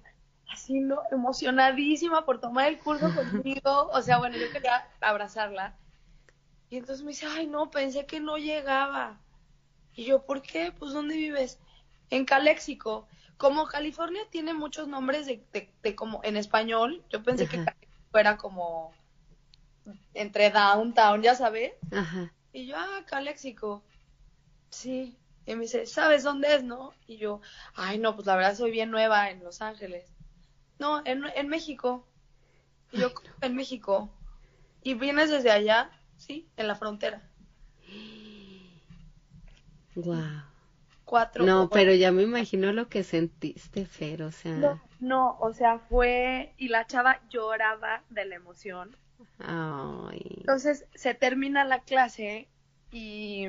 así 0.52 0.80
no, 0.80 1.02
emocionadísima 1.12 2.26
por 2.26 2.42
tomar 2.42 2.68
el 2.68 2.80
curso 2.80 3.10
conmigo, 3.16 3.90
o 3.94 4.02
sea, 4.02 4.18
bueno, 4.18 4.38
yo 4.38 4.52
quería 4.52 4.88
abrazarla 5.00 5.78
y 6.72 6.78
entonces 6.78 7.04
me 7.04 7.12
dice, 7.12 7.28
ay, 7.28 7.48
no, 7.48 7.70
pensé 7.70 8.06
que 8.06 8.22
no 8.22 8.38
llegaba. 8.38 9.20
Y 9.94 10.06
yo, 10.06 10.26
¿por 10.26 10.42
qué? 10.42 10.72
Pues, 10.72 10.94
¿dónde 10.94 11.18
vives? 11.18 11.60
En 12.10 12.24
Caléxico. 12.24 13.10
Como 13.42 13.66
California 13.66 14.22
tiene 14.30 14.54
muchos 14.54 14.88
nombres 14.88 15.26
de, 15.26 15.44
de, 15.82 15.96
como 15.96 16.22
en 16.24 16.38
español, 16.38 17.04
yo 17.10 17.24
pensé 17.24 17.48
que 17.48 17.58
Caléxico 17.58 18.20
era 18.20 18.38
como 18.38 18.94
entre 20.14 20.52
downtown, 20.52 21.24
ya 21.24 21.34
sabes. 21.34 21.74
Ajá. 21.92 22.32
Y 22.54 22.68
yo, 22.68 22.76
ah, 22.78 23.04
Caléxico. 23.08 23.82
Sí. 24.70 25.18
Y 25.48 25.56
me 25.56 25.64
dice, 25.64 25.88
¿sabes 25.88 26.22
dónde 26.22 26.54
es, 26.54 26.64
no? 26.64 26.94
Y 27.08 27.18
yo, 27.18 27.42
ay, 27.74 27.98
no, 27.98 28.14
pues 28.14 28.28
la 28.28 28.36
verdad 28.36 28.56
soy 28.56 28.70
bien 28.70 28.92
nueva 28.92 29.32
en 29.32 29.44
Los 29.44 29.64
Ángeles. 29.64 30.06
No, 30.78 31.02
en, 31.04 31.24
en 31.36 31.48
México. 31.48 32.06
Y 32.92 33.00
yo, 33.00 33.12
en 33.42 33.56
México. 33.56 34.12
¿Y 34.84 34.94
vienes 34.94 35.32
desde 35.32 35.50
allá? 35.50 35.90
Sí, 36.16 36.48
en 36.58 36.68
la 36.68 36.76
frontera. 36.76 37.28
Wow. 39.96 40.51
Cuatro. 41.12 41.44
No, 41.44 41.70
pero 41.70 41.94
ya 41.94 42.14
me 42.14 42.24
imagino 42.24 42.72
lo 42.72 42.88
que 42.88 43.04
sentiste, 43.04 43.86
Fer, 43.86 44.24
o 44.24 44.32
sea. 44.32 44.54
No, 44.54 44.82
no, 45.02 45.38
o 45.42 45.52
sea, 45.52 45.78
fue 45.78 46.54
y 46.58 46.70
la 46.70 46.88
chava 46.88 47.20
lloraba 47.30 48.02
de 48.10 48.24
la 48.24 48.36
emoción. 48.36 48.96
Ay. 49.40 50.38
Entonces 50.38 50.86
se 50.96 51.14
termina 51.14 51.66
la 51.66 51.82
clase 51.82 52.48
y 52.94 53.46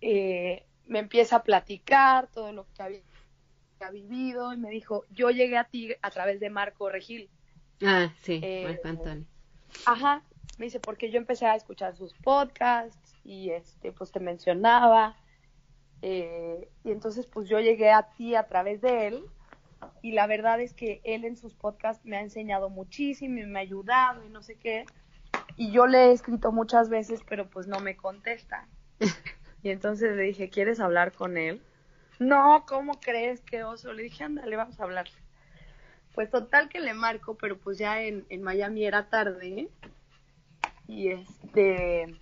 eh, 0.00 0.64
me 0.86 1.00
empieza 1.00 1.36
a 1.36 1.42
platicar 1.42 2.28
todo 2.28 2.50
lo 2.54 2.66
que 2.72 2.82
había, 2.82 3.02
vivido 3.92 4.54
y 4.54 4.56
me 4.56 4.70
dijo, 4.70 5.04
yo 5.10 5.28
llegué 5.28 5.58
a 5.58 5.64
ti 5.64 5.94
a 6.00 6.10
través 6.10 6.40
de 6.40 6.48
Marco 6.48 6.88
Regil. 6.88 7.28
Ah, 7.82 8.10
sí, 8.22 8.40
eh, 8.42 8.64
Marco 8.64 8.88
Antonio. 8.88 9.26
Ajá, 9.84 10.22
me 10.56 10.64
dice, 10.64 10.80
porque 10.80 11.10
yo 11.10 11.18
empecé 11.18 11.44
a 11.44 11.56
escuchar 11.56 11.94
sus 11.94 12.14
podcasts 12.14 13.14
y 13.22 13.50
este, 13.50 13.92
pues 13.92 14.10
te 14.12 14.20
mencionaba. 14.20 15.14
Eh, 16.02 16.68
y 16.84 16.90
entonces 16.90 17.26
pues 17.26 17.48
yo 17.48 17.60
llegué 17.60 17.92
a 17.92 18.10
ti 18.10 18.34
a 18.34 18.48
través 18.48 18.80
de 18.80 19.06
él 19.06 19.24
y 20.02 20.12
la 20.12 20.26
verdad 20.26 20.60
es 20.60 20.74
que 20.74 21.00
él 21.04 21.24
en 21.24 21.36
sus 21.36 21.54
podcasts 21.54 22.04
me 22.04 22.16
ha 22.16 22.20
enseñado 22.20 22.68
muchísimo 22.70 23.38
y 23.38 23.46
me 23.46 23.60
ha 23.60 23.62
ayudado 23.62 24.24
y 24.24 24.28
no 24.28 24.42
sé 24.42 24.56
qué. 24.56 24.86
Y 25.56 25.70
yo 25.70 25.86
le 25.86 26.06
he 26.06 26.12
escrito 26.12 26.50
muchas 26.50 26.88
veces, 26.88 27.20
pero 27.28 27.48
pues 27.48 27.66
no 27.66 27.80
me 27.80 27.96
contesta. 27.96 28.68
Y 29.64 29.70
entonces 29.70 30.16
le 30.16 30.24
dije, 30.24 30.50
¿quieres 30.50 30.80
hablar 30.80 31.12
con 31.12 31.36
él? 31.36 31.62
No, 32.18 32.64
¿cómo 32.66 33.00
crees 33.00 33.42
que 33.42 33.62
oso? 33.62 33.92
Le 33.92 34.02
dije, 34.02 34.24
ándale, 34.24 34.56
vamos 34.56 34.80
a 34.80 34.82
hablar. 34.82 35.06
Pues 36.16 36.30
total 36.30 36.68
que 36.68 36.80
le 36.80 36.94
marco, 36.94 37.36
pero 37.36 37.56
pues 37.56 37.78
ya 37.78 38.02
en, 38.02 38.26
en 38.28 38.42
Miami 38.42 38.84
era 38.84 39.08
tarde. 39.08 39.68
Y 40.88 41.08
este, 41.10 42.12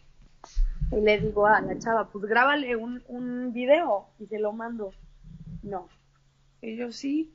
y 0.93 1.01
le 1.01 1.20
digo 1.20 1.47
a 1.47 1.61
la 1.61 1.78
chava, 1.78 2.09
pues 2.09 2.24
grábale 2.24 2.77
un, 2.77 3.02
un 3.09 3.52
video 3.52 4.09
y 4.19 4.27
se 4.27 4.39
lo 4.39 4.52
mando. 4.52 4.93
No. 5.62 5.89
Y 6.61 6.77
yo 6.77 6.93
sí. 6.93 7.32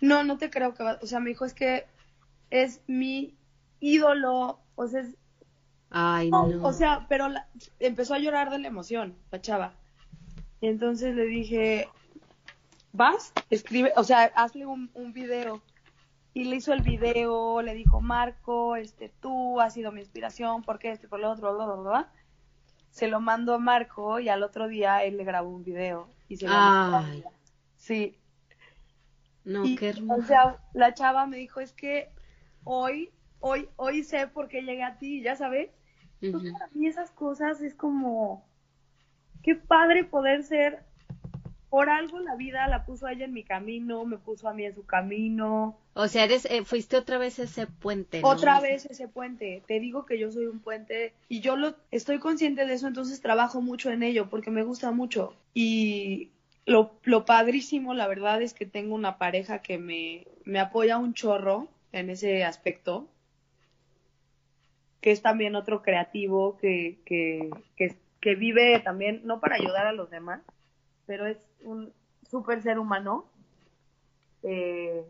No, 0.00 0.24
no 0.24 0.38
te 0.38 0.50
creo 0.50 0.74
que 0.74 0.82
va. 0.82 0.98
O 1.02 1.06
sea, 1.06 1.20
me 1.20 1.30
dijo, 1.30 1.44
es 1.44 1.54
que 1.54 1.86
es 2.50 2.80
mi 2.86 3.36
ídolo. 3.80 4.58
O 4.74 4.86
sea, 4.88 5.00
es. 5.00 5.16
Ay, 5.90 6.30
no. 6.30 6.48
O 6.62 6.72
sea, 6.72 7.06
pero 7.08 7.28
empezó 7.78 8.14
a 8.14 8.18
llorar 8.18 8.50
de 8.50 8.58
la 8.58 8.68
emoción, 8.68 9.14
la 9.30 9.40
chava. 9.40 9.74
Y 10.60 10.66
entonces 10.66 11.14
le 11.14 11.24
dije, 11.26 11.88
vas, 12.92 13.32
escribe, 13.48 13.92
o 13.96 14.04
sea, 14.04 14.24
hazle 14.34 14.66
un, 14.66 14.90
un 14.94 15.12
video. 15.12 15.62
Y 16.34 16.44
le 16.44 16.56
hizo 16.56 16.72
el 16.72 16.82
video, 16.82 17.62
le 17.62 17.74
dijo, 17.74 18.00
Marco, 18.00 18.76
este, 18.76 19.10
tú 19.20 19.60
has 19.60 19.74
sido 19.74 19.92
mi 19.92 20.00
inspiración, 20.00 20.62
porque 20.62 20.90
este, 20.90 21.08
por 21.08 21.20
lo 21.20 21.30
otro, 21.30 21.54
bla, 21.54 21.66
bla, 21.66 21.74
bla. 21.76 22.12
Se 22.90 23.08
lo 23.08 23.20
mando 23.20 23.54
a 23.54 23.58
Marco 23.58 24.18
y 24.18 24.28
al 24.28 24.42
otro 24.42 24.68
día 24.68 25.04
él 25.04 25.16
le 25.16 25.24
grabó 25.24 25.50
un 25.50 25.64
video. 25.64 26.08
Y 26.28 26.36
se 26.36 26.46
lo 26.46 26.52
Ay. 26.54 27.24
Sí. 27.76 28.18
No, 29.44 29.62
qué 29.78 29.90
hermoso. 29.90 30.20
O 30.20 30.24
sea, 30.24 30.58
la 30.74 30.94
chava 30.94 31.26
me 31.26 31.38
dijo, 31.38 31.60
es 31.60 31.72
que 31.72 32.10
hoy, 32.64 33.10
hoy, 33.40 33.68
hoy 33.76 34.02
sé 34.02 34.26
por 34.26 34.48
qué 34.48 34.62
llegué 34.62 34.82
a 34.82 34.98
ti, 34.98 35.22
ya 35.22 35.36
sabes. 35.36 35.70
Entonces, 36.20 36.52
para 36.52 36.68
mí 36.74 36.86
esas 36.86 37.10
cosas 37.12 37.60
es 37.62 37.74
como, 37.74 38.46
qué 39.42 39.54
padre 39.54 40.04
poder 40.04 40.42
ser, 40.42 40.84
por 41.70 41.90
algo 41.90 42.20
la 42.20 42.34
vida 42.36 42.66
la 42.68 42.84
puso 42.84 43.06
a 43.06 43.12
ella 43.12 43.26
en 43.26 43.32
mi 43.32 43.44
camino, 43.44 44.04
me 44.04 44.18
puso 44.18 44.48
a 44.48 44.54
mí 44.54 44.64
en 44.64 44.74
su 44.74 44.86
camino. 44.86 45.78
O 45.94 46.08
sea, 46.08 46.24
eres, 46.24 46.46
eh, 46.46 46.64
fuiste 46.64 46.96
otra 46.96 47.18
vez 47.18 47.38
ese 47.38 47.66
puente. 47.66 48.20
¿no? 48.20 48.28
Otra 48.28 48.60
vez 48.60 48.86
ese 48.86 49.08
puente. 49.08 49.62
Te 49.66 49.80
digo 49.80 50.06
que 50.06 50.18
yo 50.18 50.30
soy 50.32 50.46
un 50.46 50.60
puente 50.60 51.12
y 51.28 51.40
yo 51.40 51.56
lo 51.56 51.74
estoy 51.90 52.18
consciente 52.18 52.66
de 52.66 52.74
eso, 52.74 52.86
entonces 52.86 53.20
trabajo 53.20 53.60
mucho 53.60 53.90
en 53.90 54.02
ello 54.02 54.28
porque 54.30 54.50
me 54.50 54.62
gusta 54.62 54.90
mucho. 54.90 55.34
Y 55.54 56.30
lo, 56.64 56.92
lo 57.02 57.24
padrísimo, 57.24 57.94
la 57.94 58.06
verdad, 58.06 58.40
es 58.42 58.54
que 58.54 58.66
tengo 58.66 58.94
una 58.94 59.18
pareja 59.18 59.60
que 59.60 59.78
me, 59.78 60.26
me 60.44 60.60
apoya 60.60 60.98
un 60.98 61.14
chorro 61.14 61.68
en 61.92 62.10
ese 62.10 62.44
aspecto 62.44 63.08
que 65.00 65.10
es 65.12 65.22
también 65.22 65.54
otro 65.54 65.82
creativo 65.82 66.56
que, 66.58 66.98
que, 67.04 67.50
que, 68.20 68.34
vive 68.34 68.80
también, 68.80 69.22
no 69.24 69.40
para 69.40 69.56
ayudar 69.56 69.86
a 69.86 69.92
los 69.92 70.10
demás, 70.10 70.40
pero 71.08 71.26
es 71.26 71.38
un 71.62 71.92
súper 72.30 72.62
ser 72.62 72.78
humano. 72.78 73.24
Eh, 74.42 75.04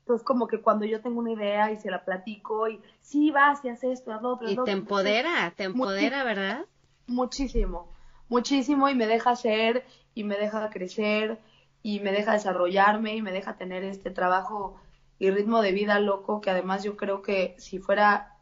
entonces, 0.00 0.26
como 0.26 0.48
que 0.48 0.60
cuando 0.60 0.84
yo 0.84 1.00
tengo 1.00 1.20
una 1.20 1.32
idea 1.32 1.70
y 1.70 1.76
se 1.76 1.90
la 1.90 2.04
platico 2.04 2.68
y 2.68 2.80
sí, 3.00 3.30
vas 3.30 3.64
y 3.64 3.68
haces 3.68 4.00
esto, 4.00 4.12
haz 4.12 4.24
otro, 4.24 4.50
Y 4.50 4.56
te 4.64 4.72
empodera, 4.72 5.54
te 5.56 5.64
empodera, 5.64 6.24
¿verdad? 6.24 6.66
Muchísimo, 7.06 7.88
muchísimo 8.28 8.88
y 8.88 8.94
me 8.94 9.06
deja 9.06 9.36
ser 9.36 9.86
y 10.14 10.24
me 10.24 10.36
deja 10.36 10.68
crecer 10.70 11.38
y 11.82 12.00
me 12.00 12.10
deja 12.10 12.32
desarrollarme 12.32 13.14
y 13.14 13.22
me 13.22 13.32
deja 13.32 13.56
tener 13.56 13.84
este 13.84 14.10
trabajo 14.10 14.80
y 15.20 15.30
ritmo 15.30 15.62
de 15.62 15.72
vida 15.72 16.00
loco 16.00 16.40
que 16.40 16.50
además 16.50 16.82
yo 16.82 16.96
creo 16.96 17.22
que 17.22 17.54
si 17.58 17.78
fuera 17.78 18.36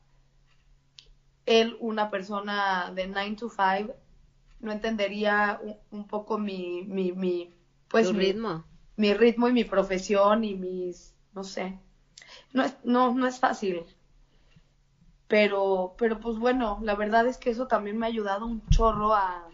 él 1.45 1.77
una 1.81 2.11
persona 2.11 2.91
de 2.95 3.07
9 3.07 3.37
to 3.37 3.51
5, 3.51 3.95
no 4.61 4.73
entendería 4.73 5.61
un, 5.91 6.07
poco 6.07 6.39
mi, 6.39 6.83
mi, 6.85 7.13
mi 7.13 7.53
pues 7.89 8.13
mi 8.13 8.19
ritmo. 8.19 8.65
Mi 8.97 9.15
ritmo 9.15 9.49
y 9.49 9.53
mi 9.53 9.65
profesión 9.65 10.45
y 10.45 10.55
mis, 10.55 11.15
no 11.35 11.45
sé. 11.45 11.79
No 12.53 12.65
es, 12.65 12.77
no, 12.85 13.15
no 13.15 13.27
es 13.27 13.39
fácil. 13.39 13.85
Pero, 15.29 15.95
pero 15.99 16.21
pues 16.21 16.39
bueno, 16.39 16.79
la 16.83 16.95
verdad 16.95 17.27
es 17.27 17.37
que 17.37 17.51
eso 17.51 17.67
también 17.67 17.99
me 17.99 18.07
ha 18.07 18.09
ayudado 18.09 18.47
un 18.47 18.67
chorro 18.69 19.15
a, 19.15 19.49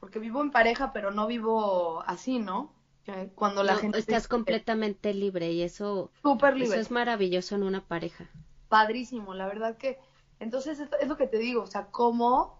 porque 0.00 0.18
vivo 0.18 0.40
en 0.40 0.50
pareja, 0.50 0.92
pero 0.92 1.10
no 1.10 1.26
vivo 1.26 2.02
así, 2.06 2.38
¿no? 2.38 2.72
Cuando 3.34 3.62
la 3.64 3.76
gente 3.76 3.98
estás 3.98 4.28
completamente 4.28 5.12
libre 5.12 5.52
y 5.52 5.62
eso 5.62 6.10
Súper 6.22 6.54
libre. 6.54 6.76
Eso 6.76 6.80
es 6.80 6.90
maravilloso 6.90 7.56
en 7.56 7.64
una 7.64 7.84
pareja 7.84 8.30
padrísimo, 8.72 9.34
la 9.34 9.46
verdad 9.48 9.76
que, 9.76 9.98
entonces 10.40 10.80
es, 10.80 11.06
lo 11.06 11.18
que 11.18 11.26
te 11.26 11.36
digo, 11.36 11.60
o 11.60 11.66
sea, 11.66 11.88
como 11.90 12.58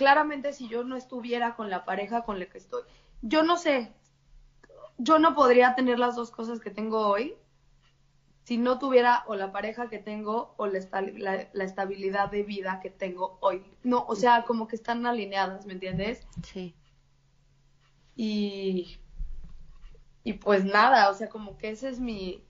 claramente 0.00 0.54
si 0.54 0.66
yo 0.66 0.82
no 0.82 0.96
estuviera 0.96 1.56
con 1.56 1.68
la 1.68 1.84
pareja 1.84 2.22
con 2.22 2.38
la 2.38 2.46
que 2.46 2.56
estoy, 2.56 2.84
yo 3.20 3.42
no 3.42 3.58
sé, 3.58 3.92
yo 4.96 5.18
no 5.18 5.34
podría 5.34 5.74
tener 5.74 5.98
las 5.98 6.16
dos 6.16 6.30
cosas 6.30 6.58
que 6.58 6.70
tengo 6.70 7.06
hoy 7.06 7.34
si 8.44 8.56
no 8.56 8.78
tuviera 8.78 9.24
o 9.26 9.34
la 9.34 9.52
pareja 9.52 9.90
que 9.90 9.98
tengo 9.98 10.54
o 10.56 10.66
la, 10.66 10.80
la, 11.52 11.64
estabilidad 11.64 12.30
de 12.30 12.44
vida 12.44 12.80
que 12.80 12.88
tengo 12.88 13.36
hoy. 13.42 13.62
No, 13.82 14.06
o 14.08 14.16
sea, 14.16 14.44
como 14.44 14.68
que 14.68 14.76
están 14.76 15.04
alineadas, 15.04 15.66
¿me 15.66 15.74
entiendes? 15.74 16.26
Sí. 16.42 16.74
Y, 18.16 18.96
y 20.24 20.32
pues 20.32 20.64
nada, 20.64 21.10
o 21.10 21.14
sea, 21.14 21.28
como 21.28 21.58
que 21.58 21.68
ese 21.72 21.90
es 21.90 22.00
mi, 22.00 22.42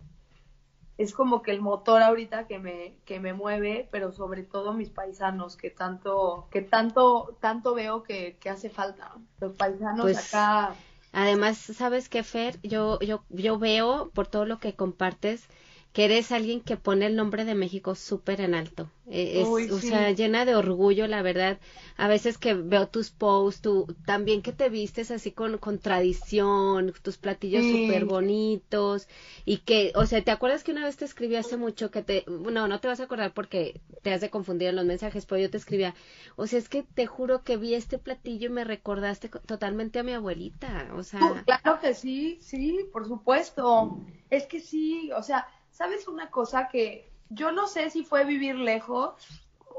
es 1.01 1.15
como 1.15 1.41
que 1.41 1.51
el 1.51 1.63
motor 1.63 2.03
ahorita 2.03 2.47
que 2.47 2.59
me, 2.59 2.95
que 3.07 3.21
me 3.21 3.33
mueve, 3.33 3.89
pero 3.91 4.13
sobre 4.13 4.43
todo 4.43 4.75
mis 4.75 4.91
paisanos, 4.91 5.57
que 5.57 5.71
tanto, 5.71 6.47
que 6.51 6.61
tanto, 6.61 7.39
tanto 7.41 7.75
veo 7.75 8.03
que, 8.03 8.37
que 8.39 8.51
hace 8.51 8.69
falta. 8.69 9.15
Los 9.41 9.55
paisanos 9.55 10.03
pues, 10.03 10.29
acá. 10.29 10.75
Además, 11.13 11.57
¿sabes 11.57 12.11
qué, 12.11 12.23
Fer? 12.23 12.61
Yo, 12.63 12.99
yo, 13.01 13.25
yo 13.31 13.59
veo 13.59 14.11
por 14.13 14.27
todo 14.27 14.45
lo 14.45 14.59
que 14.59 14.75
compartes 14.75 15.49
que 15.93 16.05
eres 16.05 16.31
alguien 16.31 16.61
que 16.61 16.77
pone 16.77 17.07
el 17.07 17.17
nombre 17.17 17.45
de 17.45 17.57
México 17.57 17.97
súper 17.97 18.41
en 18.41 18.55
alto. 18.55 18.89
Eh, 19.11 19.41
es, 19.41 19.73
O 19.73 19.81
sea, 19.81 20.13
llena 20.13 20.45
de 20.45 20.55
orgullo, 20.55 21.09
la 21.09 21.21
verdad. 21.21 21.59
A 21.97 22.07
veces 22.07 22.39
que 22.39 22.55
veo 22.55 22.87
tus 22.87 23.11
posts, 23.11 23.61
tú, 23.61 23.97
también 24.07 24.41
que 24.41 24.53
te 24.53 24.69
vistes 24.69 25.11
así 25.11 25.33
con, 25.33 25.59
con 25.59 25.81
tradición, 25.81 26.93
tus 27.03 27.17
platillos 27.17 27.65
súper 27.65 28.05
bonitos. 28.05 29.09
Y 29.45 29.59
que, 29.59 29.91
o 29.97 30.07
sea, 30.07 30.23
¿te 30.23 30.31
acuerdas 30.31 30.63
que 30.63 30.71
una 30.71 30.85
vez 30.85 30.97
te 30.97 31.05
escribí 31.05 31.35
hace 31.35 31.57
mucho 31.57 31.91
que 31.91 32.03
te, 32.03 32.25
no, 32.29 32.69
no 32.69 32.81
te 32.81 32.87
vas 32.87 33.01
a 33.01 33.05
acordar 33.05 33.33
porque 33.35 33.81
te 34.03 34.13
has 34.13 34.21
de 34.21 34.31
confundir 34.31 34.69
en 34.69 34.77
los 34.77 34.85
mensajes, 34.85 35.27
pero 35.27 35.41
yo 35.41 35.51
te 35.51 35.57
escribía, 35.57 35.95
o 36.37 36.47
sea, 36.47 36.61
es 36.61 36.69
que 36.69 36.85
te 36.85 37.07
juro 37.07 37.43
que 37.43 37.57
vi 37.57 37.75
este 37.75 37.99
platillo 37.99 38.47
y 38.47 38.53
me 38.53 38.65
recordaste 38.65 39.29
totalmente 39.29 39.99
a 39.99 40.05
mi 40.05 40.13
abuelita, 40.13 40.91
o 40.95 41.03
sea. 41.03 41.45
Claro 41.45 41.81
que 41.81 41.95
sí, 41.95 42.39
sí, 42.41 42.79
por 42.93 43.09
supuesto. 43.09 43.99
Es 44.31 44.47
que 44.47 44.61
sí, 44.61 45.11
o 45.17 45.23
sea, 45.23 45.49
¿sabes 45.81 46.09
una 46.09 46.31
cosa 46.31 46.69
que 46.69 47.11
yo 47.31 47.53
no 47.53 47.67
sé 47.67 47.89
si 47.89 48.05
fue 48.05 48.27
vivir 48.27 48.55
lejos, 48.55 49.15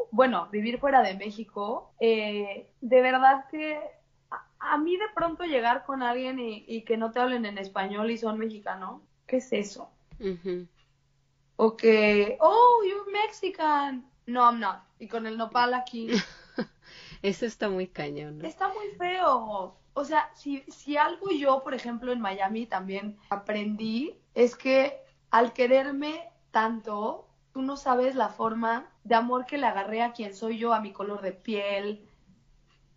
bueno, 0.10 0.48
vivir 0.52 0.80
fuera 0.80 1.04
de 1.04 1.14
México, 1.14 1.94
eh, 2.00 2.72
de 2.82 3.02
verdad 3.04 3.46
que 3.52 3.80
a, 4.58 4.78
mí 4.80 4.98
de 4.98 5.06
pronto 5.14 5.44
llegar 5.44 5.86
con 5.86 6.02
alguien 6.02 6.40
y, 6.40 6.82
que 6.86 6.98
no 6.98 7.12
te 7.12 7.20
hablen 7.20 7.46
en 7.46 7.60
español 7.60 8.10
y 8.10 8.18
son 8.18 8.40
mexicano, 8.40 9.04
¿qué 9.28 9.38
es 9.38 9.54
eso? 9.54 9.92
O 11.56 11.78
que, 11.78 12.36
oh, 12.40 12.82
you're 12.84 13.12
Mexican. 13.12 14.04
No, 14.26 14.42
I'm 14.42 14.60
not. 14.60 14.80
Y 14.98 15.08
con 15.08 15.28
el 15.28 15.38
nopal 15.38 15.76
aquí. 15.76 16.10
eso 17.22 17.46
está 17.46 17.70
muy 17.70 17.86
cañón. 17.86 18.40
¿no? 18.40 18.48
Está 18.48 18.70
muy 18.70 18.88
feo. 18.98 19.78
O 19.94 20.04
sea, 20.04 20.32
si, 20.34 20.64
si 20.64 20.98
algo 20.98 21.30
yo, 21.30 21.62
por 21.62 21.76
ejemplo, 21.76 22.12
en 22.12 22.22
Miami 22.22 22.66
también 22.66 23.20
aprendí, 23.30 24.18
es 24.34 24.56
que 24.56 25.00
al 25.32 25.54
quererme 25.54 26.30
tanto, 26.52 27.28
tú 27.54 27.62
no 27.62 27.78
sabes 27.78 28.16
la 28.16 28.30
forma 28.30 28.88
de 29.04 29.16
amor 29.16 29.46
que 29.46 29.58
le 29.58 29.66
agarré 29.66 30.04
a 30.04 30.14
quien 30.14 30.36
soy 30.36 30.58
yo, 30.58 30.74
a 30.74 30.82
mi 30.82 30.92
color 30.92 31.22
de 31.22 31.32
piel. 31.32 32.06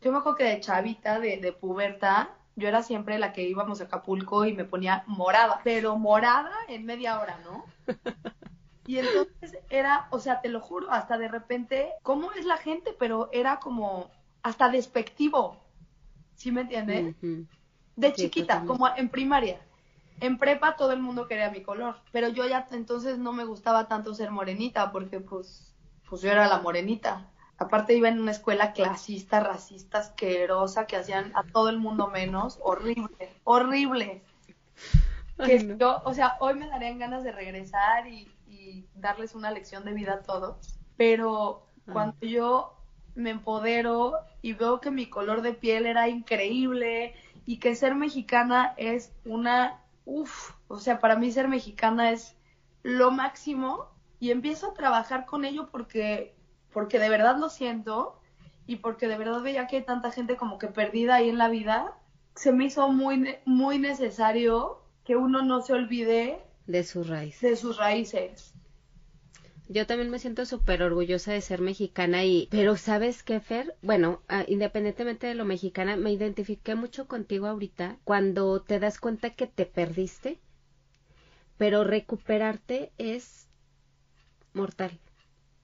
Yo 0.03 0.13
me 0.13 0.19
acuerdo 0.19 0.39
que 0.39 0.45
de 0.45 0.61
chavita, 0.61 1.19
de, 1.19 1.39
de 1.39 1.53
puberta, 1.53 2.31
yo 2.57 2.69
era 2.69 2.83
siempre 2.83 3.19
la 3.19 3.33
que 3.33 3.49
íbamos 3.49 3.81
a 3.81 3.85
Acapulco 3.85 4.45
y 4.45 4.53
me 4.53 4.65
ponía 4.65 5.05
morada, 5.07 5.61
pero 5.65 5.97
morada 5.97 6.53
en 6.69 6.85
media 6.85 7.21
hora, 7.21 7.39
¿no? 7.45 7.65
Y 8.87 8.99
entonces 8.99 9.59
era, 9.71 10.09
o 10.11 10.19
sea, 10.19 10.43
te 10.43 10.51
lo 10.51 10.61
juro, 10.61 10.91
hasta 10.91 11.17
de 11.17 11.29
repente, 11.29 11.93
¿cómo 12.03 12.33
es 12.33 12.45
la 12.45 12.59
gente? 12.59 12.95
Pero 12.99 13.31
era 13.33 13.59
como 13.59 14.11
hasta 14.43 14.69
despectivo, 14.69 15.57
¿sí 16.35 16.53
me 16.53 16.63
entiendes? 16.63 17.17
De 17.97 18.13
chiquita, 18.13 18.65
como 18.67 18.87
en 18.95 19.09
primaria. 19.09 19.59
En 20.21 20.39
prepa 20.39 20.77
todo 20.77 20.93
el 20.93 21.01
mundo 21.01 21.27
quería 21.27 21.51
mi 21.51 21.63
color, 21.63 21.97
pero 22.13 22.29
yo 22.29 22.47
ya 22.47 22.67
entonces 22.71 23.19
no 23.19 23.33
me 23.33 23.45
gustaba 23.45 23.89
tanto 23.89 24.15
ser 24.15 24.31
morenita 24.31 24.93
porque 24.93 25.21
pues, 25.21 25.75
pues 26.09 26.23
yo 26.23 26.31
era 26.31 26.49
la 26.49 26.61
morenita. 26.61 27.31
Aparte 27.59 27.95
iba 27.95 28.09
en 28.09 28.21
una 28.21 28.33
escuela 28.33 28.73
clasista, 28.73 29.41
racista, 29.41 29.99
asquerosa, 29.99 30.87
que 30.87 30.97
hacían 30.97 31.31
a 31.35 31.45
todo 31.45 31.69
el 31.69 31.79
mundo 31.79 32.09
menos, 32.09 32.59
horrible, 32.63 33.31
horrible. 33.45 34.23
Que 35.45 35.77
yo, 35.79 36.03
o 36.05 36.15
sea, 36.15 36.37
hoy 36.41 36.55
me 36.55 36.69
darían 36.69 36.99
ganas 36.99 37.25
de 37.25 37.33
regresar 37.33 38.07
y, 38.07 38.31
darles 38.95 39.35
una 39.35 39.51
lección 39.51 39.85
de 39.85 39.93
vida 39.93 40.15
a 40.15 40.23
todos, 40.23 40.79
pero 40.97 41.67
cuando 41.93 42.17
yo 42.27 42.75
me 43.15 43.31
empodero 43.31 44.15
y 44.41 44.55
veo 44.55 44.81
que 44.81 44.91
mi 44.91 45.07
color 45.07 45.43
de 45.43 45.53
piel 45.53 45.85
era 45.85 46.09
increíble 46.09 47.15
y 47.45 47.59
que 47.59 47.75
ser 47.75 47.95
mexicana 47.95 48.73
es 48.79 49.13
una, 49.25 49.83
uff, 50.05 50.53
o 50.69 50.79
sea, 50.79 50.99
para 51.01 51.17
mí 51.17 51.31
ser 51.31 51.49
mexicana 51.49 52.11
es 52.11 52.37
lo 52.83 53.11
máximo 53.11 53.89
y 54.21 54.31
empiezo 54.31 54.71
a 54.71 54.75
trabajar 54.75 55.27
con 55.27 55.45
ello 55.45 55.69
porque, 55.71 56.35
porque 56.73 56.99
de 56.99 57.09
verdad 57.09 57.37
lo 57.39 57.49
siento 57.49 58.21
y 58.67 58.77
porque 58.77 59.09
de 59.09 59.19
verdad 59.19 59.43
veía 59.43 59.67
que 59.67 59.77
hay 59.77 59.85
tanta 59.85 60.11
gente 60.11 60.37
como 60.37 60.59
que 60.59 60.69
perdida 60.69 61.17
ahí 61.17 61.29
en 61.29 61.39
la 61.39 61.49
vida, 61.49 61.97
se 62.35 62.53
me 62.53 62.65
hizo 62.65 62.89
muy, 62.89 63.37
muy 63.45 63.79
necesario 63.79 64.83
que 65.05 65.17
uno 65.17 65.43
no 65.43 65.61
se 65.61 65.73
olvide 65.73 66.43
de 66.67 66.85
sus 66.85 67.09
raíces. 67.09 67.41
De 67.43 67.57
sus 67.57 67.77
raíces. 67.77 68.54
Yo 69.69 69.87
también 69.87 70.11
me 70.11 70.19
siento 70.19 70.45
súper 70.45 70.83
orgullosa 70.83 71.33
de 71.33 71.41
ser 71.41 71.63
mexicana 71.63 72.25
y, 72.25 72.49
pero 72.51 72.77
¿sabes 72.77 73.23
qué, 73.23 73.41
Fer? 73.41 73.75
Bueno, 73.81 74.21
ah, 74.29 74.45
independientemente 74.47 75.27
de 75.27 75.35
lo 75.35 75.47
mexicana, 75.47 75.97
me 75.97 76.13
identifiqué 76.13 76.75
mucho 76.75 77.07
contigo 77.09 77.47
ahorita 77.47 77.97
cuando 78.05 78.61
te 78.61 78.79
das 78.79 78.99
cuenta 78.99 79.31
que 79.31 79.47
te 79.47 79.65
perdiste, 79.65 80.39
pero 81.57 81.83
recuperarte 81.83 82.93
es 82.99 83.49
mortal. 84.53 84.99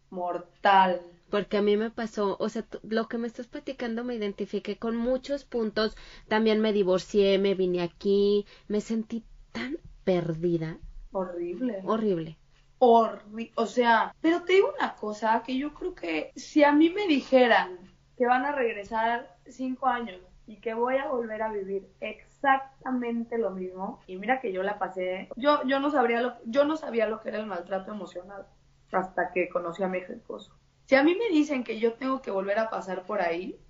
Mortal. 0.08 1.02
Porque 1.28 1.58
a 1.58 1.62
mí 1.62 1.76
me 1.76 1.90
pasó, 1.90 2.36
o 2.40 2.48
sea, 2.48 2.64
lo 2.82 3.06
que 3.06 3.18
me 3.18 3.26
estás 3.26 3.48
platicando 3.48 4.02
me 4.02 4.14
identifiqué 4.14 4.76
con 4.78 4.96
muchos 4.96 5.44
puntos. 5.44 5.94
También 6.26 6.60
me 6.60 6.72
divorcié, 6.72 7.38
me 7.38 7.54
vine 7.54 7.82
aquí, 7.82 8.46
me 8.66 8.80
sentí 8.80 9.24
tan 9.52 9.76
perdida. 10.04 10.78
Horrible. 11.12 11.82
Horrible 11.84 12.39
o 12.80 13.66
sea, 13.66 14.14
pero 14.20 14.42
te 14.42 14.54
digo 14.54 14.72
una 14.76 14.94
cosa, 14.94 15.42
que 15.44 15.56
yo 15.56 15.74
creo 15.74 15.94
que 15.94 16.32
si 16.34 16.64
a 16.64 16.72
mí 16.72 16.88
me 16.90 17.06
dijeran 17.06 17.78
que 18.16 18.26
van 18.26 18.44
a 18.44 18.52
regresar 18.52 19.36
cinco 19.46 19.86
años 19.86 20.20
y 20.46 20.56
que 20.56 20.74
voy 20.74 20.96
a 20.96 21.08
volver 21.08 21.42
a 21.42 21.52
vivir 21.52 21.88
exactamente 22.00 23.38
lo 23.38 23.50
mismo, 23.50 24.00
y 24.06 24.16
mira 24.16 24.40
que 24.40 24.52
yo 24.52 24.62
la 24.62 24.78
pasé, 24.78 25.28
yo, 25.36 25.62
yo 25.66 25.78
no 25.78 25.90
sabría 25.90 26.22
lo, 26.22 26.34
yo 26.46 26.64
no 26.64 26.76
sabía 26.76 27.06
lo 27.06 27.20
que 27.20 27.28
era 27.28 27.38
el 27.38 27.46
maltrato 27.46 27.92
emocional 27.92 28.46
hasta 28.90 29.30
que 29.30 29.48
conocí 29.48 29.82
a 29.82 29.88
mi 29.88 29.98
esposo. 29.98 30.56
Si 30.86 30.96
a 30.96 31.04
mí 31.04 31.14
me 31.14 31.28
dicen 31.28 31.62
que 31.62 31.78
yo 31.78 31.94
tengo 31.94 32.20
que 32.22 32.30
volver 32.30 32.58
a 32.58 32.70
pasar 32.70 33.04
por 33.04 33.20
ahí 33.20 33.60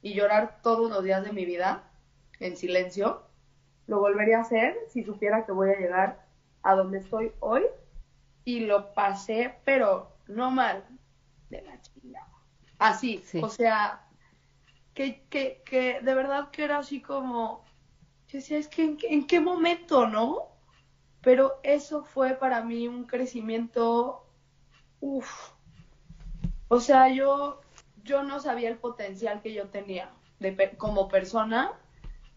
y 0.00 0.14
llorar 0.14 0.60
todos 0.62 0.90
los 0.90 1.02
días 1.02 1.22
de 1.24 1.32
mi 1.32 1.44
vida 1.44 1.82
en 2.38 2.56
silencio, 2.56 3.22
lo 3.86 3.98
volvería 3.98 4.38
a 4.38 4.42
hacer 4.42 4.78
si 4.88 5.02
supiera 5.02 5.44
que 5.44 5.52
voy 5.52 5.70
a 5.70 5.78
llegar 5.78 6.24
a 6.62 6.74
donde 6.74 6.98
estoy 6.98 7.32
hoy 7.40 7.64
y 8.46 8.60
lo 8.60 8.94
pasé, 8.94 9.58
pero 9.64 10.16
no 10.28 10.52
mal, 10.52 10.84
de 11.50 11.62
la 11.62 11.82
chingada. 11.82 12.28
Así, 12.78 13.22
o 13.42 13.48
sea, 13.48 14.06
que, 14.94 15.24
que, 15.28 15.62
que 15.66 16.00
de 16.00 16.14
verdad 16.14 16.50
que 16.52 16.62
era 16.62 16.78
así 16.78 17.02
como, 17.02 17.64
yo 18.28 18.38
decía, 18.38 18.58
es 18.58 18.68
que 18.68 18.84
en, 18.84 18.98
en 19.02 19.26
qué 19.26 19.40
momento, 19.40 20.06
¿no? 20.06 20.52
Pero 21.22 21.58
eso 21.64 22.04
fue 22.04 22.34
para 22.34 22.62
mí 22.62 22.86
un 22.86 23.04
crecimiento, 23.04 24.24
uff. 25.00 25.50
O 26.68 26.78
sea, 26.78 27.08
yo, 27.08 27.60
yo 28.04 28.22
no 28.22 28.38
sabía 28.38 28.68
el 28.68 28.78
potencial 28.78 29.42
que 29.42 29.52
yo 29.54 29.70
tenía 29.70 30.12
de, 30.38 30.76
como 30.76 31.08
persona 31.08 31.72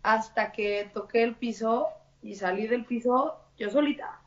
hasta 0.02 0.52
que 0.52 0.90
toqué 0.92 1.22
el 1.22 1.36
piso 1.36 1.90
y 2.24 2.34
salí 2.34 2.66
del 2.66 2.86
piso 2.86 3.40
yo 3.58 3.70
solita 3.70 4.20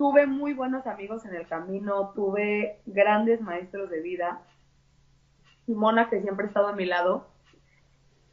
tuve 0.00 0.26
muy 0.26 0.54
buenos 0.54 0.86
amigos 0.86 1.26
en 1.26 1.34
el 1.34 1.46
camino, 1.46 2.12
tuve 2.14 2.80
grandes 2.86 3.42
maestros 3.42 3.90
de 3.90 4.00
vida. 4.00 4.40
Simona, 5.66 6.08
que 6.08 6.22
siempre 6.22 6.46
ha 6.46 6.48
estado 6.48 6.68
a 6.68 6.72
mi 6.72 6.86
lado. 6.86 7.28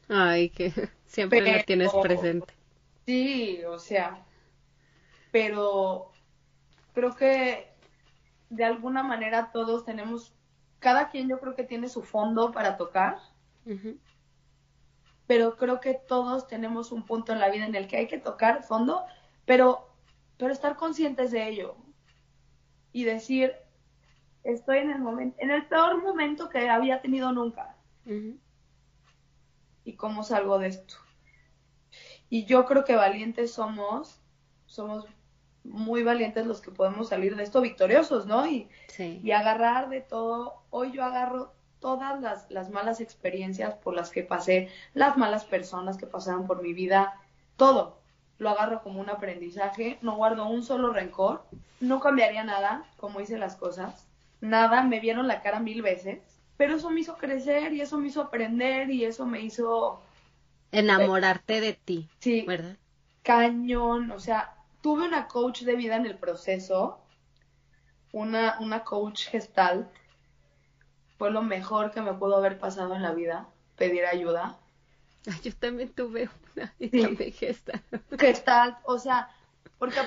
Ay, 0.07 0.49
que 0.49 0.72
siempre 1.07 1.41
la 1.41 1.61
tienes 1.64 1.91
presente. 2.02 2.53
Sí, 3.06 3.65
o 3.65 3.80
sea, 3.80 4.23
pero 5.34 6.14
creo 6.94 7.14
que 7.18 7.68
de 8.49 8.64
alguna 8.64 9.03
manera 9.03 9.52
todos 9.52 9.84
tenemos, 9.84 10.34
cada 10.80 11.10
quien 11.10 11.27
yo 11.27 11.38
creo 11.41 11.53
que 11.53 11.65
tiene 11.65 11.89
su 11.89 12.02
fondo 12.02 12.53
para 12.53 12.77
tocar, 12.77 13.18
pero 15.27 15.57
creo 15.57 15.81
que 15.81 15.95
todos 15.95 16.48
tenemos 16.48 16.94
un 16.94 17.03
punto 17.03 17.34
en 17.34 17.41
la 17.41 17.49
vida 17.49 17.65
en 17.65 17.76
el 17.76 17.89
que 17.89 17.98
hay 17.98 18.07
que 18.07 18.19
tocar 18.19 18.64
fondo, 18.64 19.03
pero 19.44 19.86
pero 20.38 20.53
estar 20.53 20.76
conscientes 20.76 21.31
de 21.31 21.49
ello 21.49 21.76
y 22.91 23.03
decir, 23.03 23.53
estoy 24.43 24.77
en 24.77 24.91
el 24.91 24.99
momento, 24.99 25.38
en 25.39 25.51
el 25.51 25.65
peor 25.68 26.01
momento 26.01 26.49
que 26.49 26.69
había 26.69 27.01
tenido 27.01 27.31
nunca. 27.31 27.76
¿Y 29.84 29.93
cómo 29.93 30.23
salgo 30.23 30.59
de 30.59 30.68
esto? 30.68 30.95
Y 32.30 32.45
yo 32.45 32.65
creo 32.65 32.85
que 32.85 32.95
valientes 32.95 33.53
somos, 33.53 34.22
somos 34.65 35.05
muy 35.64 36.03
valientes 36.03 36.45
los 36.45 36.61
que 36.61 36.72
podemos 36.72 37.09
salir 37.09 37.35
de 37.35 37.43
esto 37.43 37.61
victoriosos, 37.61 38.26
¿no? 38.26 38.47
Y, 38.47 38.69
y 38.97 39.31
agarrar 39.31 39.89
de 39.89 40.01
todo. 40.01 40.64
Hoy 40.69 40.91
yo 40.91 41.03
agarro 41.03 41.53
todas 41.80 42.22
las, 42.22 42.49
las 42.49 42.69
malas 42.69 43.01
experiencias 43.01 43.76
por 43.76 43.93
las 43.93 44.11
que 44.11 44.23
pasé, 44.23 44.69
las 44.93 45.18
malas 45.18 45.45
personas 45.45 45.97
que 45.97 46.07
pasaron 46.07 46.47
por 46.47 46.61
mi 46.61 46.73
vida, 46.73 47.22
todo 47.55 47.97
lo 48.39 48.49
agarro 48.49 48.81
como 48.84 48.99
un 48.99 49.09
aprendizaje, 49.09 49.97
no 50.01 50.15
guardo 50.15 50.47
un 50.47 50.64
solo 50.64 50.91
rencor, 50.91 51.43
no 51.80 51.99
cambiaría 51.99 52.43
nada, 52.43 52.85
como 52.97 53.22
hice 53.22 53.38
las 53.38 53.55
cosas, 53.55 54.07
nada, 54.41 54.84
me 54.84 54.99
vieron 54.99 55.27
la 55.27 55.41
cara 55.41 55.59
mil 55.59 55.81
veces, 55.81 56.19
pero 56.57 56.76
eso 56.76 56.89
me 56.89 57.01
hizo 57.01 57.18
crecer 57.18 57.73
y 57.73 57.81
eso 57.81 57.97
me 57.97 58.07
hizo 58.07 58.22
aprender 58.22 58.89
y 58.89 59.05
eso 59.05 59.26
me 59.26 59.41
hizo... 59.41 60.01
Enamorarte 60.72 61.61
de 61.61 61.73
ti. 61.73 62.09
Sí. 62.19 62.43
¿Verdad? 62.47 62.76
Cañón, 63.23 64.11
o 64.11 64.19
sea, 64.19 64.55
tuve 64.81 65.05
una 65.05 65.27
coach 65.27 65.61
de 65.61 65.76
vida 65.76 65.95
en 65.95 66.05
el 66.05 66.18
proceso, 66.18 66.99
una, 68.11 68.57
una 68.59 68.84
coach 68.84 69.27
gestal, 69.27 69.89
fue 71.18 71.31
lo 71.31 71.41
mejor 71.41 71.91
que 71.91 72.01
me 72.01 72.14
pudo 72.14 72.38
haber 72.38 72.59
pasado 72.59 72.95
en 72.95 73.01
la 73.01 73.14
vida, 73.14 73.47
pedir 73.76 74.05
ayuda 74.05 74.57
Yo 75.44 75.53
también 75.56 75.89
tuve 75.89 76.30
una 76.56 76.73
y 76.80 76.89
también 76.89 77.34
gestal. 77.34 77.81
Gestal, 78.18 78.77
o 78.85 78.98
sea, 78.98 79.30
porque 79.77 79.99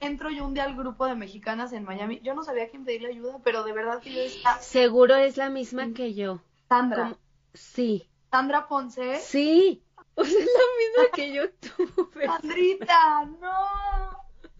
entro 0.00 0.30
yo 0.30 0.44
un 0.44 0.54
día 0.54 0.64
al 0.64 0.76
grupo 0.76 1.06
de 1.06 1.14
mexicanas 1.14 1.72
en 1.72 1.84
Miami. 1.84 2.20
Yo 2.22 2.34
no 2.34 2.42
sabía 2.42 2.64
a 2.64 2.68
quién 2.68 2.84
pedirle 2.84 3.08
ayuda, 3.08 3.38
pero 3.44 3.64
de 3.64 3.72
verdad 3.72 4.00
que 4.00 4.12
yo 4.12 4.20
estaba... 4.20 4.58
Seguro 4.60 5.16
es 5.16 5.36
la 5.36 5.50
misma 5.50 5.92
que 5.92 6.14
yo. 6.14 6.40
Sandra. 6.68 7.16
Sí. 7.54 8.08
Sandra 8.30 8.68
Ponce. 8.68 9.18
Sí. 9.18 9.84
O 10.14 10.24
sea, 10.24 10.38
es 10.38 10.44
la 10.44 11.00
misma 11.00 11.16
que 11.16 11.32
yo 11.32 11.50
tuve. 11.52 12.26
Sandrita, 12.26 13.24
no. 13.40 14.10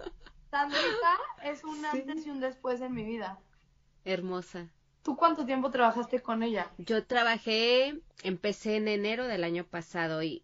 Sandrita 0.50 1.18
es 1.44 1.62
un 1.62 1.84
antes 1.84 2.26
y 2.26 2.30
un 2.30 2.40
después 2.40 2.80
en 2.80 2.94
mi 2.94 3.04
vida. 3.04 3.38
Hermosa. 4.06 4.70
¿Tú 5.02 5.16
cuánto 5.16 5.44
tiempo 5.44 5.70
trabajaste 5.70 6.20
con 6.20 6.42
ella? 6.42 6.70
Yo 6.78 7.04
trabajé, 7.04 8.00
empecé 8.22 8.76
en 8.76 8.88
enero 8.88 9.26
del 9.26 9.44
año 9.44 9.64
pasado 9.64 10.22
y 10.22 10.42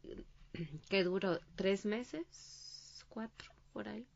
¿qué 0.89 1.05
duró? 1.05 1.39
¿Tres 1.55 1.87
meses? 1.87 3.05
¿Cuatro? 3.09 3.53
Por 3.73 3.89
ahí. 3.89 4.07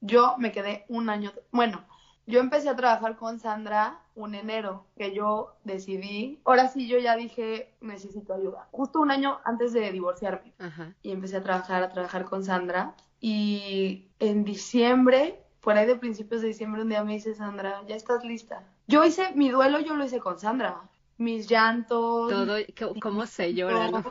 Yo 0.00 0.36
me 0.38 0.52
quedé 0.52 0.84
un 0.88 1.08
año. 1.08 1.32
Bueno, 1.50 1.84
yo 2.26 2.40
empecé 2.40 2.68
a 2.68 2.76
trabajar 2.76 3.16
con 3.16 3.38
Sandra 3.38 4.00
un 4.14 4.34
enero, 4.34 4.86
que 4.96 5.14
yo 5.14 5.56
decidí, 5.64 6.40
ahora 6.44 6.68
sí 6.68 6.86
yo 6.86 6.98
ya 6.98 7.16
dije, 7.16 7.74
necesito 7.80 8.34
ayuda. 8.34 8.68
Justo 8.70 9.00
un 9.00 9.10
año 9.10 9.40
antes 9.44 9.72
de 9.72 9.90
divorciarme. 9.92 10.54
Ajá. 10.58 10.94
Y 11.02 11.10
empecé 11.10 11.36
a 11.36 11.42
trabajar, 11.42 11.82
a 11.82 11.90
trabajar 11.90 12.24
con 12.24 12.44
Sandra. 12.44 12.94
Y 13.20 14.08
en 14.18 14.44
diciembre, 14.44 15.42
por 15.60 15.76
ahí 15.76 15.86
de 15.86 15.96
principios 15.96 16.42
de 16.42 16.48
diciembre, 16.48 16.82
un 16.82 16.88
día 16.88 17.04
me 17.04 17.14
dice 17.14 17.34
Sandra, 17.34 17.82
ya 17.86 17.96
estás 17.96 18.24
lista. 18.24 18.62
Yo 18.86 19.04
hice 19.04 19.32
mi 19.34 19.50
duelo, 19.50 19.80
yo 19.80 19.94
lo 19.94 20.04
hice 20.04 20.20
con 20.20 20.38
Sandra. 20.38 20.82
Mis 21.16 21.48
llantos. 21.48 22.30
Todo, 22.30 22.56
cómo 23.00 23.26
se 23.26 23.54
llora, 23.54 23.90
¿no? 23.90 24.04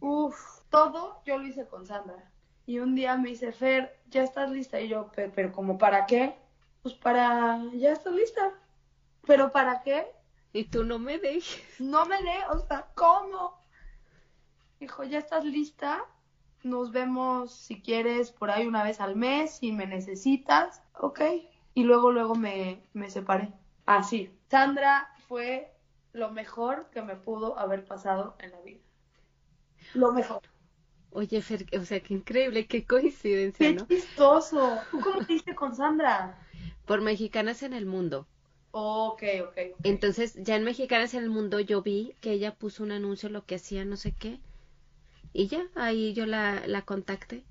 Uf, 0.00 0.36
todo 0.70 1.22
yo 1.26 1.38
lo 1.38 1.46
hice 1.46 1.66
con 1.66 1.86
Sandra. 1.86 2.30
Y 2.66 2.78
un 2.78 2.94
día 2.94 3.16
me 3.16 3.30
dice, 3.30 3.52
Fer, 3.52 4.00
ya 4.08 4.22
estás 4.22 4.50
lista. 4.50 4.80
Y 4.80 4.88
yo, 4.88 5.10
pero, 5.14 5.32
pero 5.34 5.52
¿como 5.52 5.76
para 5.76 6.06
qué? 6.06 6.36
Pues 6.82 6.94
para, 6.94 7.60
ya 7.74 7.92
estás 7.92 8.14
lista. 8.14 8.52
¿Pero 9.26 9.52
para 9.52 9.82
qué? 9.82 10.06
Y 10.52 10.64
tú 10.64 10.84
no 10.84 10.98
me 10.98 11.18
dejes. 11.18 11.62
No 11.80 12.06
me 12.06 12.16
dejes, 12.22 12.44
o 12.50 12.58
sea, 12.60 12.86
¿cómo? 12.94 13.58
Dijo, 14.78 15.04
ya 15.04 15.18
estás 15.18 15.44
lista. 15.44 16.04
Nos 16.62 16.90
vemos 16.90 17.52
si 17.52 17.80
quieres 17.82 18.30
por 18.30 18.50
ahí 18.50 18.66
una 18.66 18.82
vez 18.82 19.00
al 19.00 19.16
mes, 19.16 19.58
si 19.58 19.72
me 19.72 19.86
necesitas. 19.86 20.82
Ok. 20.98 21.20
Y 21.74 21.84
luego, 21.84 22.12
luego 22.12 22.34
me, 22.34 22.82
me 22.92 23.10
separé. 23.10 23.52
Así. 23.90 24.30
Sandra 24.48 25.08
fue 25.26 25.74
lo 26.12 26.30
mejor 26.30 26.90
que 26.92 27.02
me 27.02 27.16
pudo 27.16 27.58
haber 27.58 27.84
pasado 27.84 28.36
en 28.38 28.52
la 28.52 28.60
vida. 28.60 28.78
Lo 29.94 30.12
mejor. 30.12 30.42
Oye, 31.10 31.42
Fer, 31.42 31.66
o 31.76 31.84
sea, 31.84 31.98
qué 31.98 32.14
increíble, 32.14 32.68
qué 32.68 32.84
coincidencia, 32.84 33.74
qué 33.74 33.96
chistoso. 33.96 34.78
¿Tú 34.92 35.00
cómo 35.00 35.26
te 35.26 35.54
con 35.56 35.74
Sandra? 35.74 36.38
Por 36.86 37.00
Mexicanas 37.00 37.64
en 37.64 37.72
el 37.72 37.84
Mundo. 37.84 38.28
Ok, 38.70 39.24
ok. 39.48 39.58
Entonces, 39.82 40.34
ya 40.36 40.54
en 40.54 40.62
Mexicanas 40.62 41.12
en 41.14 41.24
el 41.24 41.30
Mundo 41.30 41.58
yo 41.58 41.82
vi 41.82 42.14
que 42.20 42.30
ella 42.30 42.54
puso 42.54 42.84
un 42.84 42.92
anuncio, 42.92 43.28
lo 43.28 43.44
que 43.44 43.56
hacía, 43.56 43.84
no 43.84 43.96
sé 43.96 44.12
qué. 44.12 44.38
Y 45.32 45.48
ya, 45.48 45.64
ahí 45.74 46.14
yo 46.14 46.26
la, 46.26 46.62
la 46.68 46.82
contacté. 46.82 47.42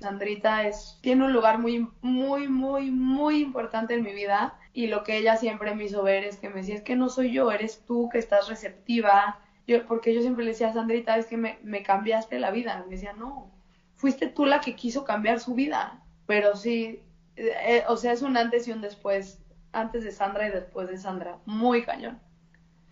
Sandrita 0.00 0.66
es, 0.66 0.98
tiene 1.02 1.26
un 1.26 1.32
lugar 1.32 1.58
muy, 1.58 1.88
muy, 2.00 2.48
muy, 2.48 2.90
muy 2.90 3.42
importante 3.42 3.94
en 3.94 4.02
mi 4.02 4.12
vida. 4.12 4.58
Y 4.72 4.86
lo 4.86 5.02
que 5.02 5.16
ella 5.16 5.36
siempre 5.36 5.74
me 5.74 5.84
hizo 5.84 6.02
ver 6.02 6.24
es 6.24 6.36
que 6.36 6.48
me 6.48 6.56
decía, 6.56 6.76
es 6.76 6.82
que 6.82 6.96
no 6.96 7.08
soy 7.08 7.32
yo, 7.32 7.50
eres 7.50 7.84
tú 7.86 8.08
que 8.10 8.18
estás 8.18 8.48
receptiva. 8.48 9.40
Yo, 9.66 9.86
porque 9.86 10.14
yo 10.14 10.20
siempre 10.20 10.44
le 10.44 10.52
decía 10.52 10.68
a 10.68 10.72
Sandrita, 10.72 11.16
es 11.16 11.26
que 11.26 11.36
me, 11.36 11.58
me 11.62 11.82
cambiaste 11.82 12.38
la 12.38 12.50
vida. 12.50 12.84
Me 12.86 12.94
decía, 12.94 13.12
no, 13.12 13.50
fuiste 13.96 14.28
tú 14.28 14.46
la 14.46 14.60
que 14.60 14.76
quiso 14.76 15.04
cambiar 15.04 15.40
su 15.40 15.54
vida. 15.54 16.02
Pero 16.26 16.56
sí, 16.56 17.02
eh, 17.36 17.84
o 17.88 17.96
sea, 17.96 18.12
es 18.12 18.22
un 18.22 18.36
antes 18.36 18.68
y 18.68 18.72
un 18.72 18.80
después 18.80 19.40
antes 19.72 20.04
de 20.04 20.12
Sandra 20.12 20.48
y 20.48 20.50
después 20.50 20.88
de 20.88 20.98
Sandra. 20.98 21.38
Muy 21.46 21.84
cañón. 21.84 22.18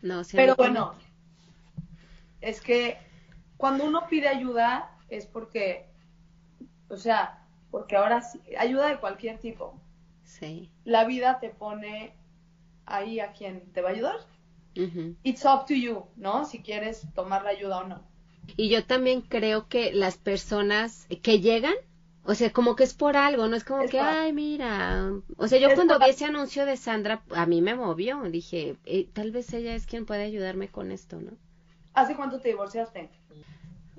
No, 0.03 0.23
Pero 0.33 0.55
bueno, 0.55 0.95
es 2.41 2.61
que 2.61 2.99
cuando 3.57 3.85
uno 3.85 4.07
pide 4.09 4.29
ayuda 4.29 4.97
es 5.09 5.27
porque, 5.27 5.87
o 6.89 6.97
sea, 6.97 7.45
porque 7.71 7.97
ahora 7.97 8.23
sí, 8.23 8.41
ayuda 8.57 8.89
de 8.89 8.99
cualquier 8.99 9.39
tipo. 9.39 9.81
Sí. 10.29 10.71
La 10.85 11.05
vida 11.05 11.41
te 11.41 11.49
pone 11.49 12.15
ahí 12.87 13.19
a 13.19 13.33
quien 13.33 13.73
te 13.73 13.81
va 13.81 13.89
a 13.89 13.93
ayudar. 13.93 14.17
It's 15.25 15.45
up 15.45 15.67
to 15.67 15.75
you, 15.75 16.05
¿no? 16.15 16.45
Si 16.45 16.63
quieres 16.63 17.03
tomar 17.15 17.43
la 17.43 17.51
ayuda 17.51 17.79
o 17.79 17.89
no. 17.89 18.07
Y 18.57 18.69
yo 18.69 18.85
también 18.85 19.23
creo 19.23 19.67
que 19.67 19.93
las 19.93 20.17
personas 20.17 21.09
que 21.23 21.41
llegan 21.41 21.75
o 22.29 22.35
sea, 22.35 22.53
como 22.53 22.77
que 22.77 22.85
es 22.85 22.93
por 22.93 23.17
algo, 23.17 23.49
no 23.49 23.57
es 23.57 23.65
como 23.65 23.87
que, 23.87 23.99
ay, 23.99 24.35
mira. 24.35 25.11
O 25.39 25.49
sea, 25.49 25.59
yo 25.59 25.75
cuando 25.75 25.99
vi 25.99 26.11
ese 26.11 26.27
anuncio 26.27 26.67
de 26.67 26.77
Sandra, 26.77 27.23
a 27.35 27.47
mí 27.47 27.63
me 27.63 27.75
movió. 27.75 28.21
Dije, 28.25 28.77
eh, 28.85 29.09
tal 29.15 29.31
vez 29.31 29.51
ella 29.55 29.75
es 29.75 29.87
quien 29.87 30.05
puede 30.05 30.25
ayudarme 30.25 30.69
con 30.69 30.93
esto, 30.93 31.19
¿no? 31.19 31.31
¿Hace 31.95 32.17
cuánto 32.17 32.39
te 32.39 32.49
divorciaste? 32.49 33.09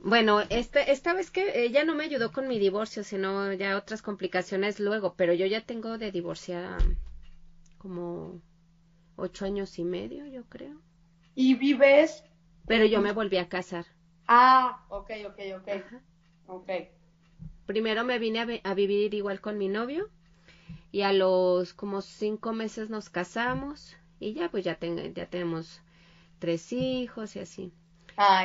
Bueno, 0.02 0.42
este, 0.50 0.92
esta 0.92 1.14
vez 1.14 1.30
que 1.30 1.66
ella 1.66 1.84
no 1.84 1.94
me 1.94 2.06
ayudó 2.06 2.32
con 2.32 2.48
mi 2.48 2.58
divorcio, 2.58 3.04
sino 3.04 3.52
ya 3.54 3.78
otras 3.78 4.02
complicaciones 4.02 4.80
luego, 4.80 5.16
pero 5.16 5.34
yo 5.34 5.46
ya 5.46 5.62
tengo 5.62 5.98
de 5.98 6.12
divorciada 6.12 6.78
como 7.78 8.42
ocho 9.18 9.46
años 9.46 9.78
y 9.78 9.84
medio, 9.84 10.26
yo 10.26 10.46
creo. 10.46 10.80
¿Y 11.36 11.56
vives? 11.56 12.24
Pero 12.66 12.86
yo 12.86 13.02
me 13.02 13.12
volví 13.12 13.38
a 13.38 13.50
casar. 13.50 13.86
Ah, 14.28 14.86
ok, 14.90 15.12
ok, 15.28 15.40
ok. 15.58 15.68
Ok. 16.48 16.70
Primero 17.66 18.04
me 18.04 18.20
vine 18.20 18.62
a, 18.64 18.74
vivir 18.74 19.14
igual 19.14 19.42
con 19.42 19.58
mi 19.58 19.68
novio 19.68 20.10
y 20.92 21.02
a 21.02 21.14
los 21.14 21.74
como 21.74 22.02
cinco 22.02 22.54
meses 22.54 22.90
nos 22.90 23.10
casamos 23.10 23.96
y 24.20 24.34
ya 24.34 24.50
pues 24.50 24.64
ya, 24.64 24.80
ya 24.80 25.26
tenemos 25.30 25.82
tres 26.40 26.72
hijos 26.74 27.36
y 27.36 27.40
así. 27.40 27.74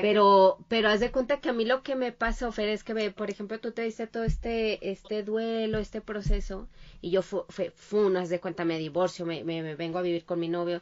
Pero, 0.00 0.58
pero 0.68 0.88
haz 0.88 1.00
de 1.00 1.10
cuenta 1.10 1.40
que 1.40 1.48
a 1.48 1.52
mí 1.52 1.64
lo 1.64 1.82
que 1.82 1.96
me 1.96 2.12
pasa, 2.12 2.48
Ofer, 2.48 2.68
es 2.68 2.84
que, 2.84 3.10
por 3.10 3.30
ejemplo, 3.30 3.58
tú 3.60 3.72
te 3.72 3.82
dices 3.82 4.10
todo 4.10 4.24
este, 4.24 4.90
este 4.90 5.22
duelo, 5.22 5.78
este 5.78 6.00
proceso, 6.00 6.68
y 7.00 7.10
yo 7.10 7.22
fue, 7.22 7.42
fue, 7.48 8.18
haz 8.18 8.28
de 8.28 8.40
cuenta, 8.40 8.64
me 8.64 8.78
divorcio, 8.78 9.26
me, 9.26 9.42
me, 9.44 9.74
vengo 9.74 9.98
a 9.98 10.02
vivir 10.02 10.24
con 10.24 10.40
mi 10.40 10.48
novio, 10.48 10.80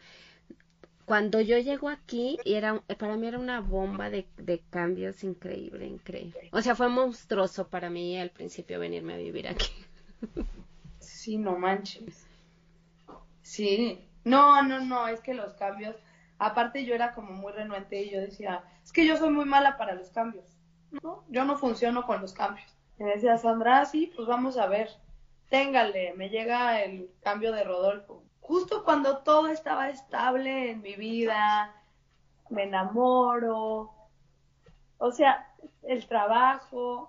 cuando 1.05 1.41
yo 1.41 1.59
llego 1.59 1.89
aquí, 1.89 2.39
era, 2.45 2.81
para 2.99 3.17
mí 3.17 3.27
era 3.27 3.39
una 3.39 3.61
bomba 3.61 4.09
de, 4.09 4.27
de, 4.37 4.61
cambios 4.71 5.25
increíble, 5.25 5.87
increíble. 5.87 6.49
O 6.53 6.63
sea, 6.63 6.75
fue 6.75 6.89
monstruoso 6.89 7.69
para 7.69 7.91
mí 7.91 8.19
al 8.19 8.31
principio 8.31 8.79
venirme 8.79 9.15
a 9.15 9.19
vivir 9.19 9.49
aquí. 9.49 9.73
Sí, 10.99 11.37
no 11.37 11.59
manches. 11.59 12.27
Sí. 13.43 13.99
No, 14.25 14.63
no, 14.63 14.81
no, 14.81 15.09
es 15.09 15.21
que 15.21 15.35
los 15.35 15.53
cambios, 15.55 15.97
aparte 16.47 16.85
yo 16.85 16.95
era 16.95 17.15
como 17.15 17.33
muy 17.33 17.53
renuente 17.53 18.03
y 18.03 18.11
yo 18.11 18.21
decía, 18.21 18.65
es 18.83 18.93
que 18.93 19.07
yo 19.07 19.17
soy 19.17 19.31
muy 19.31 19.45
mala 19.45 19.77
para 19.77 19.95
los 19.95 20.11
cambios. 20.11 20.45
No, 21.03 21.25
yo 21.29 21.45
no 21.45 21.57
funciono 21.57 22.05
con 22.07 22.21
los 22.21 22.33
cambios. 22.33 22.77
Me 22.99 23.07
decía 23.07 23.39
Sandra, 23.39 23.85
sí, 23.85 24.13
pues 24.15 24.29
vamos 24.29 24.59
a 24.59 24.67
ver. 24.67 24.89
Téngale, 25.49 26.15
me 26.15 26.29
llega 26.29 26.83
el 26.83 27.11
cambio 27.23 27.53
de 27.53 27.65
Rodolfo 27.65 28.23
justo 28.43 28.85
cuando 28.85 29.19
todo 29.19 29.49
estaba 29.49 29.89
estable 29.89 30.73
en 30.73 30.83
mi 30.83 30.95
vida, 30.95 31.75
me 32.51 32.65
enamoro, 32.65 33.91
o 34.99 35.11
sea, 35.11 35.49
el 35.85 36.07
trabajo. 36.07 37.09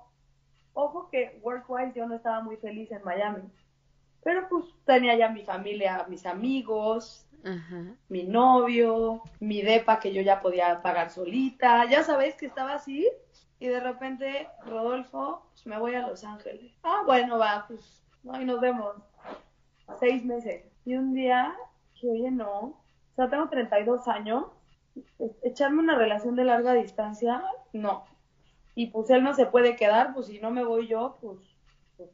Ojo 0.76 1.10
que 1.10 1.40
work-wise 1.44 1.94
yo 1.94 2.08
no 2.08 2.16
estaba 2.16 2.42
muy 2.42 2.56
feliz 2.58 2.92
en 2.92 3.04
Miami, 3.04 3.44
pero 4.24 4.48
pues 4.50 4.66
tenía 4.86 5.16
ya 5.16 5.30
mi 5.30 5.44
familia, 5.44 6.06
mis 6.08 6.26
amigos, 6.26 7.28
mi 8.10 8.24
novio, 8.24 9.24
mi 9.40 9.62
depa 9.62 10.00
que 10.00 10.14
yo 10.14 10.22
ya 10.22 10.42
podía 10.42 10.82
pagar 10.82 11.10
solita, 11.10 11.86
ya 11.90 12.04
sabéis 12.04 12.36
que 12.36 12.46
estaba 12.46 12.74
así. 12.74 13.10
Y 13.60 13.68
de 13.68 13.80
repente, 13.80 14.50
Rodolfo, 14.66 15.48
pues 15.52 15.66
me 15.66 15.80
voy 15.80 15.96
a 15.96 16.08
Los 16.08 16.24
Ángeles. 16.24 16.74
Ah, 16.84 17.04
bueno, 17.06 17.38
va, 17.38 17.66
pues, 17.68 18.04
ahí 18.32 18.44
nos 18.44 18.60
vemos. 18.60 18.96
Seis 20.00 20.24
meses 20.26 20.64
y 20.86 20.96
un 20.96 21.14
día 21.14 21.56
que, 22.00 22.10
oye, 22.10 22.32
no, 22.32 22.60
o 22.60 23.16
sea, 23.16 23.30
tengo 23.30 23.48
32 23.50 24.08
años, 24.08 24.46
echarme 25.44 25.80
una 25.80 25.96
relación 25.96 26.36
de 26.36 26.46
larga 26.46 26.74
distancia, 26.74 27.44
no. 27.72 28.06
Y 28.76 28.88
pues 28.88 29.10
él 29.10 29.24
no 29.24 29.34
se 29.34 29.46
puede 29.46 29.76
quedar, 29.76 30.14
pues 30.14 30.28
si 30.28 30.40
no 30.40 30.52
me 30.52 30.64
voy 30.64 30.88
yo, 30.88 31.18
pues, 31.22 31.38
pues 31.96 32.12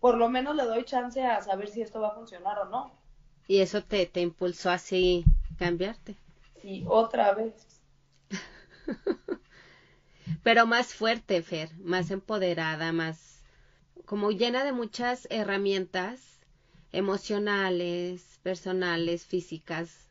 por 0.00 0.16
lo 0.16 0.28
menos 0.28 0.54
le 0.56 0.64
doy 0.64 0.84
chance 0.84 1.22
a 1.24 1.40
saber 1.42 1.68
si 1.68 1.82
esto 1.82 2.00
va 2.00 2.08
a 2.08 2.14
funcionar 2.14 2.58
o 2.58 2.64
no. 2.66 3.01
¿Y 3.46 3.58
eso 3.60 3.84
te, 3.84 4.06
te 4.06 4.20
impulsó 4.20 4.70
así 4.70 5.24
cambiarte? 5.56 6.16
Sí, 6.62 6.84
otra 6.88 7.34
vez. 7.34 7.82
Pero 10.42 10.66
más 10.66 10.94
fuerte, 10.94 11.42
Fer, 11.42 11.70
más 11.78 12.10
empoderada, 12.10 12.92
más 12.92 13.42
como 14.06 14.30
llena 14.32 14.64
de 14.64 14.72
muchas 14.72 15.26
herramientas 15.30 16.40
emocionales, 16.92 18.40
personales, 18.42 19.26
físicas? 19.26 20.08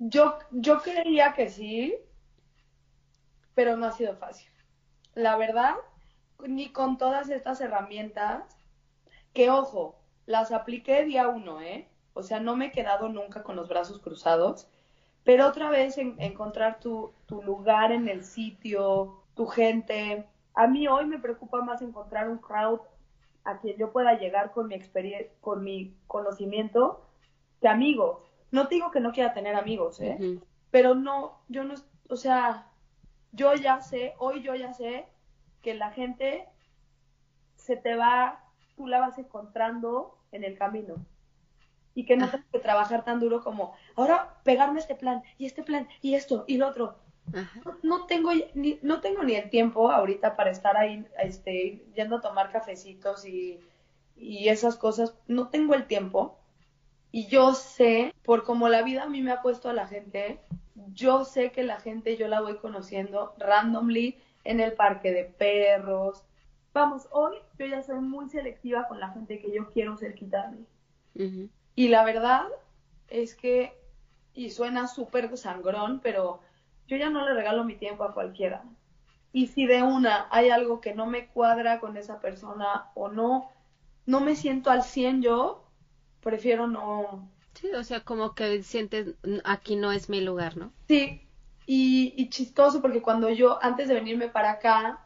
Yo, 0.00 0.38
yo 0.50 0.82
creía 0.82 1.32
que 1.32 1.48
sí, 1.48 1.94
pero 3.54 3.76
no 3.76 3.86
ha 3.86 3.92
sido 3.92 4.16
fácil. 4.16 4.48
La 5.14 5.36
verdad, 5.36 5.76
ni 6.40 6.72
con 6.72 6.98
todas 6.98 7.30
estas 7.30 7.60
herramientas, 7.60 8.58
que 9.34 9.50
ojo, 9.50 9.96
las 10.26 10.52
apliqué 10.52 11.04
día 11.04 11.28
uno, 11.28 11.62
¿eh? 11.62 11.91
O 12.14 12.22
sea, 12.22 12.40
no 12.40 12.56
me 12.56 12.66
he 12.66 12.72
quedado 12.72 13.08
nunca 13.08 13.42
con 13.42 13.56
los 13.56 13.68
brazos 13.68 14.00
cruzados, 14.00 14.68
pero 15.24 15.46
otra 15.46 15.70
vez 15.70 15.98
en, 15.98 16.16
encontrar 16.20 16.80
tu, 16.80 17.12
tu 17.26 17.42
lugar 17.42 17.92
en 17.92 18.08
el 18.08 18.24
sitio, 18.24 19.22
tu 19.34 19.46
gente. 19.46 20.26
A 20.54 20.66
mí 20.66 20.88
hoy 20.88 21.06
me 21.06 21.18
preocupa 21.18 21.62
más 21.62 21.80
encontrar 21.82 22.28
un 22.28 22.38
crowd 22.38 22.80
a 23.44 23.58
quien 23.58 23.76
yo 23.76 23.92
pueda 23.92 24.18
llegar 24.18 24.52
con 24.52 24.68
mi 24.68 24.74
experiencia, 24.74 25.30
con 25.40 25.64
mi 25.64 25.94
conocimiento 26.06 27.02
de 27.60 27.68
amigos. 27.68 28.18
No 28.50 28.64
digo 28.64 28.90
que 28.90 29.00
no 29.00 29.12
quiera 29.12 29.32
tener 29.32 29.54
amigos, 29.54 30.00
¿eh? 30.00 30.38
Pero 30.70 30.94
no, 30.94 31.38
yo 31.48 31.64
no, 31.64 31.74
o 32.08 32.16
sea, 32.16 32.66
yo 33.32 33.54
ya 33.54 33.80
sé, 33.80 34.14
hoy 34.18 34.42
yo 34.42 34.54
ya 34.54 34.74
sé 34.74 35.06
que 35.62 35.74
la 35.74 35.90
gente 35.90 36.46
se 37.56 37.76
te 37.76 37.96
va, 37.96 38.44
tú 38.76 38.86
la 38.86 39.00
vas 39.00 39.18
encontrando 39.18 40.18
en 40.32 40.44
el 40.44 40.58
camino. 40.58 40.96
Y 41.94 42.04
que 42.04 42.16
no 42.16 42.30
tengo 42.30 42.44
que 42.50 42.58
trabajar 42.58 43.04
tan 43.04 43.20
duro 43.20 43.42
como, 43.42 43.74
ahora 43.96 44.36
pegarme 44.44 44.80
este 44.80 44.94
plan, 44.94 45.22
y 45.38 45.46
este 45.46 45.62
plan, 45.62 45.88
y 46.00 46.14
esto, 46.14 46.44
y 46.46 46.56
lo 46.56 46.68
otro. 46.68 46.96
No, 47.82 48.06
tengo 48.06 48.30
ni, 48.54 48.78
no 48.82 49.00
tengo 49.00 49.22
ni 49.22 49.34
el 49.34 49.48
tiempo 49.48 49.90
ahorita 49.90 50.36
para 50.36 50.50
estar 50.50 50.76
ahí 50.76 51.06
este, 51.22 51.84
yendo 51.94 52.16
a 52.16 52.20
tomar 52.20 52.50
cafecitos 52.50 53.24
y, 53.26 53.60
y 54.16 54.48
esas 54.48 54.76
cosas. 54.76 55.14
No 55.28 55.48
tengo 55.48 55.74
el 55.74 55.86
tiempo. 55.86 56.38
Y 57.12 57.26
yo 57.26 57.54
sé, 57.54 58.14
por 58.24 58.42
como 58.44 58.68
la 58.68 58.82
vida 58.82 59.04
a 59.04 59.08
mí 59.08 59.22
me 59.22 59.32
ha 59.32 59.42
puesto 59.42 59.68
a 59.68 59.74
la 59.74 59.86
gente, 59.86 60.40
yo 60.94 61.24
sé 61.24 61.52
que 61.52 61.62
la 61.62 61.78
gente 61.78 62.16
yo 62.16 62.26
la 62.26 62.40
voy 62.40 62.56
conociendo 62.56 63.34
randomly 63.38 64.18
en 64.44 64.60
el 64.60 64.72
parque 64.72 65.12
de 65.12 65.24
perros. 65.24 66.24
Vamos, 66.72 67.06
hoy 67.10 67.36
yo 67.58 67.66
ya 67.66 67.82
soy 67.82 68.00
muy 68.00 68.28
selectiva 68.30 68.88
con 68.88 68.98
la 68.98 69.10
gente 69.10 69.38
que 69.40 69.52
yo 69.52 69.68
quiero 69.70 69.96
cerquita 69.96 70.48
de 70.48 70.56
mí. 70.56 70.66
Y 71.74 71.88
la 71.88 72.04
verdad 72.04 72.44
es 73.08 73.34
que, 73.34 73.72
y 74.34 74.50
suena 74.50 74.88
súper 74.88 75.36
sangrón, 75.36 76.00
pero 76.02 76.40
yo 76.86 76.96
ya 76.96 77.10
no 77.10 77.26
le 77.26 77.34
regalo 77.34 77.64
mi 77.64 77.76
tiempo 77.76 78.04
a 78.04 78.14
cualquiera. 78.14 78.64
Y 79.32 79.46
si 79.46 79.66
de 79.66 79.82
una 79.82 80.26
hay 80.30 80.50
algo 80.50 80.80
que 80.80 80.94
no 80.94 81.06
me 81.06 81.28
cuadra 81.28 81.80
con 81.80 81.96
esa 81.96 82.20
persona 82.20 82.90
o 82.94 83.08
no, 83.08 83.50
no 84.04 84.20
me 84.20 84.36
siento 84.36 84.70
al 84.70 84.82
100 84.82 85.22
yo, 85.22 85.64
prefiero 86.20 86.66
no. 86.66 87.28
Sí, 87.54 87.68
o 87.72 87.84
sea, 87.84 88.00
como 88.00 88.34
que 88.34 88.62
sientes, 88.62 89.14
aquí 89.44 89.76
no 89.76 89.92
es 89.92 90.08
mi 90.08 90.20
lugar, 90.20 90.56
¿no? 90.56 90.72
Sí, 90.88 91.22
y, 91.66 92.12
y 92.16 92.28
chistoso 92.28 92.82
porque 92.82 93.02
cuando 93.02 93.30
yo, 93.30 93.62
antes 93.62 93.88
de 93.88 93.94
venirme 93.94 94.28
para 94.28 94.52
acá, 94.52 95.04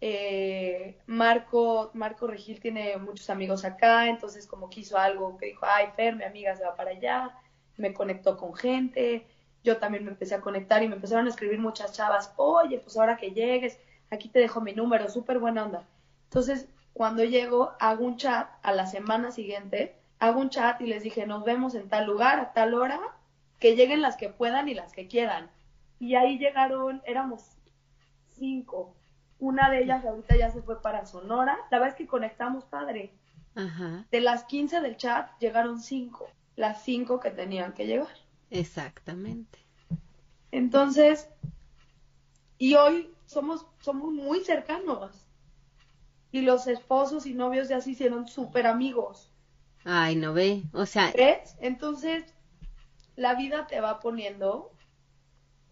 eh, 0.00 0.98
Marco, 1.06 1.90
Marco 1.94 2.26
Regil 2.26 2.60
tiene 2.60 2.96
muchos 2.98 3.30
amigos 3.30 3.64
acá, 3.64 4.08
entonces 4.08 4.46
como 4.46 4.70
quiso 4.70 4.96
algo 4.96 5.36
que 5.36 5.46
dijo, 5.46 5.66
ay, 5.66 5.88
Fer, 5.96 6.14
mi 6.16 6.24
amiga 6.24 6.54
se 6.54 6.64
va 6.64 6.76
para 6.76 6.90
allá, 6.90 7.34
me 7.76 7.92
conectó 7.92 8.36
con 8.36 8.54
gente, 8.54 9.26
yo 9.64 9.78
también 9.78 10.04
me 10.04 10.10
empecé 10.10 10.34
a 10.34 10.40
conectar 10.40 10.82
y 10.82 10.88
me 10.88 10.94
empezaron 10.96 11.26
a 11.26 11.30
escribir 11.30 11.58
muchas 11.58 11.92
chavas, 11.92 12.32
oye, 12.36 12.78
pues 12.78 12.96
ahora 12.96 13.16
que 13.16 13.32
llegues, 13.32 13.78
aquí 14.10 14.28
te 14.28 14.38
dejo 14.38 14.60
mi 14.60 14.72
número, 14.72 15.08
súper 15.08 15.38
buena 15.38 15.64
onda. 15.64 15.86
Entonces, 16.24 16.68
cuando 16.92 17.24
llego, 17.24 17.72
hago 17.80 18.04
un 18.04 18.16
chat 18.16 18.48
a 18.62 18.72
la 18.72 18.86
semana 18.86 19.30
siguiente, 19.30 19.94
hago 20.18 20.40
un 20.40 20.50
chat 20.50 20.80
y 20.80 20.86
les 20.86 21.02
dije, 21.02 21.26
nos 21.26 21.44
vemos 21.44 21.74
en 21.74 21.88
tal 21.88 22.06
lugar, 22.06 22.38
a 22.40 22.52
tal 22.52 22.74
hora, 22.74 23.00
que 23.58 23.76
lleguen 23.76 24.02
las 24.02 24.16
que 24.16 24.28
puedan 24.28 24.68
y 24.68 24.74
las 24.74 24.92
que 24.92 25.08
quieran. 25.08 25.50
Y 25.98 26.14
ahí 26.14 26.38
llegaron, 26.38 27.02
éramos 27.04 27.56
cinco. 28.30 28.94
Una 29.40 29.70
de 29.70 29.82
ellas 29.82 30.04
ahorita 30.04 30.36
ya 30.36 30.50
se 30.50 30.62
fue 30.62 30.82
para 30.82 31.06
Sonora. 31.06 31.58
La 31.70 31.86
es 31.86 31.94
que 31.94 32.06
conectamos 32.06 32.64
padre. 32.64 33.12
De 34.10 34.20
las 34.20 34.44
15 34.44 34.80
del 34.80 34.96
chat 34.96 35.30
llegaron 35.40 35.80
cinco. 35.80 36.28
Las 36.56 36.82
cinco 36.82 37.18
que 37.18 37.30
tenían 37.30 37.72
que 37.72 37.86
llegar. 37.86 38.08
Exactamente. 38.50 39.58
Entonces, 40.50 41.28
y 42.56 42.74
hoy 42.74 43.10
somos, 43.26 43.66
somos 43.80 44.12
muy 44.12 44.44
cercanos. 44.44 45.24
Y 46.30 46.42
los 46.42 46.66
esposos 46.66 47.26
y 47.26 47.34
novios 47.34 47.68
ya 47.68 47.80
se 47.80 47.90
hicieron 47.90 48.28
súper 48.28 48.66
amigos. 48.66 49.30
Ay, 49.84 50.16
no 50.16 50.34
ve, 50.34 50.64
o 50.72 50.84
sea... 50.84 51.12
¿Ves? 51.16 51.56
Entonces, 51.60 52.24
la 53.16 53.34
vida 53.34 53.66
te 53.66 53.80
va 53.80 54.00
poniendo. 54.00 54.70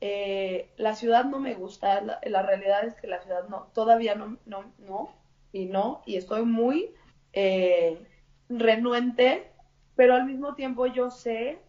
Eh, 0.00 0.70
la 0.76 0.94
ciudad 0.94 1.24
no 1.24 1.38
me 1.38 1.54
gusta, 1.54 2.00
la, 2.00 2.42
realidad 2.42 2.84
es 2.84 2.94
que 2.94 3.06
la 3.06 3.20
ciudad 3.22 3.48
no, 3.48 3.68
todavía 3.74 4.14
no, 4.14 4.36
no, 4.44 4.64
no, 4.78 5.10
y 5.52 5.66
no, 5.66 6.02
y 6.04 6.16
estoy 6.16 6.44
muy 6.44 6.94
eh, 7.32 7.98
renuente, 8.48 9.50
pero 9.94 10.14
al 10.14 10.26
mismo 10.26 10.54
tiempo 10.54 10.86
yo 10.86 11.10
sé 11.10 11.60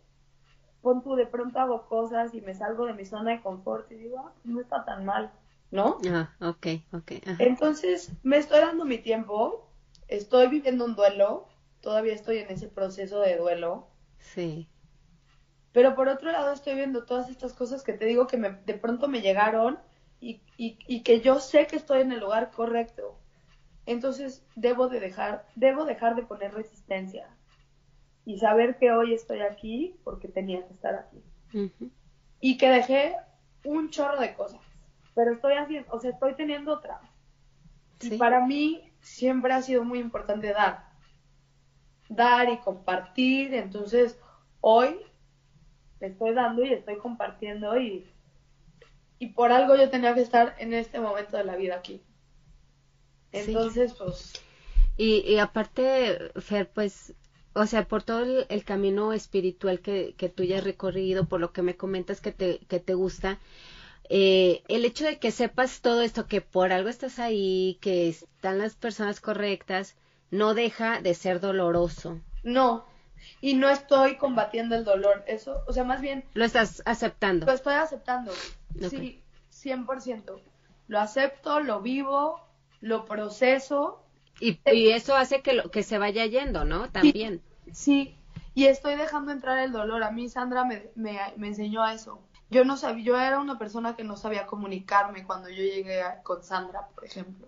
pon 0.81 1.03
tú, 1.03 1.15
de 1.15 1.25
pronto 1.25 1.59
hago 1.59 1.87
cosas 1.87 2.33
y 2.33 2.41
me 2.41 2.53
salgo 2.53 2.85
de 2.85 2.93
mi 2.93 3.05
zona 3.05 3.31
de 3.31 3.41
confort 3.41 3.91
y 3.91 3.95
digo, 3.95 4.19
ah, 4.19 4.33
no 4.43 4.61
está 4.61 4.85
tan 4.85 5.05
mal, 5.05 5.31
¿no? 5.71 5.97
Ah, 6.09 6.33
ok, 6.39 6.67
ok. 6.93 7.11
Entonces, 7.39 8.11
me 8.23 8.37
estoy 8.37 8.61
dando 8.61 8.85
mi 8.85 8.97
tiempo, 8.97 9.69
estoy 10.07 10.47
viviendo 10.47 10.85
un 10.85 10.95
duelo, 10.95 11.47
todavía 11.81 12.13
estoy 12.13 12.37
en 12.37 12.49
ese 12.51 12.67
proceso 12.67 13.19
de 13.19 13.37
duelo. 13.37 13.87
Sí. 14.19 14.69
Pero 15.77 15.93
por 15.93 16.07
otro 16.07 16.31
lado 16.31 16.53
estoy 16.53 16.73
viendo 16.73 17.05
todas 17.05 17.29
estas 17.29 17.53
cosas 17.53 17.83
que 17.83 17.93
te 17.93 18.05
digo 18.05 18.25
que 18.25 18.37
me, 18.37 18.49
de 18.49 18.73
pronto 18.73 19.07
me 19.07 19.21
llegaron 19.21 19.77
y, 20.19 20.41
y, 20.57 20.79
y 20.87 21.03
que 21.03 21.21
yo 21.21 21.39
sé 21.39 21.67
que 21.67 21.75
estoy 21.75 22.01
en 22.01 22.11
el 22.11 22.19
lugar 22.19 22.49
correcto. 22.49 23.19
Entonces 23.85 24.43
debo 24.55 24.87
de 24.87 24.99
dejar, 24.99 25.45
debo 25.53 25.85
dejar 25.85 26.15
de 26.15 26.23
poner 26.23 26.51
resistencia 26.55 27.29
y 28.25 28.39
saber 28.39 28.79
que 28.79 28.91
hoy 28.91 29.13
estoy 29.13 29.41
aquí 29.41 29.95
porque 30.03 30.27
tenía 30.27 30.65
que 30.65 30.73
estar 30.73 30.95
aquí. 30.95 31.21
Y 32.39 32.57
que 32.57 32.69
dejé 32.69 33.15
un 33.63 33.91
chorro 33.91 34.19
de 34.19 34.33
cosas, 34.33 34.61
pero 35.13 35.33
estoy 35.33 35.53
haciendo, 35.57 35.93
o 35.93 35.99
sea, 35.99 36.09
estoy 36.09 36.33
teniendo 36.33 36.73
otra. 36.73 37.01
Y 38.01 38.17
para 38.17 38.43
mí 38.47 38.91
siempre 38.99 39.53
ha 39.53 39.61
sido 39.61 39.83
muy 39.83 39.99
importante 39.99 40.53
dar. 40.53 40.87
Dar 42.09 42.49
y 42.49 42.57
compartir. 42.57 43.53
Entonces, 43.53 44.19
hoy 44.59 45.01
estoy 45.99 46.33
dando 46.33 46.63
y 46.63 46.73
estoy 46.73 46.97
compartiendo 46.97 47.77
y, 47.79 48.05
y 49.19 49.27
por 49.29 49.51
algo 49.51 49.75
yo 49.75 49.89
tenía 49.89 50.13
que 50.13 50.21
estar 50.21 50.55
en 50.59 50.73
este 50.73 50.99
momento 50.99 51.37
de 51.37 51.43
la 51.43 51.55
vida 51.55 51.75
aquí. 51.75 52.01
Entonces, 53.31 53.93
pues... 53.93 54.33
Y, 54.97 55.19
y 55.31 55.37
aparte, 55.37 56.31
Fer, 56.39 56.69
pues 56.69 57.13
o 57.57 57.65
sea, 57.65 57.87
por 57.87 58.03
todo 58.03 58.45
el, 58.47 58.63
camino 58.63 59.13
espiritual 59.13 59.79
que, 59.79 60.13
que, 60.15 60.29
tú 60.29 60.43
ya 60.43 60.57
has 60.57 60.63
recorrido, 60.63 61.25
por 61.25 61.39
lo 61.39 61.51
que 61.51 61.63
me 61.63 61.75
comentas 61.75 62.21
que 62.21 62.31
te, 62.31 62.59
que 62.67 62.79
te 62.79 62.93
gusta, 62.93 63.39
eh, 64.09 64.63
el 64.67 64.85
hecho 64.85 65.05
de 65.05 65.17
que 65.17 65.31
sepas 65.31 65.81
todo 65.81 66.01
esto, 66.01 66.27
que 66.27 66.41
por 66.41 66.71
algo 66.71 66.89
estás 66.89 67.19
ahí, 67.19 67.77
que 67.81 68.09
están 68.09 68.59
las 68.59 68.75
personas 68.75 69.19
correctas, 69.19 69.95
no 70.29 70.53
deja 70.53 71.01
de 71.01 71.13
ser 71.13 71.39
doloroso. 71.39 72.19
No, 72.43 72.85
y 73.41 73.53
no 73.53 73.69
estoy 73.69 74.17
combatiendo 74.17 74.75
el 74.75 74.83
dolor, 74.83 75.23
eso, 75.27 75.61
o 75.67 75.73
sea, 75.73 75.83
más 75.83 76.01
bien... 76.01 76.25
Lo 76.33 76.45
estás 76.45 76.81
aceptando. 76.85 77.45
Lo 77.45 77.53
estoy 77.53 77.75
aceptando, 77.75 78.31
sí, 78.89 79.21
100%. 79.51 80.39
Lo 80.87 80.99
acepto, 80.99 81.59
lo 81.59 81.81
vivo, 81.81 82.41
lo 82.81 83.05
proceso 83.05 84.03
y, 84.39 84.59
y, 84.71 84.89
eso 84.89 85.15
hace 85.15 85.41
que, 85.41 85.53
lo, 85.53 85.71
que 85.71 85.83
se 85.83 85.97
vaya 85.97 86.25
yendo, 86.25 86.63
¿no? 86.63 86.89
También. 86.91 87.41
Sí, 87.71 88.15
y 88.53 88.65
estoy 88.65 88.95
dejando 88.95 89.31
entrar 89.31 89.59
el 89.59 89.71
dolor. 89.71 90.03
A 90.03 90.11
mí 90.11 90.29
Sandra 90.29 90.63
me, 90.63 90.89
me, 90.95 91.19
me, 91.37 91.47
enseñó 91.47 91.83
a 91.83 91.93
eso. 91.93 92.21
Yo 92.49 92.63
no 92.63 92.77
sabía, 92.77 93.03
yo 93.03 93.19
era 93.19 93.39
una 93.39 93.57
persona 93.57 93.95
que 93.95 94.03
no 94.03 94.15
sabía 94.15 94.45
comunicarme 94.45 95.25
cuando 95.25 95.49
yo 95.49 95.63
llegué 95.63 96.01
con 96.23 96.43
Sandra, 96.43 96.87
por 96.93 97.05
ejemplo. 97.05 97.47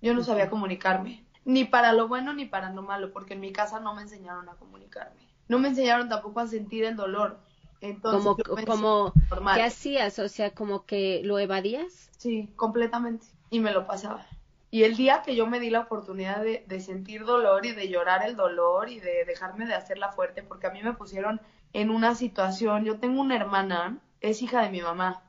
Yo 0.00 0.14
no 0.14 0.22
sabía 0.22 0.50
comunicarme, 0.50 1.24
ni 1.44 1.64
para 1.64 1.92
lo 1.92 2.08
bueno 2.08 2.32
ni 2.32 2.46
para 2.46 2.70
lo 2.70 2.82
malo, 2.82 3.12
porque 3.12 3.34
en 3.34 3.40
mi 3.40 3.52
casa 3.52 3.80
no 3.80 3.94
me 3.94 4.02
enseñaron 4.02 4.48
a 4.48 4.54
comunicarme. 4.54 5.20
No 5.48 5.58
me 5.58 5.68
enseñaron 5.68 6.08
tampoco 6.08 6.40
a 6.40 6.46
sentir 6.46 6.84
el 6.84 6.96
dolor. 6.96 7.38
Entonces, 7.80 8.44
como, 8.44 9.12
como 9.28 9.54
¿qué 9.54 9.62
hacías? 9.62 10.18
O 10.18 10.28
sea, 10.28 10.54
como 10.54 10.86
que 10.86 11.20
lo 11.22 11.38
evadías. 11.38 12.10
Sí, 12.16 12.48
completamente. 12.56 13.26
Y 13.50 13.60
me 13.60 13.72
lo 13.72 13.86
pasaba. 13.86 14.26
Y 14.74 14.82
el 14.82 14.96
día 14.96 15.22
que 15.24 15.36
yo 15.36 15.46
me 15.46 15.60
di 15.60 15.70
la 15.70 15.80
oportunidad 15.80 16.42
de, 16.42 16.80
sentir 16.80 17.24
dolor 17.24 17.64
y 17.64 17.72
de 17.72 17.88
llorar 17.88 18.26
el 18.26 18.34
dolor 18.34 18.88
y 18.88 18.98
de 18.98 19.24
dejarme 19.24 19.66
de 19.66 19.74
hacerla 19.74 20.10
fuerte, 20.10 20.42
porque 20.42 20.66
a 20.66 20.70
mí 20.70 20.82
me 20.82 20.94
pusieron 20.94 21.40
en 21.72 21.90
una 21.90 22.16
situación, 22.16 22.84
yo 22.84 22.98
tengo 22.98 23.20
una 23.20 23.36
hermana, 23.36 23.98
es 24.20 24.42
hija 24.42 24.62
de 24.62 24.70
mi 24.70 24.80
mamá, 24.80 25.22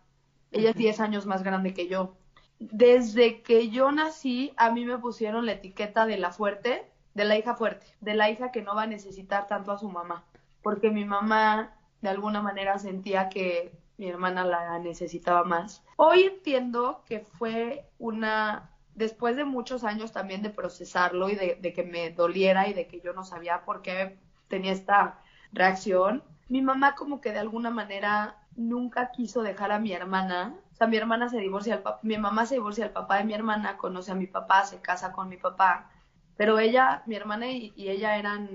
ella 0.52 0.72
es 0.72 0.76
10 0.76 1.00
años 1.00 1.28
más 1.28 1.44
grande 1.44 1.76
que 1.76 1.88
yo. 1.88 2.16
Desde 2.60 3.42
que 3.42 3.70
yo 3.70 3.92
nací, 3.92 4.54
a 4.58 4.72
mí 4.72 4.86
me 4.86 4.98
pusieron 4.98 5.46
la 5.46 5.54
etiqueta 5.54 6.06
de 6.06 6.18
la 6.18 6.32
fuerte, 6.32 6.90
de 7.14 7.26
la 7.26 7.38
hija 7.38 7.56
fuerte, 7.56 7.86
de 8.02 8.14
la 8.14 8.30
hija 8.30 8.52
que 8.52 8.62
no 8.62 8.76
va 8.76 8.84
a 8.84 8.88
necesitar 8.88 9.48
tanto 9.48 9.72
a 9.72 9.78
su 9.78 9.90
mamá, 9.90 10.26
porque 10.62 10.90
mi 10.90 11.06
mamá 11.06 11.76
de 12.02 12.10
alguna 12.10 12.42
manera 12.42 12.78
sentía 12.80 13.30
que 13.30 13.78
mi 13.98 14.08
hermana 14.08 14.46
la 14.46 14.80
necesitaba 14.80 15.44
más. 15.44 15.84
Hoy 15.96 16.24
entiendo 16.24 17.04
que 17.08 17.22
fue 17.22 17.90
una 17.98 18.72
después 18.96 19.36
de 19.36 19.46
muchos 19.46 19.84
años 19.84 20.12
también 20.12 20.42
de 20.42 20.50
procesarlo 20.50 21.30
y 21.30 21.36
de, 21.36 21.74
que 21.74 21.84
me 21.84 22.12
doliera 22.12 22.68
y 22.68 22.74
de 22.74 22.88
que 22.88 23.02
yo 23.02 23.14
no 23.14 23.24
sabía 23.24 23.64
por 23.66 23.82
qué 23.82 24.18
tenía 24.48 24.72
esta 24.72 25.20
reacción, 25.52 26.24
mi 26.48 26.62
mamá 26.62 26.96
como 26.96 27.22
que 27.22 27.32
de 27.32 27.40
alguna 27.40 27.70
manera 27.70 28.38
nunca 28.56 29.12
quiso 29.12 29.44
dejar 29.44 29.72
a 29.72 29.80
mi 29.80 29.92
hermana. 29.92 30.56
O 30.76 30.78
sea, 30.78 30.88
mi 30.88 30.98
hermana 30.98 31.30
se 31.30 31.38
divorcia, 31.38 31.82
mi 32.02 32.18
mamá 32.18 32.46
se 32.46 32.56
divorcia 32.56 32.84
del 32.84 32.92
papá 32.92 33.20
de 33.20 33.24
mi 33.24 33.34
hermana, 33.34 33.78
conoce 33.78 34.12
a 34.12 34.16
mi 34.16 34.28
papá, 34.28 34.66
se 34.66 34.82
casa 34.82 35.14
con 35.14 35.30
mi 35.30 35.38
papá. 35.38 35.90
Pero 36.36 36.60
ella, 36.60 37.02
mi 37.06 37.16
hermana 37.16 37.50
y, 37.50 37.74
ella 37.78 38.18
eran 38.18 38.50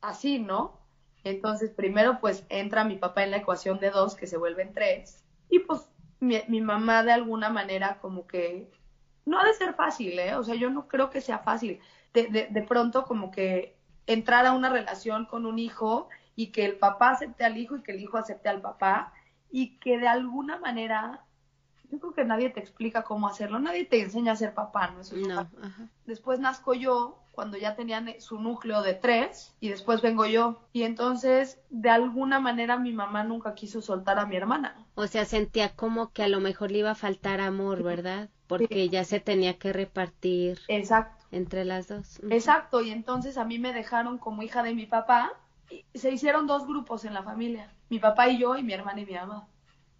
así, 0.00 0.38
¿no? 0.38 0.80
Entonces, 1.22 1.72
primero 1.72 2.20
pues 2.20 2.46
entra 2.48 2.84
mi 2.84 2.96
papá 2.96 3.22
en 3.22 3.32
la 3.32 3.36
ecuación 3.36 3.80
de 3.80 3.90
dos, 3.90 4.14
que 4.14 4.26
se 4.26 4.38
vuelven 4.38 4.72
tres. 4.72 5.22
Y 5.50 5.58
pues 5.58 5.86
mi, 6.20 6.40
mi 6.48 6.62
mamá 6.62 7.02
de 7.02 7.12
alguna 7.12 7.50
manera 7.50 7.98
como 8.00 8.26
que 8.26 8.70
no 9.26 9.38
ha 9.38 9.44
de 9.44 9.52
ser 9.52 9.74
fácil, 9.74 10.18
¿eh? 10.18 10.36
O 10.36 10.42
sea, 10.42 10.54
yo 10.54 10.70
no 10.70 10.88
creo 10.88 11.10
que 11.10 11.20
sea 11.20 11.40
fácil. 11.40 11.80
De, 12.14 12.28
de, 12.28 12.46
de 12.46 12.62
pronto 12.62 13.04
como 13.04 13.30
que 13.30 13.76
entrar 14.06 14.46
a 14.46 14.52
una 14.52 14.70
relación 14.70 15.26
con 15.26 15.44
un 15.44 15.58
hijo 15.58 16.08
y 16.34 16.46
que 16.46 16.64
el 16.64 16.78
papá 16.78 17.10
acepte 17.10 17.44
al 17.44 17.58
hijo 17.58 17.76
y 17.76 17.82
que 17.82 17.92
el 17.92 18.00
hijo 18.00 18.16
acepte 18.16 18.48
al 18.48 18.62
papá 18.62 19.12
y 19.50 19.78
que 19.78 19.98
de 19.98 20.08
alguna 20.08 20.58
manera 20.58 21.24
yo 21.90 21.98
creo 21.98 22.14
que 22.14 22.24
nadie 22.24 22.50
te 22.50 22.60
explica 22.60 23.02
cómo 23.02 23.26
hacerlo, 23.26 23.58
nadie 23.58 23.84
te 23.84 24.00
enseña 24.00 24.32
a 24.32 24.36
ser 24.36 24.54
papá, 24.54 24.92
¿no? 24.92 25.00
Eso 25.00 25.16
no 25.16 25.48
Después 26.06 26.38
nazco 26.38 26.72
yo 26.74 27.18
cuando 27.32 27.56
ya 27.56 27.74
tenían 27.74 28.12
su 28.20 28.38
núcleo 28.40 28.82
de 28.82 28.94
tres 28.94 29.54
y 29.60 29.70
después 29.70 30.02
vengo 30.02 30.26
yo. 30.26 30.60
Y 30.72 30.82
entonces, 30.82 31.58
de 31.70 31.90
alguna 31.90 32.38
manera, 32.38 32.76
mi 32.76 32.92
mamá 32.92 33.24
nunca 33.24 33.54
quiso 33.54 33.80
soltar 33.82 34.18
a 34.18 34.26
mi 34.26 34.36
hermana. 34.36 34.86
O 34.94 35.06
sea, 35.06 35.24
sentía 35.24 35.74
como 35.74 36.12
que 36.12 36.22
a 36.22 36.28
lo 36.28 36.40
mejor 36.40 36.70
le 36.70 36.78
iba 36.78 36.90
a 36.90 36.94
faltar 36.96 37.40
amor, 37.40 37.82
¿verdad? 37.82 38.28
porque 38.50 38.88
ya 38.88 39.04
se 39.04 39.20
tenía 39.20 39.58
que 39.58 39.72
repartir 39.72 40.58
Exacto. 40.66 41.24
entre 41.30 41.64
las 41.64 41.86
dos. 41.86 42.20
Exacto, 42.30 42.80
y 42.80 42.90
entonces 42.90 43.38
a 43.38 43.44
mí 43.44 43.60
me 43.60 43.72
dejaron 43.72 44.18
como 44.18 44.42
hija 44.42 44.64
de 44.64 44.74
mi 44.74 44.86
papá 44.86 45.32
y 45.70 45.84
se 45.96 46.10
hicieron 46.10 46.48
dos 46.48 46.66
grupos 46.66 47.04
en 47.04 47.14
la 47.14 47.22
familia, 47.22 47.72
mi 47.90 47.98
papá 47.98 48.28
y 48.28 48.38
yo 48.38 48.56
y 48.56 48.62
mi 48.62 48.72
hermana 48.72 49.00
y 49.00 49.06
mi 49.06 49.14
mamá. 49.14 49.46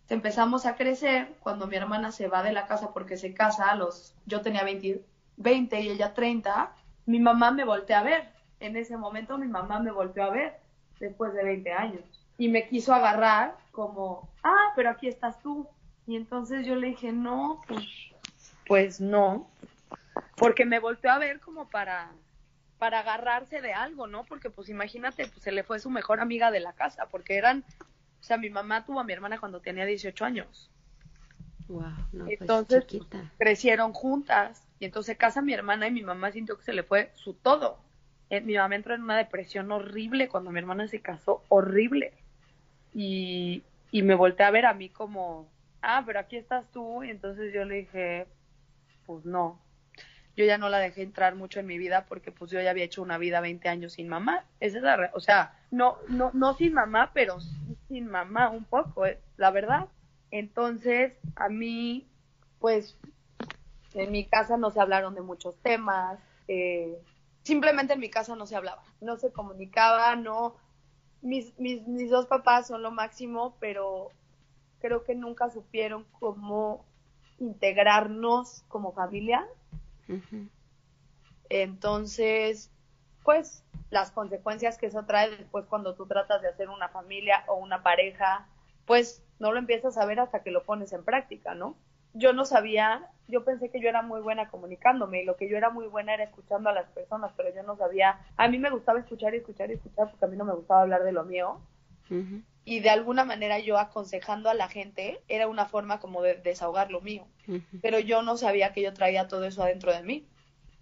Empezamos 0.08 0.64
a 0.64 0.76
crecer 0.76 1.36
cuando 1.40 1.66
mi 1.66 1.76
hermana 1.76 2.10
se 2.12 2.28
va 2.28 2.42
de 2.42 2.52
la 2.52 2.66
casa 2.66 2.92
porque 2.92 3.16
se 3.16 3.34
casa 3.34 3.70
a 3.70 3.74
los 3.74 4.14
yo 4.26 4.40
tenía 4.40 4.64
20, 4.64 5.04
20 5.36 5.80
y 5.80 5.90
ella 5.90 6.14
30, 6.14 6.72
mi 7.06 7.20
mamá 7.20 7.50
me 7.50 7.64
volteó 7.64 7.96
a 7.96 8.02
ver. 8.02 8.32
En 8.60 8.76
ese 8.76 8.96
momento 8.96 9.38
mi 9.38 9.48
mamá 9.48 9.80
me 9.80 9.90
volteó 9.90 10.24
a 10.24 10.30
ver 10.30 10.60
después 10.98 11.34
de 11.34 11.44
20 11.44 11.72
años 11.72 12.02
y 12.38 12.48
me 12.48 12.68
quiso 12.68 12.94
agarrar 12.94 13.56
como, 13.72 14.28
"Ah, 14.42 14.72
pero 14.74 14.90
aquí 14.90 15.08
estás 15.08 15.40
tú." 15.42 15.68
Y 16.06 16.16
entonces 16.16 16.66
yo 16.66 16.76
le 16.76 16.88
dije, 16.88 17.12
"No, 17.12 17.62
pues 17.66 17.84
pues 18.66 19.00
no, 19.00 19.50
porque 20.36 20.64
me 20.64 20.78
volteó 20.78 21.10
a 21.10 21.18
ver 21.18 21.40
como 21.40 21.68
para 21.68 22.12
para 22.81 23.01
agarrarse 23.01 23.61
de 23.61 23.74
algo, 23.74 24.07
¿no? 24.07 24.24
Porque 24.24 24.48
pues 24.48 24.70
imagínate, 24.70 25.27
pues 25.27 25.43
se 25.43 25.52
le 25.52 25.62
fue 25.62 25.78
su 25.78 25.90
mejor 25.90 26.19
amiga 26.19 26.51
de 26.51 26.61
la 26.61 26.73
casa, 26.73 27.07
porque 27.11 27.36
eran, 27.36 27.62
o 27.78 28.23
sea, 28.23 28.39
mi 28.39 28.48
mamá 28.48 28.86
tuvo 28.86 29.01
a 29.01 29.05
mi 29.05 29.12
hermana 29.12 29.39
cuando 29.39 29.61
tenía 29.61 29.85
18 29.85 30.24
años. 30.24 30.70
Wow, 31.69 31.82
no, 32.12 32.24
pues, 32.24 32.40
entonces 32.40 32.86
crecieron 33.39 33.93
juntas 33.93 34.66
y 34.78 34.86
entonces 34.86 35.19
casa 35.19 35.43
mi 35.43 35.52
hermana 35.52 35.89
y 35.89 35.93
mi 35.93 36.02
mamá 36.02 36.32
sintió 36.32 36.57
que 36.57 36.65
se 36.65 36.73
le 36.73 36.82
fue 36.82 37.11
su 37.15 37.35
todo. 37.35 37.78
Eh, 38.31 38.40
mi 38.40 38.55
mamá 38.57 38.74
entró 38.74 38.94
en 38.94 39.02
una 39.02 39.19
depresión 39.19 39.70
horrible 39.70 40.28
cuando 40.28 40.51
mi 40.51 40.59
hermana 40.59 40.89
se 40.89 41.02
casó, 41.02 41.44
horrible. 41.51 42.15
Y, 42.94 43.62
y 43.90 44.02
me 44.02 44.15
volteé 44.15 44.47
a 44.47 44.51
ver 44.51 44.65
a 44.65 44.73
mí 44.73 44.89
como, 44.89 45.51
ah, 45.82 46.02
pero 46.07 46.19
aquí 46.19 46.36
estás 46.36 46.65
tú. 46.73 47.05
Y 47.05 47.11
entonces 47.11 47.52
yo 47.52 47.66
le 47.66 47.74
dije, 47.74 48.27
pues 49.05 49.27
no. 49.27 49.61
Yo 50.36 50.44
ya 50.44 50.59
no 50.59 50.69
la 50.69 50.78
dejé 50.78 51.02
entrar 51.02 51.35
mucho 51.35 51.61
en 51.61 51.66
mi 51.66 51.77
vida 51.78 52.07
porque 52.09 52.32
pues 52.32 52.51
yo 52.51 52.61
ya 52.61 52.70
había 52.70 52.85
hecho 52.85 53.02
una 53.02 53.19
vida 53.19 53.40
20 53.40 53.69
años 53.69 53.94
sin 53.94 54.09
mamá. 54.09 54.44
Esa 54.61 54.78
es 54.78 54.82
la, 54.82 55.11
o 55.15 55.20
sea, 55.20 55.59
no, 55.70 55.98
no, 56.09 56.31
no 56.32 56.55
sin 56.55 56.73
mamá, 56.73 57.11
pero 57.12 57.39
sin 57.89 58.07
mamá 58.07 58.51
un 58.51 58.65
poco, 58.65 59.07
eh, 59.07 59.19
la 59.36 59.51
verdad. 59.51 59.86
Entonces, 60.31 61.12
a 61.36 61.48
mí, 61.48 62.09
pues, 62.61 62.97
en 63.94 64.12
mi 64.12 64.24
casa 64.24 64.57
no 64.57 64.70
se 64.70 64.81
hablaron 64.81 65.15
de 65.15 65.23
muchos 65.23 65.57
temas, 65.59 66.19
eh, 66.47 67.01
simplemente 67.43 67.94
en 67.94 68.01
mi 68.01 68.11
casa 68.11 68.36
no 68.36 68.47
se 68.47 68.57
hablaba, 68.57 68.82
no 69.01 69.16
se 69.16 69.32
comunicaba, 69.32 70.15
no, 70.16 70.55
mis, 71.23 71.59
mis, 71.59 71.86
mis 71.86 72.11
dos 72.11 72.27
papás 72.27 72.69
son 72.69 72.82
lo 72.82 72.90
máximo, 72.90 73.57
pero 73.61 74.11
creo 74.81 75.05
que 75.05 75.15
nunca 75.15 75.51
supieron 75.51 76.07
cómo 76.19 76.85
integrarnos 77.39 78.65
como 78.69 78.93
familia. 78.93 79.47
Entonces, 81.48 82.70
pues 83.24 83.64
las 83.90 84.10
consecuencias 84.12 84.78
que 84.78 84.86
eso 84.86 85.04
trae 85.04 85.30
después 85.30 85.66
cuando 85.66 85.94
tú 85.94 86.06
tratas 86.06 86.42
de 86.42 86.48
hacer 86.48 86.68
una 86.68 86.88
familia 86.88 87.44
o 87.48 87.56
una 87.56 87.82
pareja, 87.82 88.46
pues 88.86 89.22
no 89.38 89.52
lo 89.52 89.58
empiezas 89.58 89.98
a 89.98 90.06
ver 90.06 90.20
hasta 90.20 90.42
que 90.42 90.50
lo 90.50 90.64
pones 90.64 90.92
en 90.92 91.04
práctica, 91.04 91.54
¿no? 91.54 91.76
Yo 92.12 92.32
no 92.32 92.44
sabía, 92.44 93.08
yo 93.28 93.44
pensé 93.44 93.70
que 93.70 93.80
yo 93.80 93.88
era 93.88 94.02
muy 94.02 94.20
buena 94.20 94.48
comunicándome 94.50 95.22
y 95.22 95.24
lo 95.24 95.36
que 95.36 95.48
yo 95.48 95.56
era 95.56 95.70
muy 95.70 95.86
buena 95.86 96.14
era 96.14 96.24
escuchando 96.24 96.70
a 96.70 96.72
las 96.72 96.88
personas, 96.90 97.32
pero 97.36 97.54
yo 97.54 97.62
no 97.62 97.76
sabía, 97.76 98.20
a 98.36 98.48
mí 98.48 98.58
me 98.58 98.70
gustaba 98.70 98.98
escuchar 98.98 99.34
y 99.34 99.38
escuchar 99.38 99.70
y 99.70 99.74
escuchar 99.74 100.10
porque 100.10 100.24
a 100.24 100.28
mí 100.28 100.36
no 100.36 100.44
me 100.44 100.54
gustaba 100.54 100.82
hablar 100.82 101.04
de 101.04 101.12
lo 101.12 101.24
mío. 101.24 101.60
Y 102.64 102.80
de 102.80 102.90
alguna 102.90 103.24
manera 103.24 103.58
yo 103.58 103.78
aconsejando 103.78 104.50
a 104.50 104.54
la 104.54 104.68
gente 104.68 105.20
era 105.28 105.48
una 105.48 105.66
forma 105.66 106.00
como 106.00 106.22
de 106.22 106.34
desahogar 106.34 106.90
lo 106.90 107.00
mío, 107.00 107.26
pero 107.82 107.98
yo 107.98 108.22
no 108.22 108.36
sabía 108.36 108.72
que 108.72 108.82
yo 108.82 108.92
traía 108.92 109.28
todo 109.28 109.44
eso 109.44 109.62
adentro 109.62 109.92
de 109.92 110.02
mí 110.02 110.26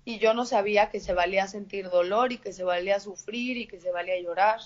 y 0.05 0.19
yo 0.19 0.35
no 0.35 0.45
sabía 0.45 0.91
que 0.91 1.01
se 1.01 1.13
valía 1.13 1.47
sentir 1.47 1.91
dolor 1.91 2.33
y 2.33 2.39
que 2.39 2.53
se 2.53 2.65
valía 2.65 2.99
sufrir 2.99 3.57
y 3.57 3.67
que 3.67 3.79
se 3.81 3.93
valía 3.93 4.21
llorar. 4.21 4.61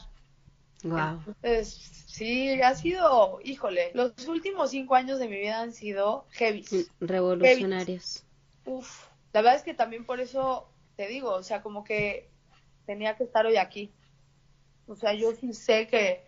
Wow. 0.85 1.23
Entonces, 1.43 2.03
Sí, 2.13 2.61
ha 2.61 2.75
sido, 2.75 3.41
híjole, 3.43 3.91
los 3.95 4.13
últimos 4.29 4.71
cinco 4.71 4.97
años 4.97 5.19
de 5.19 5.29
mi 5.29 5.39
vida 5.39 5.63
han 5.63 5.73
sido 5.73 6.27
heavy. 6.33 6.63
Revolucionarios. 7.01 8.23
Uf, 8.67 9.07
la 9.33 9.41
verdad 9.41 9.57
es 9.57 9.63
que 9.63 9.73
también 9.73 10.05
por 10.05 10.21
eso 10.21 10.69
te 10.95 11.07
digo, 11.07 11.31
o 11.31 11.43
sea, 11.43 11.63
como 11.63 11.85
que 11.85 12.29
tenía 12.85 13.17
que 13.17 13.25
estar 13.25 13.47
hoy 13.47 13.57
aquí. 13.57 13.95
O 14.87 14.95
sea, 14.95 15.15
yo 15.15 15.35
sí 15.35 15.55
sé 15.55 15.87
que 15.87 16.23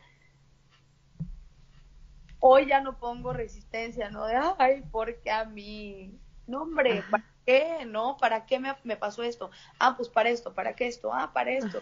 hoy 2.47 2.67
ya 2.67 2.83
no 2.83 2.99
pongo 2.99 3.33
resistencia, 3.33 4.11
¿no? 4.11 4.27
De, 4.27 4.37
ay, 4.59 4.83
porque 4.93 5.31
a 5.31 5.47
mí? 5.47 6.11
No, 6.47 6.65
hombre, 6.65 7.03
¿para 7.11 7.25
qué? 7.47 7.87
¿No? 7.87 8.19
¿Para 8.19 8.45
qué 8.45 8.59
me, 8.59 8.77
me 8.85 8.99
pasó 8.99 9.23
esto? 9.23 9.51
Ah, 9.79 9.95
pues 9.97 10.11
para 10.11 10.29
esto, 10.29 10.53
¿para 10.53 10.77
qué 10.77 10.87
esto? 10.87 11.11
Ah, 11.11 11.33
para 11.33 11.53
esto. 11.53 11.81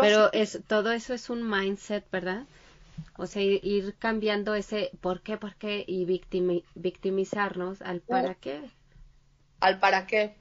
Pero 0.00 0.32
es, 0.32 0.60
todo 0.68 0.92
eso 0.92 1.14
es 1.14 1.30
un 1.30 1.50
mindset, 1.50 2.08
¿verdad? 2.12 2.44
O 3.16 3.26
sea, 3.26 3.42
ir 3.42 3.96
cambiando 3.98 4.54
ese 4.54 4.92
por 5.00 5.20
qué, 5.22 5.36
por 5.36 5.56
qué 5.56 5.84
y 5.84 6.04
victimizarnos 6.04 7.82
al 7.82 8.02
para 8.02 8.36
qué. 8.36 8.60
Al 9.58 9.80
para 9.80 10.06
qué. 10.06 10.36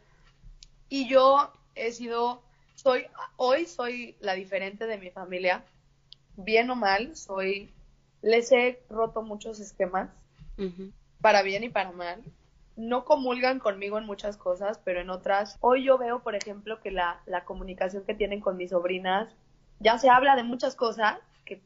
Y 0.87 1.09
yo 1.09 1.51
he 1.73 1.91
sido, 1.91 2.43
soy, 2.75 3.07
hoy 3.37 3.65
soy 3.65 4.15
la 4.19 4.35
diferente 4.35 4.85
de 4.85 4.99
mi 4.99 5.09
familia, 5.09 5.63
bien 6.35 6.69
o 6.69 6.75
mal, 6.75 7.15
soy, 7.15 7.71
les 8.21 8.51
he 8.51 8.79
roto 8.89 9.21
muchos 9.21 9.59
esquemas, 9.59 10.09
para 11.21 11.41
bien 11.41 11.63
y 11.63 11.69
para 11.69 11.91
mal. 11.91 12.23
No 12.75 13.05
comulgan 13.05 13.59
conmigo 13.59 13.97
en 13.97 14.05
muchas 14.05 14.37
cosas, 14.37 14.79
pero 14.83 15.01
en 15.01 15.09
otras, 15.09 15.57
hoy 15.61 15.83
yo 15.83 15.97
veo, 15.97 16.19
por 16.19 16.35
ejemplo, 16.35 16.79
que 16.79 16.91
la, 16.91 17.21
la 17.25 17.43
comunicación 17.43 18.03
que 18.05 18.13
tienen 18.13 18.39
con 18.39 18.57
mis 18.57 18.69
sobrinas, 18.69 19.29
ya 19.79 19.97
se 19.97 20.09
habla 20.09 20.35
de 20.35 20.43
muchas 20.43 20.75
cosas 20.75 21.17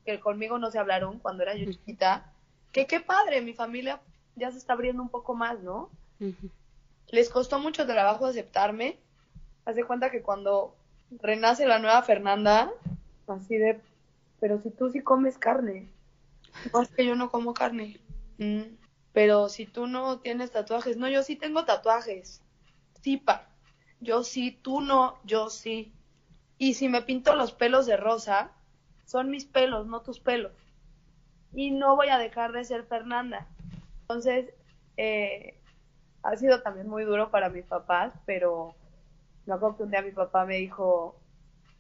que, 0.06 0.20
conmigo 0.20 0.58
no 0.58 0.72
se 0.72 0.80
hablaron 0.80 1.20
cuando 1.20 1.44
era 1.44 1.56
yo 1.56 1.72
chiquita, 1.72 2.32
que 2.72 2.86
qué 2.86 3.00
padre, 3.00 3.42
mi 3.42 3.54
familia 3.54 4.00
ya 4.36 4.52
se 4.52 4.58
está 4.58 4.74
abriendo 4.74 5.02
un 5.02 5.10
poco 5.10 5.34
más, 5.34 5.60
¿no? 5.62 5.90
Les 7.08 7.30
costó 7.30 7.60
mucho 7.60 7.86
trabajo 7.86 8.26
aceptarme. 8.26 8.98
Hace 9.66 9.84
cuenta 9.84 10.12
que 10.12 10.22
cuando 10.22 10.76
renace 11.22 11.66
la 11.66 11.80
nueva 11.80 12.02
Fernanda, 12.04 12.72
así 13.28 13.58
de, 13.58 13.80
pero 14.40 14.62
si 14.62 14.70
tú 14.70 14.90
sí 14.92 15.02
comes 15.02 15.38
carne, 15.38 15.90
no 16.74 16.82
es 16.82 16.90
que 16.90 17.06
yo 17.06 17.16
no 17.16 17.30
como 17.30 17.54
carne. 17.54 18.00
Mm 18.38 18.82
pero 19.14 19.50
si 19.50 19.66
tú 19.66 19.88
no 19.88 20.20
tienes 20.20 20.52
tatuajes, 20.52 20.98
no, 20.98 21.10
yo 21.10 21.24
sí 21.24 21.36
tengo 21.36 21.66
tatuajes. 21.66 22.42
Sí, 23.02 23.18
pa. 23.18 23.50
Yo 24.00 24.24
sí, 24.24 24.52
tú 24.52 24.82
no, 24.82 25.20
yo 25.24 25.50
sí. 25.50 25.94
Y 26.58 26.76
si 26.76 26.88
me 26.88 27.02
pinto 27.02 27.36
los 27.36 27.52
pelos 27.52 27.86
de 27.86 27.98
rosa, 27.98 28.52
son 29.06 29.30
mis 29.30 29.46
pelos, 29.46 29.88
no 29.88 30.02
tus 30.02 30.20
pelos. 30.20 30.54
Y 31.54 31.72
no 31.72 31.96
voy 31.96 32.08
a 32.08 32.18
dejar 32.18 32.54
de 32.54 32.64
ser 32.64 32.86
Fernanda. 32.86 33.48
Entonces, 34.02 34.54
eh, 34.98 35.60
ha 36.24 36.36
sido 36.38 36.62
también 36.62 36.88
muy 36.88 37.04
duro 37.04 37.32
para 37.32 37.50
mis 37.50 37.66
papás, 37.66 38.14
pero 38.26 38.76
no 39.46 39.56
acuerdo 39.56 39.78
que 39.78 39.84
un 39.84 39.92
día 39.92 40.02
mi 40.02 40.12
papá 40.12 40.46
me 40.46 40.58
dijo, 40.58 41.20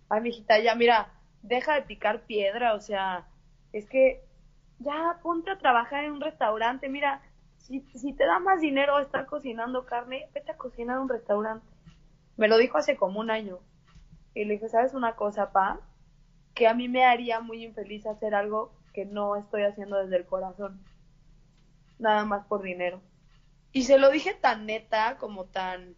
ay, 0.10 0.22
mijita, 0.22 0.60
ya 0.60 0.76
mira, 0.76 1.14
deja 1.43 1.76
de 1.76 1.84
picar 1.84 2.23
piedra, 2.23 2.73
o 2.73 2.81
sea, 2.81 3.27
es 3.72 3.88
que 3.88 4.26
ya 4.82 5.20
ponte 5.22 5.52
a 5.52 5.58
trabajar 5.58 6.03
en 6.03 6.14
un 6.14 6.22
restaurante, 6.22 6.90
mira, 6.90 7.22
si, 7.58 8.14
te 8.14 8.26
da 8.26 8.40
más 8.40 8.60
dinero 8.60 8.99
estar 8.99 9.26
cocinando 9.26 9.86
carne, 9.86 10.28
vete 10.34 10.52
a 10.52 10.58
cocinar 10.58 10.98
en 10.98 11.03
un 11.03 11.10
restaurante. 11.10 11.66
Me 12.38 12.48
lo 12.48 12.58
dijo 12.58 12.78
hace 12.78 12.98
como 12.98 13.20
un 13.20 13.30
año. 13.30 13.60
Y 14.34 14.45
le 14.45 14.53
dije, 14.53 14.70
¿sabes 14.70 14.94
una 14.94 15.16
cosa, 15.16 15.52
pa? 15.52 15.80
Que 16.53 16.68
a 16.68 16.74
mí 16.74 16.90
me 16.90 17.06
haría 17.06 17.40
muy 17.40 17.64
infeliz 17.64 18.06
hacer 18.06 18.36
algo 18.36 18.74
que 18.94 19.06
no 19.06 19.36
estoy 19.36 19.64
haciendo 19.64 19.98
desde 19.98 20.18
el 20.18 20.26
corazón. 20.26 20.84
Nada 21.99 22.26
más 22.26 22.45
por 22.45 22.62
dinero. 22.62 23.02
Y 23.72 23.84
se 23.84 23.98
lo 23.98 24.10
dije 24.10 24.34
tan 24.34 24.66
neta, 24.66 25.18
como 25.18 25.45
tan... 25.45 25.95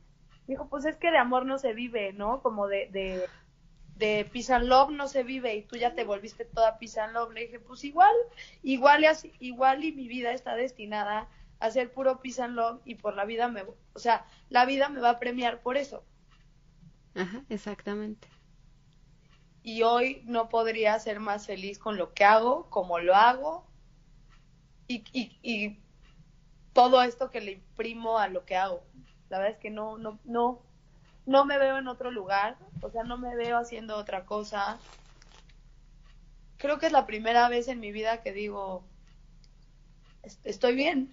Dijo, 0.47 0.67
pues 0.67 0.85
es 0.85 0.97
que 0.97 1.09
de 1.09 1.17
amor 1.17 1.45
no 1.45 1.57
se 1.57 1.73
vive, 1.73 2.11
¿no? 2.13 2.41
Como 2.41 2.67
de, 2.67 2.89
de 2.91 3.25
de 3.95 4.25
Peace 4.31 4.53
and 4.53 4.65
Love 4.65 4.91
no 4.91 5.07
se 5.07 5.23
vive 5.23 5.55
y 5.55 5.63
tú 5.63 5.75
ya 5.75 5.93
te 5.93 6.03
volviste 6.03 6.45
toda 6.45 6.77
Peace 6.79 6.99
and 6.99 7.13
Love. 7.13 7.33
Le 7.33 7.41
dije, 7.41 7.59
pues 7.59 7.83
igual, 7.83 8.15
igual 8.61 9.03
y, 9.03 9.07
igual 9.39 9.83
y 9.83 9.91
mi 9.91 10.07
vida 10.07 10.31
está 10.31 10.55
destinada 10.55 11.29
a 11.59 11.71
ser 11.71 11.93
puro 11.93 12.19
Peace 12.21 12.41
and 12.41 12.55
Love 12.55 12.81
y 12.85 12.95
por 12.95 13.15
la 13.15 13.25
vida 13.25 13.47
me, 13.47 13.63
o 13.63 13.99
sea, 13.99 14.25
la 14.49 14.65
vida 14.65 14.89
me 14.89 14.99
va 14.99 15.11
a 15.11 15.19
premiar 15.19 15.61
por 15.61 15.77
eso. 15.77 16.03
Ajá, 17.15 17.43
exactamente. 17.49 18.27
Y 19.61 19.83
hoy 19.83 20.23
no 20.25 20.49
podría 20.49 20.97
ser 20.99 21.19
más 21.19 21.45
feliz 21.45 21.79
con 21.79 21.97
lo 21.97 22.13
que 22.13 22.25
hago, 22.25 22.69
como 22.69 22.99
lo 22.99 23.15
hago 23.15 23.65
y, 24.87 25.05
y, 25.13 25.39
y 25.41 25.79
todo 26.73 27.01
esto 27.01 27.29
que 27.29 27.39
le 27.39 27.51
imprimo 27.53 28.17
a 28.17 28.27
lo 28.27 28.43
que 28.45 28.57
hago. 28.57 28.83
La 29.29 29.37
verdad 29.37 29.53
es 29.53 29.59
que 29.59 29.69
no, 29.69 29.97
no, 29.97 30.19
no, 30.25 30.61
no 31.25 31.45
me 31.45 31.57
veo 31.57 31.77
en 31.77 31.87
otro 31.87 32.11
lugar, 32.11 32.57
o 32.81 32.89
sea, 32.89 33.03
no 33.03 33.17
me 33.17 33.35
veo 33.35 33.57
haciendo 33.57 33.95
otra 33.95 34.25
cosa. 34.25 34.77
Creo 36.57 36.79
que 36.79 36.85
es 36.87 36.91
la 36.91 37.05
primera 37.05 37.49
vez 37.49 37.67
en 37.67 37.79
mi 37.79 37.91
vida 37.91 38.21
que 38.21 38.31
digo, 38.31 38.83
estoy 40.43 40.75
bien. 40.75 41.09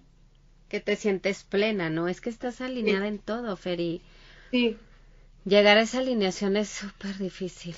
Que 0.68 0.80
te 0.80 0.96
sientes 0.96 1.42
plena, 1.44 1.90
¿no? 1.90 2.08
Es 2.08 2.20
que 2.20 2.30
estás 2.30 2.60
alineada 2.60 3.08
en 3.08 3.18
todo, 3.18 3.56
Feri. 3.56 4.00
Sí. 4.50 4.78
Llegar 5.44 5.78
a 5.78 5.82
esa 5.82 5.98
alineación 5.98 6.56
es 6.56 6.68
súper 6.68 7.18
difícil. 7.18 7.74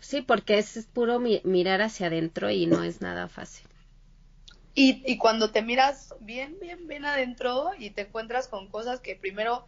Sí, 0.00 0.20
porque 0.22 0.58
es 0.58 0.86
puro 0.92 1.20
mirar 1.20 1.80
hacia 1.82 2.08
adentro 2.08 2.50
y 2.50 2.66
no 2.66 2.82
es 2.82 3.00
nada 3.00 3.28
fácil. 3.28 3.66
Y, 4.74 5.02
y 5.06 5.18
cuando 5.18 5.50
te 5.50 5.62
miras 5.62 6.14
bien, 6.20 6.56
bien, 6.60 6.88
bien 6.88 7.04
adentro 7.04 7.70
y 7.78 7.90
te 7.90 8.02
encuentras 8.02 8.48
con 8.48 8.68
cosas 8.68 9.00
que 9.00 9.14
primero 9.14 9.64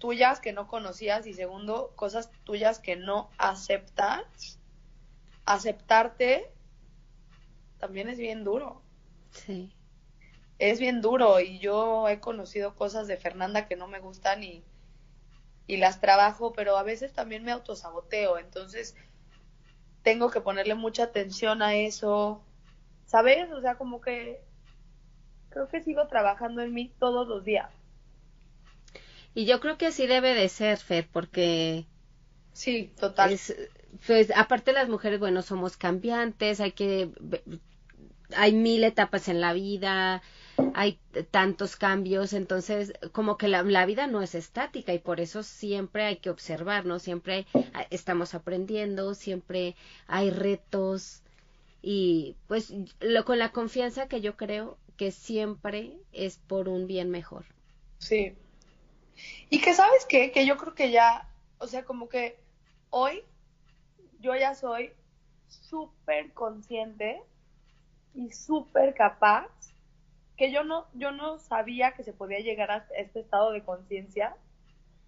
tuyas 0.00 0.40
que 0.40 0.52
no 0.52 0.66
conocías 0.66 1.28
y 1.28 1.34
segundo, 1.34 1.92
cosas 1.94 2.32
tuyas 2.44 2.80
que 2.80 2.96
no 2.96 3.30
aceptas, 3.38 4.58
aceptarte 5.46 6.52
también 7.78 8.08
es 8.08 8.18
bien 8.18 8.44
duro. 8.44 8.82
Sí. 9.30 9.72
es 10.58 10.80
bien 10.80 11.00
duro 11.00 11.40
y 11.40 11.60
yo 11.60 12.08
he 12.08 12.20
conocido 12.20 12.74
cosas 12.74 13.06
de 13.06 13.16
Fernanda 13.16 13.68
que 13.68 13.76
no 13.76 13.86
me 13.88 14.00
gustan 14.00 14.42
y, 14.44 14.64
y 15.68 15.76
las 15.76 16.00
trabajo, 16.00 16.52
pero 16.52 16.76
a 16.76 16.82
veces 16.82 17.12
también 17.12 17.44
me 17.44 17.52
autosaboteo, 17.52 18.38
entonces 18.38 18.96
tengo 20.02 20.30
que 20.30 20.40
ponerle 20.40 20.74
mucha 20.74 21.04
atención 21.04 21.62
a 21.62 21.74
eso, 21.76 22.42
¿sabes? 23.06 23.50
O 23.52 23.60
sea, 23.60 23.76
como 23.76 24.00
que 24.00 24.44
creo 25.50 25.68
que 25.68 25.82
sigo 25.82 26.08
trabajando 26.08 26.62
en 26.62 26.74
mí 26.74 26.94
todos 26.98 27.28
los 27.28 27.44
días. 27.44 27.70
Y 29.34 29.44
yo 29.44 29.60
creo 29.60 29.78
que 29.78 29.86
así 29.86 30.06
debe 30.06 30.34
de 30.34 30.48
ser, 30.48 30.78
Fer, 30.78 31.08
porque... 31.10 31.86
Sí, 32.52 32.92
total. 32.98 33.38
pues 34.06 34.32
aparte 34.34 34.72
las 34.72 34.88
mujeres, 34.88 35.20
bueno, 35.20 35.42
somos 35.42 35.76
cambiantes, 35.76 36.60
hay 36.60 36.72
que... 36.72 37.10
Hay 38.36 38.52
mil 38.52 38.84
etapas 38.84 39.28
en 39.28 39.40
la 39.40 39.52
vida, 39.52 40.22
hay 40.74 40.98
tantos 41.30 41.76
cambios, 41.76 42.32
entonces 42.32 42.92
como 43.12 43.36
que 43.36 43.48
la, 43.48 43.86
vida 43.86 44.06
no 44.06 44.22
es 44.22 44.34
estática 44.34 44.92
y 44.92 44.98
por 44.98 45.20
eso 45.20 45.42
siempre 45.42 46.04
hay 46.04 46.16
que 46.16 46.30
observar, 46.30 46.86
¿no? 46.86 46.98
Siempre 46.98 47.46
estamos 47.90 48.34
aprendiendo, 48.34 49.14
siempre 49.14 49.74
hay 50.06 50.30
retos 50.30 51.22
y 51.82 52.36
pues 52.46 52.72
lo, 53.00 53.24
con 53.24 53.38
la 53.38 53.52
confianza 53.52 54.06
que 54.06 54.20
yo 54.20 54.36
creo 54.36 54.78
que 54.96 55.10
siempre 55.10 55.94
es 56.12 56.38
por 56.38 56.68
un 56.68 56.86
bien 56.86 57.10
mejor. 57.10 57.44
Sí. 57.98 58.34
Y 59.48 59.60
que 59.60 59.74
sabes 59.74 60.06
qué, 60.06 60.32
que 60.32 60.46
yo 60.46 60.56
creo 60.56 60.74
que 60.74 60.90
ya, 60.90 61.28
o 61.58 61.66
sea, 61.66 61.84
como 61.84 62.08
que 62.08 62.38
hoy 62.90 63.22
yo 64.20 64.34
ya 64.36 64.54
soy 64.54 64.92
súper 65.48 66.32
consciente 66.32 67.22
y 68.14 68.32
súper 68.32 68.94
capaz 68.94 69.48
que 70.36 70.50
yo 70.52 70.64
no, 70.64 70.86
yo 70.94 71.10
no 71.10 71.38
sabía 71.38 71.92
que 71.92 72.02
se 72.02 72.12
podía 72.12 72.40
llegar 72.40 72.70
a 72.70 72.86
este 72.96 73.20
estado 73.20 73.52
de 73.52 73.62
conciencia, 73.62 74.36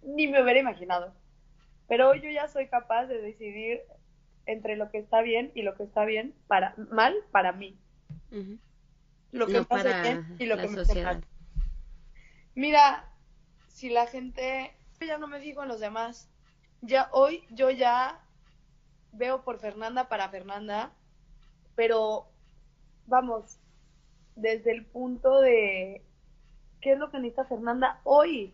ni 0.03 0.27
me 0.27 0.41
hubiera 0.43 0.59
imaginado. 0.59 1.13
Pero 1.87 2.09
hoy 2.09 2.21
yo 2.21 2.29
ya 2.29 2.47
soy 2.47 2.67
capaz 2.67 3.07
de 3.07 3.21
decidir 3.21 3.81
entre 4.45 4.75
lo 4.75 4.91
que 4.91 4.99
está 4.99 5.21
bien 5.21 5.51
y 5.55 5.61
lo 5.61 5.75
que 5.75 5.83
está 5.83 6.05
bien 6.05 6.35
para 6.47 6.75
mal 6.91 7.15
para 7.31 7.51
mí. 7.51 7.77
Lo 9.31 9.47
que 9.47 9.63
pasa 9.63 10.01
bien 10.01 10.35
y 10.39 10.45
lo 10.45 10.57
que 10.57 10.67
me 10.67 10.81
hace 10.81 11.03
mal. 11.03 11.23
Mira, 12.55 13.09
si 13.73 13.89
la 13.89 14.07
gente 14.07 14.71
ya 15.01 15.17
no 15.17 15.27
me 15.27 15.41
fijo 15.41 15.61
en 15.63 15.67
los 15.67 15.81
demás, 15.81 16.29
ya 16.81 17.09
hoy 17.11 17.43
yo 17.49 17.69
ya 17.69 18.19
veo 19.11 19.43
por 19.43 19.59
Fernanda 19.59 20.07
para 20.07 20.29
Fernanda, 20.29 20.91
pero 21.75 22.27
vamos, 23.07 23.57
desde 24.35 24.71
el 24.71 24.85
punto 24.85 25.41
de 25.41 26.01
qué 26.81 26.93
es 26.93 26.99
lo 26.99 27.09
que 27.09 27.17
necesita 27.17 27.45
Fernanda 27.45 27.99
hoy, 28.03 28.53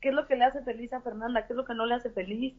qué 0.00 0.08
es 0.10 0.14
lo 0.14 0.26
que 0.26 0.36
le 0.36 0.44
hace 0.44 0.62
feliz 0.62 0.92
a 0.92 1.00
Fernanda, 1.00 1.46
qué 1.46 1.52
es 1.52 1.56
lo 1.56 1.64
que 1.64 1.74
no 1.74 1.84
le 1.84 1.96
hace 1.96 2.10
feliz. 2.10 2.54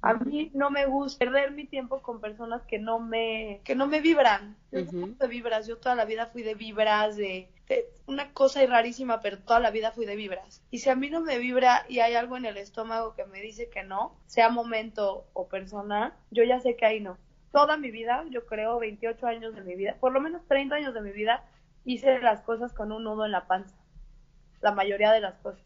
A 0.00 0.14
mí 0.14 0.50
no 0.54 0.70
me 0.70 0.86
gusta 0.86 1.24
perder 1.24 1.50
mi 1.52 1.66
tiempo 1.66 2.02
con 2.02 2.20
personas 2.20 2.62
que 2.66 2.78
no 2.78 3.00
me 3.00 3.62
que 3.64 3.74
no 3.74 3.86
me 3.86 4.00
vibran. 4.00 4.56
Yo 4.70 4.82
de 4.82 5.28
vibras, 5.28 5.66
yo 5.66 5.78
toda 5.78 5.94
la 5.94 6.04
vida 6.04 6.26
fui 6.26 6.42
de 6.42 6.54
vibras, 6.54 7.16
de, 7.16 7.48
una 8.06 8.32
cosa 8.32 8.64
rarísima, 8.66 9.20
pero 9.20 9.38
toda 9.38 9.60
la 9.60 9.70
vida 9.70 9.92
fui 9.92 10.06
de 10.06 10.16
vibras. 10.16 10.62
Y 10.70 10.80
si 10.80 10.90
a 10.90 10.96
mí 10.96 11.10
no 11.10 11.20
me 11.20 11.38
vibra 11.38 11.86
y 11.88 12.00
hay 12.00 12.14
algo 12.14 12.36
en 12.36 12.44
el 12.44 12.56
estómago 12.58 13.14
que 13.14 13.24
me 13.24 13.40
dice 13.40 13.70
que 13.70 13.82
no, 13.82 14.16
sea 14.26 14.50
momento 14.50 15.26
o 15.32 15.48
persona, 15.48 16.16
yo 16.30 16.44
ya 16.44 16.60
sé 16.60 16.76
que 16.76 16.86
ahí 16.86 17.00
no 17.00 17.18
toda 17.54 17.76
mi 17.76 17.92
vida, 17.92 18.24
yo 18.30 18.44
creo 18.46 18.80
28 18.80 19.28
años 19.28 19.54
de 19.54 19.62
mi 19.62 19.76
vida, 19.76 19.96
por 20.00 20.12
lo 20.12 20.20
menos 20.20 20.44
30 20.48 20.74
años 20.74 20.92
de 20.92 21.00
mi 21.00 21.12
vida, 21.12 21.44
hice 21.84 22.18
las 22.18 22.40
cosas 22.40 22.72
con 22.72 22.90
un 22.90 23.04
nudo 23.04 23.24
en 23.24 23.30
la 23.30 23.46
panza. 23.46 23.76
La 24.60 24.72
mayoría 24.72 25.12
de 25.12 25.20
las 25.20 25.36
cosas. 25.36 25.62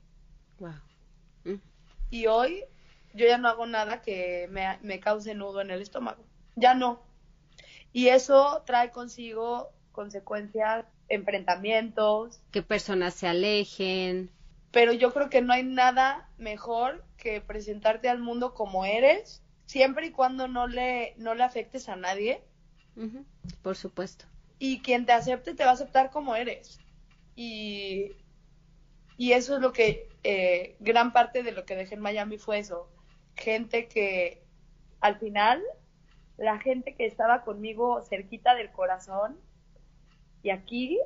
Wow. 0.59 0.75
Mm. 1.45 1.61
Y 2.11 2.27
hoy 2.27 2.63
yo 3.15 3.27
ya 3.27 3.39
no 3.39 3.49
hago 3.49 3.65
nada 3.65 4.03
que 4.03 4.49
me, 4.51 4.79
me 4.83 5.01
cause 5.01 5.35
nudo 5.35 5.63
en 5.63 5.71
el 5.71 5.81
estómago. 5.81 6.23
Ya 6.57 6.75
no. 6.75 7.01
Y 7.95 8.09
eso 8.09 8.63
trae 8.67 8.91
consigo 8.91 9.71
consecuencias, 9.99 10.87
enfrentamientos. 11.09 12.41
Que 12.53 12.63
personas 12.63 13.15
se 13.15 13.27
alejen. 13.27 14.31
Pero 14.71 14.93
yo 14.93 15.13
creo 15.13 15.29
que 15.29 15.43
no 15.43 15.53
hay 15.53 15.65
nada 15.65 16.29
mejor 16.39 17.05
que 17.17 17.41
presentarte 17.41 18.09
al 18.09 18.21
mundo 18.21 18.55
como 18.55 18.85
eres 18.85 19.43
siempre 19.67 20.07
y 20.07 20.11
cuando 20.13 20.47
no 20.47 20.69
le, 20.69 21.15
no 21.17 21.35
le 21.35 21.43
afectes 21.43 21.89
a 21.89 21.97
nadie. 21.97 22.45
Por 23.61 23.75
supuesto. 23.75 24.25
Y 24.61 24.83
quien 24.83 25.05
te 25.05 25.11
acepte 25.11 25.55
te 25.55 25.65
va 25.65 25.71
a 25.71 25.75
aceptar 25.75 26.13
como 26.13 26.37
eres. 26.37 26.79
Y, 27.35 28.13
y 29.17 29.33
eso 29.33 29.57
es 29.57 29.61
lo 29.61 29.73
que, 29.73 30.09
eh, 30.23 30.77
gran 30.79 31.13
parte 31.13 31.43
de 31.43 31.51
lo 31.51 31.65
que 31.65 31.75
dejé 31.75 31.97
en 31.97 32.03
Miami 32.03 32.39
fue 32.39 32.61
eso. 32.61 32.89
Gente 33.35 33.89
que 33.89 34.45
al 35.01 35.19
final, 35.19 35.61
la 36.37 36.61
gente 36.61 36.95
que 36.95 37.05
estaba 37.05 37.43
conmigo 37.43 38.01
cerquita 38.03 38.55
del 38.55 38.71
corazón 38.71 39.37
y 40.49 40.51
aquí 40.51 40.99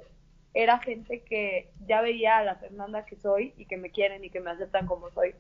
era 0.55 0.79
gente 0.79 1.23
que 1.23 1.69
ya 1.85 2.01
veía 2.01 2.39
a 2.39 2.45
la 2.45 2.55
Fernanda 2.55 3.05
que 3.05 3.17
soy 3.17 3.53
y 3.57 3.67
que 3.67 3.77
me 3.77 3.91
quieren 3.91 4.25
y 4.25 4.31
que 4.31 4.39
me 4.39 4.53
aceptan 4.53 4.87
como 4.87 5.11
soy 5.11 5.35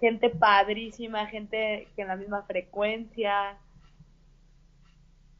gente 0.00 0.28
padrísima, 0.28 1.28
gente 1.28 1.86
que 1.94 2.02
en 2.02 2.08
la 2.08 2.16
misma 2.16 2.42
frecuencia, 2.42 3.56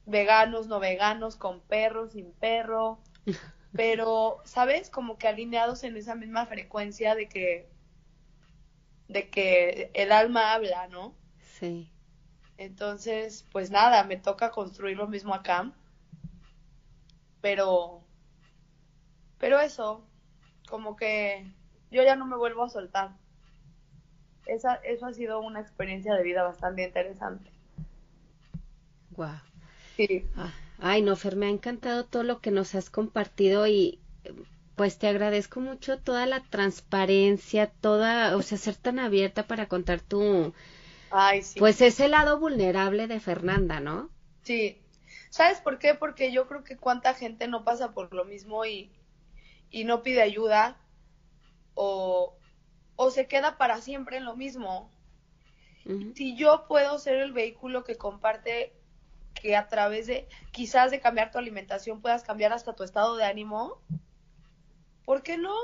veganos, 0.06 0.68
no 0.68 0.78
veganos, 0.78 1.34
con 1.34 1.60
perro, 1.62 2.06
sin 2.06 2.30
perro, 2.34 3.00
pero, 3.72 4.40
¿sabes? 4.44 4.88
Como 4.88 5.18
que 5.18 5.26
alineados 5.26 5.82
en 5.82 5.96
esa 5.96 6.14
misma 6.14 6.46
frecuencia 6.46 7.16
de 7.16 7.28
que, 7.28 7.68
de 9.08 9.28
que 9.28 9.90
el 9.94 10.12
alma 10.12 10.52
habla, 10.52 10.86
¿no? 10.86 11.16
Sí. 11.58 11.90
Entonces, 12.58 13.44
pues 13.50 13.72
nada, 13.72 14.04
me 14.04 14.18
toca 14.18 14.52
construir 14.52 14.96
lo 14.96 15.08
mismo 15.08 15.34
acá, 15.34 15.72
pero, 17.42 18.00
pero 19.38 19.60
eso, 19.60 20.02
como 20.68 20.96
que 20.96 21.44
yo 21.90 22.02
ya 22.02 22.16
no 22.16 22.26
me 22.26 22.36
vuelvo 22.36 22.64
a 22.64 22.70
soltar 22.70 23.10
esa, 24.46 24.76
eso 24.76 25.06
ha 25.06 25.12
sido 25.12 25.40
una 25.40 25.60
experiencia 25.60 26.14
de 26.14 26.22
vida 26.22 26.42
bastante 26.42 26.84
interesante. 26.84 27.50
Guau. 29.10 29.36
Sí. 29.96 30.26
Ah, 30.36 30.52
ay, 30.80 31.02
no, 31.02 31.16
Fer, 31.16 31.36
me 31.36 31.46
ha 31.46 31.50
encantado 31.50 32.04
todo 32.04 32.22
lo 32.22 32.40
que 32.40 32.50
nos 32.50 32.74
has 32.74 32.90
compartido 32.90 33.66
y 33.66 33.98
pues 34.76 34.98
te 34.98 35.06
agradezco 35.06 35.60
mucho 35.60 35.98
toda 35.98 36.26
la 36.26 36.40
transparencia, 36.40 37.66
toda, 37.80 38.36
o 38.36 38.42
sea, 38.42 38.58
ser 38.58 38.76
tan 38.76 38.98
abierta 38.98 39.46
para 39.46 39.66
contar 39.68 40.00
tu, 40.00 40.54
Ay, 41.10 41.42
sí. 41.42 41.60
pues 41.60 41.80
ese 41.82 42.08
lado 42.08 42.38
vulnerable 42.38 43.06
de 43.06 43.20
Fernanda, 43.20 43.80
¿no? 43.80 44.10
Sí. 44.42 44.81
¿Sabes 45.32 45.62
por 45.62 45.78
qué? 45.78 45.94
Porque 45.94 46.30
yo 46.30 46.46
creo 46.46 46.62
que 46.62 46.76
cuánta 46.76 47.14
gente 47.14 47.48
no 47.48 47.64
pasa 47.64 47.92
por 47.92 48.12
lo 48.12 48.26
mismo 48.26 48.66
y, 48.66 48.92
y 49.70 49.84
no 49.84 50.02
pide 50.02 50.20
ayuda 50.20 50.76
o, 51.72 52.36
o 52.96 53.10
se 53.10 53.26
queda 53.28 53.56
para 53.56 53.80
siempre 53.80 54.18
en 54.18 54.26
lo 54.26 54.36
mismo. 54.36 54.90
Si 56.14 56.36
yo 56.36 56.66
puedo 56.68 56.98
ser 56.98 57.14
el 57.16 57.32
vehículo 57.32 57.82
que 57.82 57.96
comparte 57.96 58.74
que 59.32 59.56
a 59.56 59.68
través 59.68 60.06
de 60.06 60.28
quizás 60.50 60.90
de 60.90 61.00
cambiar 61.00 61.30
tu 61.30 61.38
alimentación 61.38 62.02
puedas 62.02 62.24
cambiar 62.24 62.52
hasta 62.52 62.74
tu 62.74 62.84
estado 62.84 63.16
de 63.16 63.24
ánimo, 63.24 63.78
¿por 65.06 65.22
qué 65.22 65.38
no? 65.38 65.54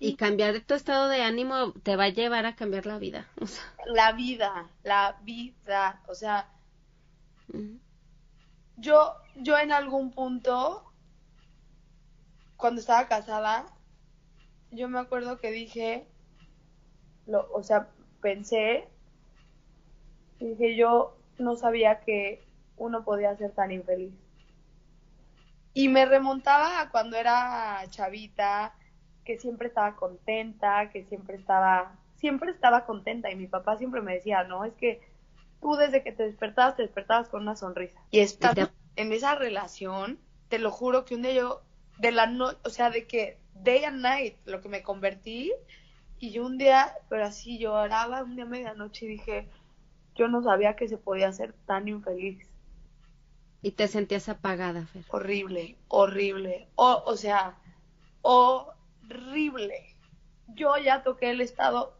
Y 0.00 0.16
cambiar 0.16 0.60
tu 0.62 0.74
estado 0.74 1.08
de 1.08 1.22
ánimo 1.22 1.74
te 1.84 1.94
va 1.94 2.04
a 2.04 2.08
llevar 2.08 2.44
a 2.44 2.56
cambiar 2.56 2.86
la 2.86 2.98
vida. 2.98 3.28
La 3.86 4.10
vida, 4.10 4.68
la 4.82 5.16
vida, 5.22 6.02
o 6.08 6.14
sea, 6.16 6.48
yo, 8.76 9.14
yo 9.36 9.58
en 9.58 9.72
algún 9.72 10.10
punto, 10.10 10.84
cuando 12.56 12.80
estaba 12.80 13.08
casada, 13.08 13.66
yo 14.70 14.88
me 14.88 14.98
acuerdo 14.98 15.38
que 15.38 15.50
dije, 15.50 16.06
lo, 17.26 17.50
o 17.52 17.62
sea, 17.62 17.88
pensé, 18.20 18.88
dije 20.38 20.76
yo 20.76 21.16
no 21.38 21.56
sabía 21.56 22.00
que 22.00 22.44
uno 22.76 23.04
podía 23.04 23.36
ser 23.36 23.52
tan 23.52 23.72
infeliz. 23.72 24.12
Y 25.74 25.88
me 25.88 26.06
remontaba 26.06 26.80
a 26.80 26.90
cuando 26.90 27.16
era 27.16 27.82
chavita, 27.90 28.74
que 29.24 29.38
siempre 29.38 29.68
estaba 29.68 29.96
contenta, 29.96 30.90
que 30.90 31.04
siempre 31.04 31.36
estaba, 31.36 31.96
siempre 32.14 32.50
estaba 32.52 32.86
contenta. 32.86 33.30
Y 33.30 33.36
mi 33.36 33.46
papá 33.46 33.76
siempre 33.76 34.00
me 34.00 34.14
decía, 34.14 34.44
no, 34.44 34.64
es 34.64 34.72
que 34.74 35.02
tú 35.60 35.76
desde 35.76 36.02
que 36.02 36.12
te 36.12 36.24
despertabas, 36.24 36.76
te 36.76 36.82
despertabas 36.82 37.28
con 37.28 37.42
una 37.42 37.56
sonrisa. 37.56 38.00
Y 38.10 38.20
estando 38.20 38.70
en 38.96 39.12
esa 39.12 39.34
relación, 39.34 40.18
te 40.48 40.58
lo 40.58 40.70
juro 40.70 41.04
que 41.04 41.14
un 41.14 41.22
día 41.22 41.34
yo, 41.34 41.62
de 41.98 42.12
la 42.12 42.26
no, 42.26 42.50
o 42.64 42.70
sea, 42.70 42.90
de 42.90 43.06
que 43.06 43.38
day 43.54 43.84
and 43.84 44.00
night, 44.00 44.36
lo 44.44 44.60
que 44.60 44.68
me 44.68 44.82
convertí. 44.82 45.52
Y 46.18 46.30
yo 46.30 46.46
un 46.46 46.56
día, 46.56 46.94
pero 47.08 47.26
así 47.26 47.58
lloraba, 47.58 48.22
un 48.22 48.36
día 48.36 48.44
a 48.44 48.48
medianoche 48.48 49.04
y 49.04 49.08
dije, 49.08 49.48
yo 50.14 50.28
no 50.28 50.42
sabía 50.42 50.76
que 50.76 50.88
se 50.88 50.96
podía 50.96 51.32
ser 51.32 51.52
tan 51.66 51.88
infeliz. 51.88 52.48
Y 53.62 53.72
te 53.72 53.88
sentías 53.88 54.28
apagada, 54.28 54.86
Fer. 54.86 55.04
Horrible, 55.10 55.76
horrible. 55.88 56.68
O, 56.76 57.02
o 57.04 57.16
sea, 57.16 57.56
horrible. 58.22 59.94
Yo 60.54 60.76
ya 60.78 61.02
toqué 61.02 61.30
el 61.30 61.40
estado. 61.40 61.96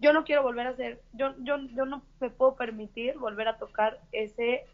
Yo 0.00 0.12
no 0.12 0.24
quiero 0.24 0.42
volver 0.42 0.66
a 0.66 0.70
hacer, 0.70 1.02
yo, 1.12 1.34
yo, 1.40 1.56
yo 1.74 1.84
no 1.84 2.02
me 2.20 2.30
puedo 2.30 2.54
permitir 2.54 3.18
volver 3.18 3.48
a 3.48 3.58
tocar 3.58 4.00
ese 4.12 4.64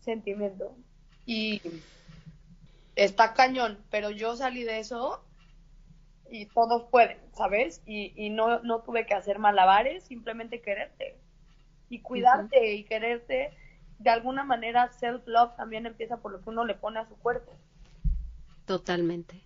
sentimiento. 0.00 0.74
Y 1.24 1.60
está 2.96 3.34
cañón, 3.34 3.78
pero 3.90 4.10
yo 4.10 4.36
salí 4.36 4.64
de 4.64 4.80
eso 4.80 5.22
y 6.30 6.46
todos 6.46 6.84
pueden, 6.90 7.18
¿sabes? 7.32 7.82
Y, 7.86 8.12
y 8.16 8.30
no, 8.30 8.60
no 8.60 8.80
tuve 8.80 9.06
que 9.06 9.14
hacer 9.14 9.38
malabares, 9.38 10.04
simplemente 10.04 10.60
quererte 10.60 11.16
y 11.88 12.00
cuidarte 12.00 12.74
y 12.74 12.84
quererte. 12.84 13.52
De 13.98 14.10
alguna 14.10 14.44
manera, 14.44 14.90
self-love 14.92 15.56
también 15.56 15.86
empieza 15.86 16.18
por 16.18 16.32
lo 16.32 16.42
que 16.42 16.50
uno 16.50 16.64
le 16.64 16.74
pone 16.74 16.98
a 16.98 17.06
su 17.06 17.16
cuerpo. 17.16 17.52
Totalmente. 18.66 19.40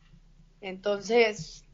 Entonces, 0.61 1.65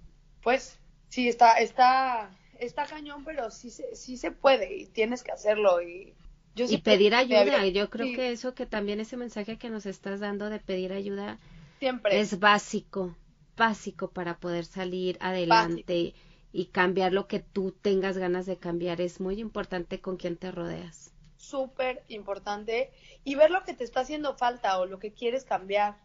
pues, 0.43 0.79
sí, 1.09 1.29
está, 1.29 1.55
está, 1.55 2.31
está 2.61 2.87
cañón, 2.87 3.25
pero 3.25 3.51
sí, 3.51 3.71
sí 3.71 4.17
se 4.17 4.31
puede 4.31 4.77
y 4.77 4.87
tienes 4.87 5.23
que 5.23 5.33
hacerlo 5.33 5.83
y 5.83 6.15
yo 6.55 6.65
y 6.69 6.79
pedir 6.79 7.15
ayuda. 7.15 7.67
Yo 7.67 7.91
creo 7.91 8.15
que 8.17 8.33
eso 8.33 8.55
que 8.55 8.67
también 8.67 8.99
ese 8.99 9.17
mensaje 9.17 9.59
que 9.59 9.69
nos 9.69 9.85
estás 9.85 10.21
dando 10.21 10.49
de 10.49 10.59
pedir 10.59 10.93
ayuda 10.93 11.39
siempre 11.79 12.19
es 12.19 12.41
básico, 12.41 13.15
básico 13.57 14.11
para 14.11 14.39
poder 14.39 14.65
salir 14.65 15.19
adelante 15.21 16.15
y 16.53 16.67
cambiar 16.67 17.13
lo 17.13 17.29
que 17.29 17.41
tú 17.41 17.73
tengas 17.73 18.17
ganas 18.17 18.47
de 18.47 18.57
cambiar. 18.57 19.03
Es 19.03 19.21
muy 19.21 19.39
importante 19.39 20.01
con 20.01 20.17
quién 20.17 20.39
te 20.39 20.51
rodeas. 20.51 21.13
Súper 21.37 22.03
importante. 22.09 22.91
Y 23.23 23.35
ver 23.35 23.51
lo 23.51 23.63
que 23.63 23.75
te 23.75 23.85
está 23.85 24.01
haciendo 24.01 24.35
falta 24.37 24.79
o 24.79 24.87
lo 24.87 24.99
que 24.99 25.13
quieres 25.13 25.45
cambiar. 25.45 25.99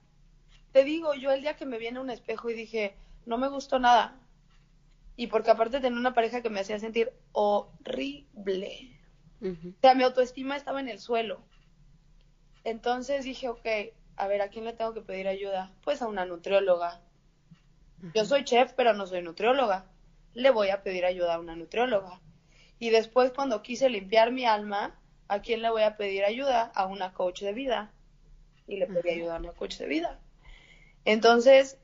Te 0.73 0.83
digo, 0.83 1.13
yo 1.13 1.31
el 1.31 1.41
día 1.41 1.55
que 1.55 1.65
me 1.65 1.77
viene 1.77 2.01
un 2.01 2.09
espejo 2.09 2.49
y 2.49 2.53
dije, 2.53 2.95
no 3.25 3.37
me 3.37 3.47
gustó 3.47 3.79
nada. 3.79 4.19
Y 5.21 5.27
porque 5.27 5.51
aparte 5.51 5.79
tenía 5.79 5.99
una 5.99 6.15
pareja 6.15 6.41
que 6.41 6.49
me 6.49 6.61
hacía 6.61 6.79
sentir 6.79 7.13
horrible. 7.31 8.99
O 9.39 9.79
sea, 9.79 9.93
mi 9.93 10.01
autoestima 10.01 10.55
estaba 10.55 10.79
en 10.79 10.89
el 10.89 10.97
suelo. 10.97 11.43
Entonces 12.63 13.23
dije, 13.23 13.47
ok, 13.47 13.67
a 14.15 14.25
ver, 14.25 14.41
¿a 14.41 14.47
quién 14.47 14.65
le 14.65 14.73
tengo 14.73 14.95
que 14.95 15.01
pedir 15.01 15.27
ayuda? 15.27 15.75
Pues 15.83 16.01
a 16.01 16.07
una 16.07 16.25
nutrióloga. 16.25 17.03
Yo 18.15 18.25
soy 18.25 18.45
chef, 18.45 18.73
pero 18.73 18.95
no 18.95 19.05
soy 19.05 19.21
nutrióloga. 19.21 19.85
Le 20.33 20.49
voy 20.49 20.69
a 20.69 20.81
pedir 20.81 21.05
ayuda 21.05 21.35
a 21.35 21.39
una 21.39 21.55
nutrióloga. 21.55 22.19
Y 22.79 22.89
después, 22.89 23.31
cuando 23.31 23.61
quise 23.61 23.91
limpiar 23.91 24.31
mi 24.31 24.45
alma, 24.45 24.99
¿a 25.27 25.41
quién 25.41 25.61
le 25.61 25.69
voy 25.69 25.83
a 25.83 25.97
pedir 25.97 26.25
ayuda? 26.25 26.71
A 26.73 26.87
una 26.87 27.13
coach 27.13 27.43
de 27.43 27.53
vida. 27.53 27.93
Y 28.65 28.77
le 28.77 28.87
pedí 28.87 29.11
ayuda 29.11 29.35
a 29.35 29.39
una 29.39 29.51
coach 29.51 29.77
de 29.77 29.85
vida. 29.85 30.19
Entonces, 31.05 31.77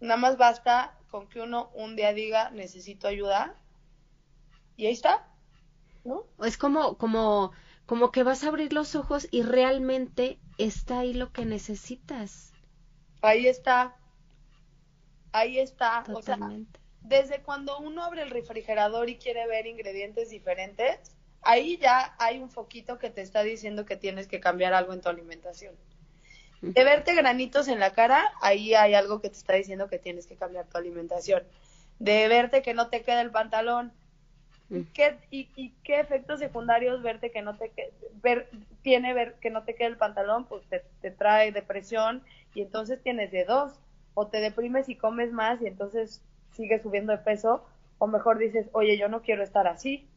nada 0.00 0.16
más 0.16 0.36
basta 0.36 0.97
con 1.10 1.28
que 1.28 1.40
uno 1.40 1.70
un 1.74 1.96
día 1.96 2.12
diga, 2.12 2.50
necesito 2.50 3.08
ayuda. 3.08 3.54
Y 4.76 4.86
ahí 4.86 4.92
está. 4.92 5.26
¿No? 6.04 6.24
Es 6.44 6.56
como, 6.56 6.96
como, 6.96 7.52
como 7.86 8.12
que 8.12 8.22
vas 8.22 8.44
a 8.44 8.48
abrir 8.48 8.72
los 8.72 8.94
ojos 8.94 9.28
y 9.30 9.42
realmente 9.42 10.38
está 10.58 11.00
ahí 11.00 11.14
lo 11.14 11.32
que 11.32 11.44
necesitas. 11.44 12.52
Ahí 13.20 13.46
está 13.46 13.96
ahí 15.32 15.58
está. 15.58 16.04
O 16.12 16.22
sea, 16.22 16.38
desde 17.02 17.42
cuando 17.42 17.78
uno 17.78 18.04
abre 18.04 18.22
el 18.22 18.30
refrigerador 18.30 19.08
y 19.08 19.16
quiere 19.16 19.46
ver 19.46 19.66
ingredientes 19.66 20.30
diferentes, 20.30 21.12
ahí 21.42 21.78
ya 21.78 22.14
hay 22.18 22.38
un 22.38 22.50
foquito 22.50 22.98
que 22.98 23.10
te 23.10 23.22
está 23.22 23.42
diciendo 23.42 23.84
que 23.84 23.96
tienes 23.96 24.26
que 24.26 24.40
cambiar 24.40 24.74
algo 24.74 24.92
en 24.92 25.00
tu 25.00 25.08
alimentación. 25.08 25.74
De 26.60 26.84
verte 26.84 27.14
granitos 27.14 27.68
en 27.68 27.78
la 27.78 27.92
cara, 27.92 28.32
ahí 28.40 28.74
hay 28.74 28.94
algo 28.94 29.20
que 29.20 29.30
te 29.30 29.36
está 29.36 29.54
diciendo 29.54 29.88
que 29.88 29.98
tienes 29.98 30.26
que 30.26 30.36
cambiar 30.36 30.66
tu 30.66 30.76
alimentación. 30.76 31.44
De 31.98 32.26
verte 32.28 32.62
que 32.62 32.74
no 32.74 32.88
te 32.88 33.02
queda 33.02 33.20
el 33.20 33.30
pantalón. 33.30 33.92
¿Qué, 34.92 35.16
y, 35.30 35.70
qué 35.82 36.00
efectos 36.00 36.40
secundarios 36.40 37.02
verte 37.02 37.30
que 37.30 37.40
no 37.40 37.56
te 37.56 37.72
ver, 38.22 38.50
tiene 38.82 39.14
ver 39.14 39.36
que 39.40 39.50
no 39.50 39.62
te 39.62 39.74
queda 39.74 39.88
el 39.88 39.96
pantalón? 39.96 40.44
Pues 40.44 40.62
te, 40.68 40.84
te 41.00 41.10
trae 41.10 41.52
depresión 41.52 42.22
y 42.54 42.62
entonces 42.62 43.02
tienes 43.02 43.30
de 43.30 43.44
dos 43.44 43.72
o 44.14 44.26
te 44.26 44.40
deprimes 44.40 44.88
y 44.88 44.96
comes 44.96 45.32
más 45.32 45.62
y 45.62 45.66
entonces 45.66 46.22
sigues 46.52 46.82
subiendo 46.82 47.12
de 47.12 47.18
peso, 47.18 47.64
o 47.98 48.06
mejor 48.08 48.38
dices, 48.38 48.66
oye, 48.72 48.98
yo 48.98 49.08
no 49.08 49.22
quiero 49.22 49.42
estar 49.44 49.68
así. 49.68 50.08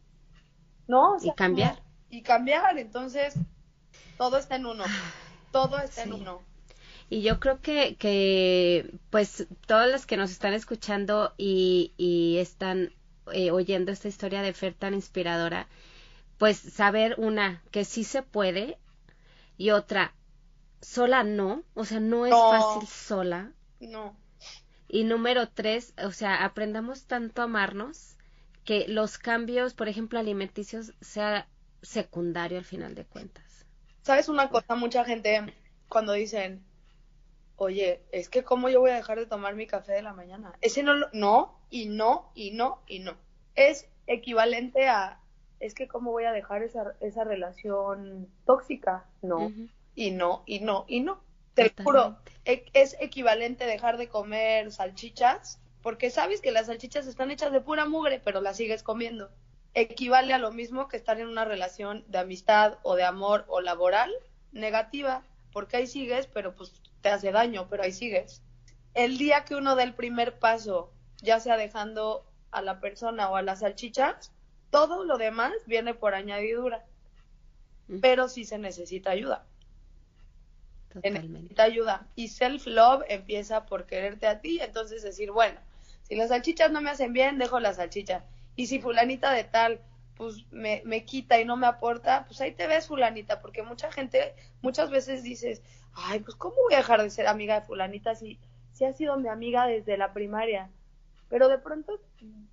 ¿No? 0.88 1.18
y 1.22 1.31
cambiar. 1.34 1.80
y 2.09 2.22
cambiar, 2.22 2.77
entonces 2.77 3.35
todo 4.18 4.38
está 4.38 4.55
en 4.55 4.65
uno, 4.65 4.84
todo 5.52 5.80
está 5.80 6.03
en 6.03 6.14
uno. 6.14 6.41
Y 7.10 7.22
yo 7.22 7.40
creo 7.40 7.60
que, 7.60 7.95
que 7.98 8.90
pues 9.10 9.48
todas 9.68 9.90
las 9.90 10.06
que 10.06 10.18
nos 10.18 10.32
están 10.32 10.53
escuchando 10.53 11.34
y, 11.38 11.94
y 11.98 12.38
están 12.38 12.94
eh, 13.34 13.52
oyendo 13.52 13.91
esta 13.91 14.07
historia 14.07 14.41
de 14.41 14.53
Fer 14.53 14.73
tan 14.73 14.94
inspiradora, 14.94 15.68
pues 16.38 16.57
saber 16.57 17.15
una, 17.18 17.61
que 17.72 17.86
sí 17.86 18.03
se 18.03 18.23
puede 18.23 18.78
y 19.57 19.72
otra, 19.72 20.14
sola 20.82 21.23
no, 21.23 21.64
o 21.73 21.86
sea, 21.86 21.99
no 21.99 22.26
es 22.26 22.34
fácil 22.34 22.88
sola, 22.88 23.52
no. 23.80 24.15
Y 24.88 25.03
número 25.03 25.48
tres, 25.48 25.94
o 26.03 26.11
sea, 26.11 26.44
aprendamos 26.44 27.06
tanto 27.06 27.41
a 27.41 27.45
amarnos 27.45 28.18
que 28.65 28.88
los 28.88 29.18
cambios, 29.18 29.73
por 29.73 29.88
ejemplo, 29.88 30.19
alimenticios, 30.19 30.94
sea 31.02 31.48
secundario 31.82 32.57
al 32.57 32.65
final 32.65 32.95
de 32.95 33.06
cuentas. 33.06 33.51
¿Sabes 34.02 34.30
una 34.30 34.49
cosa? 34.49 34.76
Mucha 34.76 35.06
gente 35.06 35.53
cuando 35.88 36.14
dicen, 36.14 36.64
oye, 37.57 38.02
es 38.11 38.30
que 38.30 38.44
cómo 38.44 38.69
yo 38.69 38.80
voy 38.80 38.91
a 38.91 38.95
dejar 38.95 39.19
de 39.19 39.28
tomar 39.28 39.56
mi 39.56 39.68
café 39.68 39.94
de 39.94 40.02
la 40.02 40.14
mañana. 40.14 40.53
Ese 40.61 40.82
no, 40.84 40.94
no, 41.14 41.60
y 41.69 41.86
no, 41.86 42.32
y 42.34 42.52
no, 42.52 42.82
y 42.88 42.99
no. 42.99 43.15
Es 43.56 43.88
equivalente 44.07 44.88
a, 44.88 45.19
es 45.60 45.76
que 45.76 45.88
cómo 45.88 46.11
voy 46.11 46.23
a 46.23 46.32
dejar 46.32 46.64
esa, 46.64 46.95
esa 47.02 47.23
relación 47.23 48.28
tóxica. 48.45 49.06
No, 49.22 49.52
y 49.94 50.11
no, 50.11 50.44
y 50.48 50.60
no, 50.61 50.86
y 50.88 51.02
no. 51.02 51.22
Te 51.53 51.72
juro, 51.84 52.18
e, 52.45 52.65
es 52.73 52.95
equivalente 52.99 53.65
dejar 53.65 53.98
de 53.98 54.07
comer 54.07 54.72
salchichas, 54.72 55.61
porque 55.84 56.10
sabes 56.10 56.41
que 56.41 56.52
las 56.52 56.68
salchichas 56.68 57.06
están 57.06 57.30
hechas 57.30 57.52
de 57.52 57.61
pura 57.61 57.86
mugre, 57.86 58.19
pero 58.23 58.41
las 58.41 58.57
sigues 58.57 58.82
comiendo. 58.82 59.30
Equivale 59.73 60.34
a 60.34 60.38
lo 60.38 60.52
mismo 60.52 60.88
que 60.88 60.98
estar 60.98 61.19
en 61.19 61.27
una 61.27 61.45
relación 61.45 62.03
de 62.07 62.19
amistad 62.19 62.77
o 62.84 62.95
de 62.95 63.03
amor 63.03 63.45
o 63.48 63.61
laboral 63.61 64.11
negativa, 64.52 65.23
porque 65.53 65.77
ahí 65.77 65.88
sigues, 65.88 66.27
pero 66.27 66.56
pues 66.56 66.73
te 67.02 67.10
hace 67.10 67.31
daño, 67.31 67.68
pero 67.69 67.84
ahí 67.84 67.91
sigues. 67.91 68.41
El 68.93 69.18
día 69.18 69.45
que 69.45 69.56
uno 69.56 69.76
da 69.76 69.84
el 69.84 69.93
primer 69.93 70.39
paso, 70.39 70.91
ya 71.22 71.39
sea 71.39 71.56
dejando 71.57 72.26
a 72.52 72.61
la 72.61 72.80
persona 72.80 73.30
o 73.30 73.35
a 73.35 73.41
las 73.41 73.60
salchichas, 73.60 74.31
todo 74.69 75.06
lo 75.06 75.18
demás 75.18 75.53
viene 75.65 75.93
por 75.93 76.15
añadidura. 76.15 76.85
Pero 78.02 78.27
sí 78.27 78.45
se 78.45 78.57
necesita 78.57 79.11
ayuda. 79.11 79.45
Totalmente. 80.93 81.61
ayuda. 81.61 82.07
Y 82.15 82.27
self-love 82.27 83.03
empieza 83.07 83.65
por 83.65 83.85
quererte 83.85 84.27
a 84.27 84.41
ti, 84.41 84.60
entonces 84.60 85.03
decir, 85.03 85.31
bueno, 85.31 85.60
si 86.03 86.15
las 86.15 86.30
salchichas 86.30 86.72
no 86.72 86.81
me 86.81 86.89
hacen 86.89 87.14
bien, 87.14 87.38
dejo 87.38 87.60
la 87.60 87.73
salchicha. 87.73 88.26
Y 88.61 88.67
si 88.67 88.79
fulanita 88.79 89.33
de 89.33 89.43
tal, 89.43 89.81
pues 90.15 90.45
me, 90.51 90.83
me 90.85 91.03
quita 91.03 91.41
y 91.41 91.45
no 91.45 91.57
me 91.57 91.65
aporta, 91.65 92.25
pues 92.27 92.39
ahí 92.41 92.51
te 92.51 92.67
ves 92.67 92.85
fulanita, 92.85 93.41
porque 93.41 93.63
mucha 93.63 93.91
gente, 93.91 94.35
muchas 94.61 94.91
veces 94.91 95.23
dices, 95.23 95.63
ay, 95.95 96.19
pues 96.19 96.35
¿cómo 96.35 96.53
voy 96.57 96.75
a 96.75 96.77
dejar 96.77 97.01
de 97.01 97.09
ser 97.09 97.25
amiga 97.25 97.59
de 97.59 97.65
fulanita 97.65 98.13
si, 98.13 98.39
si 98.71 98.85
ha 98.85 98.93
sido 98.93 99.17
mi 99.17 99.29
amiga 99.29 99.65
desde 99.65 99.97
la 99.97 100.13
primaria? 100.13 100.69
Pero 101.27 101.47
de 101.47 101.57
pronto 101.57 101.99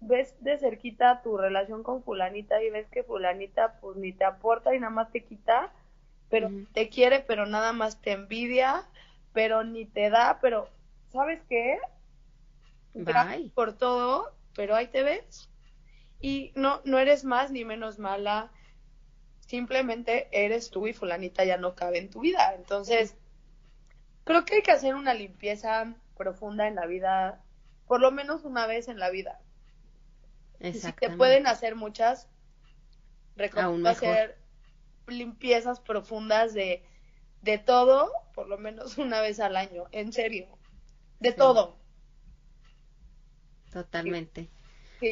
ves 0.01 0.35
de 0.41 0.57
cerquita 0.57 1.21
tu 1.21 1.37
relación 1.37 1.83
con 1.83 2.03
fulanita 2.03 2.63
y 2.63 2.71
ves 2.71 2.89
que 2.89 3.03
fulanita 3.05 3.79
pues 3.83 3.99
ni 3.99 4.15
te 4.15 4.25
aporta 4.25 4.75
y 4.75 4.81
nada 4.81 4.91
más 4.91 5.13
te 5.13 5.23
quita, 5.23 5.75
pero 6.31 6.51
te 6.73 6.89
quiere, 6.89 7.21
pero 7.21 7.45
nada 7.45 7.75
más 7.75 8.01
te 8.01 8.13
envidia, 8.13 8.89
pero 9.35 9.63
ni 9.63 9.85
te 9.85 10.09
da, 10.09 10.39
pero 10.41 10.71
¿sabes 11.11 11.43
qué? 11.51 11.77
Gracias 12.95 13.51
por 13.53 13.75
todo, 13.75 14.33
pero 14.57 14.75
ahí 14.75 14.87
te 14.87 15.03
ves. 15.03 15.51
Y 16.21 16.53
no, 16.55 16.81
no 16.85 16.99
eres 16.99 17.25
más 17.25 17.51
ni 17.51 17.65
menos 17.65 17.99
mala, 17.99 18.51
simplemente 19.47 20.29
eres 20.33 20.71
tú 20.71 20.87
y 20.87 20.93
fulanita 20.93 21.45
ya 21.45 21.57
no 21.57 21.75
cabe 21.75 21.99
en 21.99 22.11
tu 22.11 22.21
vida. 22.21 22.55
Entonces, 22.55 23.17
creo 24.25 24.45
que 24.45 24.57
hay 24.57 24.63
que 24.63 24.73
hacer 24.73 24.95
una 24.95 25.15
limpieza 25.15 25.95
profunda 26.17 26.67
en 26.69 26.75
la 26.75 26.87
vida, 26.87 27.43
por 27.87 28.01
lo 28.01 28.11
menos 28.11 28.45
una 28.45 28.67
vez 28.67 28.89
en 28.89 28.99
la 28.99 29.11
vida. 29.11 29.41
Y 30.61 30.73
si 30.75 30.93
te 30.93 31.11
pueden 31.11 31.47
hacer 31.47 31.77
muchas, 31.77 32.29
recomiendo 33.37 33.89
hacer 33.89 34.39
limpiezas 35.07 35.81
profundas 35.81 36.53
de, 36.53 36.85
de 37.43 37.59
todo, 37.59 38.11
por 38.35 38.49
lo 38.49 38.59
menos 38.59 38.99
una 38.99 39.21
vez 39.21 39.41
al 39.41 39.57
año, 39.57 39.85
en 39.93 40.13
serio, 40.13 40.49
de 41.21 41.33
todo. 41.33 41.79
Totalmente. 43.73 44.51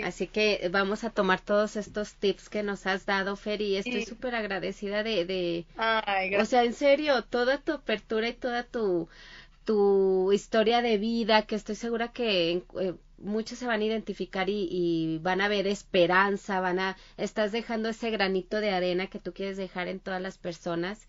Así 0.03 0.27
que 0.27 0.69
vamos 0.71 1.05
a 1.05 1.11
tomar 1.11 1.41
todos 1.41 1.77
estos 1.77 2.15
tips 2.15 2.49
que 2.49 2.63
nos 2.63 2.87
has 2.87 3.07
dado, 3.07 3.37
Fer, 3.37 3.61
y 3.61 3.77
estoy 3.77 4.05
súper 4.05 4.35
agradecida 4.35 5.03
de, 5.03 5.25
de... 5.25 5.67
o 6.41 6.45
sea, 6.45 6.65
en 6.65 6.75
serio, 6.75 7.23
toda 7.23 7.59
tu 7.59 7.73
apertura 7.73 8.29
y 8.29 8.33
toda 8.33 8.65
tu, 8.65 9.09
tu 9.65 10.33
historia 10.33 10.83
de 10.83 10.99
vida, 10.99 11.43
que 11.43 11.55
estoy 11.55 11.75
segura 11.75 12.09
que 12.09 12.63
eh, 12.81 12.95
muchos 13.19 13.59
se 13.59 13.67
van 13.67 13.81
a 13.81 13.85
identificar 13.85 14.49
y, 14.49 14.69
y, 14.71 15.19
van 15.19 15.41
a 15.41 15.49
ver 15.49 15.67
esperanza, 15.67 16.61
van 16.61 16.79
a, 16.79 16.97
estás 17.17 17.53
dejando 17.53 17.89
ese 17.89 18.11
granito 18.11 18.61
de 18.61 18.71
arena 18.71 19.07
que 19.09 19.19
tú 19.19 19.33
quieres 19.33 19.57
dejar 19.57 19.89
en 19.89 20.01
todas 20.01 20.21
las 20.21 20.39
personas. 20.39 21.07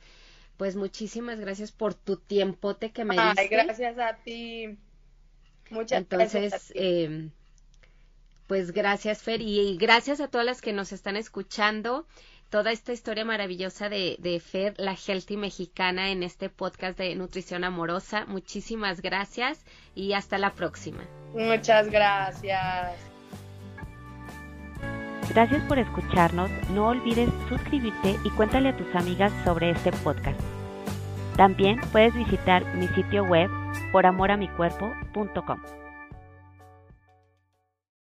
Pues 0.57 0.75
muchísimas 0.75 1.39
gracias 1.39 1.71
por 1.71 1.93
tu 1.93 2.17
tiempote 2.17 2.91
que 2.91 3.05
me 3.05 3.15
diste. 3.15 3.41
Ay, 3.41 3.47
gracias 3.47 3.99
a 3.99 4.17
ti. 4.17 4.77
Muchas 5.69 5.99
Entonces, 5.99 6.49
gracias. 6.49 6.71
Eh, 6.73 7.29
pues 8.47 8.71
gracias, 8.71 9.21
Fer, 9.21 9.41
y 9.41 9.77
gracias 9.77 10.21
a 10.21 10.27
todas 10.27 10.45
las 10.45 10.61
que 10.61 10.73
nos 10.73 10.91
están 10.91 11.15
escuchando. 11.15 12.05
Toda 12.49 12.71
esta 12.71 12.93
historia 12.93 13.25
maravillosa 13.25 13.89
de, 13.89 14.15
de 14.19 14.39
Fer, 14.39 14.73
la 14.77 14.95
healthy 14.95 15.35
mexicana, 15.35 16.11
en 16.11 16.23
este 16.23 16.49
podcast 16.49 16.97
de 16.97 17.13
Nutrición 17.15 17.65
Amorosa. 17.65 18.25
Muchísimas 18.25 19.01
gracias 19.01 19.65
y 19.95 20.13
hasta 20.13 20.37
la 20.37 20.53
próxima. 20.53 21.03
Muchas 21.33 21.89
gracias. 21.89 22.95
Gracias 25.29 25.61
por 25.67 25.77
escucharnos. 25.77 26.49
No 26.69 26.87
olvides 26.87 27.29
suscribirte 27.49 28.15
y 28.23 28.29
cuéntale 28.31 28.69
a 28.69 28.77
tus 28.77 28.95
amigas 28.95 29.33
sobre 29.43 29.71
este 29.71 29.91
podcast. 29.91 30.39
También 31.35 31.79
puedes 31.91 32.13
visitar 32.15 32.65
mi 32.75 32.87
sitio 32.87 33.23
web 33.25 33.49
poramoramicuerpo.com. 33.91 35.86